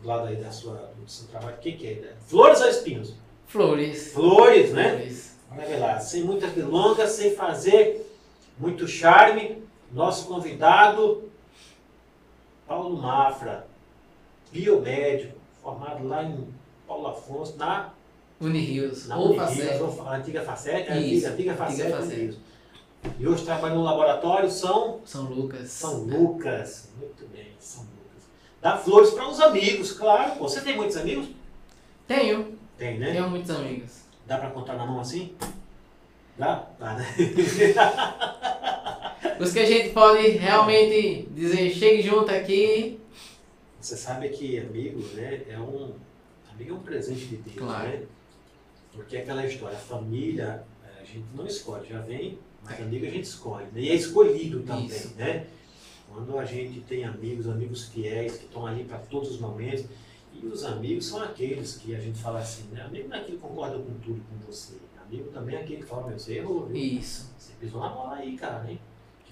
do 0.02 0.08
lado 0.08 0.28
aí 0.28 0.36
da 0.38 0.52
sua, 0.52 0.92
do 0.98 1.10
seu 1.10 1.28
trabalho. 1.28 1.56
O 1.56 1.60
que, 1.60 1.72
que 1.74 1.88
é? 1.88 2.14
Flores 2.28 2.62
ou 2.62 2.68
espinhos? 2.70 3.14
Flores. 3.48 4.12
Flores, 4.14 4.72
né? 4.74 4.90
Flores. 4.98 5.36
Olha 5.52 5.78
lá, 5.80 6.00
sem 6.00 6.24
muitas 6.24 6.52
delongas, 6.52 7.12
sem 7.12 7.34
fazer 7.36 8.06
muito 8.58 8.88
charme, 8.88 9.64
nosso 9.96 10.28
convidado, 10.28 11.24
Paulo 12.68 13.02
Mafra, 13.02 13.66
biomédico, 14.52 15.38
formado 15.64 16.06
lá 16.06 16.22
em 16.24 16.48
Paulo 16.86 17.08
Afonso, 17.08 17.56
na, 17.56 17.94
Unirios. 18.40 19.08
na 19.08 19.18
Ou 19.18 19.32
Unirios, 19.32 19.82
ou 19.82 20.08
antiga 20.10 20.42
Facete, 20.42 20.92
antiga, 20.92 21.30
antiga 21.30 21.54
Facete, 21.56 21.82
antiga 21.82 21.98
Facete. 21.98 22.40
E 23.18 23.26
hoje 23.28 23.46
trabalha 23.46 23.76
no 23.76 23.84
laboratório 23.84 24.52
São, 24.52 25.00
São 25.06 25.24
Lucas. 25.24 25.70
São 25.70 26.04
Lucas. 26.04 26.90
Muito 27.00 27.26
bem, 27.32 27.54
São 27.58 27.84
Lucas. 27.84 28.24
Dá 28.62 28.76
flores 28.78 29.12
para 29.12 29.30
os 29.30 29.40
amigos, 29.40 29.94
claro. 29.94 30.36
Você 30.40 30.60
tem 30.60 30.76
muitos 30.76 30.98
amigos? 30.98 31.30
Tenho. 32.06 32.58
Tem, 32.78 33.00
né? 33.00 33.14
Tenho 33.14 33.30
muitos 33.30 33.50
amigos. 33.50 34.02
Dá 34.28 34.40
para 34.40 34.50
contar 34.50 34.74
na 34.74 34.86
mão 34.86 35.00
assim? 35.00 35.34
Dá? 36.38 36.68
Dá, 36.78 36.96
né? 36.96 37.06
Os 39.40 39.52
que 39.52 39.60
a 39.60 39.66
gente 39.66 39.90
pode 39.90 40.28
realmente 40.30 41.28
dizer, 41.32 41.70
chegue 41.72 42.02
junto 42.02 42.32
aqui. 42.32 43.00
Você 43.80 43.96
sabe 43.96 44.30
que 44.30 44.60
amigo, 44.60 45.00
né, 45.14 45.44
é 45.48 45.60
um 45.60 45.94
amigo 46.52 46.72
é 46.72 46.74
um 46.74 46.80
presente 46.80 47.26
de 47.26 47.38
Deus, 47.38 47.58
Claro. 47.58 47.88
né? 47.90 48.04
Porque 48.94 49.18
é 49.18 49.22
aquela 49.22 49.46
história, 49.46 49.76
a 49.78 49.80
família 49.80 50.64
eh, 50.84 51.02
a 51.02 51.04
gente 51.06 51.26
não 51.36 51.46
escolhe, 51.46 51.88
já 51.88 52.00
vem, 52.02 52.40
mas 52.64 52.80
amigo 52.82 53.06
a 53.06 53.10
gente 53.10 53.26
escolhe, 53.26 53.66
né? 53.74 53.82
E 53.82 53.90
é 53.90 53.96
escolhido 53.96 54.62
também, 54.64 54.86
Isso. 54.88 55.14
né? 55.16 55.46
Quando 56.10 56.38
a 56.40 56.46
gente 56.46 56.80
tem 56.82 57.04
amigos, 57.04 57.48
amigos 57.50 57.90
fiéis 57.90 58.38
que 58.38 58.46
estão 58.46 58.66
ali 58.66 58.86
para 58.86 59.00
todos 59.00 59.32
os 59.32 59.40
momentos. 59.40 59.86
E 60.34 60.46
os 60.48 60.64
amigos 60.66 61.06
são 61.06 61.22
aqueles 61.22 61.78
que 61.78 61.96
a 61.96 62.00
gente 62.00 62.20
fala 62.20 62.40
assim, 62.40 62.64
né? 62.72 62.82
Amigo 62.82 63.08
não 63.10 63.16
é 63.18 63.20
aquele 63.22 63.38
que 63.38 63.44
concorda 63.44 63.78
com 63.78 63.94
tudo 64.00 64.22
com 64.30 64.38
você. 64.52 64.76
Amigo 65.06 65.30
também 65.30 65.56
é 65.56 65.62
aquele 65.62 65.82
que 65.82 65.88
fala, 65.88 66.08
meu, 66.08 66.18
você 66.20 66.36
errou, 66.36 66.66
viu? 66.66 66.76
Isso. 66.76 67.32
Você 67.38 67.54
pisou 67.60 67.80
na 67.82 67.90
bola 67.90 68.16
aí, 68.16 68.36
cara, 68.38 68.70
hein? 68.70 68.80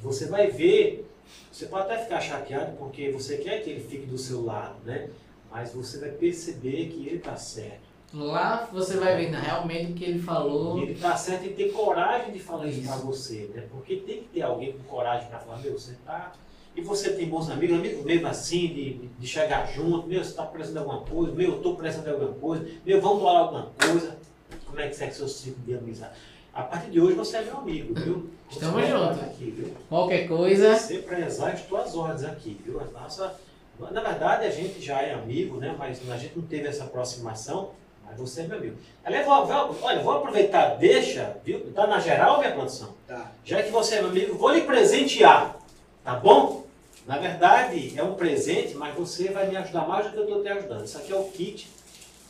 Você 0.04 0.28
vai 0.28 0.51
ver, 0.51 1.10
você 1.51 1.66
pode 1.66 1.86
até 1.86 2.04
ficar 2.04 2.20
chateado 2.20 2.76
porque 2.78 3.10
você 3.10 3.38
quer 3.38 3.64
que 3.64 3.70
ele 3.70 3.80
fique 3.80 4.06
do 4.06 4.18
seu 4.18 4.43
lado, 4.43 4.76
né? 4.84 5.10
Mas 5.49 5.74
você 5.74 5.99
vai 5.99 6.10
perceber 6.10 6.88
que 6.88 7.08
ele 7.08 7.20
tá 7.20 7.36
certo. 7.36 7.93
Lá 8.14 8.70
você 8.72 8.97
vai 8.97 9.16
ver 9.16 9.32
realmente 9.34 9.91
o 9.91 9.95
que 9.95 10.04
ele 10.04 10.20
falou. 10.20 10.78
E 10.78 10.84
ele 10.84 10.95
tá 10.95 11.16
certo 11.16 11.45
em 11.45 11.54
ter 11.54 11.72
coragem 11.72 12.32
de 12.32 12.39
falar 12.39 12.68
isso, 12.68 12.82
Isso. 12.82 12.88
pra 12.89 12.97
você, 12.97 13.49
né? 13.54 13.68
Porque 13.72 13.95
tem 13.95 14.18
que 14.20 14.30
ter 14.30 14.41
alguém 14.41 14.74
com 14.74 14.84
coragem 14.84 15.28
pra 15.30 15.39
falar, 15.39 15.58
meu, 15.60 15.74
você 15.74 15.95
tá. 16.06 16.34
E 16.76 16.82
você 16.82 17.14
tem 17.14 17.28
bons 17.28 17.49
amigos, 17.49 17.78
amigos 17.78 18.04
mesmo 18.04 18.28
assim, 18.28 18.68
de, 18.68 18.93
de 19.08 19.28
chegar 19.28 19.72
junto, 19.72 20.08
meu, 20.08 20.24
você 20.24 20.34
tá 20.34 20.43
precisando 20.43 20.84
de 20.84 20.89
alguma 20.89 21.01
coisa, 21.08 21.34
meu, 21.34 21.51
eu 21.51 21.62
tô 21.62 21.76
precisando 21.76 22.06
de 22.06 22.12
alguma 22.12 22.34
coisa, 22.34 22.68
meu, 22.86 22.99
vamos 22.99 23.22
falar 23.22 23.39
alguma 23.39 23.72
coisa. 23.80 24.18
Como 24.66 24.80
é 24.80 24.88
que 24.88 24.95
você 24.95 25.08
que 25.08 25.16
seu 25.16 25.28
ciclo 25.28 25.64
de 25.64 25.76
amizade? 25.76 26.14
A 26.54 26.64
partir 26.64 26.91
de 26.91 26.99
hoje 26.99 27.16
você 27.16 27.38
é 27.38 27.43
meu 27.43 27.58
amigo, 27.58 27.93
viu? 27.95 28.30
Estamos 28.54 28.88
juntos. 28.88 29.18
estar 29.18 29.26
Aqui, 29.26 29.51
viu? 29.51 29.74
Qualquer 29.89 30.28
coisa. 30.28 30.76
Você 30.76 30.99
prezar 30.99 31.54
as 31.54 31.62
tuas 31.64 31.95
ordens 31.95 32.24
aqui, 32.24 32.60
viu? 32.64 32.80
A 32.80 32.99
Nossa, 32.99 33.36
na 33.80 34.01
verdade, 34.01 34.45
a 34.45 34.49
gente 34.49 34.80
já 34.80 35.01
é 35.01 35.14
amigo, 35.14 35.58
né? 35.58 35.76
Mas 35.78 35.99
a 36.10 36.18
gente 36.18 36.38
não 36.38 36.45
teve 36.45 36.68
essa 36.68 36.84
aproximação, 36.84 37.72
mas 38.06 38.18
você 38.18 38.41
é 38.41 38.47
meu 38.47 38.58
amigo. 38.58 38.78
Aliás, 39.04 39.26
vou, 39.26 39.45
vou, 39.45 39.78
olha, 39.82 40.01
vou 40.01 40.14
aproveitar, 40.14 40.76
deixa, 40.76 41.36
viu? 41.43 41.72
Tá 41.74 41.88
na 41.88 41.99
geral, 41.99 42.39
minha 42.39 42.51
produção? 42.51 42.89
Tá. 43.08 43.32
Já 43.43 43.64
que 43.64 43.72
você 43.72 43.95
é 43.95 44.01
meu 44.01 44.12
amigo, 44.12 44.38
vou 44.38 44.51
lhe 44.51 44.62
presentear, 44.62 45.58
tá 46.04 46.16
bom? 46.16 46.64
Na 47.08 47.18
verdade, 47.18 47.93
é 47.97 48.04
um 48.04 48.14
presente, 48.14 48.76
mas 48.76 48.95
você 48.95 49.30
vai 49.30 49.47
me 49.47 49.58
ajudar 49.58 49.88
mais 49.88 50.06
do 50.06 50.12
que 50.12 50.18
eu 50.20 50.24
estou 50.24 50.41
te 50.43 50.47
ajudando. 50.47 50.86
Isso 50.86 50.97
aqui 50.97 51.12
é 51.12 51.16
o 51.16 51.24
kit 51.26 51.68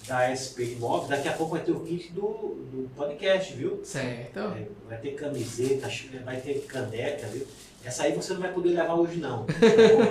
da 0.07 0.35
SP 0.35 0.75
Imóveis. 0.75 1.09
Daqui 1.09 1.27
a 1.29 1.33
pouco 1.33 1.53
vai 1.53 1.63
ter 1.63 1.71
o 1.71 1.79
kit 1.81 2.11
do, 2.11 2.21
do 2.71 2.89
podcast, 2.95 3.53
viu? 3.53 3.81
Certo. 3.83 4.39
É, 4.39 4.67
vai 4.87 4.97
ter 4.97 5.11
camiseta, 5.11 5.89
vai 6.23 6.39
ter 6.41 6.65
caneca, 6.67 7.27
viu? 7.27 7.45
Essa 7.85 8.03
aí 8.03 8.13
você 8.13 8.33
não 8.33 8.41
vai 8.41 8.53
poder 8.53 8.69
levar 8.69 8.93
hoje 8.93 9.17
não. 9.17 9.45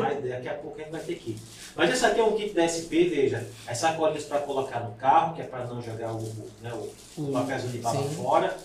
Mas 0.01 0.23
daqui 0.23 0.49
a 0.49 0.55
pouco 0.55 0.79
a 0.79 0.83
gente 0.83 0.93
vai 0.93 1.01
ter 1.01 1.15
kit. 1.15 1.41
Mas 1.75 1.91
esse 1.91 2.05
aqui 2.05 2.21
é 2.21 2.23
um 2.23 2.37
kit 2.37 2.53
da 2.53 2.69
SP, 2.69 3.09
veja. 3.09 3.47
As 3.67 3.79
sacolinhas 3.79 4.25
para 4.25 4.41
colocar 4.41 4.81
no 4.81 4.95
carro, 4.97 5.35
que 5.35 5.41
é 5.41 5.45
para 5.45 5.67
não 5.67 5.81
jogar 5.81 6.13
o, 6.13 6.21
né, 6.61 6.73
o, 6.75 7.23
o 7.23 7.33
papel 7.33 7.59
de 7.59 7.79
bala 7.79 8.03
fora. 8.11 8.57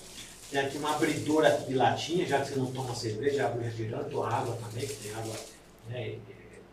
Tem 0.51 0.61
aqui 0.61 0.78
uma 0.78 0.95
abridora 0.95 1.51
de 1.67 1.73
latinha, 1.73 2.25
já 2.25 2.41
que 2.41 2.49
você 2.49 2.55
não 2.55 2.71
toma 2.71 2.95
cerveja, 2.95 3.47
abre 3.47 3.65
refrigerante 3.65 4.15
ou 4.15 4.23
água 4.23 4.57
também, 4.63 4.88
que 4.88 4.95
tem 4.95 5.13
água 5.13 5.36
né, 5.89 6.15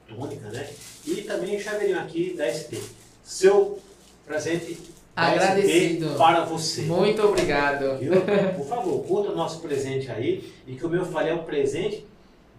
tônica, 0.08 0.48
né? 0.50 0.68
E 1.04 1.22
também 1.22 1.56
o 1.56 1.60
chaveirinho 1.60 1.98
aqui 1.98 2.34
da 2.36 2.46
SP. 2.50 2.78
Seu 3.24 3.80
presente 4.26 4.74
da 5.14 5.22
Agradecido. 5.22 6.14
Para 6.16 6.44
você. 6.44 6.82
Muito 6.82 7.22
obrigado. 7.22 7.98
Viu? 7.98 8.12
Por 8.56 8.66
favor, 8.66 9.04
curta 9.04 9.30
o 9.32 9.36
nosso 9.36 9.60
presente 9.60 10.10
aí. 10.10 10.52
E 10.66 10.74
que 10.74 10.84
o 10.84 10.88
meu 10.88 11.04
falei 11.04 11.30
é 11.32 11.34
um 11.34 11.44
presente, 11.44 12.04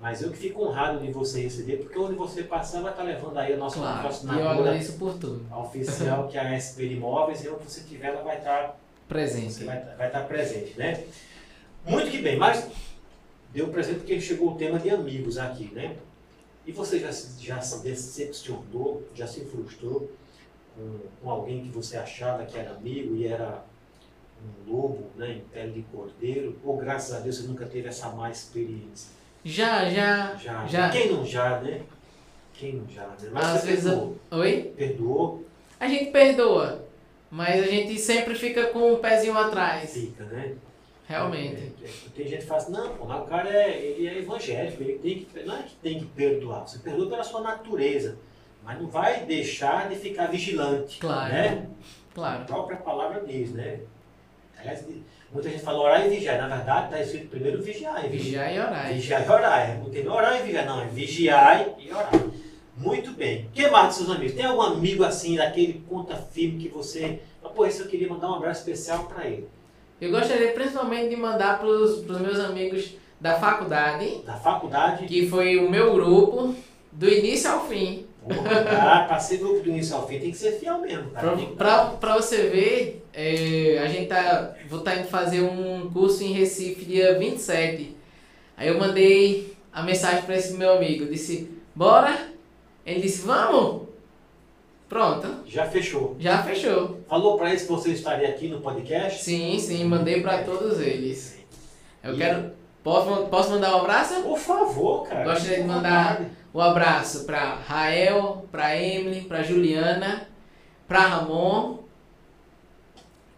mas 0.02 0.22
eu 0.22 0.32
que 0.32 0.38
fico 0.38 0.64
honrado 0.64 1.00
de 1.06 1.12
você 1.12 1.42
receber, 1.42 1.78
porque 1.78 1.98
onde 2.00 2.16
você 2.16 2.44
passar 2.44 2.82
vai 2.82 2.92
estar 2.92 3.04
levando 3.04 3.38
aí 3.38 3.54
a 3.54 3.58
nossa 3.58 3.78
Claro. 3.80 4.10
E 4.34 4.40
eu 4.40 4.48
agradeço 4.50 4.94
por 4.94 5.14
tudo. 5.16 5.46
oficial, 5.54 6.28
que 6.28 6.38
é 6.38 6.42
a 6.42 6.54
SP 6.60 6.86
Imóveis, 6.94 7.44
e 7.44 7.50
onde 7.50 7.64
você 7.66 7.82
tiver, 7.82 8.08
ela 8.08 8.22
vai 8.24 8.38
estar, 8.38 8.78
Presente. 9.08 9.64
vai, 9.64 9.82
vai 9.98 10.08
estar 10.08 10.22
presente, 10.22 10.78
né? 10.78 11.04
Muito 11.86 12.10
que 12.10 12.20
bem, 12.20 12.38
mas 12.38 12.66
deu 13.54 13.68
presente 13.68 13.98
porque 14.00 14.20
chegou 14.22 14.52
o 14.54 14.56
tema 14.56 14.80
de 14.80 14.90
amigos 14.90 15.38
aqui, 15.38 15.70
né? 15.74 15.96
E 16.66 16.72
você 16.72 17.00
já, 17.00 17.12
se- 17.12 17.44
já 17.46 17.62
se 17.62 17.84
decepcionou, 17.84 19.04
já 19.14 19.28
se 19.28 19.42
frustrou 19.46 20.10
com, 20.76 21.00
com 21.22 21.30
alguém 21.30 21.64
que 21.64 21.70
você 21.70 21.98
achava 21.98 22.46
que 22.46 22.58
era 22.58 22.72
amigo 22.72 23.16
e 23.16 23.28
era 23.28 23.64
um 24.68 24.72
lobo, 24.72 25.06
né, 25.16 25.34
em 25.34 25.40
pele 25.52 25.72
de 25.74 25.82
cordeiro? 25.84 26.58
Ou 26.64 26.78
graças 26.78 27.16
a 27.16 27.20
Deus 27.20 27.38
você 27.38 27.48
nunca 27.48 27.66
teve 27.66 27.88
essa 27.88 28.10
má 28.10 28.30
experiência? 28.30 29.12
Já, 29.44 29.90
já. 29.90 30.36
Já, 30.36 30.66
Já. 30.68 30.90
Quem 30.90 31.12
não 31.12 31.26
já, 31.26 31.60
né? 31.62 31.82
Quem 32.54 32.74
não 32.74 32.88
já, 32.90 33.06
né? 33.08 33.30
Mas 33.32 33.46
Às 33.46 33.62
você 33.62 33.68
vezes. 33.68 33.84
perdoou. 33.86 34.18
Oi? 34.32 34.74
Perdoou, 34.76 35.46
A 35.80 35.88
gente 35.88 36.12
perdoa. 36.12 36.86
Mas 37.30 37.62
a 37.64 37.68
gente 37.68 37.98
sempre 38.00 38.34
fica 38.36 38.68
com 38.68 38.94
o 38.94 38.98
pezinho 39.00 39.38
atrás. 39.38 39.92
fica, 39.94 40.24
né? 40.26 40.56
Realmente. 41.08 41.74
É, 41.84 41.86
é, 41.86 41.90
tem 42.16 42.28
gente 42.28 42.42
que 42.42 42.48
fala 42.48 42.62
assim, 42.62 42.72
não, 42.72 42.96
pô, 42.96 43.06
mas 43.06 43.22
o 43.22 43.26
cara 43.26 43.50
é, 43.50 43.78
ele 43.80 44.08
é 44.08 44.18
evangélico, 44.20 44.82
ele 44.82 44.98
tem 45.00 45.20
que. 45.20 45.44
Não 45.44 45.56
é 45.58 45.64
que 45.64 45.76
tem 45.76 46.00
que 46.00 46.06
perdoar, 46.06 46.68
você 46.68 46.80
perdoa 46.80 47.10
pela 47.10 47.24
sua 47.24 47.42
natureza. 47.42 48.18
Mas 48.66 48.82
não 48.82 48.88
vai 48.88 49.20
deixar 49.26 49.88
de 49.90 49.96
ficar 49.96 50.26
vigilante. 50.28 50.98
Claro. 51.00 51.32
Né? 51.34 51.66
A 52.12 52.16
Claro. 52.16 52.46
própria 52.46 52.78
palavra 52.78 53.24
diz, 53.28 53.52
né? 53.52 53.80
Aliás, 54.60 54.84
muita 55.32 55.50
gente 55.50 55.62
fala 55.64 55.80
orar 55.80 56.06
e 56.06 56.10
vigiar. 56.10 56.38
Na 56.40 56.56
verdade, 56.56 56.86
está 56.86 57.02
escrito 57.02 57.28
primeiro 57.30 57.62
vigiar 57.62 58.04
e 58.06 58.10
vigiar. 58.10 58.54
E 58.54 58.60
orar. 58.60 58.88
Vigiar 58.94 59.26
e 59.26 59.30
orar. 59.30 59.78
Não 59.80 59.90
tem 59.90 60.08
orar 60.08 60.40
e 60.40 60.44
vigiar, 60.44 60.66
não. 60.66 60.82
É 60.82 60.86
vigiar 60.88 61.68
e 61.78 61.92
orar. 61.92 62.12
Muito 62.78 63.12
bem. 63.12 63.46
O 63.46 63.50
que 63.52 63.68
mais 63.70 63.88
dos 63.88 63.98
seus 63.98 64.10
amigos? 64.10 64.34
Tem 64.36 64.46
algum 64.46 64.62
amigo 64.62 65.04
assim, 65.04 65.36
daquele 65.38 65.74
ponta 65.88 66.16
firme 66.16 66.64
que 66.64 66.70
você. 66.70 67.20
Ah, 67.44 67.50
Pô, 67.50 67.66
esse 67.66 67.82
eu 67.82 67.88
queria 67.88 68.10
mandar 68.10 68.30
um 68.32 68.36
abraço 68.36 68.62
especial 68.62 69.04
para 69.06 69.26
ele. 69.26 69.48
Eu 70.02 70.12
gostaria 70.12 70.52
principalmente 70.54 71.10
de 71.10 71.16
mandar 71.16 71.60
para 71.60 71.68
os 71.68 72.04
meus 72.20 72.40
amigos 72.40 72.96
da 73.20 73.40
faculdade, 73.40 74.22
Da 74.26 74.36
faculdade. 74.36 75.06
que 75.06 75.30
foi 75.30 75.58
o 75.58 75.70
meu 75.70 75.94
grupo, 75.94 76.54
do 76.92 77.08
início 77.10 77.50
ao 77.50 77.66
fim. 77.68 78.06
Ah, 78.30 79.06
para 79.08 79.20
ser 79.20 79.38
grupo 79.38 79.62
do 79.62 79.70
início 79.70 79.96
ao 79.96 80.08
fim 80.08 80.20
tem 80.20 80.32
que 80.32 80.38
ser 80.38 80.54
fiel 80.54 80.80
mesmo, 80.80 81.12
cara. 81.12 81.32
Pra, 81.36 81.46
pra, 81.56 81.86
pra 81.98 82.16
você 82.16 82.38
ver, 82.50 83.06
é, 83.14 83.80
a 83.84 83.88
gente 83.88 84.08
tá. 84.08 84.54
Vou 84.70 84.80
estar 84.80 84.96
indo 84.98 85.08
fazer 85.08 85.42
um 85.42 85.90
curso 85.92 86.24
em 86.24 86.32
Recife 86.34 86.86
dia 86.86 87.18
27. 87.20 87.96
Aí 88.58 88.68
eu 88.68 88.80
mandei 88.80 89.54
a 89.72 89.84
mensagem 89.84 90.24
para 90.24 90.36
esse 90.38 90.54
meu 90.54 90.74
amigo, 90.74 91.06
disse, 91.06 91.52
bora? 91.76 92.30
Ele 92.86 93.02
disse, 93.02 93.22
vamos! 93.26 93.84
Pronto, 94.88 95.28
Já 95.48 95.66
fechou. 95.66 96.16
já 96.20 96.44
fechou. 96.44 97.00
Falou 97.10 97.38
para 97.38 97.50
eles 97.50 97.64
que 97.64 97.70
você 97.72 97.90
estaria 97.92 98.30
aqui 98.30 98.48
no 98.48 98.62
podcast? 98.62 99.24
Sim, 99.24 99.58
sim, 99.60 99.84
mandei 99.84 100.22
para 100.22 100.44
todos 100.44 100.80
eles. 100.80 101.40
Eu 102.04 102.14
E- 102.14 102.18
quero. 102.18 102.52
Posso, 102.84 103.26
posso 103.28 103.50
mandar 103.50 103.76
um 103.76 103.80
abraço? 103.80 104.22
Por 104.22 104.38
favor, 104.38 105.08
cara. 105.10 105.24
Gostaria 105.34 105.58
de 105.58 105.64
mandar- 105.68 106.18
vontade. 106.18 106.30
Um 106.56 106.62
abraço 106.62 107.26
para 107.26 107.56
Rael, 107.56 108.48
para 108.50 108.82
Emily, 108.82 109.26
para 109.26 109.44
Juliana, 109.44 110.26
para 110.88 111.02
Ramon 111.02 111.80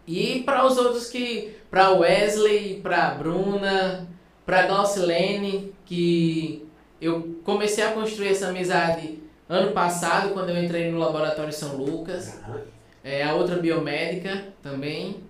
e 0.06 0.44
para 0.46 0.64
os 0.64 0.78
outros 0.78 1.10
que, 1.10 1.56
para 1.68 1.90
Wesley, 1.90 2.80
para 2.80 3.10
Bruna, 3.10 4.06
para 4.46 4.68
Glaucilene, 4.68 5.74
que 5.84 6.64
eu 7.00 7.40
comecei 7.42 7.82
a 7.82 7.90
construir 7.90 8.28
essa 8.28 8.50
amizade 8.50 9.18
ano 9.48 9.72
passado 9.72 10.32
quando 10.32 10.50
eu 10.50 10.62
entrei 10.62 10.88
no 10.88 10.98
laboratório 11.00 11.52
São 11.52 11.74
Lucas, 11.74 12.40
é 13.02 13.24
a 13.24 13.34
outra 13.34 13.56
biomédica 13.56 14.44
também. 14.62 15.27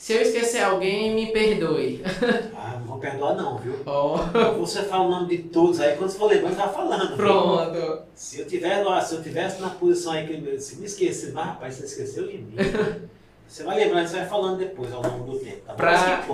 Se 0.00 0.14
eu 0.14 0.22
esquecer 0.22 0.62
alguém, 0.62 1.14
me 1.14 1.26
perdoe. 1.30 2.02
Ah, 2.56 2.76
não 2.80 2.86
vou 2.86 2.98
perdoar 2.98 3.34
não, 3.34 3.58
viu? 3.58 3.80
Ó, 3.84 4.16
Você 4.58 4.82
fala 4.84 5.04
o 5.04 5.10
nome 5.10 5.36
de 5.36 5.42
todos 5.44 5.78
aí, 5.80 5.94
quando 5.96 6.08
você 6.10 6.18
for 6.18 6.26
lembrando, 6.30 6.56
vai 6.56 6.72
falando. 6.72 7.08
viu? 7.08 7.16
pronto. 7.16 8.02
Se 8.14 8.40
eu 8.40 8.46
tiver 8.46 8.82
lá, 8.82 9.00
se 9.02 9.14
eu 9.14 9.22
tivesse 9.22 9.60
na 9.60 9.68
posição 9.70 10.12
aí 10.12 10.26
que 10.26 10.32
ele- 10.32 10.58
se 10.58 10.76
me 10.76 10.86
esquecer, 10.86 11.32
mas 11.34 11.46
rapaz, 11.46 11.74
você 11.74 11.84
esqueceu 11.84 12.26
de 12.26 12.38
mim. 12.38 12.54
Você 13.46 13.64
vai 13.64 13.76
lembrando, 13.78 14.06
você 14.06 14.18
vai 14.18 14.28
falando 14.28 14.58
depois 14.58 14.92
ao 14.92 15.02
longo 15.02 15.32
do 15.32 15.38
tempo, 15.40 15.62
tá? 15.66 15.74
Pra- 15.74 15.90
Mas 15.90 16.24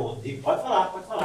Pode 0.42 0.62
falar, 0.62 0.86
pode 0.92 1.06
falar. 1.06 1.18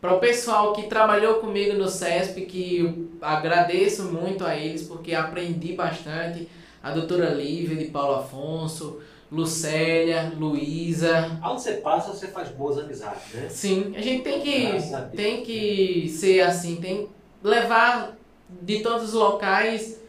Para 0.00 0.14
o 0.14 0.18
pessoal 0.18 0.72
que 0.72 0.84
trabalhou 0.84 1.36
comigo 1.36 1.76
no 1.76 1.88
CESP, 1.88 2.42
que 2.42 2.78
eu 2.80 3.08
agradeço 3.20 4.04
muito 4.04 4.44
a 4.44 4.56
eles, 4.56 4.82
porque 4.82 5.14
aprendi 5.14 5.72
bastante. 5.72 6.48
A 6.82 6.92
doutora 6.92 7.30
Lívia 7.30 7.76
de 7.76 7.86
Paulo 7.86 8.20
Afonso, 8.20 9.00
Lucélia, 9.30 10.32
Luísa. 10.36 11.38
Aonde 11.42 11.62
você 11.62 11.74
passa, 11.74 12.12
você 12.12 12.28
faz 12.28 12.48
boas 12.50 12.78
amizades, 12.78 13.34
né? 13.34 13.48
Sim, 13.48 13.92
a 13.96 14.00
gente 14.00 14.22
tem 14.22 14.40
que, 14.40 15.16
tem 15.16 15.42
que 15.42 16.08
ser 16.08 16.40
assim, 16.40 16.76
tem 16.76 17.06
que 17.06 17.10
levar 17.42 18.16
de 18.62 18.80
todos 18.80 19.08
os 19.08 19.14
locais 19.14 20.00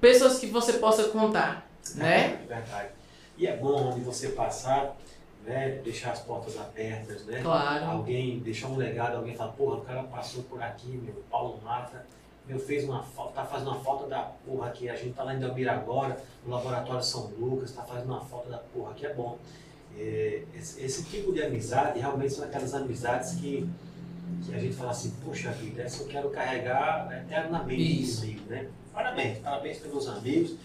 pessoas 0.00 0.38
que 0.38 0.46
você 0.46 0.74
possa 0.74 1.04
contar, 1.04 1.68
né? 1.96 2.38
É 2.44 2.54
verdade. 2.54 2.88
E 3.36 3.46
é 3.46 3.56
bom 3.56 3.90
onde 3.90 4.00
você 4.00 4.28
passar, 4.28 4.96
né? 5.44 5.80
Deixar 5.84 6.12
as 6.12 6.20
portas 6.20 6.58
abertas, 6.58 7.24
né? 7.26 7.40
Claro. 7.42 7.84
Alguém 7.84 8.38
deixar 8.40 8.68
um 8.68 8.76
legado, 8.76 9.16
alguém 9.16 9.34
fala, 9.36 9.52
porra, 9.52 9.76
o 9.76 9.80
cara 9.82 10.02
passou 10.04 10.42
por 10.44 10.62
aqui, 10.62 10.88
meu, 10.88 11.22
Paulo 11.30 11.60
Mata, 11.62 12.04
meu, 12.46 12.58
fez 12.58 12.84
uma 12.84 13.02
falta, 13.02 13.34
tá 13.34 13.44
fazendo 13.44 13.68
uma 13.68 13.80
falta 13.80 14.06
da 14.06 14.22
porra 14.46 14.68
aqui, 14.68 14.88
a 14.88 14.96
gente 14.96 15.14
tá 15.14 15.22
lá 15.22 15.34
em 15.34 15.38
Delmira 15.38 15.72
agora, 15.72 16.22
no 16.44 16.54
Laboratório 16.54 17.02
São 17.02 17.26
Lucas, 17.38 17.72
tá 17.72 17.82
fazendo 17.82 18.10
uma 18.10 18.20
falta 18.20 18.50
da 18.50 18.58
porra 18.58 18.90
aqui, 18.90 19.06
é 19.06 19.14
bom. 19.14 19.38
É, 19.96 20.42
esse, 20.54 20.82
esse 20.82 21.04
tipo 21.04 21.32
de 21.32 21.42
amizade 21.42 22.00
realmente 22.00 22.32
são 22.32 22.44
aquelas 22.44 22.74
amizades 22.74 23.36
que 23.36 23.68
que 24.44 24.54
a 24.54 24.58
gente 24.58 24.74
fala 24.74 24.90
assim, 24.90 25.12
poxa 25.24 25.50
vida, 25.52 25.82
essa 25.82 26.02
eu 26.02 26.08
quero 26.08 26.30
carregar 26.30 27.08
eternamente 27.24 28.02
Isso. 28.02 28.22
comigo, 28.22 28.40
né? 28.48 28.68
Parabéns, 28.92 29.38
parabéns 29.38 29.78
pelos 29.78 30.08
amigos. 30.08 30.56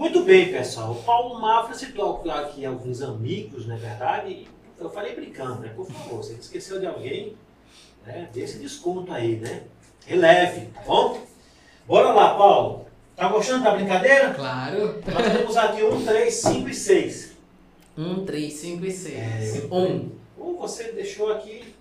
Muito 0.00 0.22
bem, 0.24 0.50
pessoal. 0.50 0.92
O 0.92 1.02
Paulo 1.02 1.38
Mafra 1.38 1.74
citou 1.74 2.22
aqui 2.30 2.64
alguns 2.64 3.02
amigos, 3.02 3.66
não 3.66 3.76
é 3.76 3.78
verdade? 3.78 4.48
Eu 4.78 4.88
falei 4.88 5.14
brincando, 5.14 5.60
né? 5.60 5.74
Por 5.76 5.84
favor, 5.84 6.24
se 6.24 6.32
esqueceu 6.32 6.80
de 6.80 6.86
alguém, 6.86 7.36
né? 8.06 8.26
Dê 8.32 8.40
esse 8.40 8.58
desconto 8.58 9.12
aí, 9.12 9.36
né? 9.36 9.64
Releve, 10.06 10.68
tá 10.68 10.80
bom? 10.86 11.20
Bora 11.86 12.14
lá, 12.14 12.34
Paulo. 12.34 12.86
Tá 13.14 13.28
gostando 13.28 13.62
da 13.62 13.72
brincadeira? 13.72 14.32
Claro. 14.32 15.02
Nós 15.06 15.32
temos 15.36 15.56
aqui 15.58 15.82
um, 15.82 16.02
três, 16.02 16.34
cinco 16.36 16.70
e 16.70 16.74
seis. 16.74 17.36
1, 17.98 18.24
3, 18.24 18.52
5 18.54 18.86
e 18.86 18.90
6. 18.90 19.14
É. 19.14 19.66
1. 19.70 20.10
Ou 20.38 20.56
você 20.56 20.92
deixou 20.92 21.30
aqui. 21.30 21.74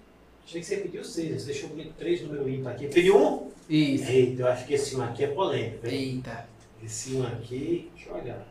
Achei 0.45 0.59
que 0.59 0.67
você 0.67 0.78
pediu 0.78 1.05
seis. 1.05 1.41
Você 1.41 1.53
deixou 1.53 1.70
três 1.97 2.22
número 2.22 2.49
ímpar 2.49 2.74
aqui. 2.74 2.88
Pediu 2.89 3.17
um? 3.17 3.49
Isso. 3.70 4.11
Eita, 4.11 4.41
eu 4.41 4.47
acho 4.47 4.65
que 4.65 4.74
esse 4.74 4.97
um 4.97 5.03
aqui 5.03 5.24
é 5.24 5.28
polêmico. 5.28 5.88
hein? 5.88 6.15
Eita. 6.15 6.49
Esse 6.84 7.15
um 7.15 7.27
aqui. 7.27 7.91
Deixa 7.95 8.09
eu 8.09 8.15
olhar. 8.15 8.47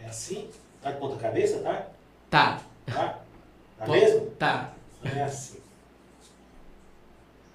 É 0.00 0.06
assim? 0.06 0.48
Tá 0.80 0.92
de 0.92 0.98
ponta 0.98 1.16
cabeça, 1.16 1.58
tá? 1.60 1.88
Tá. 2.30 2.62
Tá? 2.86 3.18
Tá 3.78 3.86
mesmo? 3.86 4.26
Tá. 4.38 4.72
É 5.04 5.22
assim. 5.22 5.58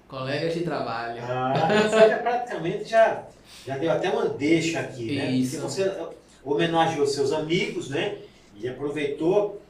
Colegas 0.08 0.54
de 0.54 0.60
trabalho. 0.62 1.22
Ah, 1.22 1.54
você 1.82 2.08
já 2.08 2.18
praticamente 2.18 2.84
já, 2.84 3.24
já 3.66 3.78
deu 3.78 3.90
até 3.90 4.10
uma 4.10 4.28
deixa 4.28 4.80
aqui, 4.80 5.16
né? 5.16 5.30
Isso. 5.30 5.60
Porque 5.60 5.72
você 5.72 6.08
homenageou 6.44 7.06
seus 7.06 7.32
amigos, 7.32 7.88
né? 7.88 8.18
E 8.54 8.68
aproveitou 8.68 9.60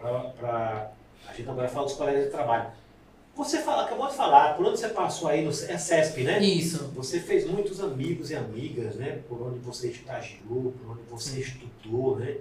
para. 0.00 0.90
A 1.28 1.32
gente 1.32 1.48
agora 1.48 1.68
fala 1.68 1.86
dos 1.86 1.94
colegas 1.94 2.24
de 2.24 2.30
trabalho. 2.30 2.70
Você 3.34 3.58
fala, 3.58 3.84
acabou 3.84 4.08
de 4.08 4.14
falar, 4.14 4.54
por 4.56 4.66
onde 4.66 4.78
você 4.78 4.88
passou 4.90 5.28
aí 5.28 5.42
no 5.42 5.48
é 5.50 5.52
CESP, 5.78 6.22
né? 6.22 6.42
Isso. 6.42 6.90
Você 6.94 7.18
fez 7.18 7.46
muitos 7.46 7.80
amigos 7.80 8.30
e 8.30 8.34
amigas, 8.36 8.96
né? 8.96 9.20
Por 9.28 9.40
onde 9.40 9.58
você 9.60 9.88
estagiou, 9.88 10.74
por 10.78 10.92
onde 10.92 11.02
você 11.08 11.40
estudou, 11.40 12.18
né? 12.18 12.36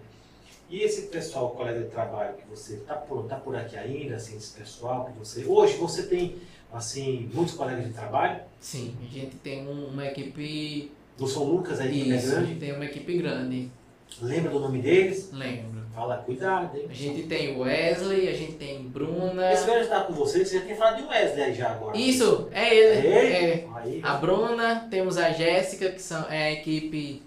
E 0.70 0.82
esse 0.82 1.04
pessoal, 1.04 1.52
colega 1.52 1.80
de 1.82 1.89
trabalho 1.89 2.36
que 2.36 2.46
você 2.50 2.76
está 2.76 2.96
por, 2.96 3.24
tá 3.26 3.36
por 3.38 3.56
aqui 3.56 3.78
ainda, 3.78 4.16
assim, 4.16 4.36
esse 4.38 4.52
pessoal 4.58 5.06
que 5.06 5.18
você... 5.18 5.46
Hoje 5.46 5.76
você 5.78 6.04
tem, 6.04 6.38
assim, 6.72 7.30
muitos 7.34 7.54
colegas 7.56 7.86
de 7.86 7.94
trabalho. 7.94 8.42
Sim. 8.60 8.96
A 9.02 9.14
gente 9.14 9.36
tem 9.38 9.68
um- 9.68 9.88
uma 9.88 10.06
equipe. 10.06 10.92
Do 11.18 11.28
São 11.28 11.44
Lucas 11.44 11.80
aí, 11.80 12.12
é 12.12 12.16
Isso. 12.16 12.32
grande. 12.32 12.56
Tem 12.56 12.74
uma 12.74 12.86
equipe 12.86 13.18
grande. 13.18 13.70
Lembra 14.22 14.51
do 14.51 14.59
nome 14.59 14.80
deles? 14.82 15.30
Lembro. 15.34 15.82
Fala, 15.93 16.18
cuidado, 16.18 16.78
hein? 16.78 16.86
A 16.89 16.93
gente 16.93 17.24
tem 17.24 17.57
Wesley, 17.59 18.30
a 18.30 18.34
gente 18.34 18.53
tem 18.53 18.82
Bruna. 18.84 19.51
Esse 19.51 19.66
velho 19.66 19.82
está 19.82 20.01
com 20.01 20.14
você, 20.14 20.45
você 20.45 20.59
já 20.59 20.66
tem 20.66 20.76
falado 20.76 20.97
de 21.01 21.03
Wesley 21.07 21.43
aí 21.43 21.53
já 21.53 21.72
agora. 21.72 21.97
Isso, 21.97 22.47
é 22.51 22.74
ele. 22.76 23.07
É? 23.07 23.43
É. 23.43 23.68
Aí, 23.76 23.99
A 24.01 24.14
Bruna, 24.14 24.88
temos 24.89 25.18
a 25.18 25.32
Jéssica, 25.32 25.89
que 25.89 26.01
são, 26.01 26.26
é 26.30 26.43
a 26.45 26.51
equipe 26.53 27.22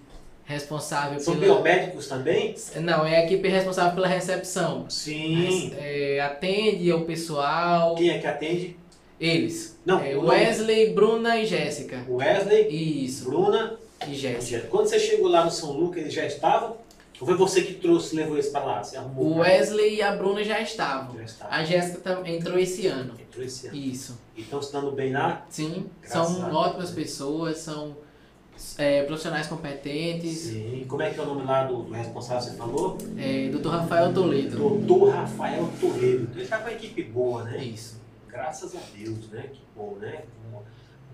responsável 0.45 1.19
São 1.19 1.35
pela. 1.37 1.55
biomédicos 1.55 2.07
também? 2.07 2.55
Não, 2.77 3.05
é 3.05 3.17
a 3.17 3.25
equipe 3.25 3.47
responsável 3.47 3.93
pela 3.93 4.07
recepção. 4.07 4.89
Sim. 4.89 5.71
É, 5.77 6.19
atende 6.21 6.89
ao 6.91 7.01
pessoal. 7.01 7.95
Quem 7.95 8.09
é 8.09 8.17
que 8.19 8.27
atende? 8.27 8.77
Eles. 9.19 9.79
Não, 9.85 9.99
É, 10.03 10.15
o 10.15 10.25
Wesley, 10.25 10.89
Bruna 10.93 11.37
e 11.37 11.45
Jéssica. 11.45 12.03
Wesley, 12.09 12.67
Isso. 13.05 13.25
Bruna 13.29 13.77
Jéssica. 14.13 14.67
Quando 14.67 14.87
você 14.87 14.99
chegou 14.99 15.27
lá 15.29 15.43
no 15.45 15.51
São 15.51 15.71
Lucas, 15.71 16.01
eles 16.03 16.13
já 16.13 16.25
estavam? 16.25 16.77
Ou 17.19 17.25
foi 17.25 17.35
você 17.37 17.61
que 17.61 17.75
trouxe, 17.75 18.13
levou 18.15 18.35
eles 18.35 18.49
para 18.49 18.65
lá? 18.65 18.83
Você 18.83 18.97
arrumou? 18.97 19.25
O 19.25 19.37
Wesley 19.39 19.95
e 19.95 20.01
a 20.01 20.13
Bruna 20.15 20.43
já 20.43 20.59
estavam. 20.59 21.15
Já 21.17 21.23
estavam. 21.23 21.53
A 21.53 21.63
Jéssica 21.63 21.99
tam- 21.99 22.25
entrou 22.25 22.59
esse 22.59 22.87
ano. 22.87 23.13
Entrou 23.17 23.45
esse 23.45 23.67
ano. 23.67 23.75
Isso. 23.77 24.19
E 24.35 24.41
estão 24.41 24.61
se 24.61 24.73
dando 24.73 24.91
bem 24.91 25.13
lá? 25.13 25.45
Sim, 25.49 25.85
Graças 26.01 26.35
são 26.35 26.53
ótimas 26.53 26.91
pessoas, 26.91 27.57
são 27.59 27.95
é, 28.77 29.03
profissionais 29.03 29.47
competentes. 29.47 30.37
Sim. 30.39 30.85
Como 30.89 31.01
é 31.01 31.09
que 31.09 31.17
é 31.19 31.23
o 31.23 31.25
nome 31.25 31.43
lá 31.45 31.63
do, 31.63 31.83
do 31.83 31.93
responsável 31.93 32.43
que 32.43 32.51
você 32.51 32.57
falou? 32.57 32.97
É, 33.17 33.47
Dr. 33.49 33.69
Rafael 33.69 34.13
Toledo. 34.13 34.57
Doutor 34.57 35.09
Rafael 35.13 35.69
Toledo. 35.79 36.29
Ele 36.33 36.43
está 36.43 36.57
com 36.57 36.63
uma 36.65 36.73
equipe 36.73 37.01
boa, 37.03 37.43
né? 37.43 37.63
Isso. 37.63 38.01
Graças 38.27 38.75
a 38.75 38.79
Deus, 38.93 39.29
né? 39.29 39.45
Que 39.53 39.61
bom, 39.73 39.95
né? 40.01 40.23
Um, 40.53 40.57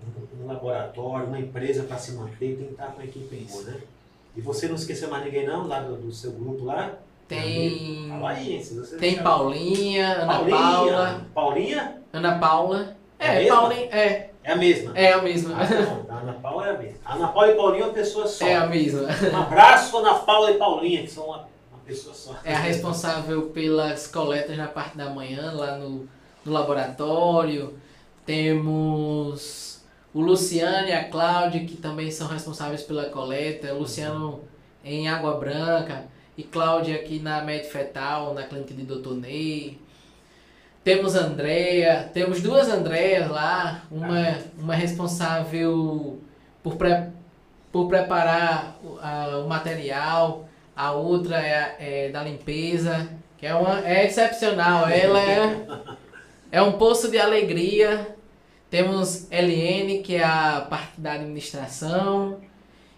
um- 0.06 0.46
laboratório, 0.46 1.26
uma 1.26 1.38
empresa 1.38 1.84
para 1.84 1.96
se 1.98 2.12
manter, 2.12 2.56
tem 2.56 2.66
que 2.66 2.72
estar 2.72 2.86
com 2.86 2.94
uma 2.94 3.04
equipe 3.04 3.36
boa, 3.50 3.62
né? 3.62 3.80
E 4.36 4.40
você 4.40 4.66
não 4.68 4.74
esqueceu 4.74 5.08
mais 5.10 5.24
ninguém 5.24 5.46
não, 5.46 5.66
lá 5.68 5.80
do, 5.80 5.96
do 5.96 6.12
seu 6.12 6.32
grupo 6.32 6.64
lá? 6.64 6.92
Tem. 7.28 8.08
Fala 8.08 8.30
aí, 8.30 8.62
você 8.62 8.96
Tem 8.96 9.22
Paulinha, 9.22 10.12
Ana 10.14 10.26
Paulinha. 10.34 10.56
Paula. 10.58 11.26
Paulinha? 11.34 11.96
Ana 12.12 12.38
Paula. 12.38 12.96
É 13.18 13.28
a 13.28 13.42
É? 13.42 13.46
Paulinha. 13.46 13.86
É, 13.92 14.30
É 14.42 14.52
a 14.52 14.56
mesma? 14.56 14.92
é 14.98 15.12
a 15.12 15.22
mesma. 15.22 15.54
Ah, 15.56 15.68
não. 15.68 16.16
A 16.16 16.20
Ana 16.20 16.32
Paula 16.34 16.66
é 16.66 16.70
a 16.74 16.78
mesma. 16.78 16.98
A 17.04 17.14
Ana 17.14 17.28
Paula 17.28 17.52
e 17.52 17.54
Paulinha 17.54 17.82
é 17.84 17.86
uma 17.86 17.94
pessoa 17.94 18.26
só. 18.26 18.46
É 18.46 18.56
a 18.56 18.66
mesma. 18.66 19.02
Um 19.32 19.36
abraço, 19.42 19.96
Ana 19.98 20.14
Paula 20.14 20.50
e 20.50 20.54
Paulinha, 20.58 21.02
que 21.02 21.10
são 21.10 21.24
uma, 21.26 21.36
uma 21.38 21.80
pessoa 21.86 22.14
só. 22.14 22.34
É 22.44 22.52
a 22.54 22.58
responsável 22.58 23.42
pelas 23.50 24.06
coletas 24.08 24.56
na 24.58 24.66
parte 24.66 24.96
da 24.98 25.08
manhã, 25.10 25.52
lá 25.52 25.76
no, 25.78 26.06
no 26.44 26.52
laboratório. 26.52 27.74
Temos 28.26 29.71
o 30.14 30.20
Luciano 30.20 30.88
e 30.88 30.92
a 30.92 31.08
Cláudia, 31.08 31.64
que 31.64 31.76
também 31.76 32.10
são 32.10 32.26
responsáveis 32.26 32.82
pela 32.82 33.06
coleta. 33.06 33.74
O 33.74 33.80
Luciano 33.80 34.40
em 34.84 35.08
Água 35.08 35.38
Branca 35.38 36.04
e 36.36 36.42
Cláudia 36.42 36.96
aqui 36.96 37.18
na 37.18 37.42
Med 37.42 37.66
Fetal, 37.66 38.34
na 38.34 38.42
clínica 38.42 38.74
de 38.74 38.84
Dr. 38.84 39.14
Ney. 39.14 39.78
Temos 40.84 41.14
a 41.14 41.20
Andrea, 41.20 42.10
temos 42.12 42.42
duas 42.42 42.68
Andreas 42.68 43.30
lá, 43.30 43.84
uma, 43.90 44.38
uma 44.58 44.74
responsável 44.74 46.20
por, 46.62 46.74
pre, 46.74 47.06
por 47.70 47.88
preparar 47.88 48.76
o, 48.82 49.44
o 49.44 49.48
material, 49.48 50.48
a 50.74 50.90
outra 50.90 51.40
é, 51.40 51.76
é 51.78 52.08
da 52.08 52.24
limpeza, 52.24 53.08
que 53.38 53.46
é, 53.46 53.54
uma, 53.54 53.86
é 53.86 54.06
excepcional. 54.06 54.88
Ela 54.88 55.20
é, 55.20 55.66
é 56.50 56.62
um 56.62 56.72
poço 56.72 57.10
de 57.10 57.18
alegria. 57.18 58.11
Temos 58.72 59.30
Eliane, 59.30 59.98
que 59.98 60.14
é 60.14 60.24
a 60.24 60.62
parte 60.62 60.98
da 60.98 61.12
administração. 61.12 62.40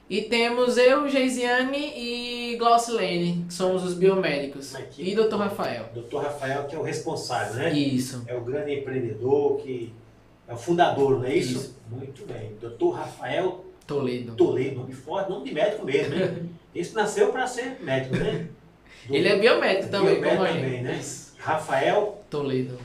E 0.09 0.23
temos 0.23 0.79
eu, 0.79 1.09
Geisiane 1.09 1.93
e 1.97 2.57
Glaucilene, 2.57 3.45
que 3.49 3.53
somos 3.53 3.83
os 3.83 3.95
biomédicos. 3.95 4.73
Equipe. 4.73 5.11
E 5.11 5.17
Dr. 5.17 5.35
Rafael. 5.35 5.87
Doutor 5.93 6.23
Rafael, 6.23 6.69
que 6.69 6.77
é 6.77 6.79
o 6.79 6.83
responsável, 6.83 7.55
né? 7.55 7.73
Isso. 7.73 8.23
É 8.29 8.37
o 8.37 8.43
grande 8.43 8.73
empreendedor, 8.73 9.57
que 9.57 9.93
é 10.47 10.55
o 10.55 10.57
fundador, 10.57 11.19
não 11.19 11.25
é 11.25 11.35
isso? 11.35 11.59
Isso. 11.59 11.77
Muito 11.91 12.25
bem. 12.25 12.53
Doutor 12.61 12.91
Rafael 12.93 13.65
Toledo. 13.85 14.37
Toledo, 14.37 14.77
nome 14.77 14.93
forte, 14.93 15.29
nome 15.29 15.49
de 15.49 15.55
médico 15.57 15.85
mesmo, 15.85 16.15
hein? 16.15 16.51
Esse 16.73 16.95
nasceu 16.95 17.33
para 17.33 17.49
ser 17.49 17.79
médico, 17.81 18.15
né? 18.15 18.47
Ele 19.11 19.27
é 19.27 19.37
biomédico 19.37 19.89
também, 19.89 20.21
Biomédico 20.21 20.45
também, 20.45 20.83
né? 20.85 21.03
Rafael 21.37 22.23
Toledo. 22.31 22.79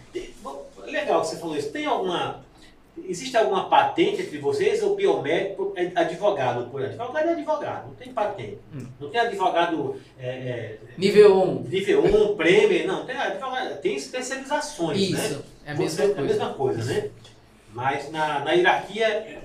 Legal 0.87 1.21
que 1.21 1.27
você 1.27 1.37
falou 1.37 1.55
isso. 1.55 1.69
Tem 1.71 1.85
alguma. 1.85 2.48
Existe 3.07 3.35
alguma 3.37 3.69
patente 3.69 4.21
entre 4.21 4.37
vocês 4.37 4.81
ou 4.83 4.95
biomédico 4.95 5.73
é 5.75 5.91
advogado? 5.95 6.69
Por 6.69 6.83
advogado 6.83 7.27
é 7.27 7.31
advogado, 7.31 7.87
não 7.87 7.95
tem 7.95 8.11
patente. 8.13 8.57
Hum. 8.73 8.85
Não 8.99 9.09
tem 9.09 9.19
advogado 9.21 9.95
é, 10.19 10.27
é, 10.27 10.77
Nível 10.97 11.41
1. 11.41 11.63
nível 11.63 12.03
1, 12.03 12.35
prêmio, 12.35 12.87
não. 12.87 13.05
Tem, 13.05 13.15
advogado, 13.15 13.81
tem 13.81 13.95
especializações, 13.95 15.11
né? 15.11 15.19
Isso. 15.19 15.45
É 15.65 15.71
a 15.71 15.75
Você- 15.75 15.81
mesma 15.83 16.03
É 16.03 16.05
a 16.05 16.15
coisa. 16.15 16.23
mesma 16.33 16.53
coisa, 16.53 16.83
né? 16.85 17.09
Mas 17.73 18.11
na, 18.11 18.39
na 18.39 18.51
hierarquia 18.53 19.07
é, 19.07 19.39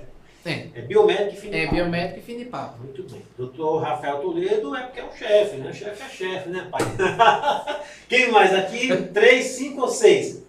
É. 0.75 0.81
biomédico 0.81 1.45
e 1.45 1.49
de 1.49 1.57
É 1.57 1.67
biomédico 1.67 2.19
e 2.19 2.21
fim 2.23 2.37
de 2.37 2.45
papo. 2.45 2.77
Muito 2.83 3.03
bem. 3.03 3.21
Doutor 3.37 3.81
Rafael 3.81 4.19
Toledo 4.19 4.75
é 4.75 4.81
porque 4.83 4.99
é 4.99 5.03
o 5.03 5.11
chefe, 5.11 5.57
né? 5.57 5.73
Chefe 5.73 6.03
é 6.03 6.09
chefe, 6.09 6.49
né, 6.49 6.67
pai? 6.71 6.81
Quem 8.09 8.31
mais 8.31 8.53
aqui? 8.53 8.89
Três, 9.13 9.45
cinco 9.47 9.81
ou 9.81 9.87
seis? 9.87 10.43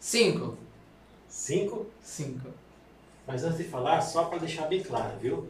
5. 0.00 0.56
Cinco? 1.44 1.84
5. 2.00 2.40
Mas 3.26 3.44
antes 3.44 3.58
de 3.58 3.64
falar, 3.64 4.00
só 4.00 4.24
para 4.24 4.38
deixar 4.38 4.66
bem 4.66 4.82
claro, 4.82 5.18
viu? 5.18 5.46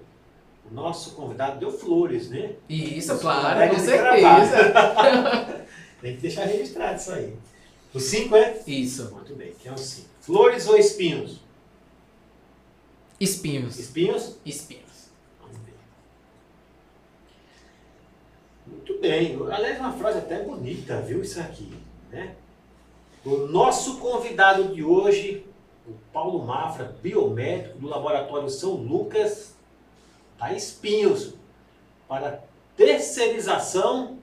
O 0.68 0.74
nosso 0.74 1.12
convidado 1.12 1.60
deu 1.60 1.70
flores, 1.70 2.30
né? 2.30 2.56
Isso, 2.68 3.14
Os 3.14 3.20
claro, 3.20 3.70
com 3.70 3.78
certeza. 3.78 5.66
Tem 6.02 6.16
que 6.16 6.22
deixar 6.22 6.46
registrado 6.46 6.96
isso 6.96 7.12
aí. 7.12 7.36
O 7.94 8.00
cinco 8.00 8.34
é? 8.34 8.60
Isso. 8.66 9.08
Muito 9.12 9.36
bem, 9.36 9.52
que 9.52 9.68
é 9.68 9.72
o 9.72 9.78
cinco. 9.78 10.08
Flores 10.20 10.66
ou 10.66 10.76
espinhos? 10.76 11.38
Espinhos. 13.20 13.78
Espinhos? 13.78 14.36
Espinhos. 14.44 15.10
Vamos 15.40 15.58
ver. 15.58 15.74
Muito 18.66 18.98
bem. 18.98 19.38
Aliás, 19.48 19.78
uma 19.78 19.92
frase 19.92 20.18
até 20.18 20.42
bonita, 20.42 21.00
viu? 21.02 21.22
Isso 21.22 21.38
aqui, 21.38 21.72
né? 22.10 22.34
O 23.24 23.46
nosso 23.46 23.98
convidado 23.98 24.74
de 24.74 24.82
hoje, 24.82 25.46
o 25.86 25.92
Paulo 26.12 26.44
Mafra, 26.44 26.94
biomédico 27.02 27.78
do 27.78 27.88
Laboratório 27.88 28.48
São 28.48 28.72
Lucas, 28.72 29.54
da 30.38 30.52
Espinhos, 30.52 31.34
para 32.08 32.40
terceirização 32.76 34.18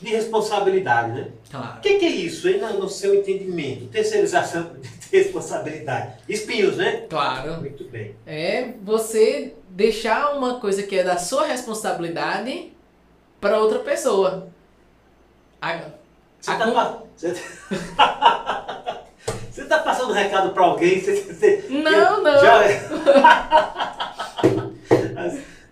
de 0.00 0.10
responsabilidade, 0.10 1.12
né? 1.12 1.30
Claro. 1.50 1.78
O 1.78 1.80
que, 1.80 1.98
que 1.98 2.04
é 2.04 2.10
isso, 2.10 2.48
hein, 2.48 2.58
no 2.60 2.88
seu 2.88 3.14
entendimento? 3.14 3.86
Terceirização 3.86 4.74
de 4.74 4.88
responsabilidade. 5.16 6.14
Espinhos, 6.28 6.76
né? 6.76 7.06
Claro. 7.08 7.60
Muito 7.60 7.84
bem. 7.84 8.16
É 8.26 8.72
você 8.82 9.54
deixar 9.70 10.34
uma 10.36 10.58
coisa 10.60 10.82
que 10.82 10.98
é 10.98 11.04
da 11.04 11.16
sua 11.16 11.46
responsabilidade 11.46 12.72
para 13.40 13.58
outra 13.60 13.78
pessoa. 13.80 14.48
A- 15.62 15.90
Você 16.40 16.50
A 16.50 16.56
tá, 16.58 16.70
com- 16.70 17.06
você... 17.16 17.34
você 19.64 19.68
tá 19.68 19.78
passando 19.78 20.10
um 20.10 20.14
recado 20.14 20.50
para 20.52 20.64
alguém? 20.64 21.00
Você, 21.00 21.14
você- 21.16 21.64
Não, 21.70 22.22
não. 22.22 22.40
Já... 22.40 22.64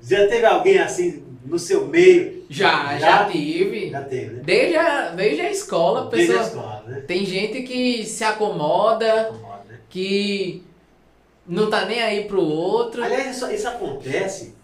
já 0.03 0.27
teve 0.29 0.45
alguém 0.47 0.79
assim 0.79 1.23
no 1.45 1.59
seu 1.59 1.87
meio? 1.87 2.45
Já, 2.49 2.99
Já? 2.99 2.99
já 2.99 3.25
tive. 3.31 3.91
Já 3.91 4.03
teve, 4.03 4.35
né? 4.37 4.43
Desde 4.45 4.77
a, 4.77 5.09
desde 5.11 5.41
a 5.43 5.51
escola, 5.51 6.03
a 6.03 6.05
Desde 6.11 6.33
a 6.33 6.39
pessoa. 6.39 6.49
escola, 6.49 6.85
né? 6.87 7.01
Tem 7.07 7.25
gente 7.25 7.63
que 7.63 8.05
se 8.05 8.25
acomoda, 8.25 9.29
Incomoda, 9.31 9.65
né? 9.69 9.79
que 9.89 10.63
não 11.47 11.71
tá 11.71 11.85
nem 11.85 12.03
aí 12.03 12.25
pro 12.25 12.43
outro. 12.43 13.03
Aliás, 13.03 13.37
isso, 13.37 13.51
isso 13.51 13.69
acontece, 13.69 14.55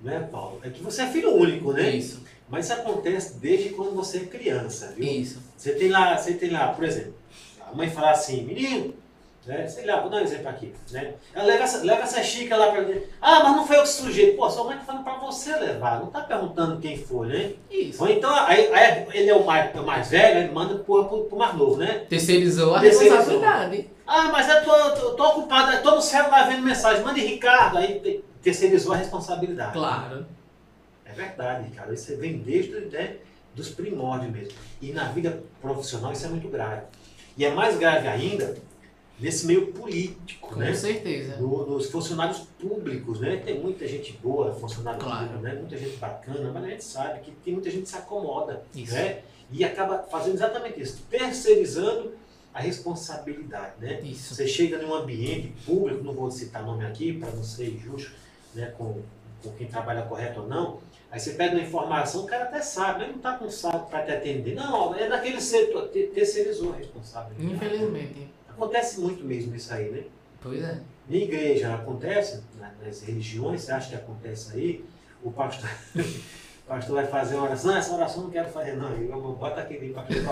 né, 0.00 0.26
Paulo? 0.30 0.60
É 0.62 0.70
que 0.70 0.82
você 0.82 1.02
é 1.02 1.06
filho 1.06 1.34
único, 1.34 1.72
né? 1.72 1.90
Isso, 1.90 2.22
Mas 2.48 2.66
isso 2.66 2.74
acontece 2.74 3.34
desde 3.38 3.70
quando 3.70 3.94
você 3.94 4.18
é 4.18 4.20
criança, 4.20 4.92
viu? 4.96 5.06
isso. 5.06 5.40
Você 5.56 5.72
tem 5.72 5.88
lá, 5.88 6.16
você 6.16 6.34
tem 6.34 6.50
lá, 6.50 6.68
por 6.68 6.84
exemplo, 6.84 7.14
a 7.72 7.76
mãe 7.76 7.90
fala 7.90 8.10
assim, 8.10 8.42
menino, 8.44 8.94
né? 9.46 9.66
Sei 9.66 9.84
lá, 9.86 10.00
vou 10.00 10.10
dar 10.10 10.18
um 10.18 10.20
exemplo 10.20 10.48
aqui, 10.48 10.72
né? 10.90 11.14
Ela 11.34 11.44
leva 11.44 11.64
essa, 11.64 11.82
leva 11.84 12.02
essa 12.02 12.22
xícara 12.22 12.66
lá 12.66 12.72
pra 12.72 12.82
dentro. 12.82 13.08
Ah, 13.20 13.42
mas 13.42 13.56
não 13.56 13.66
foi 13.66 13.76
eu 13.78 13.82
que 13.82 13.88
sujei. 13.88 14.32
Pô, 14.36 14.48
sua 14.48 14.64
mãe 14.64 14.76
tá 14.76 14.84
falando 14.84 15.02
pra 15.04 15.14
você 15.18 15.56
levar, 15.56 15.98
não 16.00 16.06
tá 16.06 16.20
perguntando 16.20 16.80
quem 16.80 16.96
foi, 16.96 17.26
né? 17.28 17.52
Isso. 17.70 18.02
Ou 18.02 18.08
então, 18.08 18.32
aí, 18.46 18.72
aí 18.72 19.06
ele 19.12 19.30
é 19.30 19.34
o 19.34 19.44
mais, 19.44 19.74
é 19.74 19.80
o 19.80 19.86
mais 19.86 20.08
velho, 20.10 20.38
ele 20.40 20.52
manda 20.52 20.76
pro, 20.76 21.04
pro, 21.06 21.24
pro 21.24 21.38
mais 21.38 21.54
novo, 21.56 21.76
né? 21.76 22.04
Terceirizou 22.08 22.74
a 22.74 22.80
Terceirizou. 22.80 23.16
responsabilidade. 23.18 23.90
Ah, 24.06 24.24
mas 24.30 24.48
eu 24.48 24.64
tô, 24.64 24.90
tô, 25.00 25.10
tô 25.14 25.28
ocupado, 25.30 25.82
tô 25.82 25.94
no 25.96 26.02
celular 26.02 26.48
vendo 26.48 26.62
mensagem, 26.62 27.02
manda 27.02 27.18
Ricardo, 27.18 27.78
aí 27.78 27.98
te- 28.00 28.24
terceirizou 28.42 28.92
a 28.92 28.96
responsabilidade. 28.96 29.72
Claro. 29.72 30.26
É 31.04 31.12
verdade, 31.12 31.70
cara. 31.70 31.92
Isso 31.92 32.16
vem 32.16 32.38
desde 32.38 32.72
né, 32.86 33.16
dos 33.54 33.68
primórdios 33.70 34.30
mesmo. 34.32 34.52
E 34.80 34.92
na 34.92 35.04
vida 35.04 35.42
profissional 35.60 36.12
isso 36.12 36.24
é 36.26 36.28
muito 36.28 36.48
grave. 36.48 36.82
E 37.36 37.44
é 37.44 37.52
mais 37.54 37.78
grave 37.78 38.06
ainda 38.08 38.56
nesse 39.18 39.46
meio 39.46 39.68
político, 39.72 40.48
Com 40.48 40.56
né? 40.56 40.74
certeza. 40.74 41.36
Do- 41.36 41.64
dos 41.64 41.90
funcionários 41.90 42.40
públicos, 42.60 43.20
né? 43.20 43.36
Tem 43.44 43.58
muita 43.60 43.86
gente 43.86 44.12
boa, 44.22 44.52
funcionário 44.54 44.98
Claro. 45.00 45.26
público, 45.28 45.42
né? 45.42 45.54
Muita 45.54 45.76
gente 45.78 45.96
bacana, 45.96 46.50
mas 46.52 46.64
a 46.64 46.68
gente 46.68 46.84
sabe 46.84 47.20
que 47.20 47.30
tem 47.30 47.52
muita 47.52 47.70
gente 47.70 47.82
que 47.84 47.88
se 47.88 47.96
acomoda, 47.96 48.62
Isso. 48.74 48.94
né? 48.94 49.20
E 49.50 49.64
acaba 49.64 49.98
fazendo 50.10 50.34
exatamente 50.34 50.80
isso, 50.80 51.02
terceirizando 51.10 52.12
a 52.54 52.60
responsabilidade, 52.60 53.74
né? 53.80 54.00
Isso. 54.02 54.34
Você 54.34 54.46
chega 54.46 54.78
num 54.78 54.94
ambiente 54.94 55.52
público, 55.64 56.02
não 56.02 56.12
vou 56.12 56.30
citar 56.30 56.64
nome 56.64 56.84
aqui 56.84 57.12
para 57.12 57.30
não 57.30 57.42
ser 57.44 57.68
injusto 57.68 58.12
né, 58.54 58.72
com, 58.76 59.00
com 59.42 59.50
quem 59.52 59.66
trabalha 59.66 60.02
correto 60.02 60.40
ou 60.40 60.48
não, 60.48 60.78
aí 61.12 61.20
você 61.20 61.34
pega 61.34 61.54
uma 61.54 61.62
informação, 61.62 62.22
o 62.22 62.26
cara 62.26 62.44
até 62.44 62.60
sabe, 62.60 62.98
mas 63.00 63.08
não 63.10 63.16
está 63.16 63.34
com 63.38 63.48
saco 63.50 63.88
para 63.90 64.02
te 64.04 64.10
atender. 64.12 64.54
Não, 64.56 64.92
é 64.96 65.08
daquele 65.08 65.40
setor, 65.40 65.88
te- 65.90 66.08
terceirizou 66.08 66.72
a 66.72 66.76
responsabilidade. 66.76 67.54
Infelizmente. 67.54 68.28
Acontece 68.48 68.98
muito 69.00 69.22
mesmo 69.24 69.54
isso 69.54 69.72
aí, 69.72 69.90
né? 69.90 70.04
Pois 70.40 70.60
é. 70.62 70.80
Na 71.08 71.16
igreja 71.16 71.74
acontece, 71.74 72.42
na- 72.58 72.72
nas 72.84 73.02
religiões, 73.02 73.62
você 73.62 73.72
acha 73.72 73.90
que 73.90 73.94
acontece 73.96 74.52
aí? 74.56 74.84
O 75.22 75.30
pastor, 75.30 75.68
o 75.94 76.66
pastor 76.66 76.94
vai 76.96 77.06
fazer 77.06 77.34
uma 77.36 77.44
oração, 77.44 77.70
não, 77.70 77.78
essa 77.78 77.94
oração 77.94 78.18
eu 78.18 78.24
não 78.24 78.30
quero 78.30 78.48
fazer 78.50 78.72
não, 78.76 78.90
eu 78.92 79.20
vou- 79.20 79.34
bota 79.36 79.60
aquele 79.60 79.92
papel. 79.92 80.16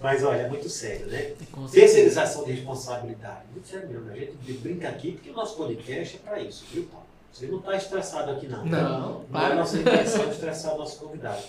Mas 0.00 0.22
olha, 0.22 0.42
é 0.42 0.48
muito 0.48 0.68
sério, 0.68 1.06
né? 1.06 1.18
Certeza. 1.22 1.70
Terceirização 1.72 2.44
de 2.44 2.52
responsabilidade. 2.52 3.46
Muito 3.50 3.66
sério 3.66 3.88
mesmo. 3.88 4.10
A 4.10 4.14
gente 4.14 4.52
brinca 4.58 4.88
aqui 4.88 5.12
porque 5.12 5.30
o 5.30 5.32
nosso 5.32 5.56
podcast 5.56 6.16
é 6.16 6.18
para 6.28 6.38
isso, 6.40 6.64
viu, 6.70 6.84
Paulo? 6.84 7.05
Você 7.36 7.46
não 7.48 7.58
está 7.58 7.76
estressado 7.76 8.30
aqui, 8.30 8.46
não. 8.46 8.64
né? 8.64 8.80
Não, 8.80 9.00
Não 9.00 9.20
é 9.20 9.26
claro. 9.30 9.56
nossa 9.56 9.78
intenção 9.78 10.24
de 10.24 10.30
estressar 10.30 10.74
o 10.74 10.78
nosso 10.78 10.98
convidado. 10.98 11.42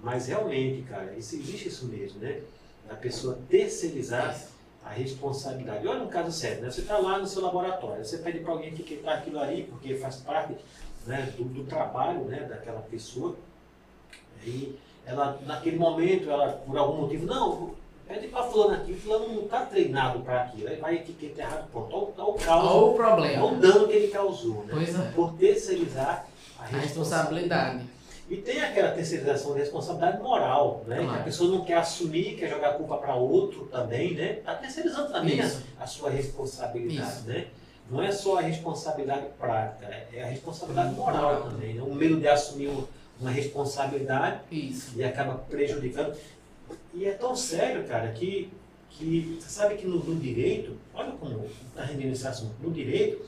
Mas 0.00 0.28
realmente, 0.28 0.82
cara, 0.82 1.12
isso, 1.16 1.34
existe 1.34 1.68
isso 1.68 1.86
mesmo, 1.86 2.20
né? 2.20 2.40
Da 2.86 2.94
pessoa 2.94 3.38
terceirizar 3.50 4.38
a 4.84 4.90
responsabilidade. 4.90 5.88
Olha 5.88 6.04
um 6.04 6.08
caso 6.08 6.30
sério, 6.30 6.62
né? 6.62 6.70
Você 6.70 6.82
está 6.82 6.98
lá 6.98 7.18
no 7.18 7.26
seu 7.26 7.42
laboratório, 7.42 8.04
você 8.04 8.18
pede 8.18 8.38
para 8.40 8.52
alguém 8.52 8.74
que 8.74 8.84
quitar 8.84 9.18
aquilo 9.18 9.40
ali, 9.40 9.64
porque 9.64 9.96
faz 9.96 10.16
parte 10.16 10.54
né, 11.04 11.32
do, 11.36 11.44
do 11.44 11.64
trabalho 11.64 12.20
né, 12.26 12.46
daquela 12.48 12.82
pessoa. 12.82 13.34
E 14.44 14.78
ela, 15.04 15.40
naquele 15.46 15.78
momento, 15.78 16.30
ela, 16.30 16.52
por 16.64 16.76
algum 16.78 17.00
motivo, 17.02 17.26
não, 17.26 17.74
pede 18.06 18.28
para 18.28 18.42
fulano 18.44 18.74
aqui, 18.74 18.94
fulano 18.94 19.28
não 19.34 19.42
está 19.44 19.60
treinado 19.66 20.20
para 20.20 20.42
aquilo. 20.42 20.68
Aí 20.68 20.76
vai 20.76 20.96
etiqueta 20.96 21.40
errado, 21.42 21.68
pronto. 21.70 21.94
Olha, 21.96 22.04
o- 22.04 22.14
olha 22.18 22.28
o 22.28 22.34
caos, 22.34 22.64
Olha 22.64 22.74
o 22.74 22.86
olha 22.88 22.94
problema. 22.96 23.44
o 23.46 23.56
dano 23.56 23.88
que 23.88 23.92
ele 23.94 24.08
causou, 24.08 24.64
né? 24.64 24.70
Pois 24.70 24.94
é. 24.98 25.02
Por 25.14 25.32
terceirizar 25.34 26.26
a 26.58 26.62
A 26.62 26.66
responsabilidade. 26.66 26.82
responsabilidade. 27.78 27.94
E 28.30 28.36
tem 28.38 28.60
aquela 28.62 28.90
terceirização 28.92 29.52
de 29.52 29.60
responsabilidade 29.60 30.22
moral, 30.22 30.82
né? 30.86 30.96
Que 30.98 31.04
Claro. 31.04 31.20
a 31.20 31.24
pessoa 31.24 31.50
não 31.50 31.64
quer 31.64 31.74
assumir, 31.76 32.36
quer 32.36 32.48
jogar 32.48 32.70
a 32.70 32.74
culpa 32.74 32.96
para 32.96 33.14
outro 33.14 33.66
também, 33.66 34.14
né? 34.14 34.32
Está 34.38 34.54
terceirizando 34.54 35.12
também 35.12 35.40
a, 35.42 35.50
a 35.80 35.86
sua 35.86 36.08
responsabilidade, 36.10 37.10
Isso. 37.18 37.28
né? 37.28 37.46
Não 37.90 38.02
é 38.02 38.10
só 38.10 38.38
a 38.38 38.40
responsabilidade 38.40 39.26
prática, 39.38 39.86
é 40.10 40.22
a 40.22 40.26
responsabilidade 40.26 40.94
moral 40.94 41.22
Moral. 41.22 41.42
também, 41.50 41.74
né? 41.74 41.82
O 41.82 41.94
medo 41.94 42.18
de 42.18 42.26
assumir 42.26 42.68
um- 42.68 42.84
uma 43.20 43.30
responsabilidade 43.30 44.40
Isso. 44.50 44.92
e 44.96 45.04
acaba 45.04 45.34
prejudicando. 45.34 46.16
E 46.94 47.06
é 47.06 47.12
tão 47.12 47.34
sério, 47.34 47.86
cara, 47.88 48.12
que, 48.12 48.50
que 48.90 49.36
você 49.40 49.48
sabe 49.48 49.74
que 49.76 49.86
no, 49.86 49.96
no 50.02 50.14
direito, 50.20 50.76
olha 50.94 51.12
como 51.12 51.44
está 51.68 51.84
rendendo 51.84 52.12
esse 52.12 52.26
assunto, 52.26 52.54
no 52.62 52.70
direito, 52.70 53.24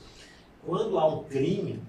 quando 0.65 0.97
há 0.97 1.07
um 1.07 1.23
crime, 1.25 1.81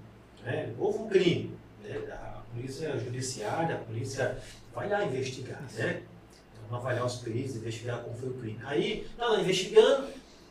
né, 0.44 0.72
houve 0.78 0.98
um 0.98 1.09
crime, 1.09 1.52
né, 1.82 1.96
a 2.10 2.42
polícia 2.52 2.96
judiciária, 2.98 3.76
a 3.76 3.78
polícia 3.78 4.36
vai 4.74 4.88
lá 4.88 5.05
investigar, 5.05 5.62
né? 5.74 6.02
Vão 6.68 6.78
avaliar 6.78 7.06
os 7.06 7.16
peritos, 7.16 7.56
investigar 7.56 8.02
como 8.02 8.14
foi 8.16 8.28
o 8.28 8.34
crime. 8.34 8.59
Aí, 8.64 9.06
está 9.10 9.26
lá 9.26 9.40
investigando, 9.40 10.09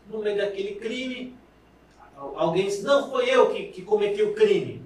no 0.10 0.20
meio 0.20 0.38
daquele 0.38 0.76
crime, 0.76 1.36
al- 2.16 2.40
alguém 2.40 2.66
diz, 2.68 2.82
não, 2.84 3.12
foi 3.12 3.30
eu 3.30 3.52
que, 3.54 3.68
que 3.68 3.82
cometi 3.84 4.24
o 4.24 4.34
crime. 4.34 4.82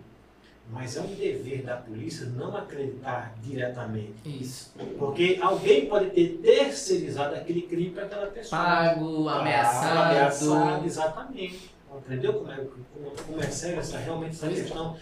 Mas 0.72 0.96
é 0.96 1.02
um 1.02 1.08
dever 1.16 1.64
da 1.64 1.76
polícia 1.78 2.26
não 2.28 2.56
acreditar 2.56 3.36
diretamente. 3.44 4.14
Isso. 4.26 4.74
Porque 4.98 5.38
alguém 5.42 5.86
pode 5.88 6.12
ter 6.12 6.40
terceirizado 6.42 7.36
aquele 7.36 7.64
crime 7.64 7.90
para 7.92 8.04
aquela 8.06 8.28
pessoa. 8.28 8.62
Pago, 8.62 9.28
Ah, 9.28 9.40
ameaçado. 9.42 10.12
ameaçado, 10.12 10.86
exatamente. 10.86 11.72
Entendeu 12.06 12.34
como 12.36 12.52
é, 12.52 12.56
como, 12.56 13.12
como 13.28 13.40
é 13.42 13.48
sério 13.50 13.80
essa, 13.80 13.98
realmente 13.98 14.32
essa 14.32 14.48
é. 14.48 14.50
questão? 14.54 14.96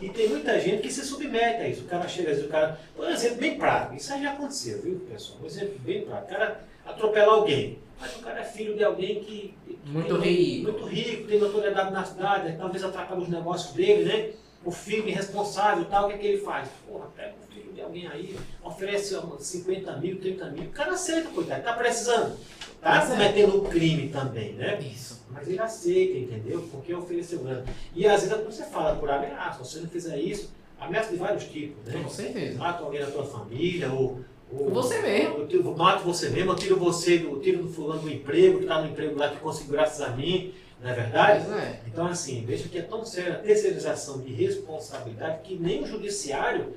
E 0.00 0.08
tem 0.10 0.28
muita 0.28 0.60
gente 0.60 0.82
que 0.82 0.92
se 0.92 1.04
submete 1.04 1.62
a 1.62 1.68
isso. 1.68 1.82
O 1.82 1.88
cara 1.88 2.06
chega, 2.06 2.28
vezes 2.30 2.44
o 2.44 2.48
cara. 2.48 2.78
Um 2.96 3.04
exemplo 3.08 3.38
bem 3.38 3.58
prático, 3.58 3.96
isso 3.96 4.12
aí 4.14 4.22
já 4.22 4.32
aconteceu, 4.32 4.80
viu, 4.80 5.00
pessoal? 5.10 5.40
Um 5.42 5.46
exemplo 5.46 5.74
bem 5.80 6.02
prático. 6.04 6.26
O 6.32 6.36
cara 6.36 6.60
atropela 6.86 7.32
alguém, 7.34 7.80
mas 8.00 8.14
o 8.14 8.20
cara 8.20 8.40
é 8.40 8.44
filho 8.44 8.76
de 8.76 8.84
alguém 8.84 9.16
que. 9.24 9.54
que 9.66 9.78
Muito 9.86 10.16
tem- 10.20 10.32
rico. 10.32 10.70
Muito 10.70 10.84
rico, 10.86 11.26
tem 11.26 11.40
notoriedade 11.40 11.90
na 11.92 12.04
cidade, 12.04 12.56
talvez 12.56 12.84
atrapalhe 12.84 13.22
os 13.22 13.28
negócios 13.28 13.72
dele, 13.74 14.04
né? 14.04 14.30
O 14.64 14.70
filho 14.70 15.08
irresponsável 15.08 15.84
tal, 15.84 16.06
o 16.06 16.08
que, 16.08 16.14
é 16.14 16.18
que 16.18 16.26
ele 16.26 16.42
faz? 16.42 16.68
Porra, 16.86 17.06
pega 17.16 17.34
o 17.36 17.52
filho 17.52 17.72
de 17.72 17.80
alguém 17.80 18.06
aí, 18.08 18.36
oferece 18.62 19.14
ó, 19.14 19.38
50 19.38 19.96
mil, 19.98 20.20
30 20.20 20.50
mil, 20.50 20.64
o 20.64 20.70
cara 20.70 20.92
aceita, 20.92 21.28
coitado, 21.30 21.62
tá 21.62 21.72
precisando. 21.74 22.36
Tá 22.80 23.02
é. 23.02 23.06
cometendo 23.06 23.56
um 23.56 23.64
crime 23.68 24.08
também, 24.08 24.52
né? 24.54 24.78
Isso. 24.80 25.26
Mas 25.30 25.48
ele 25.48 25.60
aceita, 25.60 26.18
entendeu? 26.18 26.68
Porque 26.70 26.94
ofereceu 26.94 27.40
grana. 27.40 27.64
E 27.94 28.06
às 28.06 28.22
vezes 28.22 28.36
quando 28.36 28.52
você 28.52 28.64
fala 28.64 28.96
por 28.96 29.10
ameaça, 29.10 29.64
se 29.64 29.70
você 29.70 29.80
não 29.80 29.88
fizer 29.88 30.16
isso, 30.18 30.52
ameaça 30.80 31.10
de 31.10 31.16
vários 31.16 31.44
tipos, 31.44 31.84
né? 31.84 32.00
Com 32.02 32.08
certeza. 32.08 32.58
Mata 32.58 32.84
alguém 32.84 33.00
da 33.00 33.10
tua 33.10 33.24
família, 33.24 33.92
ou. 33.92 34.20
ou 34.52 34.70
Você 34.70 35.00
mesmo. 35.00 35.38
Eu 35.38 35.48
tiro, 35.48 35.76
mato 35.76 36.04
você 36.04 36.30
mesmo, 36.30 36.52
eu 36.52 36.56
tiro 36.56 36.76
você 36.76 37.18
do, 37.18 37.38
tiro 37.40 37.62
do 37.64 37.68
fulano 37.68 38.02
do 38.02 38.10
emprego, 38.10 38.58
que 38.58 38.64
está 38.64 38.80
no 38.80 38.88
emprego 38.88 39.18
lá 39.18 39.28
que 39.28 39.36
conseguiu 39.38 39.72
graças 39.72 40.00
a 40.00 40.10
mim, 40.10 40.54
não 40.80 40.90
é 40.90 40.94
verdade? 40.94 41.50
É. 41.52 41.80
Então, 41.86 42.06
assim, 42.06 42.44
veja 42.46 42.68
que 42.68 42.78
é 42.78 42.82
tão 42.82 43.04
séria 43.04 43.34
a 43.34 43.38
terceirização 43.38 44.20
de 44.20 44.32
responsabilidade 44.32 45.42
que 45.42 45.56
nem 45.56 45.82
o 45.82 45.86
judiciário 45.86 46.74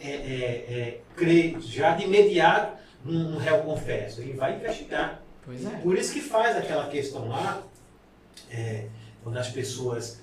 é, 0.00 0.10
é, 0.10 0.10
é, 0.10 1.00
crê 1.14 1.56
já 1.60 1.94
de 1.94 2.04
imediato 2.04 2.76
num, 3.04 3.36
réu 3.36 3.58
confesso. 3.62 4.20
Ele 4.20 4.32
vai 4.32 4.56
investigar. 4.56 5.22
Pois 5.44 5.64
é. 5.64 5.70
Por 5.78 5.98
isso 5.98 6.12
que 6.12 6.20
faz 6.20 6.56
aquela 6.56 6.88
questão 6.88 7.28
lá, 7.28 7.62
é, 8.50 8.86
quando 9.22 9.36
as 9.36 9.48
pessoas 9.48 10.20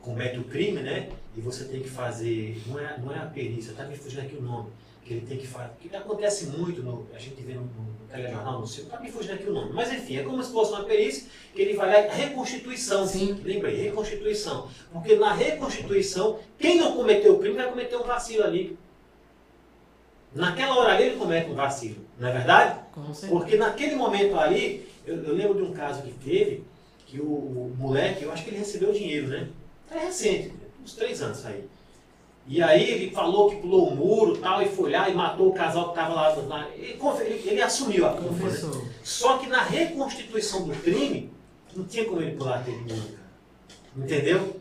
cometem 0.00 0.40
o 0.40 0.44
crime, 0.44 0.80
né? 0.80 1.10
E 1.36 1.40
você 1.40 1.64
tem 1.64 1.80
que 1.80 1.88
fazer, 1.88 2.60
não 2.66 2.78
é, 2.78 2.98
não 2.98 3.14
é 3.14 3.18
a 3.18 3.26
perícia, 3.26 3.74
tá 3.74 3.84
me 3.84 3.96
fugindo 3.96 4.22
aqui 4.22 4.36
o 4.36 4.42
nome, 4.42 4.70
que 5.04 5.14
ele 5.14 5.26
tem 5.26 5.38
que 5.38 5.46
fazer, 5.46 5.70
que 5.80 5.94
acontece 5.94 6.46
muito, 6.46 6.82
no, 6.82 7.06
a 7.14 7.18
gente 7.18 7.40
vê 7.42 7.54
no, 7.54 7.62
no 7.62 7.99
telejornal, 8.10 8.60
no 8.60 8.66
circo, 8.66 8.90
tá 8.90 9.00
me 9.00 9.10
fugindo 9.10 9.34
aqui 9.34 9.48
o 9.48 9.52
nome. 9.52 9.72
Mas 9.72 9.92
enfim, 9.92 10.16
é 10.16 10.22
como 10.22 10.42
se 10.42 10.52
fosse 10.52 10.72
uma 10.72 10.84
perícia 10.84 11.28
que 11.54 11.62
ele 11.62 11.74
vai 11.74 11.88
lá, 11.88 12.12
reconstituição. 12.12 13.06
Sim. 13.06 13.40
Lembrei, 13.44 13.76
reconstituição. 13.76 14.68
Porque 14.92 15.16
na 15.16 15.32
reconstituição, 15.32 16.38
quem 16.58 16.78
não 16.78 16.96
cometeu 16.96 17.34
o 17.34 17.38
crime 17.38 17.56
vai 17.56 17.68
cometer 17.68 17.96
um 17.96 18.04
vacilo 18.04 18.44
ali. 18.44 18.78
naquela 20.34 20.76
hora 20.76 20.94
ali 20.94 21.04
ele 21.04 21.16
comete 21.16 21.50
um 21.50 21.54
vacilo, 21.54 22.04
não 22.18 22.28
é 22.28 22.32
verdade? 22.32 22.80
Porque 23.28 23.56
naquele 23.56 23.94
momento 23.96 24.38
ali, 24.38 24.88
eu, 25.06 25.16
eu 25.24 25.34
lembro 25.34 25.54
de 25.54 25.62
um 25.62 25.72
caso 25.72 26.02
que 26.02 26.12
teve, 26.12 26.64
que 27.06 27.20
o, 27.20 27.24
o 27.24 27.74
moleque, 27.76 28.22
eu 28.22 28.32
acho 28.32 28.44
que 28.44 28.50
ele 28.50 28.58
recebeu 28.58 28.92
dinheiro, 28.92 29.28
né? 29.28 29.48
É 29.90 29.98
recente, 29.98 30.52
uns 30.82 30.94
três 30.94 31.20
anos 31.20 31.44
aí. 31.44 31.64
E 32.52 32.60
aí 32.60 32.82
ele 32.90 33.10
falou 33.12 33.48
que 33.48 33.56
pulou 33.58 33.88
o 33.90 33.94
muro 33.94 34.36
tal, 34.38 34.60
e 34.60 34.68
foi 34.68 34.90
lá 34.90 35.08
e 35.08 35.14
matou 35.14 35.50
o 35.50 35.52
casal 35.52 35.84
que 35.84 35.90
estava 35.90 36.14
lá. 36.14 36.28
lá. 36.48 36.68
Ele, 36.76 36.98
ele- 37.20 37.48
ele 37.48 37.62
assumiu 37.62 38.04
a 38.06 38.10
culpa, 38.14 38.44
né? 38.46 38.50
Só 39.04 39.38
que 39.38 39.46
na 39.46 39.62
reconstituição 39.62 40.66
do 40.66 40.74
crime, 40.74 41.30
não 41.76 41.84
tinha 41.84 42.04
como 42.06 42.20
ele 42.20 42.32
pular 42.32 42.56
aquele 42.58 42.78
muro. 42.78 43.20
Entendeu? 43.96 44.56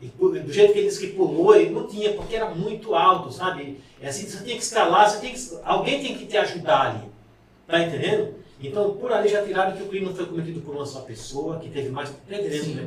E 0.00 0.06
do 0.06 0.52
jeito 0.52 0.72
que 0.72 0.78
ele 0.80 0.88
disse 0.88 1.00
que 1.00 1.12
pulou, 1.14 1.54
ele 1.56 1.70
não 1.70 1.86
tinha, 1.88 2.12
porque 2.14 2.36
era 2.36 2.48
muito 2.50 2.94
alto, 2.94 3.32
sabe? 3.32 3.80
É 4.00 4.08
assim, 4.08 4.24
você 4.28 4.44
tem 4.44 4.56
que 4.56 4.62
escalar, 4.62 5.10
você 5.10 5.18
tem 5.18 5.32
que, 5.34 5.58
alguém 5.64 6.00
tem 6.00 6.16
que 6.16 6.26
te 6.26 6.36
ajudar 6.36 6.90
ali. 6.90 7.08
Tá 7.66 7.80
entendendo? 7.82 8.34
Então, 8.62 8.96
por 8.96 9.12
ali 9.12 9.28
já 9.28 9.44
tiraram 9.44 9.76
que 9.76 9.82
o 9.82 9.88
crime 9.88 10.06
não 10.06 10.14
foi 10.14 10.26
cometido 10.26 10.60
por 10.60 10.74
uma 10.76 10.86
só 10.86 11.00
pessoa, 11.00 11.58
que 11.58 11.68
teve 11.68 11.88
mais, 11.88 12.10
tá? 12.10 12.16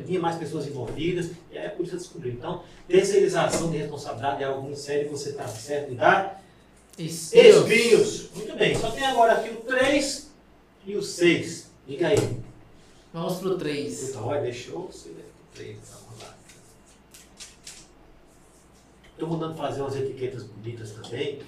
Tinha 0.06 0.18
mais 0.20 0.36
pessoas 0.36 0.66
envolvidas, 0.66 1.30
e 1.52 1.58
aí 1.58 1.66
a 1.66 1.70
polícia 1.70 1.98
descobriu. 1.98 2.32
Então, 2.32 2.62
terceirização 2.88 3.70
de 3.70 3.76
responsabilidade 3.76 4.42
é 4.42 4.46
algo 4.46 4.62
muito 4.62 4.78
sério, 4.78 5.10
você 5.10 5.30
está 5.30 5.46
certo 5.46 5.92
em 5.92 5.96
dar 5.96 6.42
Espinhos. 6.98 7.56
espinhos. 7.68 8.30
Muito 8.34 8.56
bem, 8.56 8.74
só 8.74 8.90
tem 8.90 9.04
agora 9.04 9.34
aqui 9.34 9.50
o 9.50 9.56
3 9.56 10.30
e 10.86 10.96
o 10.96 11.02
6. 11.02 11.70
Diga 11.86 12.08
aí. 12.08 12.38
Vamos 13.12 13.34
pro 13.34 13.58
3. 13.58 14.00
Puta, 14.00 14.20
olha, 14.20 14.40
deixou 14.40 14.86
você 14.86 15.10
ver 15.10 15.24
o 15.24 15.56
3. 15.56 15.76
Vamos 15.76 16.22
lá. 16.22 16.34
Estou 19.12 19.28
mandando 19.28 19.54
fazer 19.56 19.82
umas 19.82 19.96
etiquetas 19.96 20.44
bonitas 20.44 20.92
também. 20.92 21.40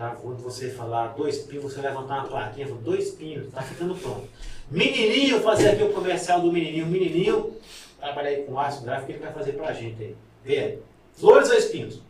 Tá? 0.00 0.16
Quando 0.22 0.38
você 0.42 0.70
falar 0.70 1.08
dois 1.08 1.40
pinhos, 1.40 1.64
você 1.74 1.82
levantar 1.82 2.20
uma 2.20 2.28
plaquinha, 2.28 2.66
dois 2.68 3.10
pinhos, 3.10 3.52
tá 3.52 3.60
ficando 3.60 3.94
pronto. 3.94 4.26
Menininho, 4.70 5.42
fazer 5.42 5.68
aqui 5.68 5.82
o 5.82 5.92
comercial 5.92 6.40
do 6.40 6.50
menininho. 6.50 6.86
Menininho, 6.86 7.54
trabalha 7.98 8.30
aí 8.30 8.44
com 8.44 8.58
ácido 8.58 8.86
gráfico, 8.86 9.12
ele 9.12 9.18
vai 9.18 9.30
fazer 9.30 9.52
pra 9.52 9.74
gente 9.74 10.02
aí. 10.02 10.16
Vê. 10.42 10.78
Flores 11.12 11.50
ou 11.50 11.56
espinhos? 11.58 12.00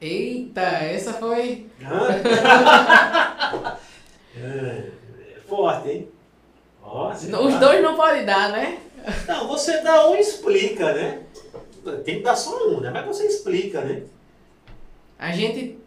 Eita, 0.00 0.60
essa 0.60 1.12
foi. 1.12 1.66
É, 4.40 4.84
forte, 5.48 5.88
hein? 5.90 6.08
Ó, 6.82 7.12
você 7.12 7.34
Os 7.34 7.54
tá- 7.54 7.58
dois 7.60 7.82
não 7.82 7.96
podem 7.96 8.24
dar, 8.24 8.50
né? 8.52 8.78
Não, 9.26 9.48
você 9.48 9.80
dá 9.82 10.08
um 10.08 10.14
e 10.16 10.20
explica, 10.20 10.92
né? 10.92 11.22
Tem 12.04 12.18
que 12.18 12.22
dar 12.22 12.36
só 12.36 12.68
um, 12.68 12.80
né? 12.80 12.90
Mas 12.90 13.06
você 13.06 13.26
explica, 13.26 13.80
né? 13.80 14.02
A 15.18 15.32
gente, 15.32 15.78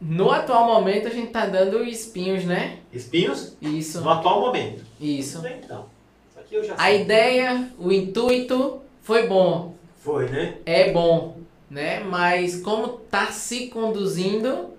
no 0.00 0.30
atual 0.30 0.66
momento, 0.66 1.06
a 1.08 1.10
gente 1.10 1.30
tá 1.30 1.46
dando 1.46 1.82
espinhos, 1.84 2.44
né? 2.44 2.78
Espinhos 2.92 3.56
Isso, 3.60 4.00
no 4.00 4.10
atual 4.10 4.40
momento. 4.40 4.84
isso. 5.00 5.38
Então. 5.46 5.86
Isso 6.30 6.38
aqui 6.40 6.54
eu 6.56 6.64
já 6.64 6.74
A 6.74 6.84
sei. 6.86 7.02
ideia, 7.02 7.70
o 7.78 7.90
intuito 7.92 8.80
foi 9.02 9.26
bom, 9.26 9.74
Foi, 9.96 10.28
né? 10.28 10.56
é 10.66 10.92
bom, 10.92 11.38
né? 11.70 12.00
Mas 12.00 12.60
como 12.60 12.88
tá 12.88 13.26
se 13.32 13.68
conduzindo 13.68 14.70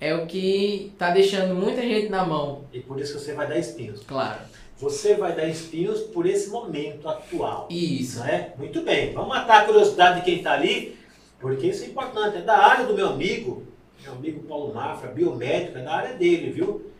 é 0.00 0.14
o 0.14 0.26
que 0.26 0.92
tá 0.98 1.10
deixando 1.10 1.54
muita 1.54 1.80
gente 1.82 2.08
na 2.08 2.24
mão, 2.24 2.64
E 2.72 2.80
por 2.80 3.00
isso 3.00 3.14
que 3.14 3.20
você 3.20 3.32
vai 3.34 3.46
dar 3.48 3.58
espinhos. 3.58 4.02
claro. 4.06 4.40
Você 4.78 5.14
vai 5.14 5.34
dar 5.34 5.48
espinhos 5.48 6.00
por 6.02 6.26
esse 6.26 6.50
momento 6.50 7.08
atual. 7.08 7.66
Isso. 7.70 8.18
Não 8.18 8.26
é? 8.26 8.52
Muito 8.58 8.82
bem. 8.82 9.10
Vamos 9.14 9.30
matar 9.30 9.62
a 9.62 9.64
curiosidade 9.64 10.18
de 10.20 10.24
quem 10.26 10.36
está 10.36 10.52
ali, 10.52 10.98
porque 11.40 11.68
isso 11.68 11.82
é 11.84 11.86
importante. 11.86 12.36
É 12.36 12.40
da 12.42 12.58
área 12.58 12.84
do 12.84 12.92
meu 12.92 13.08
amigo, 13.08 13.62
meu 14.02 14.12
amigo 14.12 14.42
Paulo 14.42 14.74
Mafra, 14.74 15.10
biomédico, 15.10 15.78
é 15.78 15.82
da 15.82 15.92
área 15.92 16.14
dele, 16.14 16.50
viu? 16.50 16.90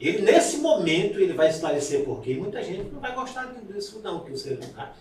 Ele, 0.00 0.22
nesse 0.22 0.58
momento, 0.58 1.18
ele 1.18 1.32
vai 1.32 1.48
esclarecer 1.48 2.04
por 2.04 2.20
quê. 2.22 2.34
Muita 2.34 2.62
gente 2.62 2.90
não 2.92 3.00
vai 3.00 3.14
gostar 3.14 3.52
disso, 3.68 4.00
não, 4.02 4.20
que 4.20 4.30
você, 4.30 4.56
tá? 4.56 4.92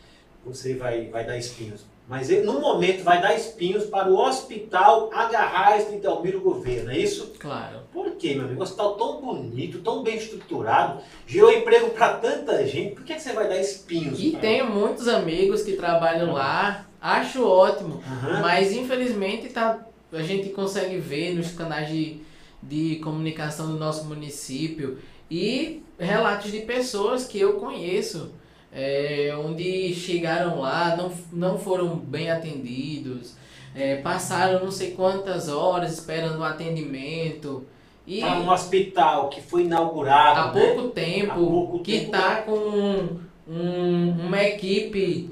você 0.43 0.75
vai, 0.75 1.05
vai 1.07 1.25
dar 1.25 1.37
espinhos. 1.37 1.85
Mas 2.07 2.29
ele, 2.29 2.45
no 2.45 2.59
momento, 2.59 3.03
vai 3.03 3.21
dar 3.21 3.35
espinhos 3.35 3.85
para 3.85 4.09
o 4.09 4.17
Hospital 4.17 5.09
Agarrais 5.13 5.91
de 5.91 5.97
Delmiro 5.97 6.39
Gouveia, 6.39 6.83
não 6.83 6.91
é 6.91 6.97
isso? 6.97 7.33
Claro. 7.37 7.81
Por 7.91 8.11
quê, 8.11 8.33
meu 8.33 8.45
amigo? 8.45 8.61
Um 8.61 8.63
hospital 8.63 8.95
tão 8.95 9.19
bonito, 9.19 9.79
tão 9.79 10.03
bem 10.03 10.15
estruturado, 10.15 11.01
gerou 11.25 11.51
emprego 11.51 11.89
para 11.89 12.13
tanta 12.13 12.65
gente, 12.65 12.95
por 12.95 13.03
que, 13.03 13.13
que 13.13 13.21
você 13.21 13.33
vai 13.33 13.49
dar 13.49 13.59
espinhos? 13.59 14.19
E 14.21 14.31
tenho 14.37 14.71
muitos 14.71 15.09
amigos 15.09 15.63
que 15.63 15.73
trabalham 15.73 16.31
lá, 16.31 16.85
acho 17.01 17.45
ótimo. 17.45 18.01
Aham. 18.07 18.41
Mas 18.41 18.71
infelizmente 18.71 19.49
tá, 19.49 19.85
a 20.17 20.23
gente 20.23 20.49
consegue 20.49 20.97
ver 20.97 21.33
nos 21.35 21.51
canais 21.51 21.89
de, 21.89 22.17
de 22.61 22.95
comunicação 22.97 23.67
do 23.71 23.77
nosso 23.77 24.05
município 24.05 24.97
e 25.29 25.81
relatos 25.99 26.51
de 26.51 26.59
pessoas 26.61 27.25
que 27.25 27.39
eu 27.39 27.53
conheço, 27.53 28.31
é, 28.71 29.33
onde 29.43 29.93
chegaram 29.93 30.59
lá, 30.59 30.95
não, 30.95 31.11
não 31.31 31.57
foram 31.57 31.95
bem 31.97 32.29
atendidos, 32.29 33.35
é, 33.75 33.97
passaram 33.97 34.63
não 34.63 34.71
sei 34.71 34.91
quantas 34.91 35.49
horas 35.49 35.93
esperando 35.93 36.39
o 36.39 36.43
atendimento. 36.43 37.65
E 38.05 38.21
Para 38.21 38.39
um 38.39 38.49
hospital 38.49 39.29
que 39.29 39.41
foi 39.41 39.63
inaugurado, 39.63 40.39
há 40.39 40.53
né? 40.53 40.61
pouco 40.61 40.89
tempo, 40.89 41.31
Há 41.31 41.35
pouco 41.35 41.79
que 41.79 41.91
está 41.95 42.37
com 42.43 42.51
um- 42.57 43.19
um- 43.47 44.11
uma 44.27 44.41
equipe 44.43 45.29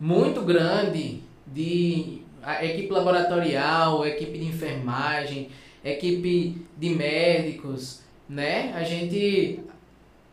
muito 0.00 0.40
grande 0.42 1.20
de 1.46 2.17
a 2.42 2.64
equipe 2.64 2.92
laboratorial, 2.92 4.06
equipe 4.06 4.38
de 4.38 4.46
enfermagem, 4.46 5.50
equipe 5.84 6.60
de 6.76 6.90
médicos, 6.90 8.00
né? 8.28 8.72
A 8.74 8.82
gente 8.82 9.60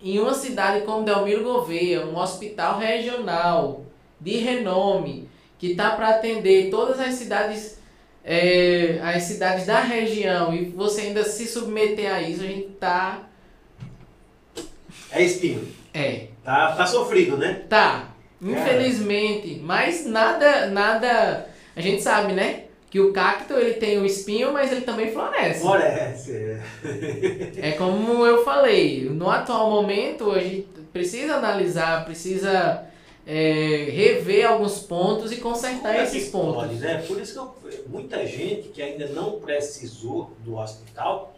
em 0.02 0.20
uma 0.20 0.34
cidade 0.34 0.86
como 0.86 1.06
Delmiro 1.06 1.44
Gouveia, 1.44 2.06
um 2.06 2.18
hospital 2.18 2.78
regional 2.78 3.86
de 4.20 4.38
renome 4.38 5.30
que 5.58 5.72
está 5.72 5.92
para 5.92 6.10
atender 6.10 6.70
todas 6.70 7.00
as 7.00 7.16
cidades 7.16 7.80
é, 8.24 9.00
as 9.04 9.24
cidades 9.24 9.68
da 9.68 9.80
região 9.80 10.54
e 10.54 10.66
você 10.66 11.02
ainda 11.02 11.24
se 11.24 11.46
submeter 11.46 12.12
a 12.12 12.22
isso, 12.22 12.42
a 12.44 12.48
gente 12.48 12.70
tá 12.80 13.30
É 15.12 15.24
espinho. 15.24 15.68
é, 15.94 16.28
Tá, 16.44 16.74
tá 16.74 16.86
sofrido, 16.86 17.38
né? 17.38 17.64
Tá, 17.68 18.16
infelizmente, 18.40 19.60
mas 19.64 20.06
nada, 20.06 20.68
nada, 20.68 21.50
a 21.76 21.82
gente 21.82 22.02
sabe, 22.02 22.34
né? 22.34 22.64
Que 22.90 23.00
o 23.00 23.12
cacto 23.12 23.54
ele 23.56 23.74
tem 23.74 23.98
o 24.00 24.06
espinho, 24.06 24.54
mas 24.54 24.72
ele 24.72 24.82
também 24.82 25.12
floresce. 25.12 25.60
Floresce. 25.62 26.32
é. 26.34 26.62
É 27.58 27.72
como 27.74 28.26
eu 28.26 28.44
falei, 28.46 29.10
no 29.10 29.30
atual 29.30 29.70
momento 29.70 30.32
a 30.32 30.40
gente 30.40 30.68
precisa 30.94 31.36
analisar, 31.36 32.06
precisa 32.06 32.86
é, 33.28 33.88
rever 33.92 34.46
alguns 34.48 34.80
pontos 34.80 35.32
e 35.32 35.38
consertar 35.38 35.90
Como 35.90 36.00
é 36.00 36.04
esses 36.04 36.26
que 36.26 36.32
pontos. 36.32 36.56
pode, 36.56 36.76
né? 36.76 37.04
Por 37.08 37.20
isso 37.20 37.34
que 37.34 37.40
eu- 37.40 37.84
muita 37.88 38.26
gente 38.26 38.70
que 38.70 38.82
ainda 38.82 39.08
não 39.08 39.40
precisou 39.40 40.32
do 40.46 40.56
hospital 40.58 41.36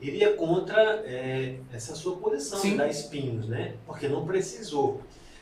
iria 0.00 0.32
contra 0.34 1.02
é, 1.04 1.56
essa 1.74 1.94
sua 1.96 2.16
posição 2.18 2.58
Sim. 2.58 2.76
dar 2.76 2.88
espinhos, 2.88 3.48
né? 3.48 3.72
Porque 3.86 4.06
não 4.06 4.24
precisou. 4.24 5.00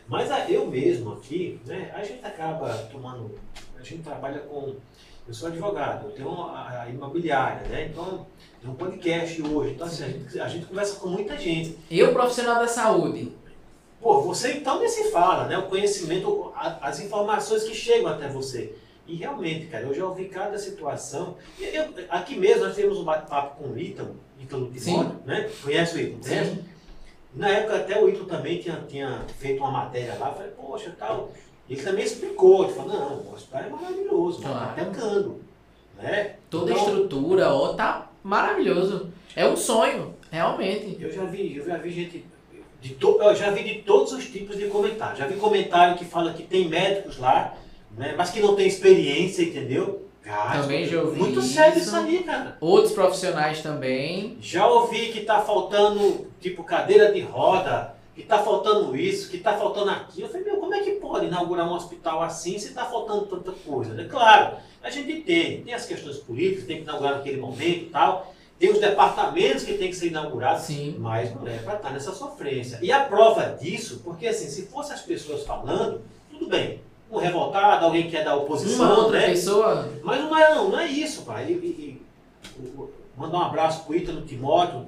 Mas 0.09 0.31
a- 0.31 0.49
eu 0.51 0.67
mesmo 0.67 1.13
aqui, 1.13 1.61
né? 1.67 1.91
A 1.95 2.03
gente 2.03 2.25
acaba 2.25 2.73
tomando. 2.91 3.33
A 3.79 3.83
gente 3.83 4.03
trabalha 4.03 4.41
com. 4.41 4.75
Eu 5.27 5.35
sou 5.35 5.49
advogado, 5.49 6.07
eu 6.07 6.13
tenho 6.13 6.31
a, 6.43 6.83
a 6.85 6.89
imobiliária, 6.89 7.69
né? 7.69 7.89
Então, 7.93 8.27
tem 8.63 8.71
um 8.71 8.75
podcast 8.75 9.43
hoje. 9.43 9.73
Então, 9.73 9.87
assim, 9.87 10.05
a 10.05 10.09
gente, 10.09 10.41
a 10.41 10.49
gente 10.49 10.67
conversa 10.67 10.97
com 10.99 11.09
muita 11.11 11.37
gente. 11.37 11.77
Eu, 11.91 12.13
profissional 12.13 12.57
da 12.61 12.67
saúde, 12.69 13.33
Pô, 14.01 14.23
você 14.23 14.53
então 14.55 14.79
nem 14.79 14.89
se 14.89 15.11
fala, 15.11 15.47
né? 15.49 15.59
O 15.59 15.65
conhecimento, 15.67 16.53
a- 16.55 16.79
as 16.83 17.01
informações 17.01 17.65
que 17.65 17.75
chegam 17.75 18.09
até 18.11 18.29
você. 18.29 18.75
E 19.09 19.17
realmente, 19.17 19.67
cara, 19.67 19.85
eu 19.85 19.93
já 19.93 20.05
ouvi 20.07 20.27
cada 20.27 20.57
situação. 20.57 21.37
Eu- 21.59 21.93
aqui 22.09 22.37
mesmo 22.37 22.65
nós 22.65 22.77
tivemos 22.77 22.99
um 22.99 23.05
bate-papo 23.05 23.57
com 23.63 23.71
o 23.71 23.79
Ítalo, 23.79 24.15
Ítalo 24.41 24.71
Timóteo, 24.71 25.17
né? 25.27 25.51
Conhece 25.63 25.97
o 25.97 26.01
Ítalo? 26.01 26.23
Conhece? 26.23 26.51
sim, 26.51 26.65
Na 27.35 27.49
época 27.51 27.77
até 27.77 28.01
o 28.01 28.09
Ítalo 28.09 28.27
também 28.27 28.59
tinha, 28.61 28.77
tinha 28.89 29.25
feito 29.39 29.59
uma 29.61 29.71
matéria 29.73 30.15
lá, 30.15 30.29
eu 30.29 30.35
falei, 30.35 30.51
poxa, 30.53 30.95
tal. 30.97 31.31
Ele 31.69 31.83
também 31.83 32.05
explicou, 32.05 32.65
ele 32.65 32.73
falou, 32.73 32.93
não, 32.95 33.17
o 33.19 33.35
hospital 33.35 33.63
é 33.63 33.69
maravilhoso, 33.69 34.41
tá 34.43 34.49
Claro. 34.49 34.75
pecando. 34.75 35.41
Né? 36.01 36.35
toda 36.49 36.71
a 36.71 36.75
Então, 36.75 36.87
estrutura, 36.87 37.53
ó, 37.53 37.73
tá 37.75 38.09
maravilhoso. 38.23 39.11
É 39.35 39.47
um 39.47 39.57
sonho, 39.57 40.15
realmente. 40.31 40.97
Eu 41.01 41.11
já 41.13 41.25
vi, 41.25 41.57
eu 41.57 41.67
já 41.67 41.77
vi 41.77 41.91
gente. 41.91 42.25
De 42.81 42.95
to, 42.95 43.19
eu 43.21 43.35
já 43.35 43.51
vi 43.51 43.65
de 43.65 43.83
todos 43.83 44.13
os 44.13 44.25
tipos 44.27 44.57
de 44.57 44.69
comentário. 44.69 45.17
Já 45.19 45.27
vi 45.27 45.35
comentário 45.35 45.99
que 45.99 46.05
fala 46.05 46.33
que 46.33 46.45
tem 46.45 46.69
médicos 46.69 47.19
lá, 47.19 47.55
né, 47.97 48.15
mas 48.17 48.31
que 48.31 48.39
não 48.41 48.55
tem 48.55 48.69
experiência, 48.69 49.43
entendeu? 49.43 50.07
Cara, 50.23 50.61
Também 50.63 50.87
já 50.87 51.01
ouvi 51.03 51.19
Muito 51.19 51.43
sério 51.43 51.79
isso. 51.79 51.89
isso 51.89 51.97
aí, 51.97 52.23
cara. 52.23 52.57
Outros 52.61 52.93
profissionais 52.93 53.61
também. 53.63 54.37
Já 54.41 54.69
ouvi 54.69 55.09
que 55.09 55.23
tá 55.23 55.41
faltando, 55.41 56.29
tipo, 56.41 56.63
cadeira 56.63 57.11
de 57.13 57.21
roda, 57.23 57.95
que 58.19 58.25
tá 58.27 58.39
faltando 58.41 58.97
isso, 58.97 59.31
que 59.31 59.39
tá 59.39 59.57
faltando 59.57 59.91
aquilo. 59.91 60.27
Eu 60.27 60.31
falei, 60.33 60.45
meu, 60.45 60.57
como 60.57 60.75
é 60.75 60.81
que 60.81 60.93
pode 60.93 61.27
inaugurar 61.27 61.69
um 61.69 61.73
hospital 61.75 62.21
assim 62.23 62.59
se 62.59 62.75
tá 62.75 62.85
faltando 62.85 63.27
tanta 63.27 63.53
coisa? 63.53 64.01
É 64.01 64.05
claro, 64.05 64.57
a 64.83 64.91
gente 64.91 65.21
tem, 65.23 65.63
tem 65.63 65.73
as 65.73 65.87
questões 65.87 66.17
políticas, 66.17 66.65
tem 66.65 66.79
que 66.79 66.83
inaugurar 66.83 67.17
naquele 67.17 67.37
momento 67.41 67.85
e 67.85 67.91
tal. 67.93 68.35
tem 68.59 68.73
os 68.73 68.81
departamentos 68.81 69.63
que 69.63 69.75
tem 69.79 69.89
que 69.89 69.95
ser 69.95 70.09
inaugurados, 70.09 70.63
Sim. 70.65 70.97
mas 70.99 71.33
não 71.33 71.47
é 71.47 71.59
para 71.59 71.77
estar 71.77 71.91
nessa 71.93 72.13
sofrência. 72.13 72.81
E 72.83 72.91
a 72.91 73.05
prova 73.05 73.57
disso, 73.61 74.01
porque 74.03 74.27
assim, 74.27 74.49
se 74.49 74.63
fosse 74.67 74.93
as 74.93 75.01
pessoas 75.03 75.45
falando, 75.47 76.01
tudo 76.29 76.49
bem. 76.49 76.81
Um 77.11 77.19
revoltado, 77.19 77.85
alguém 77.87 78.11
que 78.11 78.17
é 78.17 78.25
da 78.25 78.35
Uma 78.35 78.43
oposição, 78.43 79.05
outra 79.05 79.21
né? 79.21 79.29
pessoa. 79.29 79.89
Mas 80.03 80.21
não 80.25 80.37
é, 80.37 80.55
não, 80.57 80.69
não 80.71 80.79
é 80.81 80.87
isso, 80.89 81.23
pai. 81.23 81.47
E, 81.49 81.53
e- 81.53 82.03
e- 82.59 82.69
mandar 83.17 83.39
um 83.39 83.43
abraço 83.43 83.85
pro 83.85 83.95
Ítalo 83.97 84.23
Timóteo, 84.23 84.87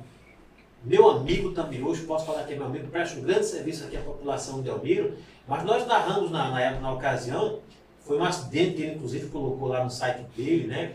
meu 0.84 1.10
amigo 1.10 1.52
também 1.52 1.82
hoje, 1.82 2.02
posso 2.02 2.24
falar 2.26 2.44
que 2.44 2.54
é 2.54 2.56
meu 2.56 2.66
amigo, 2.66 2.88
presta 2.88 3.18
um 3.18 3.22
grande 3.22 3.44
serviço 3.46 3.84
aqui 3.84 3.96
à 3.96 4.00
população 4.00 4.62
de 4.62 4.68
Elmiro, 4.68 5.14
mas 5.46 5.62
nós 5.64 5.86
narramos 5.86 6.30
na, 6.30 6.50
na 6.50 6.60
época, 6.60 6.80
na 6.80 6.92
ocasião, 6.92 7.58
foi 8.06 8.18
um 8.18 8.24
acidente 8.24 8.74
que 8.76 8.82
ele 8.82 8.94
inclusive 8.94 9.26
colocou 9.28 9.68
lá 9.68 9.84
no 9.84 9.90
site 9.90 10.22
dele, 10.36 10.66
né? 10.66 10.92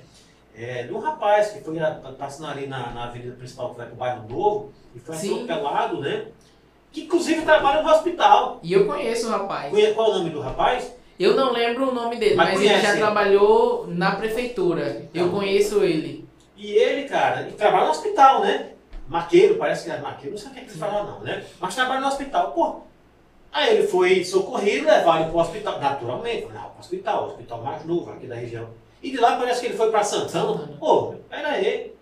É, 0.57 0.84
de 0.84 0.94
um 0.94 0.99
rapaz 0.99 1.49
que 1.49 1.60
foi 1.62 1.76
passando 2.18 2.49
ali 2.49 2.66
na, 2.66 2.91
na 2.91 3.03
avenida 3.06 3.36
principal 3.36 3.72
que 3.72 3.78
vai 3.78 3.88
pro 3.88 3.95
bairro 3.95 4.28
Novo 4.28 4.72
e 4.95 4.99
foi 4.99 5.16
Sim. 5.16 5.44
atropelado, 5.44 5.99
né? 5.99 6.28
Que 6.94 7.02
inclusive 7.02 7.41
trabalha 7.41 7.82
no 7.84 7.90
hospital. 7.90 8.60
E 8.64 8.72
eu 8.72 8.86
conheço 8.88 9.28
o 9.28 9.32
rapaz. 9.32 9.70
Conhe- 9.70 9.94
Qual 9.94 10.07
é 10.07 10.10
o 10.12 10.18
nome 10.20 10.30
do 10.30 10.40
rapaz? 10.40 10.94
Eu 11.20 11.36
não 11.36 11.52
lembro 11.52 11.90
o 11.90 11.94
nome 11.94 12.16
dele, 12.16 12.36
Mas 12.36 12.53
mas, 12.53 12.62
ele 12.62 12.82
já 12.82 12.90
ele? 12.91 12.99
trabalhou 12.99 13.86
na 13.88 14.16
prefeitura. 14.16 15.06
Eu 15.14 15.26
Então. 15.28 15.30
conheço 15.40 15.84
ele. 15.84 16.26
E 16.56 16.72
ele, 16.72 17.07
cara, 17.07 17.41
ele 17.41 17.52
trabalha 17.52 17.86
no 17.86 17.91
hospital, 17.91 18.41
né? 18.41 18.70
Maqueiro, 19.07 19.56
parece 19.56 19.86
que 19.86 19.91
é 19.91 19.99
maqueiro, 19.99 20.32
não 20.32 20.38
sei 20.38 20.49
o 20.49 20.53
que 20.53 20.60
é 20.60 20.64
que 20.64 20.72
ele 20.72 20.80
fala 20.80 21.03
não, 21.03 21.19
né? 21.19 21.44
Mas 21.60 21.76
trabalha 21.76 22.02
no 22.02 22.07
hospital. 22.07 22.52
Pô, 22.52 22.82
aí 23.52 23.77
ele 23.77 23.88
foi 23.88 24.23
socorrido, 24.23 24.88
levaram 24.88 25.22
ele 25.22 25.30
pro 25.30 25.40
hospital, 25.40 25.80
naturalmente, 25.80 26.48
não, 26.52 26.69
pro 26.69 26.80
hospital, 26.80 27.23
o 27.23 27.27
hospital 27.27 27.61
mais 27.61 27.86
novo 27.86 28.11
aqui 28.11 28.26
da 28.26 28.36
região. 28.36 28.68
E 29.03 29.11
de 29.11 29.18
lá 29.18 29.38
parece 29.38 29.61
que 29.61 29.68
ele 29.68 29.77
foi 29.77 29.91
para 29.91 30.03
Santana. 30.03 30.68
Pô, 30.80 31.14
pera 31.30 31.49
aí. 31.49 31.94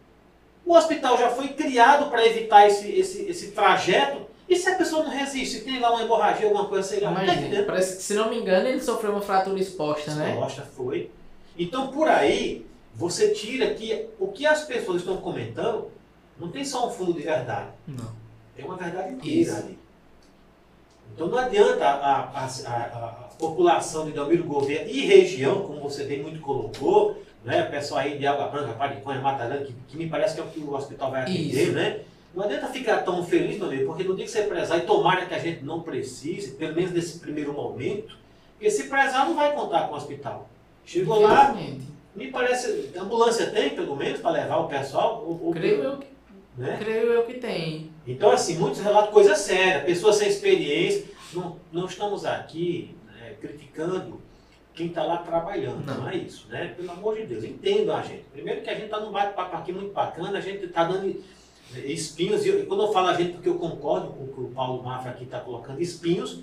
O 0.65 0.73
hospital 0.73 1.17
já 1.17 1.29
foi 1.29 1.49
criado 1.49 2.09
para 2.09 2.25
evitar 2.25 2.65
esse, 2.65 2.89
esse, 2.89 3.25
esse 3.25 3.51
trajeto. 3.51 4.21
E 4.47 4.55
se 4.55 4.69
a 4.69 4.75
pessoa 4.75 5.03
não 5.03 5.11
resiste? 5.11 5.57
Se 5.57 5.65
tem 5.65 5.81
lá 5.81 5.91
uma 5.91 6.03
hemorragia, 6.03 6.45
alguma 6.45 6.65
coisa, 6.65 6.87
sei 6.87 7.01
lá, 7.01 7.13
tá 7.13 7.23
Imagina, 7.23 7.63
parece 7.63 7.97
que, 7.97 8.03
se 8.03 8.13
não 8.13 8.29
me 8.29 8.37
engano, 8.37 8.69
ele 8.69 8.79
sofreu 8.79 9.11
uma 9.11 9.21
fratura 9.21 9.59
exposta, 9.59 10.13
né? 10.15 10.37
Costa 10.37 10.61
foi. 10.61 11.11
Então, 11.57 11.87
por 11.87 12.07
aí, 12.07 12.65
você 12.95 13.33
tira 13.33 13.73
que 13.73 14.07
o 14.17 14.27
que 14.27 14.45
as 14.45 14.63
pessoas 14.63 15.01
estão 15.01 15.17
comentando 15.17 15.91
não 16.39 16.49
tem 16.49 16.63
só 16.65 16.87
um 16.87 16.91
fundo 16.91 17.13
de 17.13 17.21
verdade. 17.21 17.69
Não. 17.87 18.11
Tem 18.55 18.65
uma 18.65 18.75
verdade 18.75 19.13
inteira 19.13 19.41
Isso. 19.51 19.55
ali. 19.57 19.79
Então 21.13 21.27
não 21.27 21.37
adianta 21.37 21.85
a, 21.85 22.21
a, 22.23 22.45
a, 22.45 22.77
a 22.85 23.07
população 23.37 24.05
de 24.05 24.11
Delmiro 24.13 24.43
Gouveia 24.45 24.85
e 24.87 25.01
região, 25.05 25.61
como 25.61 25.79
você 25.81 26.05
bem 26.05 26.21
muito 26.23 26.39
colocou, 26.41 27.21
né, 27.43 27.63
o 27.63 27.69
pessoal 27.71 28.01
aí 28.01 28.17
de 28.17 28.25
Água 28.25 28.47
Branca, 28.47 28.73
Pariconha, 28.73 29.21
Matarã, 29.21 29.63
que, 29.63 29.73
que 29.89 29.97
me 29.97 30.09
parece 30.09 30.33
que 30.35 30.41
é 30.41 30.43
o 30.43 30.47
que 30.47 30.59
o 30.59 30.73
hospital 30.73 31.11
vai 31.11 31.21
atender, 31.23 31.63
Isso. 31.63 31.71
né? 31.73 32.01
Não 32.33 32.43
adianta 32.43 32.67
ficar 32.67 33.03
tão 33.03 33.23
feliz, 33.23 33.57
meu 33.57 33.67
amigo, 33.67 33.85
porque 33.85 34.03
não 34.03 34.15
tem 34.15 34.25
que 34.25 34.31
ser 34.31 34.47
prezar, 34.47 34.79
e 34.79 34.81
tomara 34.87 35.25
que 35.27 35.35
a 35.35 35.39
gente 35.39 35.63
não 35.63 35.81
precise, 35.81 36.51
pelo 36.53 36.73
menos 36.73 36.91
nesse 36.91 37.19
primeiro 37.19 37.53
momento, 37.53 38.17
porque 38.53 38.71
se 38.71 38.85
prezar 38.89 39.27
não 39.27 39.35
vai 39.35 39.53
contar 39.53 39.87
com 39.87 39.93
o 39.93 39.97
hospital. 39.97 40.49
Chegou 40.83 41.21
lá, 41.21 41.53
me 42.15 42.27
parece, 42.31 42.91
ambulância 42.97 43.51
tem, 43.51 43.71
pelo 43.75 43.95
menos, 43.95 44.19
para 44.19 44.31
levar 44.31 44.57
o 44.57 44.67
pessoal? 44.67 45.23
Ou, 45.27 45.47
ou- 45.47 45.53
Creio 45.53 45.83
eu, 45.83 45.97
que, 45.97 46.07
né? 46.57 46.77
creio 46.79 47.11
eu 47.13 47.23
que 47.25 47.35
tem. 47.35 47.91
Então, 48.05 48.31
assim, 48.31 48.57
muitos 48.57 48.79
relatos, 48.81 49.11
coisa 49.11 49.35
séria, 49.35 49.83
pessoas 49.83 50.15
sem 50.17 50.27
experiência. 50.27 51.05
Não, 51.33 51.57
não 51.71 51.85
estamos 51.85 52.25
aqui 52.25 52.95
né, 53.07 53.35
criticando 53.41 54.21
quem 54.73 54.87
está 54.87 55.03
lá 55.03 55.17
trabalhando, 55.17 55.85
não. 55.85 55.99
Não. 56.01 56.09
é 56.09 56.15
isso, 56.15 56.47
né? 56.49 56.73
Pelo 56.75 56.91
amor 56.91 57.15
de 57.15 57.25
Deus, 57.25 57.43
entendam 57.43 57.95
a 57.95 58.01
gente. 58.01 58.23
Primeiro 58.31 58.61
que 58.61 58.69
a 58.69 58.73
gente 58.73 58.85
está 58.85 58.99
num 58.99 59.11
bate-papo 59.11 59.55
aqui 59.55 59.71
muito 59.71 59.93
bacana, 59.93 60.37
a 60.37 60.41
gente 60.41 60.65
está 60.65 60.83
dando 60.83 61.07
eh, 61.75 61.79
espinhos, 61.91 62.45
e 62.45 62.49
eu- 62.49 62.59
e 62.61 62.65
quando 62.65 62.83
eu 62.83 62.91
falo 62.91 63.07
a 63.07 63.13
gente, 63.13 63.33
porque 63.33 63.49
eu 63.49 63.55
concordo 63.59 64.07
com 64.07 64.23
o 64.23 64.27
que 64.33 64.41
o 64.41 64.49
Paulo 64.49 64.81
Mafra 64.83 65.11
aqui 65.11 65.23
está 65.25 65.39
colocando, 65.39 65.79
espinhos 65.81 66.41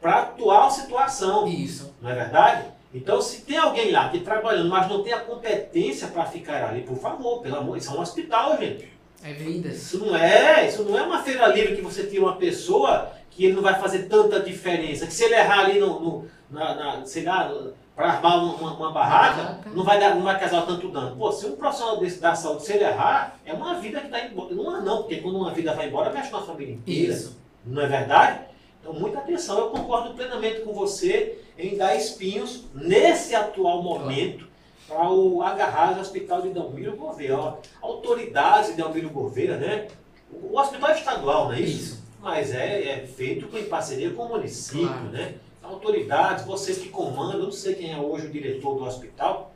para 0.00 0.12
a 0.12 0.22
atual 0.22 0.70
situação. 0.70 1.46
Isso. 1.48 1.94
Não 2.00 2.10
é 2.10 2.14
verdade? 2.14 2.66
Então, 2.92 3.20
se 3.20 3.42
tem 3.42 3.56
alguém 3.56 3.90
lá 3.92 4.08
que 4.08 4.20
trabalhando, 4.20 4.68
mas 4.68 4.88
não 4.88 5.02
tem 5.02 5.12
a 5.12 5.20
competência 5.20 6.08
para 6.08 6.24
ficar 6.26 6.64
ali, 6.68 6.82
por 6.82 6.96
favor, 6.98 7.40
pelo 7.40 7.56
amor, 7.56 7.76
isso 7.78 7.90
é 7.90 7.94
um 7.98 8.00
hospital, 8.00 8.58
gente. 8.58 8.88
É 9.22 9.32
vidas. 9.32 9.76
Isso 9.76 9.98
não 9.98 10.16
é, 10.16 10.66
isso 10.68 10.82
não 10.84 10.98
é 10.98 11.02
uma 11.02 11.22
feira 11.22 11.46
livre 11.48 11.76
que 11.76 11.82
você 11.82 12.04
tira 12.06 12.22
uma 12.22 12.36
pessoa 12.36 13.10
que 13.30 13.44
ele 13.44 13.54
não 13.54 13.62
vai 13.62 13.78
fazer 13.78 14.00
tanta 14.08 14.40
diferença. 14.40 15.06
Que 15.06 15.12
se 15.12 15.24
ele 15.24 15.34
errar 15.34 15.60
ali 15.66 15.78
no, 15.78 16.00
no- 16.00 16.24
na, 16.50 16.74
na- 16.74 17.06
sei 17.06 17.24
lá, 17.24 17.52
para 17.94 18.12
armar 18.12 18.42
uma, 18.42 18.72
uma- 18.72 18.92
Barraca. 18.92 19.60
não 19.74 19.84
vai, 19.84 20.00
dar, 20.00 20.14
não 20.14 20.22
vai 20.22 20.38
causar 20.40 20.62
tanto 20.62 20.88
dano. 20.88 21.16
Pô, 21.16 21.30
se 21.30 21.46
um 21.46 21.56
profissional 21.56 21.98
desse 21.98 22.18
da 22.20 22.34
saúde, 22.34 22.64
se 22.64 22.72
ele 22.72 22.84
errar, 22.84 23.38
é 23.44 23.52
uma 23.52 23.74
vida 23.74 24.00
que 24.00 24.06
está 24.06 24.24
embora. 24.24 24.54
Não 24.54 24.76
é 24.76 24.80
não, 24.80 24.98
porque 24.98 25.16
quando 25.18 25.36
uma 25.36 25.52
vida 25.52 25.74
vai 25.74 25.88
embora, 25.88 26.10
mexe 26.12 26.30
com 26.30 26.38
a 26.38 26.42
família 26.42 26.74
inteira. 26.74 27.12
Isso. 27.12 27.38
Não 27.64 27.82
é 27.82 27.86
verdade? 27.86 28.40
Então, 28.80 28.94
muita 28.94 29.18
atenção. 29.18 29.58
Eu 29.58 29.66
concordo 29.68 30.14
plenamente 30.14 30.60
com 30.62 30.72
você 30.72 31.38
em 31.58 31.76
dar 31.76 31.94
espinhos 31.94 32.64
nesse 32.74 33.34
atual 33.34 33.82
momento 33.82 34.48
para 34.90 35.08
o 35.08 35.40
agarrar 35.40 35.96
o 35.96 36.00
Hospital 36.00 36.42
de 36.42 36.48
Delmiro 36.50 36.96
Gouveia. 36.96 37.38
Ó, 37.38 37.58
autoridades 37.80 38.70
de 38.70 38.76
Delmiro 38.76 39.08
Gouveia, 39.10 39.56
né? 39.56 39.86
O, 40.32 40.58
hospital 40.58 40.90
é 40.90 40.98
estadual, 40.98 41.44
não 41.46 41.52
é 41.52 41.60
isso? 41.60 41.76
Isso. 41.94 42.00
Mas 42.20 42.52
é, 42.52 42.88
é 43.02 43.06
feito 43.06 43.46
com- 43.46 43.56
em 43.56 43.64
parceria 43.66 44.10
com 44.10 44.24
o 44.24 44.28
município, 44.28 44.88
Claro. 44.88 45.04
né? 45.10 45.34
Autoridades, 45.62 46.44
vocês 46.44 46.78
que 46.78 46.88
comandam, 46.88 47.38
não 47.44 47.52
sei 47.52 47.74
quem 47.74 47.92
é 47.92 47.98
hoje 47.98 48.26
o 48.26 48.30
diretor 48.30 48.74
do 48.76 48.84
hospital, 48.84 49.52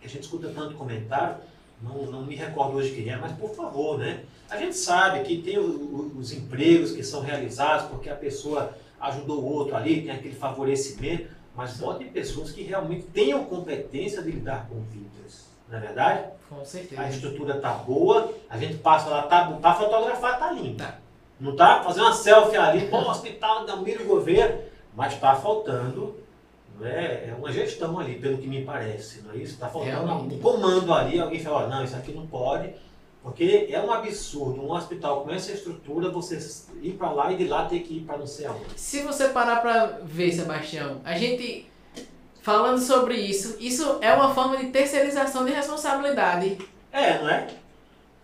que 0.00 0.06
a 0.06 0.08
gente 0.08 0.22
escuta 0.22 0.48
tanto 0.54 0.74
comentário, 0.76 1.36
não, 1.82 2.04
não 2.06 2.22
me 2.24 2.36
recordo 2.36 2.76
hoje 2.76 2.92
quem 2.94 3.08
é, 3.10 3.16
mas 3.16 3.32
por 3.32 3.50
favor, 3.50 3.98
né? 3.98 4.20
A 4.48 4.56
gente 4.56 4.76
sabe 4.76 5.24
que 5.24 5.42
tem 5.42 5.58
o- 5.58 5.62
o- 5.64 6.12
os 6.18 6.32
empregos 6.32 6.92
que 6.92 7.02
são 7.02 7.20
realizados 7.20 7.86
porque 7.88 8.08
a 8.08 8.14
pessoa 8.14 8.76
ajudou 9.00 9.40
o 9.40 9.44
outro 9.52 9.74
ali, 9.74 10.02
tem 10.02 10.12
aquele 10.12 10.34
favorecimento, 10.34 11.26
mas 11.54 11.76
botem 11.76 12.08
pessoas 12.08 12.50
que 12.50 12.62
realmente 12.62 13.04
tenham 13.04 13.44
competência 13.44 14.22
de 14.22 14.30
lidar 14.30 14.66
com 14.68 14.80
vidas, 14.82 15.48
não 15.68 15.78
é 15.78 15.80
verdade? 15.80 16.24
Com 16.48 16.60
A 16.60 16.64
certeza. 16.64 17.08
estrutura 17.08 17.60
tá 17.60 17.72
boa, 17.72 18.32
a 18.48 18.58
gente 18.58 18.74
passa 18.78 19.08
lá, 19.08 19.22
tá, 19.22 19.46
para 19.60 19.74
fotografar 19.74 20.38
tá 20.38 20.52
limpo. 20.52 20.78
Tá. 20.78 20.98
Não 21.40 21.56
tá? 21.56 21.82
Fazer 21.82 22.00
uma 22.00 22.12
selfie 22.12 22.56
ali, 22.56 22.88
pô, 22.88 22.98
hospital 22.98 23.66
da 23.66 23.76
Miro 23.76 24.04
Gouveia, 24.04 24.68
mas 24.94 25.18
tá 25.18 25.34
faltando 25.34 26.22
não 26.78 26.86
é, 26.86 27.28
é 27.28 27.34
uma 27.38 27.52
gestão 27.52 27.98
ali, 27.98 28.18
pelo 28.18 28.38
que 28.38 28.46
me 28.46 28.64
parece, 28.64 29.22
não 29.22 29.32
é 29.32 29.36
isso? 29.36 29.58
Tá 29.58 29.68
faltando 29.68 30.12
um 30.12 30.38
comando 30.40 30.92
ali, 30.92 31.20
alguém 31.20 31.40
fala, 31.40 31.68
não, 31.68 31.84
isso 31.84 31.96
aqui 31.96 32.12
não 32.12 32.26
pode, 32.26 32.74
porque 33.22 33.68
é 33.70 33.80
um 33.80 33.92
absurdo, 33.92 34.62
um 34.62 34.72
hospital 34.72 35.22
com 35.22 35.30
essa 35.30 35.52
estrutura, 35.52 36.10
você 36.10 36.38
ir 36.82 36.92
para 36.92 37.10
lá 37.12 37.32
e 37.32 37.36
de 37.36 37.46
lá 37.46 37.66
ter 37.66 37.80
que 37.80 37.98
ir 37.98 38.00
para 38.00 38.18
não 38.18 38.26
sei 38.26 38.46
aonde. 38.46 38.64
Se 38.76 39.02
você 39.02 39.28
parar 39.28 39.56
pra 39.62 39.98
ver, 40.02 40.32
Sebastião, 40.32 41.00
a 41.04 41.16
gente 41.16 41.66
falando 42.42 42.80
sobre 42.80 43.14
isso, 43.14 43.56
isso 43.60 43.98
é 44.00 44.12
uma 44.12 44.34
forma 44.34 44.56
de 44.56 44.66
terceirização 44.70 45.44
de 45.44 45.52
responsabilidade. 45.52 46.58
É, 46.90 47.18
não 47.20 47.28
é? 47.28 47.46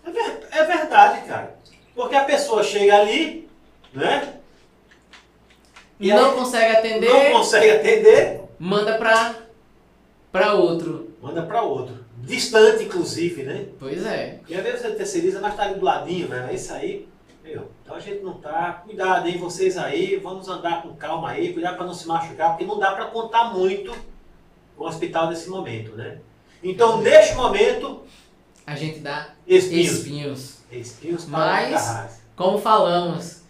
É, 0.04 0.10
ver- 0.10 0.48
é 0.50 0.64
verdade, 0.64 1.26
cara. 1.28 1.56
Porque 1.94 2.16
a 2.16 2.24
pessoa 2.24 2.62
chega 2.64 2.98
ali, 3.00 3.48
né? 3.92 4.34
E 6.00 6.12
não 6.12 6.34
consegue 6.34 6.72
Não 6.72 6.78
atender, 6.80 7.32
consegue 7.32 7.70
atender, 7.70 8.40
manda 8.58 8.96
pra, 8.98 9.34
pra 10.30 10.54
outro. 10.54 11.10
manda 11.20 11.42
para 11.42 11.62
outro. 11.62 11.97
Distante, 12.28 12.84
inclusive, 12.84 13.42
né? 13.42 13.66
Pois 13.78 14.04
é. 14.04 14.38
E 14.46 14.54
às 14.54 14.62
vezes 14.62 14.82
você 14.82 14.90
terceiriza, 14.90 15.40
mas 15.40 15.56
tá 15.56 15.62
ali 15.64 15.78
do 15.78 15.84
ladinho, 15.84 16.28
né? 16.28 16.48
É 16.50 16.54
isso 16.54 16.72
aí. 16.72 17.08
Meu, 17.42 17.70
então 17.82 17.96
a 17.96 18.00
gente 18.00 18.22
não 18.22 18.34
tá. 18.34 18.82
Cuidado, 18.84 19.26
hein, 19.26 19.38
vocês 19.38 19.78
aí, 19.78 20.16
vamos 20.16 20.46
andar 20.48 20.82
com 20.82 20.94
calma 20.94 21.30
aí, 21.30 21.52
cuidado 21.54 21.76
para 21.76 21.86
não 21.86 21.94
se 21.94 22.06
machucar, 22.06 22.50
porque 22.50 22.64
não 22.66 22.78
dá 22.78 22.92
para 22.92 23.06
contar 23.06 23.54
muito 23.54 23.94
o 24.76 24.84
hospital 24.84 25.30
nesse 25.30 25.48
momento, 25.48 25.96
né? 25.96 26.18
Então, 26.62 27.00
neste 27.00 27.34
momento, 27.34 28.02
A 28.66 28.76
gente 28.76 28.98
dá 28.98 29.30
espinhos. 29.46 29.92
espinhos. 29.98 30.58
Espinhos 30.70 31.24
Mas-. 31.26 32.20
Como 32.36 32.58
falamos, 32.58 33.42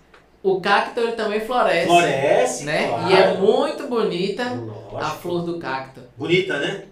o 0.43 0.61
cacto 0.61 1.01
ele 1.01 1.13
também 1.13 1.41
floresce. 1.41 1.89
Floresce, 1.89 2.65
né? 2.65 2.89
claro. 2.89 3.11
E 3.11 3.15
é 3.15 3.35
muito 3.35 3.89
bonita 3.89 4.45
a 4.45 4.55
Lógico. 4.55 5.17
flor 5.19 5.43
do 5.43 5.59
cacto. 5.59 6.01
Bonita, 6.17 6.59
né? 6.59 6.85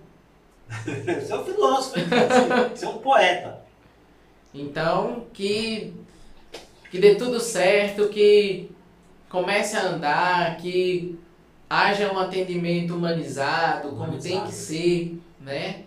Você 1.20 1.32
é 1.32 1.36
um 1.36 1.44
filósofo? 1.44 2.00
Você 2.74 2.84
é 2.84 2.88
um 2.88 2.98
poeta. 2.98 3.60
Então, 4.54 5.26
que, 5.32 5.92
que 6.90 6.98
dê 6.98 7.14
tudo 7.14 7.38
certo, 7.40 8.08
que 8.08 8.70
comece 9.28 9.76
a 9.76 9.82
andar, 9.86 10.56
que 10.56 11.18
haja 11.68 12.12
um 12.12 12.18
atendimento 12.18 12.94
humanizado, 12.94 13.88
como 13.90 14.04
Humanizado. 14.04 14.34
tem 14.34 14.44
que 14.46 14.52
ser, 14.54 15.18
né? 15.40 15.82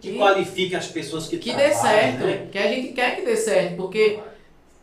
Que 0.00 0.12
Que, 0.12 0.18
qualifique 0.18 0.76
as 0.76 0.86
pessoas 0.86 1.26
que 1.26 1.38
que 1.38 1.52
dê 1.54 1.72
certo, 1.72 2.24
né? 2.24 2.48
que 2.52 2.58
a 2.58 2.68
gente 2.68 2.92
quer 2.92 3.16
que 3.16 3.22
dê 3.22 3.36
certo, 3.36 3.76
porque 3.76 4.20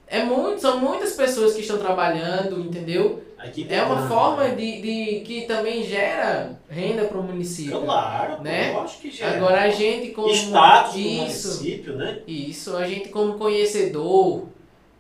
é 0.07 0.23
muito, 0.23 0.59
são 0.59 0.79
muitas 0.79 1.13
pessoas 1.13 1.53
que 1.53 1.61
estão 1.61 1.77
trabalhando, 1.77 2.59
entendeu? 2.59 3.23
É 3.69 3.83
uma 3.83 4.07
forma 4.07 4.49
de, 4.49 4.81
de 4.81 5.19
que 5.21 5.41
também 5.41 5.83
gera 5.83 6.59
renda 6.69 7.05
para 7.05 7.17
o 7.17 7.23
município. 7.23 7.81
Claro, 7.81 8.41
né? 8.41 8.73
eu 8.73 8.81
acho 8.81 8.99
que 8.99 9.11
gera. 9.11 9.37
Agora 9.37 9.61
a 9.61 9.69
gente 9.69 10.11
como 10.11 10.29
Status 10.29 10.93
do 10.93 10.99
isso, 10.99 11.47
município, 11.47 11.95
né? 11.95 12.19
isso, 12.27 12.75
a 12.75 12.87
gente 12.87 13.09
como 13.09 13.33
conhecedor, 13.33 14.47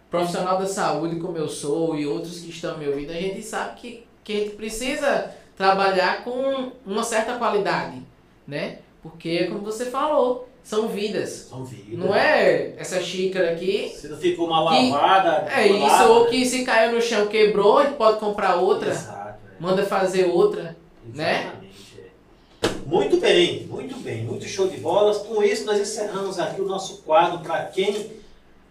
profissional 0.09 0.57
da 0.57 0.67
saúde 0.67 1.17
como 1.17 1.37
eu 1.37 1.47
sou 1.47 1.97
e 1.97 2.05
outros 2.05 2.39
que 2.39 2.49
estão 2.49 2.77
me 2.77 2.87
ouvindo, 2.87 3.11
a 3.11 3.15
gente 3.15 3.41
sabe 3.41 3.79
que, 3.79 4.07
que 4.23 4.33
a 4.33 4.35
gente 4.37 4.55
precisa 4.55 5.33
trabalhar 5.55 6.23
com 6.23 6.71
uma 6.85 7.03
certa 7.03 7.37
qualidade, 7.37 8.01
né? 8.47 8.79
Porque 9.01 9.45
como 9.45 9.59
você 9.59 9.85
falou, 9.85 10.49
são 10.65 10.87
vidas. 10.87 11.29
São 11.49 11.63
vidas. 11.63 11.99
Não 11.99 12.13
é 12.13 12.73
essa 12.77 12.99
xícara 12.99 13.51
aqui. 13.51 13.87
Se 13.95 14.07
não 14.07 14.17
ficou 14.17 14.47
uma 14.47 14.75
Que- 14.75 14.89
lavada. 14.89 15.47
É 15.53 15.67
isso, 15.67 15.79
colada, 15.79 16.09
ou 16.09 16.23
né? 16.25 16.29
que 16.31 16.45
se 16.45 16.65
caiu 16.65 16.91
no 16.93 17.01
chão 17.01 17.27
quebrou, 17.27 17.77
a 17.77 17.85
gente 17.85 17.95
pode 17.97 18.19
comprar 18.19 18.55
outra, 18.55 18.89
Exato, 18.89 19.39
é. 19.47 19.61
manda 19.61 19.85
fazer 19.85 20.25
outra. 20.25 20.75
né? 21.13 21.41
Exatamente, 21.41 21.99
é. 21.99 22.69
Muito 22.87 23.17
bem, 23.17 23.67
muito 23.67 23.95
bem, 23.97 24.23
muito 24.23 24.45
show 24.47 24.67
de 24.67 24.77
bolas. 24.77 25.19
Com 25.19 25.43
isso, 25.43 25.65
nós 25.65 25.79
encerramos 25.79 26.39
aqui 26.39 26.59
o 26.59 26.65
nosso 26.65 27.03
quadro 27.03 27.39
para 27.39 27.65
quem 27.65 28.09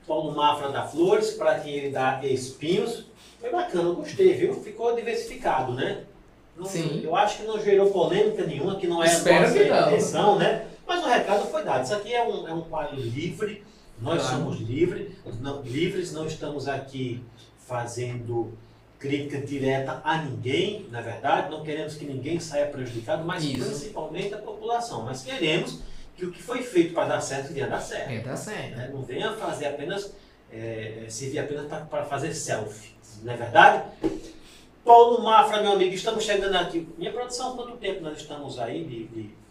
Paulo 0.06 0.34
Mafra 0.34 0.70
dá 0.70 0.82
flores, 0.82 1.30
para 1.30 1.60
quem 1.60 1.74
ele 1.74 1.90
dá 1.90 2.20
espinhos. 2.24 3.04
Foi 3.40 3.50
bacana, 3.50 3.90
gostei, 3.90 4.32
viu? 4.34 4.52
Ficou 4.54 4.96
diversificado, 4.96 5.72
né? 5.74 6.00
Não- 6.56 6.66
Sim. 6.66 7.00
Eu 7.04 7.14
acho 7.14 7.38
que 7.38 7.42
não 7.44 7.58
gerou 7.60 7.90
polêmica 7.90 8.44
nenhuma, 8.44 8.76
que 8.76 8.86
não 8.88 9.02
é 9.02 9.08
a 9.08 9.12
nossa 9.18 9.30
intenção, 9.92 10.38
né? 10.38 10.66
Mas 10.86 11.02
o 11.05 11.09
recado 11.09 11.47
foi 11.51 11.65
dado. 11.65 11.85
Isso 11.85 11.94
aqui 11.94 12.12
é 12.15 12.23
um, 12.27 12.48
é 12.48 12.52
um 12.55 12.62
quadro 12.62 12.97
livre, 12.97 13.65
nós 14.01 14.20
Claro. 14.23 14.36
somos 14.39 14.61
livres, 14.61 15.12
não, 15.40 15.62
livres, 15.62 16.12
não 16.12 16.27
estamos 16.27 16.69
aqui 16.69 17.23
fazendo 17.66 18.52
crítica 18.98 19.39
direta 19.39 20.01
a 20.05 20.19
ninguém, 20.19 20.86
na 20.90 21.01
verdade, 21.01 21.51
não 21.51 21.62
queremos 21.62 21.94
que 21.94 22.05
ninguém 22.06 22.40
saia 22.40 22.66
prejudicado, 22.66 23.24
mas 23.24 23.44
Isso. 23.44 23.65
principalmente 23.65 24.32
a 24.35 24.39
população. 24.39 25.02
Mas 25.02 25.23
queremos 25.23 25.81
que 26.16 26.24
o 26.24 26.32
que 26.32 26.43
foi 26.43 26.62
feito 26.62 26.94
para 26.94 27.09
dar 27.09 27.20
certo 27.20 27.52
venha 27.52 27.66
dar 27.66 27.81
certo. 27.81 28.11
É, 28.11 28.20
tá 28.20 28.36
certo. 28.36 28.77
né? 28.77 28.90
Não 28.93 29.02
venha 29.02 29.32
fazer 29.32 29.66
apenas, 29.66 30.12
é, 30.51 31.05
servir 31.09 31.39
apenas 31.39 31.66
para 31.66 32.05
fazer 32.05 32.32
selfie, 32.32 32.94
não 33.23 33.32
é 33.32 33.36
verdade? 33.36 33.85
Paulo 34.85 35.23
Mafra, 35.23 35.62
meu 35.62 35.73
amigo, 35.73 35.94
estamos 35.94 36.24
chegando 36.24 36.55
aqui. 36.56 36.86
Minha 36.98 37.12
produção, 37.12 37.56
quanto 37.56 37.77
tempo 37.78 38.02
nós 38.02 38.19
estamos 38.19 38.59
aí 38.59 38.85
de. 38.85 39.06
de 39.09 39.43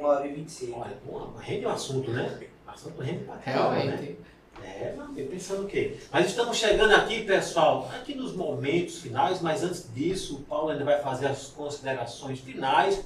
1 0.00 0.04
hora 0.04 0.26
e 0.26 0.32
25. 0.32 0.78
olha, 0.80 0.96
uma- 1.08 1.40
rende 1.40 1.66
o 1.66 1.68
assunto, 1.70 2.10
né? 2.10 2.38
Assunto 2.66 3.00
rende 3.02 3.24
pra 3.24 3.36
caramba, 3.36 3.70
né? 3.74 3.80
Realmente. 3.82 4.18
É, 4.62 4.94
não, 4.96 5.16
eu 5.16 5.26
pensando 5.26 5.64
o 5.64 5.66
quê? 5.66 5.96
Mas 6.12 6.26
estamos 6.26 6.56
chegando 6.56 6.92
aqui, 6.94 7.24
pessoal, 7.24 7.90
aqui 7.94 8.14
nos 8.14 8.34
momentos 8.34 8.98
finais, 9.00 9.40
mas 9.40 9.62
antes 9.62 9.92
disso, 9.92 10.36
o 10.36 10.40
Paulo 10.42 10.70
ainda 10.70 10.84
vai 10.84 11.00
fazer 11.02 11.26
as 11.26 11.46
considerações 11.48 12.40
finais 12.40 13.04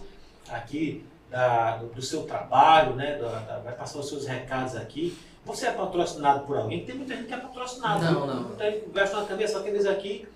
aqui 0.49 1.05
da- 1.31 1.77
do 1.79 2.01
seu 2.01 2.23
trabalho, 2.23 2.95
né? 2.95 3.17
da- 3.19 3.41
da- 3.41 3.59
vai 3.59 3.75
passar 3.75 3.99
os 3.99 4.09
seus 4.09 4.27
recados 4.27 4.77
aqui. 4.77 5.17
Você 5.45 5.67
é 5.67 5.73
patrocinado 5.73 6.47
por 6.47 6.57
alguém? 6.59 6.85
Tem 6.85 6.95
muita 6.95 7.17
gente 7.17 7.27
que 7.27 7.35
é 7.35 7.39
patrocinado. 7.39 8.05
Não, 8.05 8.27
viu? 8.27 8.27
não. 8.27 8.43
Muita 8.45 8.71
gente 8.71 8.89
veste 8.91 9.17
uma 9.17 9.25
camisa, 9.27 9.59
aqueles 9.59 9.87
aqui. 9.87 10.29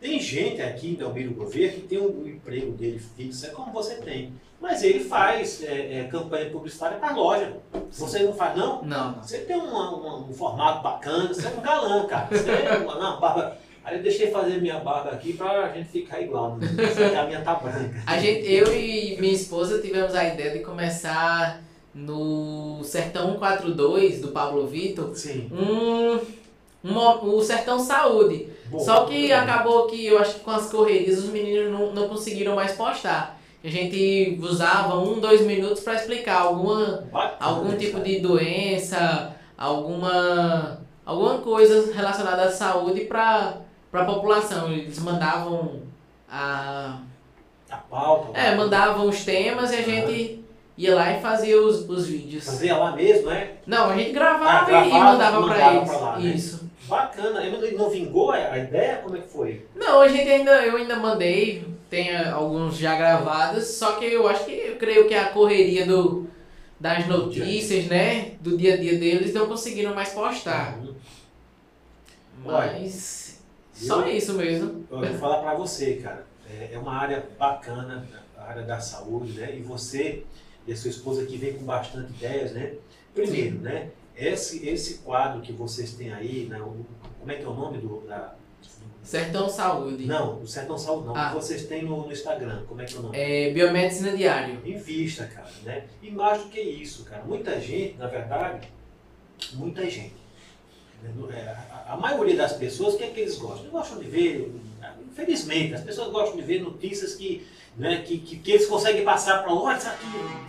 Tem 0.00 0.20
gente 0.20 0.60
aqui 0.62 0.90
em 0.90 0.94
Delmiro 0.94 1.34
Gouveia 1.34 1.72
que 1.72 1.80
tem 1.82 1.98
um 2.00 2.26
emprego 2.26 2.72
dele 2.72 2.98
fixo, 2.98 3.46
é 3.46 3.50
como 3.50 3.72
você 3.72 3.96
tem. 3.96 4.32
Mas 4.64 4.82
ele 4.82 5.00
faz 5.00 5.62
é, 5.62 6.00
é, 6.00 6.04
campanha 6.10 6.48
publicitária 6.50 6.96
para 6.96 7.14
loja. 7.14 7.52
Você 7.92 8.20
não 8.22 8.32
faz, 8.32 8.56
não? 8.56 8.82
Não, 8.82 9.12
não. 9.12 9.22
Você 9.22 9.38
tem 9.40 9.56
uma- 9.56 9.94
uma- 9.94 10.16
um 10.26 10.32
formato 10.32 10.82
bacana, 10.82 11.28
você 11.28 11.46
é 11.46 11.50
um 11.50 11.60
galã, 11.60 12.06
cara. 12.06 12.28
Você 12.30 12.50
é 12.50 12.78
uma, 12.78 12.96
uma 12.96 13.16
barba. 13.20 13.58
Aí 13.84 13.98
eu 13.98 14.02
deixei 14.02 14.30
fazer 14.30 14.62
minha 14.62 14.80
barba 14.80 15.10
aqui 15.10 15.34
pra 15.34 15.68
gente 15.68 15.90
ficar 15.90 16.18
igual. 16.22 16.56
Né? 16.56 16.66
A 17.20 17.26
minha 17.26 17.42
tá 17.42 17.54
branca. 17.56 18.02
A 18.06 18.18
gente, 18.18 18.50
eu 18.50 18.74
e 18.74 19.18
minha 19.20 19.34
esposa 19.34 19.82
tivemos 19.82 20.14
a 20.14 20.24
ideia 20.24 20.52
de 20.56 20.60
começar 20.60 21.60
no 21.94 22.80
Sertão 22.82 23.32
142 23.38 24.20
do 24.22 24.28
Pablo 24.28 24.66
Vitor, 24.66 25.14
Sim. 25.14 25.50
um, 25.52 26.18
um, 26.90 26.98
o 27.36 27.42
Sertão 27.42 27.78
Saúde. 27.78 28.48
Boa. 28.70 28.82
Só 28.82 29.04
que 29.04 29.30
acabou 29.30 29.86
que 29.86 30.06
eu 30.06 30.18
acho 30.18 30.36
que 30.36 30.40
com 30.40 30.50
as 30.50 30.70
correrias 30.70 31.18
os 31.18 31.28
meninos 31.30 31.70
não, 31.70 31.92
não 31.92 32.08
conseguiram 32.08 32.54
mais 32.56 32.72
postar. 32.72 33.38
A 33.64 33.68
gente 33.70 34.38
usava 34.42 34.98
um, 34.98 35.18
dois 35.18 35.40
minutos 35.40 35.80
para 35.82 35.94
explicar 35.94 36.42
alguma, 36.42 37.02
Bacana, 37.10 37.36
algum 37.40 37.76
tipo 37.76 37.92
cara. 37.98 38.04
de 38.04 38.20
doença, 38.20 39.34
alguma, 39.56 40.80
alguma 41.04 41.38
coisa 41.38 41.90
relacionada 41.94 42.42
à 42.44 42.50
saúde 42.50 43.02
para 43.06 43.56
a 43.92 44.04
população. 44.04 44.70
Eles 44.70 44.98
mandavam 44.98 45.80
a. 46.30 46.98
A 47.70 47.76
pauta. 47.76 48.38
É, 48.38 48.54
mandavam 48.54 49.08
os 49.08 49.24
temas 49.24 49.72
e 49.72 49.76
a 49.76 49.82
gente 49.82 50.44
ia 50.76 50.94
lá 50.94 51.12
e 51.16 51.20
fazia 51.22 51.60
os, 51.60 51.88
os 51.88 52.06
vídeos. 52.06 52.44
Fazia 52.44 52.76
lá 52.76 52.92
mesmo, 52.94 53.30
né? 53.30 53.52
Não, 53.66 53.90
a 53.90 53.96
gente 53.96 54.12
gravava, 54.12 54.58
Ah, 54.58 54.62
e- 54.62 54.66
gravava 54.66 54.88
e 54.88 55.00
mandava 55.00 55.40
e 55.40 55.44
para 55.48 55.74
eles. 55.74 56.00
lá, 56.00 56.18
né? 56.18 56.26
Isso. 56.26 56.70
Bacana. 56.86 57.40
Aí 57.40 57.74
Não, 57.76 57.88
vingou 57.88 58.30
a 58.30 58.58
ideia? 58.58 59.00
Como 59.02 59.16
é 59.16 59.20
que 59.20 59.28
foi? 59.28 59.66
Não, 59.74 60.02
a 60.02 60.08
gente 60.08 60.28
ainda, 60.30 60.52
eu 60.66 60.76
ainda 60.76 60.96
mandei, 60.96 61.64
tem 61.94 62.16
alguns 62.16 62.76
já 62.76 62.96
gravados, 62.96 63.68
só 63.68 63.92
que 63.92 64.04
eu 64.06 64.26
acho 64.26 64.46
que 64.46 64.50
eu 64.50 64.76
creio 64.76 65.06
que 65.06 65.14
a 65.14 65.28
correria 65.28 65.86
do, 65.86 66.26
das 66.80 67.06
notícias, 67.06 67.86
né, 67.86 68.32
do 68.40 68.56
dia 68.56 68.74
a 68.74 68.76
dia 68.76 68.98
deles, 68.98 69.32
não 69.32 69.46
conseguiram 69.46 69.94
mais 69.94 70.08
postar. 70.08 70.76
Olha, 72.44 72.72
Mas 72.72 73.40
só 73.72 74.08
isso 74.08 74.34
mesmo. 74.34 74.84
Eu 74.90 74.98
vou 74.98 75.18
falar 75.18 75.38
pra 75.38 75.54
você, 75.54 75.94
cara. 75.94 76.26
É, 76.50 76.70
é 76.72 76.78
uma 76.78 76.94
área 76.94 77.24
bacana, 77.38 78.04
a 78.36 78.42
área 78.42 78.64
da 78.64 78.80
saúde, 78.80 79.38
né? 79.38 79.56
E 79.56 79.62
você 79.62 80.24
e 80.66 80.72
a 80.72 80.76
sua 80.76 80.90
esposa 80.90 81.24
que 81.24 81.36
vem 81.36 81.54
com 81.54 81.64
bastante 81.64 82.10
ideias, 82.12 82.52
né? 82.52 82.74
Primeiro, 83.14 83.58
né? 83.58 83.90
Esse, 84.16 84.68
esse 84.68 84.98
quadro 84.98 85.40
que 85.40 85.52
vocês 85.52 85.92
têm 85.92 86.12
aí, 86.12 86.46
né? 86.50 86.58
como 86.58 87.30
é 87.30 87.36
que 87.36 87.44
é 87.44 87.48
o 87.48 87.54
nome 87.54 87.78
do. 87.78 88.00
Da, 88.00 88.34
Sertão 89.04 89.48
Saúde. 89.48 90.06
não, 90.06 90.40
o 90.42 90.46
Sertão 90.46 90.78
Saúde 90.78 91.06
não. 91.06 91.16
Ah. 91.16 91.32
vocês 91.34 91.66
têm 91.66 91.82
no, 91.84 92.06
no 92.06 92.12
Instagram. 92.12 92.64
Como 92.66 92.80
é 92.80 92.84
que 92.84 92.94
é 92.94 92.98
o 92.98 93.02
nome? 93.02 93.16
É 93.18 93.50
Biomedicina 93.50 94.16
Diário. 94.16 94.58
Invista, 94.64 95.24
cara, 95.26 95.46
né? 95.62 95.84
E 96.02 96.10
mais 96.10 96.42
do 96.42 96.48
que 96.48 96.60
isso, 96.60 97.04
cara. 97.04 97.22
Muita 97.24 97.60
gente, 97.60 97.96
na 97.98 98.06
verdade, 98.06 98.66
muita 99.52 99.82
gente. 99.88 100.14
é, 101.32 101.40
A, 101.86 101.92
a 101.92 101.96
maioria 101.96 102.34
das 102.36 102.54
pessoas, 102.54 102.94
o 102.94 102.98
que 102.98 103.04
é 103.04 103.08
que 103.08 103.20
eles 103.20 103.36
gostam? 103.36 103.60
Eles 103.60 103.72
gostam 103.72 103.98
de 103.98 104.06
ver, 104.08 104.52
infelizmente, 105.10 105.74
as 105.74 105.82
pessoas 105.82 106.10
gostam 106.10 106.36
de 106.36 106.42
ver 106.42 106.62
notícias 106.62 107.14
que, 107.14 107.46
né, 107.76 108.02
que, 108.06 108.18
que, 108.18 108.38
que 108.38 108.50
eles 108.52 108.66
conseguem 108.66 109.04
passar 109.04 109.42
para 109.42 109.52
olha, 109.52 109.76
isso 109.76 109.88
aqui, 109.88 110.06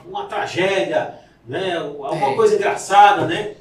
uma 0.07 0.25
tragédia, 0.27 1.15
né, 1.45 1.75
alguma 1.77 2.31
É. 2.31 2.35
coisa 2.35 2.55
engraçada, 2.55 3.27
né? 3.27 3.55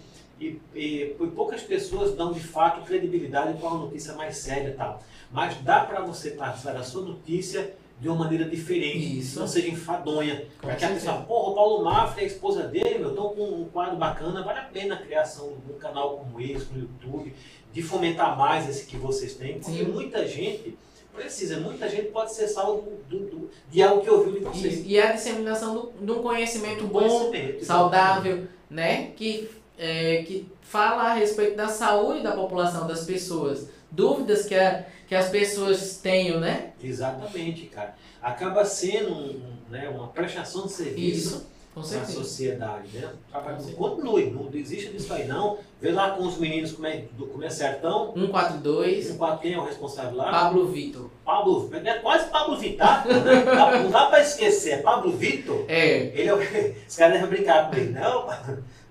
E, 0.44 0.60
e, 0.74 1.16
e 1.18 1.26
poucas 1.28 1.62
pessoas 1.62 2.14
dão 2.14 2.32
de 2.32 2.40
fato 2.40 2.84
credibilidade 2.84 3.58
para 3.58 3.68
uma 3.68 3.78
notícia 3.86 4.14
mais 4.14 4.36
séria 4.36 4.68
e 4.68 4.72
tal. 4.74 5.02
Mas 5.32 5.56
dá 5.62 5.80
para 5.80 6.00
você 6.02 6.32
passar 6.32 6.76
a 6.76 6.82
sua 6.82 7.02
notícia 7.02 7.74
de 8.00 8.08
uma 8.08 8.16
maneira 8.24 8.44
diferente, 8.44 9.18
Isso. 9.20 9.38
não 9.38 9.46
seja 9.46 9.68
enfadonha. 9.68 10.44
Para 10.60 10.74
que 10.74 10.84
a 10.84 10.88
pessoa, 10.88 11.22
porra, 11.22 11.50
o 11.50 11.54
Paulo 11.54 11.84
Mafra 11.84 12.20
e 12.20 12.24
a 12.24 12.26
esposa 12.26 12.64
dele, 12.64 12.98
meu, 12.98 13.10
estão 13.10 13.28
com 13.30 13.42
um 13.44 13.64
quadro 13.72 13.96
bacana, 13.96 14.42
vale 14.42 14.58
a 14.58 14.64
pena 14.64 14.96
a 14.96 14.98
criação 14.98 15.54
de 15.64 15.72
um 15.72 15.78
canal 15.78 16.18
como 16.18 16.40
esse 16.40 16.66
no 16.72 16.80
YouTube, 16.80 17.32
de 17.72 17.82
fomentar 17.82 18.36
mais 18.36 18.68
esse 18.68 18.84
que 18.86 18.96
vocês 18.96 19.34
têm, 19.34 19.58
porque 19.60 19.78
Sim. 19.84 19.84
muita 19.92 20.26
gente 20.26 20.76
precisa, 21.14 21.60
muita 21.60 21.88
gente 21.88 22.08
pode 22.08 22.34
ser 22.34 22.48
salvo 22.48 22.92
do, 23.08 23.18
do- 23.20 23.50
de 23.70 23.80
algo 23.82 24.02
que 24.02 24.10
ouviu 24.10 24.32
de 24.32 24.40
vocês. 24.40 24.84
E, 24.84 24.88
e 24.94 25.00
a 25.00 25.12
disseminação 25.12 25.74
do- 25.74 25.92
de 26.04 26.10
um 26.12 26.20
conhecimento 26.20 26.84
bom, 26.88 26.98
Conhecimento, 27.08 27.64
saudável, 27.64 28.46
né? 28.68 29.12
Que, 29.16 29.48
é, 29.78 30.22
que 30.26 30.48
fala 30.62 31.02
a 31.04 31.14
respeito 31.14 31.56
da 31.56 31.68
saúde 31.68 32.22
da 32.22 32.32
população, 32.32 32.86
das 32.86 33.04
pessoas. 33.04 33.68
Dúvidas 33.90 34.46
que, 34.46 34.54
a, 34.54 34.84
que 35.06 35.14
as 35.14 35.28
pessoas 35.28 35.98
tenham, 35.98 36.40
né? 36.40 36.72
Exatamente, 36.82 37.66
cara. 37.66 37.94
Acaba 38.20 38.64
sendo 38.64 39.12
um- 39.12 39.30
um, 39.36 39.70
né, 39.70 39.88
uma 39.88 40.08
prestação 40.08 40.66
de 40.66 40.72
serviço 40.72 41.46
com 41.74 41.82
para 41.82 42.00
a 42.00 42.04
sociedade, 42.06 42.88
né? 42.94 43.08
Com 43.32 43.40
certeza. 43.42 43.72
Continue, 43.76 44.30
não 44.30 44.44
desista 44.46 44.90
disso 44.92 45.12
aí 45.12 45.26
não. 45.26 45.58
Vê 45.80 45.90
lá 45.90 46.10
com 46.10 46.24
os 46.24 46.38
meninos 46.38 46.72
como 46.72 46.86
é, 46.86 47.04
do- 47.12 47.26
como 47.26 47.44
é 47.44 47.50
certão. 47.50 48.12
142, 48.14 48.98
Esse 49.06 49.14
quadro, 49.18 49.40
quem 49.40 49.54
é 49.54 49.58
o 49.58 49.64
responsável 49.64 50.16
lá? 50.16 50.30
Pablo 50.30 50.68
Vitor. 50.68 51.10
Pablo, 51.24 51.70
é 51.72 51.94
quase 51.94 52.30
Pablo 52.30 52.56
Vittar, 52.56 53.06
né? 53.06 53.44
Não 53.82 53.90
dá 53.90 54.06
pra 54.06 54.20
esquecer, 54.22 54.70
é 54.72 54.76
Pablo 54.78 55.12
Vitor. 55.12 55.64
É, 55.68 56.06
Ele 56.18 56.28
é 56.28 56.34
o, 56.34 56.40
esse 56.86 56.96
cara 56.98 57.12
deve 57.12 57.26
brincar 57.26 57.68
comigo, 57.70 57.92
não? 57.92 58.28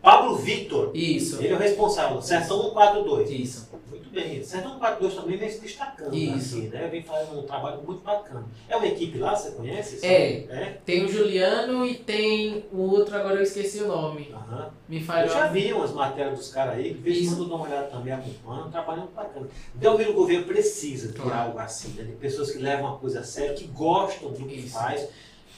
Pablo 0.04 0.36
Vitor, 0.36 0.92
isso, 0.94 1.38
ele 1.42 1.54
é 1.54 1.56
o 1.56 1.58
responsável, 1.60 2.22
Sertão 2.22 2.62
142. 2.64 3.32
isso. 3.32 3.70
Muito 3.90 4.10
bem. 4.10 4.44
Sertão 4.44 4.78
42 4.78 5.16
também 5.16 5.38
vem 5.38 5.50
se 5.50 5.62
destacando 5.62 6.14
Isso. 6.14 6.58
aqui, 6.58 6.68
né? 6.68 6.88
Vem 6.92 7.02
fazendo 7.02 7.40
um 7.40 7.44
trabalho 7.44 7.82
muito 7.84 8.04
bacana. 8.04 8.46
É 8.68 8.76
uma 8.76 8.86
equipe 8.86 9.18
lá, 9.18 9.34
você 9.36 9.52
conhece? 9.52 10.06
É. 10.06 10.46
É? 10.50 10.78
Tem 10.86 11.06
o 11.06 11.08
Juliano 11.08 11.86
e 11.86 11.96
tem 11.96 12.66
o 12.72 12.80
outro, 12.82 13.16
agora 13.16 13.36
eu 13.36 13.44
esqueci 13.44 13.80
o 13.82 13.88
nome. 13.88 14.30
Aham. 14.34 14.70
Me 14.90 15.00
Eu 15.00 15.06
falhou. 15.06 15.30
já 15.30 15.48
vi 15.48 15.72
umas 15.74 15.92
matérias 15.94 16.38
dos 16.38 16.50
caras 16.50 16.76
aí, 16.76 16.94
de 16.94 17.00
vez 17.02 17.20
em 17.20 17.28
quando 17.28 17.44
eu 17.44 17.46
dou 17.48 17.58
uma 17.58 17.66
olhada 17.66 17.88
também, 17.88 18.14
acompanhando, 18.14 18.72
trabalho 18.72 19.00
muito 19.04 19.14
bacana. 19.16 19.48
Delmiro 19.74 20.12
o 20.12 20.16
governo 20.16 20.46
precisa 20.46 21.08
de 21.14 21.20
Claro. 21.20 21.48
algo 21.48 21.60
assim, 21.60 21.94
né? 21.94 22.04
de 22.04 22.12
pessoas 22.14 22.52
que 22.52 22.58
levam 22.60 22.94
a 22.94 22.98
coisa 23.00 23.22
a 23.22 23.24
sério, 23.24 23.56
que 23.56 23.66
gostam 23.68 24.32
do 24.32 24.46
que 24.46 24.56
Isso. 24.60 24.74
faz. 24.74 25.08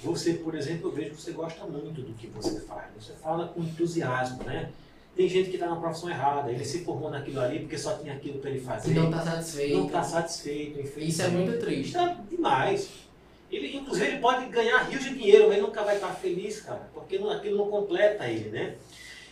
Você, 0.05 0.33
por 0.35 0.55
exemplo, 0.55 0.89
eu 0.89 0.93
vejo 0.93 1.09
que 1.11 1.21
você 1.21 1.31
gosta 1.31 1.63
muito 1.65 2.01
do 2.01 2.13
que 2.13 2.27
você 2.27 2.59
faz. 2.61 2.85
Você 2.99 3.13
fala 3.13 3.47
com 3.49 3.61
entusiasmo, 3.61 4.43
né? 4.43 4.69
Tem 5.15 5.29
gente 5.29 5.49
que 5.49 5.55
está 5.55 5.67
na 5.67 5.77
profissão 5.77 6.09
errada, 6.09 6.51
ele 6.51 6.65
se 6.65 6.83
formou 6.83 7.09
naquilo 7.09 7.39
ali 7.39 7.59
porque 7.59 7.77
só 7.77 7.97
tinha 7.97 8.13
aquilo 8.13 8.39
para 8.39 8.49
ele 8.49 8.59
fazer. 8.59 8.91
E 8.91 8.93
não 8.95 9.09
tá 9.09 9.21
satisfeito. 9.23 9.77
não 9.77 9.85
está 9.85 10.03
satisfeito, 10.03 10.79
infelizmente. 10.79 11.09
Isso 11.09 11.21
é 11.21 11.27
muito 11.29 11.59
triste. 11.59 11.97
É 11.97 12.17
demais. 12.29 12.89
Ele, 13.51 13.77
inclusive, 13.77 14.07
ele 14.07 14.17
pode 14.19 14.45
ganhar 14.47 14.79
rios 14.89 15.03
de 15.03 15.13
dinheiro, 15.13 15.45
mas 15.47 15.53
ele 15.57 15.65
nunca 15.65 15.83
vai 15.83 15.95
estar 15.95 16.13
feliz, 16.15 16.59
cara, 16.61 16.89
porque 16.93 17.17
não- 17.17 17.29
aquilo 17.29 17.57
não 17.57 17.69
completa 17.69 18.27
ele, 18.27 18.49
né? 18.49 18.75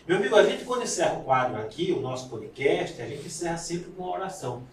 Meu 0.07 0.17
amigo, 0.17 0.35
a 0.35 0.43
gente 0.43 0.63
quando 0.63 0.83
encerra 0.83 1.15
o 1.19 1.23
quadro 1.23 1.59
aqui, 1.61 1.91
o 1.91 1.99
nosso 1.99 2.29
podcast, 2.29 3.01
a 3.01 3.05
gente 3.07 3.25
encerra 3.25 3.57
sempre 3.57 3.91
com 3.91 4.03
uma 4.03 4.13
oração. 4.13 4.63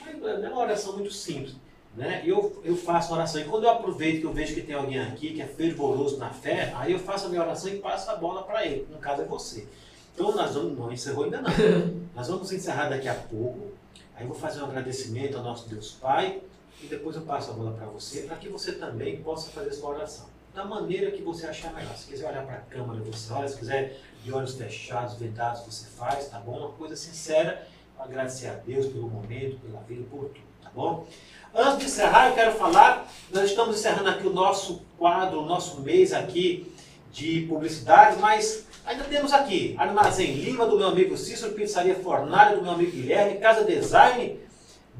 Mas 0.00 0.18
não 0.18 0.28
é 0.28 0.48
uma 0.48 0.62
oração 0.62 0.94
muito 0.94 1.12
simples, 1.12 1.54
né? 1.96 2.22
Eu, 2.24 2.60
eu 2.64 2.76
faço 2.76 3.12
oração, 3.12 3.40
e 3.40 3.44
quando 3.44 3.64
eu 3.64 3.70
aproveito 3.70 4.20
que 4.20 4.26
eu 4.26 4.32
vejo 4.32 4.54
que 4.54 4.62
tem 4.62 4.74
alguém 4.74 5.00
aqui 5.00 5.34
que 5.34 5.42
é 5.42 5.46
fervoroso 5.46 6.18
na 6.18 6.30
fé, 6.30 6.72
aí 6.76 6.92
eu 6.92 6.98
faço 6.98 7.26
a 7.26 7.28
minha 7.28 7.42
oração 7.42 7.70
e 7.70 7.78
passo 7.78 8.10
a 8.10 8.16
bola 8.16 8.42
para 8.42 8.64
ele, 8.64 8.86
no 8.90 8.98
caso 8.98 9.22
é 9.22 9.24
você. 9.24 9.66
Então 10.14 10.34
nós 10.34 10.54
vamos, 10.54 10.78
não 10.78 10.92
encerrou 10.92 11.24
ainda 11.24 11.40
não. 11.40 11.50
nós 12.14 12.28
vamos 12.28 12.52
encerrar 12.52 12.88
daqui 12.88 13.08
a 13.08 13.14
pouco, 13.14 13.72
aí 14.14 14.24
eu 14.24 14.28
vou 14.28 14.36
fazer 14.36 14.60
um 14.62 14.66
agradecimento 14.66 15.36
ao 15.36 15.42
nosso 15.42 15.68
Deus 15.68 15.92
Pai, 15.92 16.40
e 16.82 16.86
depois 16.86 17.16
eu 17.16 17.22
passo 17.22 17.50
a 17.50 17.54
bola 17.54 17.72
para 17.72 17.86
você, 17.86 18.22
para 18.22 18.36
que 18.36 18.48
você 18.48 18.72
também 18.72 19.22
possa 19.22 19.50
fazer 19.50 19.72
sua 19.72 19.90
oração. 19.90 20.26
Da 20.54 20.64
maneira 20.64 21.12
que 21.12 21.22
você 21.22 21.46
achar 21.46 21.72
melhor. 21.72 21.94
Se 21.96 22.08
quiser 22.08 22.28
olhar 22.28 22.44
para 22.44 22.56
a 22.56 22.60
câmera, 22.60 23.00
você 23.04 23.32
olha. 23.32 23.46
Se 23.46 23.56
quiser 23.56 24.00
de 24.24 24.32
olhos 24.32 24.54
fechados, 24.54 25.14
vedados, 25.14 25.62
você 25.62 25.86
faz, 25.86 26.28
tá 26.28 26.40
bom? 26.40 26.58
Uma 26.58 26.72
coisa 26.72 26.96
sincera, 26.96 27.66
agradecer 27.98 28.48
a 28.48 28.54
Deus 28.54 28.86
pelo 28.86 29.08
momento, 29.08 29.60
pela 29.60 29.80
vida, 29.82 30.04
por 30.10 30.24
tudo, 30.24 30.40
tá 30.62 30.70
bom? 30.74 31.06
Antes 31.54 31.78
de 31.78 31.84
encerrar, 31.86 32.28
eu 32.28 32.34
quero 32.34 32.52
falar, 32.52 33.08
nós 33.32 33.50
estamos 33.50 33.76
encerrando 33.76 34.08
aqui 34.08 34.24
o 34.24 34.32
nosso 34.32 34.82
quadro, 34.96 35.40
o 35.40 35.46
nosso 35.46 35.80
mês 35.80 36.12
aqui 36.12 36.72
de 37.12 37.40
publicidade, 37.48 38.18
mas 38.20 38.66
ainda 38.86 39.02
temos 39.04 39.32
aqui 39.32 39.74
Armazém 39.76 40.32
Lima, 40.34 40.64
do 40.64 40.78
meu 40.78 40.86
amigo 40.86 41.16
Cícero, 41.16 41.52
Pizzaria 41.52 41.96
Fornalha, 41.96 42.54
do 42.54 42.62
meu 42.62 42.70
amigo 42.70 42.92
Guilherme, 42.92 43.40
Casa 43.40 43.64
Design, 43.64 44.38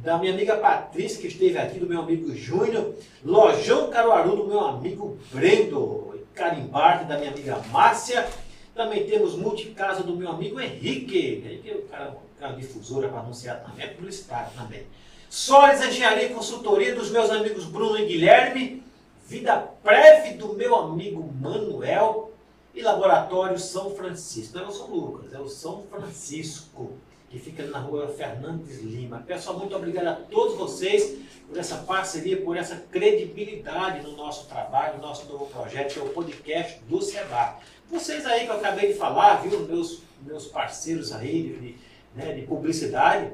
da 0.02 0.18
minha 0.18 0.32
amiga 0.32 0.56
Patrícia, 0.56 1.20
que 1.20 1.28
esteve 1.28 1.56
aqui, 1.56 1.78
do 1.78 1.86
meu 1.86 2.00
amigo 2.00 2.34
Júnior, 2.34 2.96
Lojão 3.24 3.88
Caruaru, 3.88 4.34
do 4.34 4.46
meu 4.48 4.60
amigo 4.60 5.18
Brendo, 5.30 6.18
Carimbarte, 6.34 7.04
da 7.04 7.16
minha 7.16 7.30
amiga 7.30 7.58
Márcia, 7.70 8.28
também 8.74 9.06
temos 9.06 9.36
Multicasa, 9.36 10.02
do 10.02 10.16
meu 10.16 10.30
amigo 10.30 10.58
Henrique, 10.58 11.44
Henrique 11.46 11.70
é 11.70 11.74
o 11.74 11.82
cara, 11.82 12.10
o 12.10 12.40
cara 12.40 12.54
difusora 12.54 13.08
para 13.08 13.20
anunciar 13.20 13.62
também, 13.62 13.84
é 13.84 13.88
publicitário 13.88 14.50
também. 14.56 14.84
Solis 15.30 15.80
Engenharia 15.80 16.24
e 16.24 16.34
Consultoria, 16.34 16.92
dos 16.92 17.08
meus 17.08 17.30
amigos 17.30 17.64
Bruno 17.64 17.96
e 17.96 18.04
Guilherme, 18.04 18.82
Vida 19.24 19.58
Prev, 19.80 20.36
do 20.36 20.54
meu 20.54 20.74
amigo 20.74 21.32
Manuel, 21.40 22.32
e 22.74 22.82
Laboratório 22.82 23.56
São 23.56 23.94
Francisco. 23.94 24.58
Não 24.58 24.64
é 24.64 24.68
o 24.68 24.72
São 24.72 24.86
Lucas, 24.88 25.32
é 25.32 25.38
o 25.38 25.48
São 25.48 25.84
Francisco 25.88 26.98
que 27.30 27.38
fica 27.38 27.62
na 27.66 27.78
rua 27.78 28.08
Fernandes 28.08 28.80
Lima. 28.82 29.22
Pessoal, 29.24 29.56
muito 29.56 29.76
obrigado 29.76 30.08
a 30.08 30.14
todos 30.14 30.56
vocês 30.56 31.18
por 31.46 31.56
essa 31.56 31.76
parceria, 31.76 32.42
por 32.42 32.56
essa 32.56 32.74
credibilidade 32.90 34.04
no 34.04 34.16
nosso 34.16 34.48
trabalho, 34.48 34.96
no 34.96 35.02
nosso 35.02 35.30
novo 35.30 35.46
projeto, 35.46 35.94
que 35.94 36.00
é 36.00 36.02
o 36.02 36.08
podcast 36.08 36.80
do 36.88 37.00
Seba. 37.00 37.56
Vocês 37.88 38.26
aí 38.26 38.46
que 38.46 38.50
eu 38.50 38.56
acabei 38.56 38.92
de 38.92 38.98
falar, 38.98 39.42
viu, 39.42 39.60
meus, 39.60 40.02
meus 40.26 40.46
parceiros 40.46 41.12
aí 41.12 41.42
de, 41.42 41.76
né, 42.16 42.32
de 42.32 42.42
publicidade, 42.42 43.30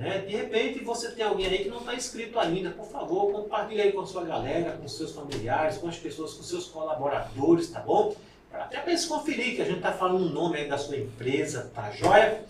né, 0.00 0.20
de 0.20 0.34
repente 0.34 0.82
você 0.82 1.10
tem 1.10 1.22
alguém 1.22 1.46
aí 1.46 1.58
que 1.58 1.68
não 1.68 1.80
está 1.80 1.94
inscrito 1.94 2.38
ainda, 2.38 2.70
por 2.70 2.86
favor, 2.86 3.30
compartilhe 3.32 3.82
aí 3.82 3.92
com 3.92 4.00
a 4.00 4.06
sua 4.06 4.24
galera, 4.24 4.72
com 4.72 4.88
seus 4.88 5.12
familiares, 5.12 5.76
com 5.76 5.88
as 5.88 5.96
pessoas, 5.98 6.32
com 6.32 6.42
seus 6.42 6.64
colaboradores, 6.64 7.68
tá 7.68 7.80
bom? 7.80 8.16
Até 8.50 8.80
para 8.80 8.92
eles 8.92 9.04
conferir 9.04 9.56
que 9.56 9.60
a 9.62 9.64
gente 9.66 9.76
está 9.76 9.92
falando 9.92 10.24
o 10.24 10.30
nome 10.30 10.56
aí 10.56 10.68
da 10.68 10.78
sua 10.78 10.96
empresa, 10.96 11.70
tá 11.74 11.90
joia? 11.90 12.42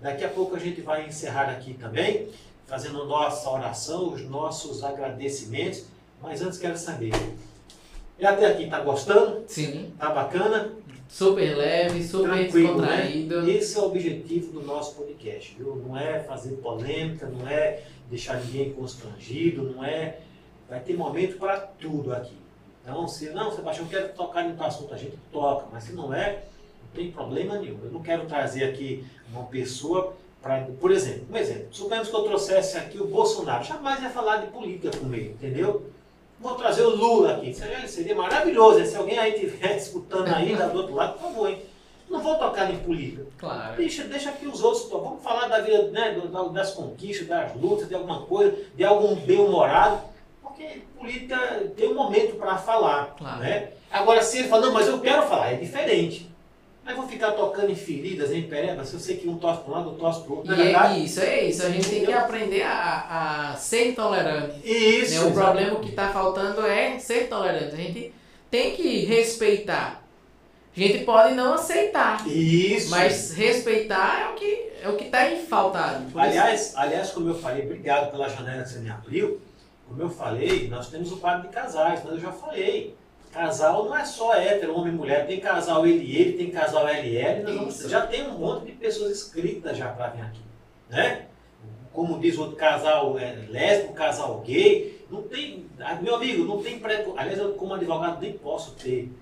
Daqui 0.00 0.24
a 0.24 0.28
pouco 0.28 0.56
a 0.56 0.58
gente 0.58 0.80
vai 0.80 1.06
encerrar 1.06 1.48
aqui 1.48 1.74
também, 1.74 2.28
fazendo 2.66 3.04
nossa 3.06 3.48
oração, 3.50 4.12
os 4.12 4.22
nossos 4.22 4.82
agradecimentos. 4.82 5.84
Mas 6.20 6.42
antes 6.42 6.58
quero 6.58 6.76
saber, 6.76 7.12
e 8.18 8.26
até 8.26 8.46
aqui 8.46 8.68
tá 8.68 8.80
gostando? 8.80 9.44
Sim. 9.46 9.92
Tá 9.96 10.10
bacana? 10.10 10.72
Super 11.08 11.56
leve, 11.56 12.02
super 12.02 12.28
Tranquilo, 12.30 12.80
né? 12.80 12.96
descontraído. 12.96 13.50
Esse 13.50 13.78
é 13.78 13.80
o 13.80 13.84
objetivo 13.86 14.52
do 14.52 14.66
nosso 14.66 14.96
podcast, 14.96 15.54
viu? 15.56 15.76
Não 15.76 15.96
é 15.96 16.20
fazer 16.20 16.56
polêmica, 16.56 17.26
não 17.26 17.48
é 17.48 17.82
deixar 18.10 18.42
ninguém 18.44 18.72
constrangido, 18.72 19.62
não 19.62 19.84
é. 19.84 20.18
Vai 20.68 20.80
ter 20.80 20.96
momento 20.96 21.38
para 21.38 21.58
tudo 21.60 22.12
aqui. 22.12 22.36
Então, 22.82 23.06
se 23.06 23.30
não, 23.30 23.50
Sebastião, 23.50 23.86
eu 23.86 23.90
quero 23.90 24.12
tocar 24.14 24.44
em 24.44 24.50
outro 24.50 24.64
assunto, 24.64 24.94
a 24.94 24.96
gente 24.96 25.16
toca, 25.32 25.66
mas 25.72 25.84
se 25.84 25.92
não 25.92 26.12
é, 26.12 26.44
não 26.82 26.88
tem 26.94 27.10
problema 27.10 27.58
nenhum. 27.58 27.78
Eu 27.84 27.90
não 27.90 28.02
quero 28.02 28.26
trazer 28.26 28.64
aqui 28.64 29.04
uma 29.30 29.44
pessoa 29.44 30.14
para. 30.42 30.62
Por 30.80 30.90
exemplo, 30.90 31.26
um 31.30 31.36
exemplo. 31.36 31.66
Suponhamos 31.70 32.08
que 32.08 32.14
eu 32.14 32.22
trouxesse 32.22 32.76
aqui 32.76 32.98
o 32.98 33.06
Bolsonaro, 33.06 33.64
jamais 33.64 34.02
ia 34.02 34.10
falar 34.10 34.38
de 34.38 34.48
política 34.48 34.96
comigo, 34.96 35.30
entendeu? 35.30 35.90
Vou 36.38 36.54
trazer 36.54 36.82
o 36.82 36.94
Lula 36.94 37.36
aqui. 37.36 37.54
Seria, 37.54 37.86
seria 37.88 38.14
maravilhoso. 38.14 38.78
né? 38.78 38.84
Se 38.84 38.96
alguém 38.96 39.18
aí 39.18 39.34
estiver 39.34 39.76
escutando 39.76 40.28
aí 40.28 40.54
da 40.54 40.66
do 40.66 40.78
outro 40.78 40.94
lado, 40.94 41.14
por 41.14 41.22
favor, 41.22 41.50
hein? 41.50 41.62
Não 42.08 42.20
vou 42.20 42.36
tocar 42.36 42.70
em 42.72 42.78
política. 42.78 43.26
Claro. 43.36 43.76
Deixa, 43.76 44.04
deixa 44.04 44.30
que 44.30 44.46
os 44.46 44.62
outros. 44.62 44.88
Vamos 44.88 45.22
falar 45.22 45.48
da 45.48 45.60
vida, 45.60 45.90
né, 45.90 46.16
das 46.52 46.72
conquistas, 46.72 47.26
das 47.26 47.54
lutas, 47.56 47.88
de 47.88 47.94
alguma 47.96 48.22
coisa, 48.22 48.56
de 48.76 48.84
algum 48.84 49.16
bem-humorado. 49.16 50.02
Porque 50.40 50.82
política 50.96 51.36
tem 51.76 51.88
um 51.90 51.94
momento 51.94 52.36
para 52.36 52.56
falar. 52.58 53.16
Claro. 53.18 53.40
Né? 53.40 53.70
Agora, 53.90 54.22
se 54.22 54.38
ele 54.38 54.48
fala, 54.48 54.66
não, 54.66 54.72
mas 54.72 54.86
eu 54.86 55.00
quero 55.00 55.22
falar, 55.22 55.52
é 55.52 55.56
diferente. 55.56 56.30
Mas 56.86 56.94
vou 56.96 57.08
ficar 57.08 57.32
tocando 57.32 57.68
em 57.68 57.74
feridas, 57.74 58.30
em 58.30 58.42
perebas, 58.44 58.88
se 58.88 58.94
eu 58.94 59.00
sei 59.00 59.16
que 59.16 59.28
um 59.28 59.36
tosse 59.38 59.62
para 59.62 59.70
um 59.72 59.74
lado, 59.74 59.86
outro 59.88 60.00
tosse 60.00 60.22
para 60.22 60.32
o 60.32 60.36
outro. 60.36 60.52
E 60.52 60.56
verdade, 60.56 60.94
é 60.94 60.98
isso, 61.00 61.20
é 61.20 61.44
isso. 61.44 61.66
A 61.66 61.68
gente 61.68 61.90
tem 61.90 62.04
que 62.06 62.12
aprender 62.12 62.62
a, 62.62 63.50
a 63.50 63.56
ser 63.56 63.88
intolerante. 63.88 64.60
isso. 64.64 65.24
né? 65.24 65.30
O 65.30 65.34
problema 65.34 65.80
que 65.80 65.88
está 65.88 66.10
faltando 66.12 66.64
é 66.64 66.96
ser 67.00 67.28
tolerante. 67.28 67.74
A 67.74 67.76
gente 67.76 68.14
tem 68.48 68.76
que 68.76 69.04
respeitar. 69.04 70.00
A 70.76 70.78
gente 70.78 71.04
pode 71.04 71.34
não 71.34 71.54
aceitar, 71.54 72.28
Isso. 72.28 72.90
mas 72.90 73.32
respeitar 73.32 74.20
é 74.20 74.28
o 74.30 74.34
que 74.34 74.66
é 74.82 74.88
o 74.90 74.96
que 74.96 75.04
está 75.04 75.28
em 75.30 75.38
isso- 75.38 76.18
Aliás, 76.18 76.72
aliás, 76.76 77.10
como 77.10 77.30
eu 77.30 77.34
falei, 77.34 77.64
obrigado 77.64 78.10
pela 78.10 78.28
janela 78.28 78.62
que 78.62 78.68
você 78.68 78.78
me 78.80 78.90
abriu. 78.90 79.40
Como 79.88 80.02
eu 80.02 80.10
falei, 80.10 80.68
nós 80.68 80.88
temos 80.90 81.10
o 81.10 81.16
quadro 81.16 81.48
de 81.48 81.54
casais, 81.54 82.00
mas 82.04 82.12
eu 82.12 82.20
já 82.20 82.30
falei. 82.30 82.94
Casal 83.40 83.84
não 83.84 83.94
é 83.94 84.02
só 84.02 84.34
hétero, 84.34 84.74
homem 84.74 84.94
e 84.94 84.96
mulher, 84.96 85.26
tem 85.26 85.38
casal 85.38 85.86
ele 85.86 86.02
e 86.04 86.16
ele, 86.16 86.32
tem 86.38 86.50
casal 86.50 86.88
e 86.88 87.18
e 87.40 87.42
nós 87.42 87.54
vamos- 87.54 87.78
já 87.90 88.06
tem 88.06 88.26
um 88.26 88.38
monte 88.38 88.64
de 88.64 88.72
pessoas 88.72 89.10
inscritas 89.12 89.76
já 89.76 89.88
para 89.88 90.08
vir 90.08 90.22
aqui. 90.22 90.40
Né? 90.88 91.26
Como 91.92 92.18
diz 92.18 92.38
o 92.38 92.42
outro 92.42 92.56
casal 92.56 93.18
é, 93.18 93.36
lésbico, 93.50 93.92
casal 93.92 94.40
gay, 94.40 95.04
não 95.10 95.20
tem. 95.22 95.66
ah, 95.80 95.96
Meu 95.96 96.14
amigo, 96.14 96.44
não 96.44 96.62
tem 96.62 96.78
preconceito. 96.78 97.18
Aliás, 97.18 97.38
eu 97.38 97.52
como 97.52 97.74
advogado 97.74 98.20
nem 98.22 98.32
posso 98.32 98.70
ter. 98.72 99.12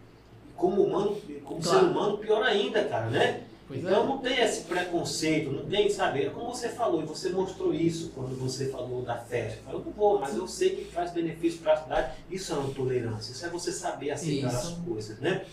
Como 0.57 0.83
humano, 0.85 1.21
como 1.45 1.61
Claro. 1.61 1.79
ser 1.81 1.85
humano, 1.85 2.19
pior 2.19 2.43
ainda, 2.45 2.85
cara, 2.85 3.07
né? 3.07 3.41
Pois 3.67 3.83
é. 3.83 3.89
Então 3.89 4.07
não 4.07 4.19
tem 4.19 4.41
esse 4.41 4.63
preconceito, 4.63 5.51
não 5.51 5.65
tem, 5.65 5.89
sabe? 5.89 6.25
É 6.25 6.31
Como 6.31 6.55
você 6.55 6.69
falou, 6.69 7.03
e 7.03 7.07
você 7.07 7.31
mostrou 7.31 7.75
isso 7.75 8.13
quando 8.15 8.39
você 8.39 8.69
falou 8.69 9.03
da 9.03 9.17
festa. 9.17 9.59
Eu 9.71 9.79
não 9.81 9.93
vou, 9.93 10.19
mas 10.19 10.37
eu 10.37 10.47
sei 10.47 10.71
que 10.71 10.85
traz 10.85 11.11
benefício 11.13 11.61
para 11.61 11.73
a 11.73 11.77
cidade. 11.77 12.13
Isso 12.31 12.53
é 12.53 12.57
uma 12.57 12.75
tolerância, 12.75 13.33
isso 13.33 13.47
é 13.47 13.49
você 13.49 13.73
saber 13.73 14.11
aceitar 14.11 14.49
Isso. 14.49 14.57
as 14.57 14.73
coisas, 14.87 15.19
né? 15.19 15.45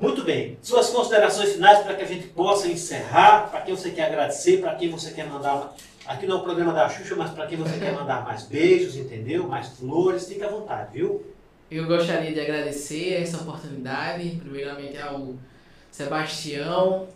Muito 0.00 0.24
bem. 0.24 0.58
Suas 0.62 0.88
considerações 0.88 1.52
finais 1.52 1.80
para 1.80 1.94
que 1.94 2.02
a 2.02 2.06
gente 2.06 2.26
possa 2.28 2.66
encerrar, 2.68 3.50
para 3.50 3.60
quem 3.60 3.76
você 3.76 3.90
quer 3.90 4.06
agradecer, 4.06 4.60
para 4.60 4.74
quem 4.74 4.88
você 4.88 5.10
quer 5.10 5.26
mandar. 5.28 5.74
Aqui 6.06 6.26
não 6.26 6.38
é 6.38 6.40
o 6.40 6.42
programa 6.42 6.72
da 6.72 6.88
Xuxa, 6.88 7.14
mas 7.14 7.30
para 7.30 7.46
quem 7.46 7.58
você 7.58 7.78
quer 7.78 7.92
mandar 7.92 8.24
mais 8.24 8.44
beijos, 8.44 8.96
entendeu? 8.96 9.46
Mais 9.46 9.68
flores, 9.68 10.26
fique 10.26 10.42
à 10.42 10.48
vontade, 10.48 10.94
viu? 10.94 11.22
Eu 11.70 11.86
gostaria 11.86 12.32
de 12.32 12.40
agradecer 12.40 13.22
essa 13.22 13.36
oportunidade, 13.36 14.40
primeiramente 14.42 14.98
ao 14.98 15.34
Sebastião, 15.90 17.06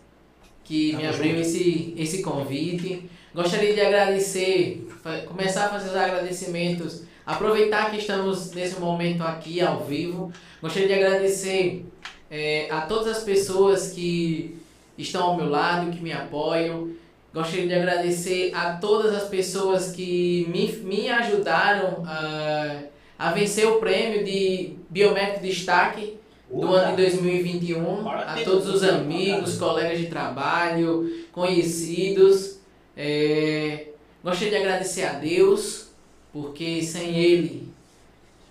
que 0.65 0.97
me 0.97 1.03
Tamo 1.03 1.15
abriu 1.15 1.37
junto. 1.37 1.41
esse, 1.43 1.95
esse 1.97 2.23
convite. 2.23 3.09
Gostaria 3.35 3.75
de 3.75 3.81
agradecer, 3.81 4.89
começar 5.27 5.67
a 5.67 5.69
fazer 5.71 5.91
os 5.91 5.97
agradecimentos, 5.97 7.03
aproveitar 7.27 7.91
que 7.91 7.99
estamos 7.99 8.53
nesse 8.53 8.81
momento 8.81 9.23
aqui 9.23 9.61
ao 9.61 9.85
vivo. 9.85 10.33
Gostaria 10.63 10.89
de 10.89 10.95
agradecer 10.95 11.85
eh, 12.31 12.69
a 12.71 12.83
todas 12.83 13.19
as 13.19 13.23
pessoas 13.23 13.91
que 13.91 14.57
estão 14.97 15.25
ao 15.25 15.37
meu 15.37 15.49
lado, 15.49 15.91
que 15.91 16.03
me 16.03 16.13
apoiam. 16.13 16.91
Gostaria 17.33 17.67
de 17.67 17.75
agradecer 17.75 18.55
a 18.55 18.75
todas 18.75 19.15
as 19.15 19.29
pessoas 19.29 19.91
que 19.91 20.47
me, 20.49 20.69
me 20.85 21.11
ajudaram 21.11 22.05
a, 22.07 22.83
a 23.19 23.33
vencer 23.33 23.67
o 23.67 23.81
prêmio 23.81 24.25
de 24.25 24.75
Biométrico 24.89 25.43
Destaque 25.43 26.17
do 26.51 26.67
ano 26.75 26.91
de 26.97 27.03
2021. 27.03 28.09
A 28.09 28.37
todos 28.45 28.69
os 28.69 28.83
amigos, 28.83 29.57
colegas 29.59 29.99
de 29.99 30.07
trabalho, 30.07 31.11
conhecidos. 31.33 32.59
É, 32.97 33.89
gostaria 34.23 34.51
de 34.51 34.57
agradecer 34.57 35.05
a 35.05 35.15
Deus, 35.15 35.89
porque 36.33 36.83
sem 36.83 37.17
Ele 37.17 37.69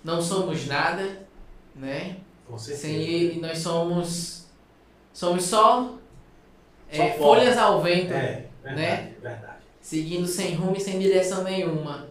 não 0.03 0.21
somos 0.21 0.67
nada, 0.67 1.25
né? 1.75 2.17
Sem 2.57 2.95
Ele 2.95 3.39
nós 3.39 3.59
somos, 3.59 4.45
somos 5.13 5.43
só, 5.43 5.97
Só 6.91 7.03
é, 7.03 7.09
pó. 7.11 7.23
folhas 7.23 7.57
ao 7.57 7.81
vento 7.81 8.11
É, 8.13 8.45
verdade, 8.61 8.75
Né? 8.81 9.13
verdade. 9.21 9.53
seguindo 9.81 10.27
sem 10.27 10.53
rumo 10.55 10.75
e 10.75 10.79
sem 10.79 10.99
direção 10.99 11.43
nenhuma. 11.43 12.07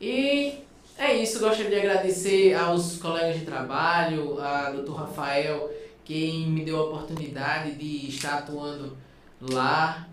E 0.00 0.60
é 1.02 1.14
isso, 1.14 1.40
gostaria 1.40 1.68
de 1.68 1.76
agradecer 1.76 2.54
aos 2.54 2.96
colegas 2.98 3.40
de 3.40 3.44
trabalho, 3.44 4.40
a 4.40 4.70
Dr. 4.70 4.92
Rafael, 4.92 5.68
quem 6.04 6.46
me 6.48 6.64
deu 6.64 6.78
a 6.78 6.84
oportunidade 6.84 7.72
de 7.72 8.08
estar 8.08 8.38
atuando 8.38 8.96
lá. 9.40 10.08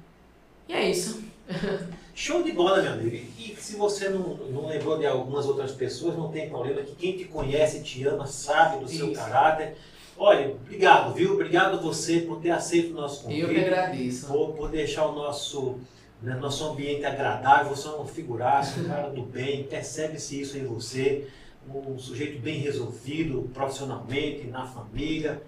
E 0.67 0.73
é 0.73 0.89
isso. 0.89 1.21
Show 2.15 2.41
de 2.41 2.51
bola, 2.51 2.81
meu 2.81 2.93
amigo. 2.93 3.15
E 3.37 3.55
se 3.55 3.75
você 3.75 4.09
não, 4.09 4.35
não 4.35 4.67
lembrou 4.67 4.97
de 4.97 5.05
algumas 5.05 5.45
outras 5.45 5.71
pessoas, 5.71 6.17
não 6.17 6.31
tem 6.31 6.49
problema, 6.49 6.81
que 6.81 6.95
quem 6.95 7.15
te 7.15 7.25
conhece, 7.25 7.83
te 7.83 8.03
ama, 8.05 8.25
sabe 8.25 8.83
do 8.83 8.89
seu 8.89 9.11
Isso. 9.11 9.21
caráter. 9.21 9.77
Olha, 10.17 10.49
obrigado, 10.49 11.13
viu? 11.13 11.33
Obrigado 11.35 11.81
você 11.81 12.21
por 12.21 12.41
ter 12.41 12.49
aceito 12.49 12.91
o 12.91 12.95
nosso 12.95 13.23
convite. 13.23 13.41
Eu 13.41 13.49
que 13.49 13.59
agradeço. 13.59 14.27
por, 14.27 14.53
por 14.53 14.69
deixar 14.69 15.05
o 15.05 15.13
nosso, 15.13 15.79
né, 16.21 16.35
nosso 16.35 16.65
ambiente 16.65 17.05
agradável. 17.05 17.75
Você 17.75 17.87
é 17.87 17.91
um 17.91 18.05
figuraço, 18.05 18.79
um 18.79 18.85
cara 18.85 19.09
do 19.09 19.23
bem, 19.23 19.63
percebe-se 19.63 20.41
isso 20.41 20.57
em 20.57 20.65
você. 20.65 21.27
Um 21.73 21.99
sujeito 21.99 22.41
bem 22.41 22.59
resolvido 22.59 23.49
profissionalmente, 23.53 24.47
na 24.47 24.65
família. 24.65 25.41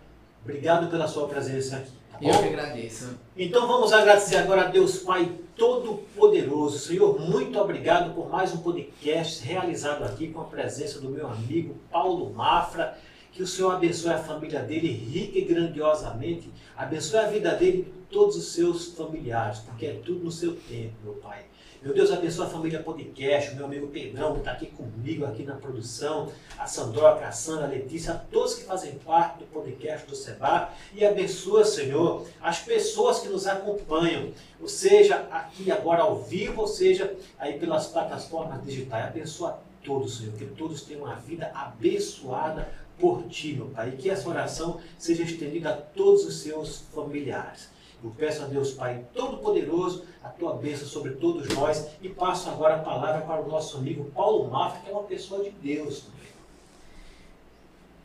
Obrigado 0.43 0.89
pela 0.89 1.07
sua 1.07 1.27
presença 1.27 1.77
aqui. 1.77 1.91
Tá 2.11 2.18
Eu 2.22 2.38
que 2.38 2.48
agradeço. 2.49 3.18
Então 3.35 3.68
vamos 3.68 3.91
agradecer 3.91 4.38
agora 4.38 4.64
a 4.64 4.68
Deus 4.68 4.99
Pai 4.99 5.31
Todo-Poderoso. 5.56 6.77
Senhor, 6.80 7.19
muito 7.19 7.60
obrigado 7.60 8.14
por 8.14 8.30
mais 8.30 8.53
um 8.53 8.57
podcast 8.57 9.43
realizado 9.43 10.03
aqui 10.03 10.27
com 10.27 10.41
a 10.41 10.45
presença 10.45 10.99
do 10.99 11.10
meu 11.10 11.27
amigo 11.27 11.76
Paulo 11.91 12.31
Mafra. 12.31 12.98
Que 13.31 13.41
o 13.41 13.48
Senhor 13.48 13.72
abençoe 13.72 14.11
a 14.11 14.18
família 14.18 14.60
dele 14.60 14.91
rica 14.91 15.39
e 15.39 15.45
grandiosamente. 15.45 16.52
Abençoe 16.76 17.19
a 17.19 17.27
vida 17.27 17.56
dele 17.56 17.91
todos 18.12 18.36
os 18.36 18.54
seus 18.54 18.88
familiares, 18.88 19.60
porque 19.60 19.86
é 19.86 19.94
tudo 19.94 20.24
no 20.24 20.32
seu 20.32 20.56
tempo, 20.56 20.94
meu 21.04 21.14
Pai. 21.14 21.46
Meu 21.82 21.96
Deus, 21.96 22.12
abençoe 22.12 22.46
a 22.46 22.50
família 22.50 22.84
podcast, 22.84 23.54
o 23.54 23.56
meu 23.56 23.66
amigo 23.66 23.88
Pedrão, 23.88 24.34
que 24.34 24.40
está 24.40 24.52
aqui 24.52 24.68
comigo 24.68 25.26
aqui 25.26 25.42
na 25.42 25.56
produção, 25.56 26.32
a 26.56 26.68
Sandroca, 26.68 27.26
a 27.26 27.32
Sandra, 27.32 27.66
a 27.66 27.70
Letícia, 27.70 28.14
a 28.14 28.18
todos 28.18 28.54
que 28.54 28.66
fazem 28.66 29.00
parte 29.00 29.40
do 29.40 29.46
podcast 29.46 30.06
do 30.06 30.16
Seba. 30.16 30.70
E 30.94 31.04
abençoa, 31.04 31.66
Senhor, 31.66 32.28
as 32.40 32.60
pessoas 32.60 33.20
que 33.22 33.30
nos 33.30 33.48
acompanham, 33.48 34.32
ou 34.60 34.68
seja, 34.68 35.28
aqui 35.32 35.72
agora 35.72 36.04
ao 36.04 36.22
vivo, 36.22 36.62
ou 36.62 36.68
seja, 36.68 37.16
aí 37.40 37.58
pelas 37.58 37.88
plataformas 37.88 38.64
digitais. 38.64 39.08
Abençoa 39.08 39.60
todos, 39.84 40.20
Senhor, 40.20 40.36
que 40.36 40.46
todos 40.46 40.84
tenham 40.84 41.06
uma 41.06 41.16
vida 41.16 41.50
abençoada 41.56 42.70
por 43.00 43.24
Ti, 43.24 43.54
meu 43.54 43.70
Pai, 43.70 43.90
e 43.90 43.98
que 43.98 44.08
essa 44.08 44.30
oração 44.30 44.80
seja 45.00 45.24
estendida 45.24 45.72
a 45.72 45.78
todos 45.78 46.26
os 46.26 46.42
seus 46.42 46.84
familiares. 46.94 47.70
Eu 48.03 48.11
peço 48.11 48.44
a 48.44 48.45
Deus, 48.45 48.72
Pai 48.72 49.06
Todo-Poderoso, 49.14 50.06
a 50.23 50.30
Tua 50.30 50.56
bênção 50.56 50.88
sobre 50.88 51.11
todos 51.11 51.48
nós 51.49 51.88
e 52.02 52.10
passo 52.10 52.49
agora 52.49 52.76
a 52.76 52.80
palavra 52.80 53.22
para 53.22 53.41
o 53.41 53.48
nosso 53.48 53.78
amigo 53.78 54.06
Paulo 54.15 54.49
Mafra, 54.49 54.82
que 54.82 54.90
é 54.90 54.94
uma 54.94 55.03
pessoa 55.03 55.44
de 55.44 55.52
Deus 55.52 56.02
também. 56.02 56.22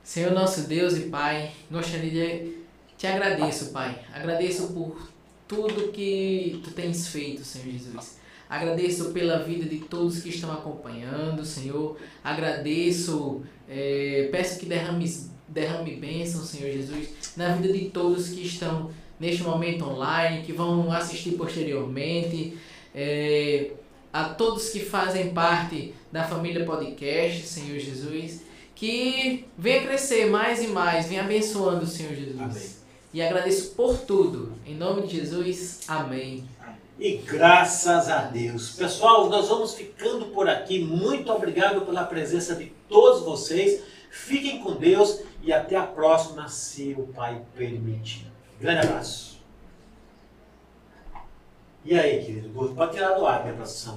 Senhor 0.02 0.32
nosso 0.32 0.68
Deus 0.68 0.96
e 0.96 1.08
Pai, 1.08 1.52
gostaria 1.70 2.10
de 2.10 2.66
te 2.96 3.06
agradeço, 3.06 3.72
Pai. 3.72 3.98
Agradeço 4.12 4.68
por 4.68 5.10
tudo 5.46 5.92
que 5.92 6.60
tu 6.64 6.70
tens 6.70 7.08
feito, 7.08 7.44
Senhor 7.44 7.70
Jesus. 7.70 8.18
Agradeço 8.48 9.10
pela 9.10 9.42
vida 9.42 9.68
de 9.68 9.80
todos 9.80 10.22
que 10.22 10.30
estão 10.30 10.50
acompanhando, 10.50 11.44
Senhor. 11.44 11.98
Agradeço, 12.24 13.42
eh, 13.68 14.28
peço 14.32 14.58
que 14.58 14.66
derrame, 14.66 15.12
derrame 15.46 15.96
bênção, 15.96 16.42
Senhor 16.42 16.72
Jesus, 16.72 17.08
na 17.36 17.54
vida 17.54 17.72
de 17.72 17.90
todos 17.90 18.30
que 18.30 18.46
estão 18.46 18.90
neste 19.18 19.42
momento 19.42 19.88
online, 19.88 20.42
que 20.44 20.52
vão 20.52 20.90
assistir 20.92 21.32
posteriormente. 21.32 22.56
eh, 22.94 23.72
a 24.12 24.30
todos 24.30 24.70
que 24.70 24.80
fazem 24.80 25.34
parte 25.34 25.92
da 26.10 26.24
família 26.24 26.64
podcast, 26.64 27.42
Senhor 27.46 27.78
Jesus. 27.78 28.42
Que 28.74 29.44
venha 29.58 29.82
crescer 29.82 30.26
mais 30.30 30.62
e 30.62 30.68
mais, 30.68 31.06
venha 31.06 31.22
abençoando 31.22 31.84
o 31.84 31.86
Senhor 31.86 32.14
Jesus. 32.14 32.40
Amém. 32.40 32.70
E 33.12 33.20
agradeço 33.22 33.74
por 33.74 33.98
tudo. 33.98 34.52
Em 34.66 34.74
nome 34.74 35.06
de 35.06 35.16
Jesus, 35.18 35.80
amém. 35.88 36.44
E 36.98 37.16
graças 37.18 38.08
a 38.08 38.22
Deus. 38.22 38.70
Pessoal, 38.70 39.28
nós 39.28 39.48
vamos 39.48 39.74
ficando 39.74 40.26
por 40.26 40.48
aqui. 40.48 40.78
Muito 40.82 41.30
obrigado 41.30 41.82
pela 41.82 42.04
presença 42.04 42.54
de 42.54 42.72
todos 42.88 43.22
vocês. 43.22 43.82
Fiquem 44.10 44.62
com 44.62 44.76
Deus 44.76 45.20
e 45.42 45.52
até 45.52 45.76
a 45.76 45.82
próxima, 45.82 46.48
se 46.48 46.94
o 46.98 47.02
Pai 47.08 47.42
permitir. 47.54 48.26
Grande 48.60 48.86
abraço. 48.86 49.44
E 51.84 51.98
aí, 51.98 52.24
querido? 52.24 52.48
Pode 52.74 52.92
tirar 52.92 53.14
do 53.14 53.26
ar, 53.26 53.42
minha 53.42 53.54
produção. 53.54 53.94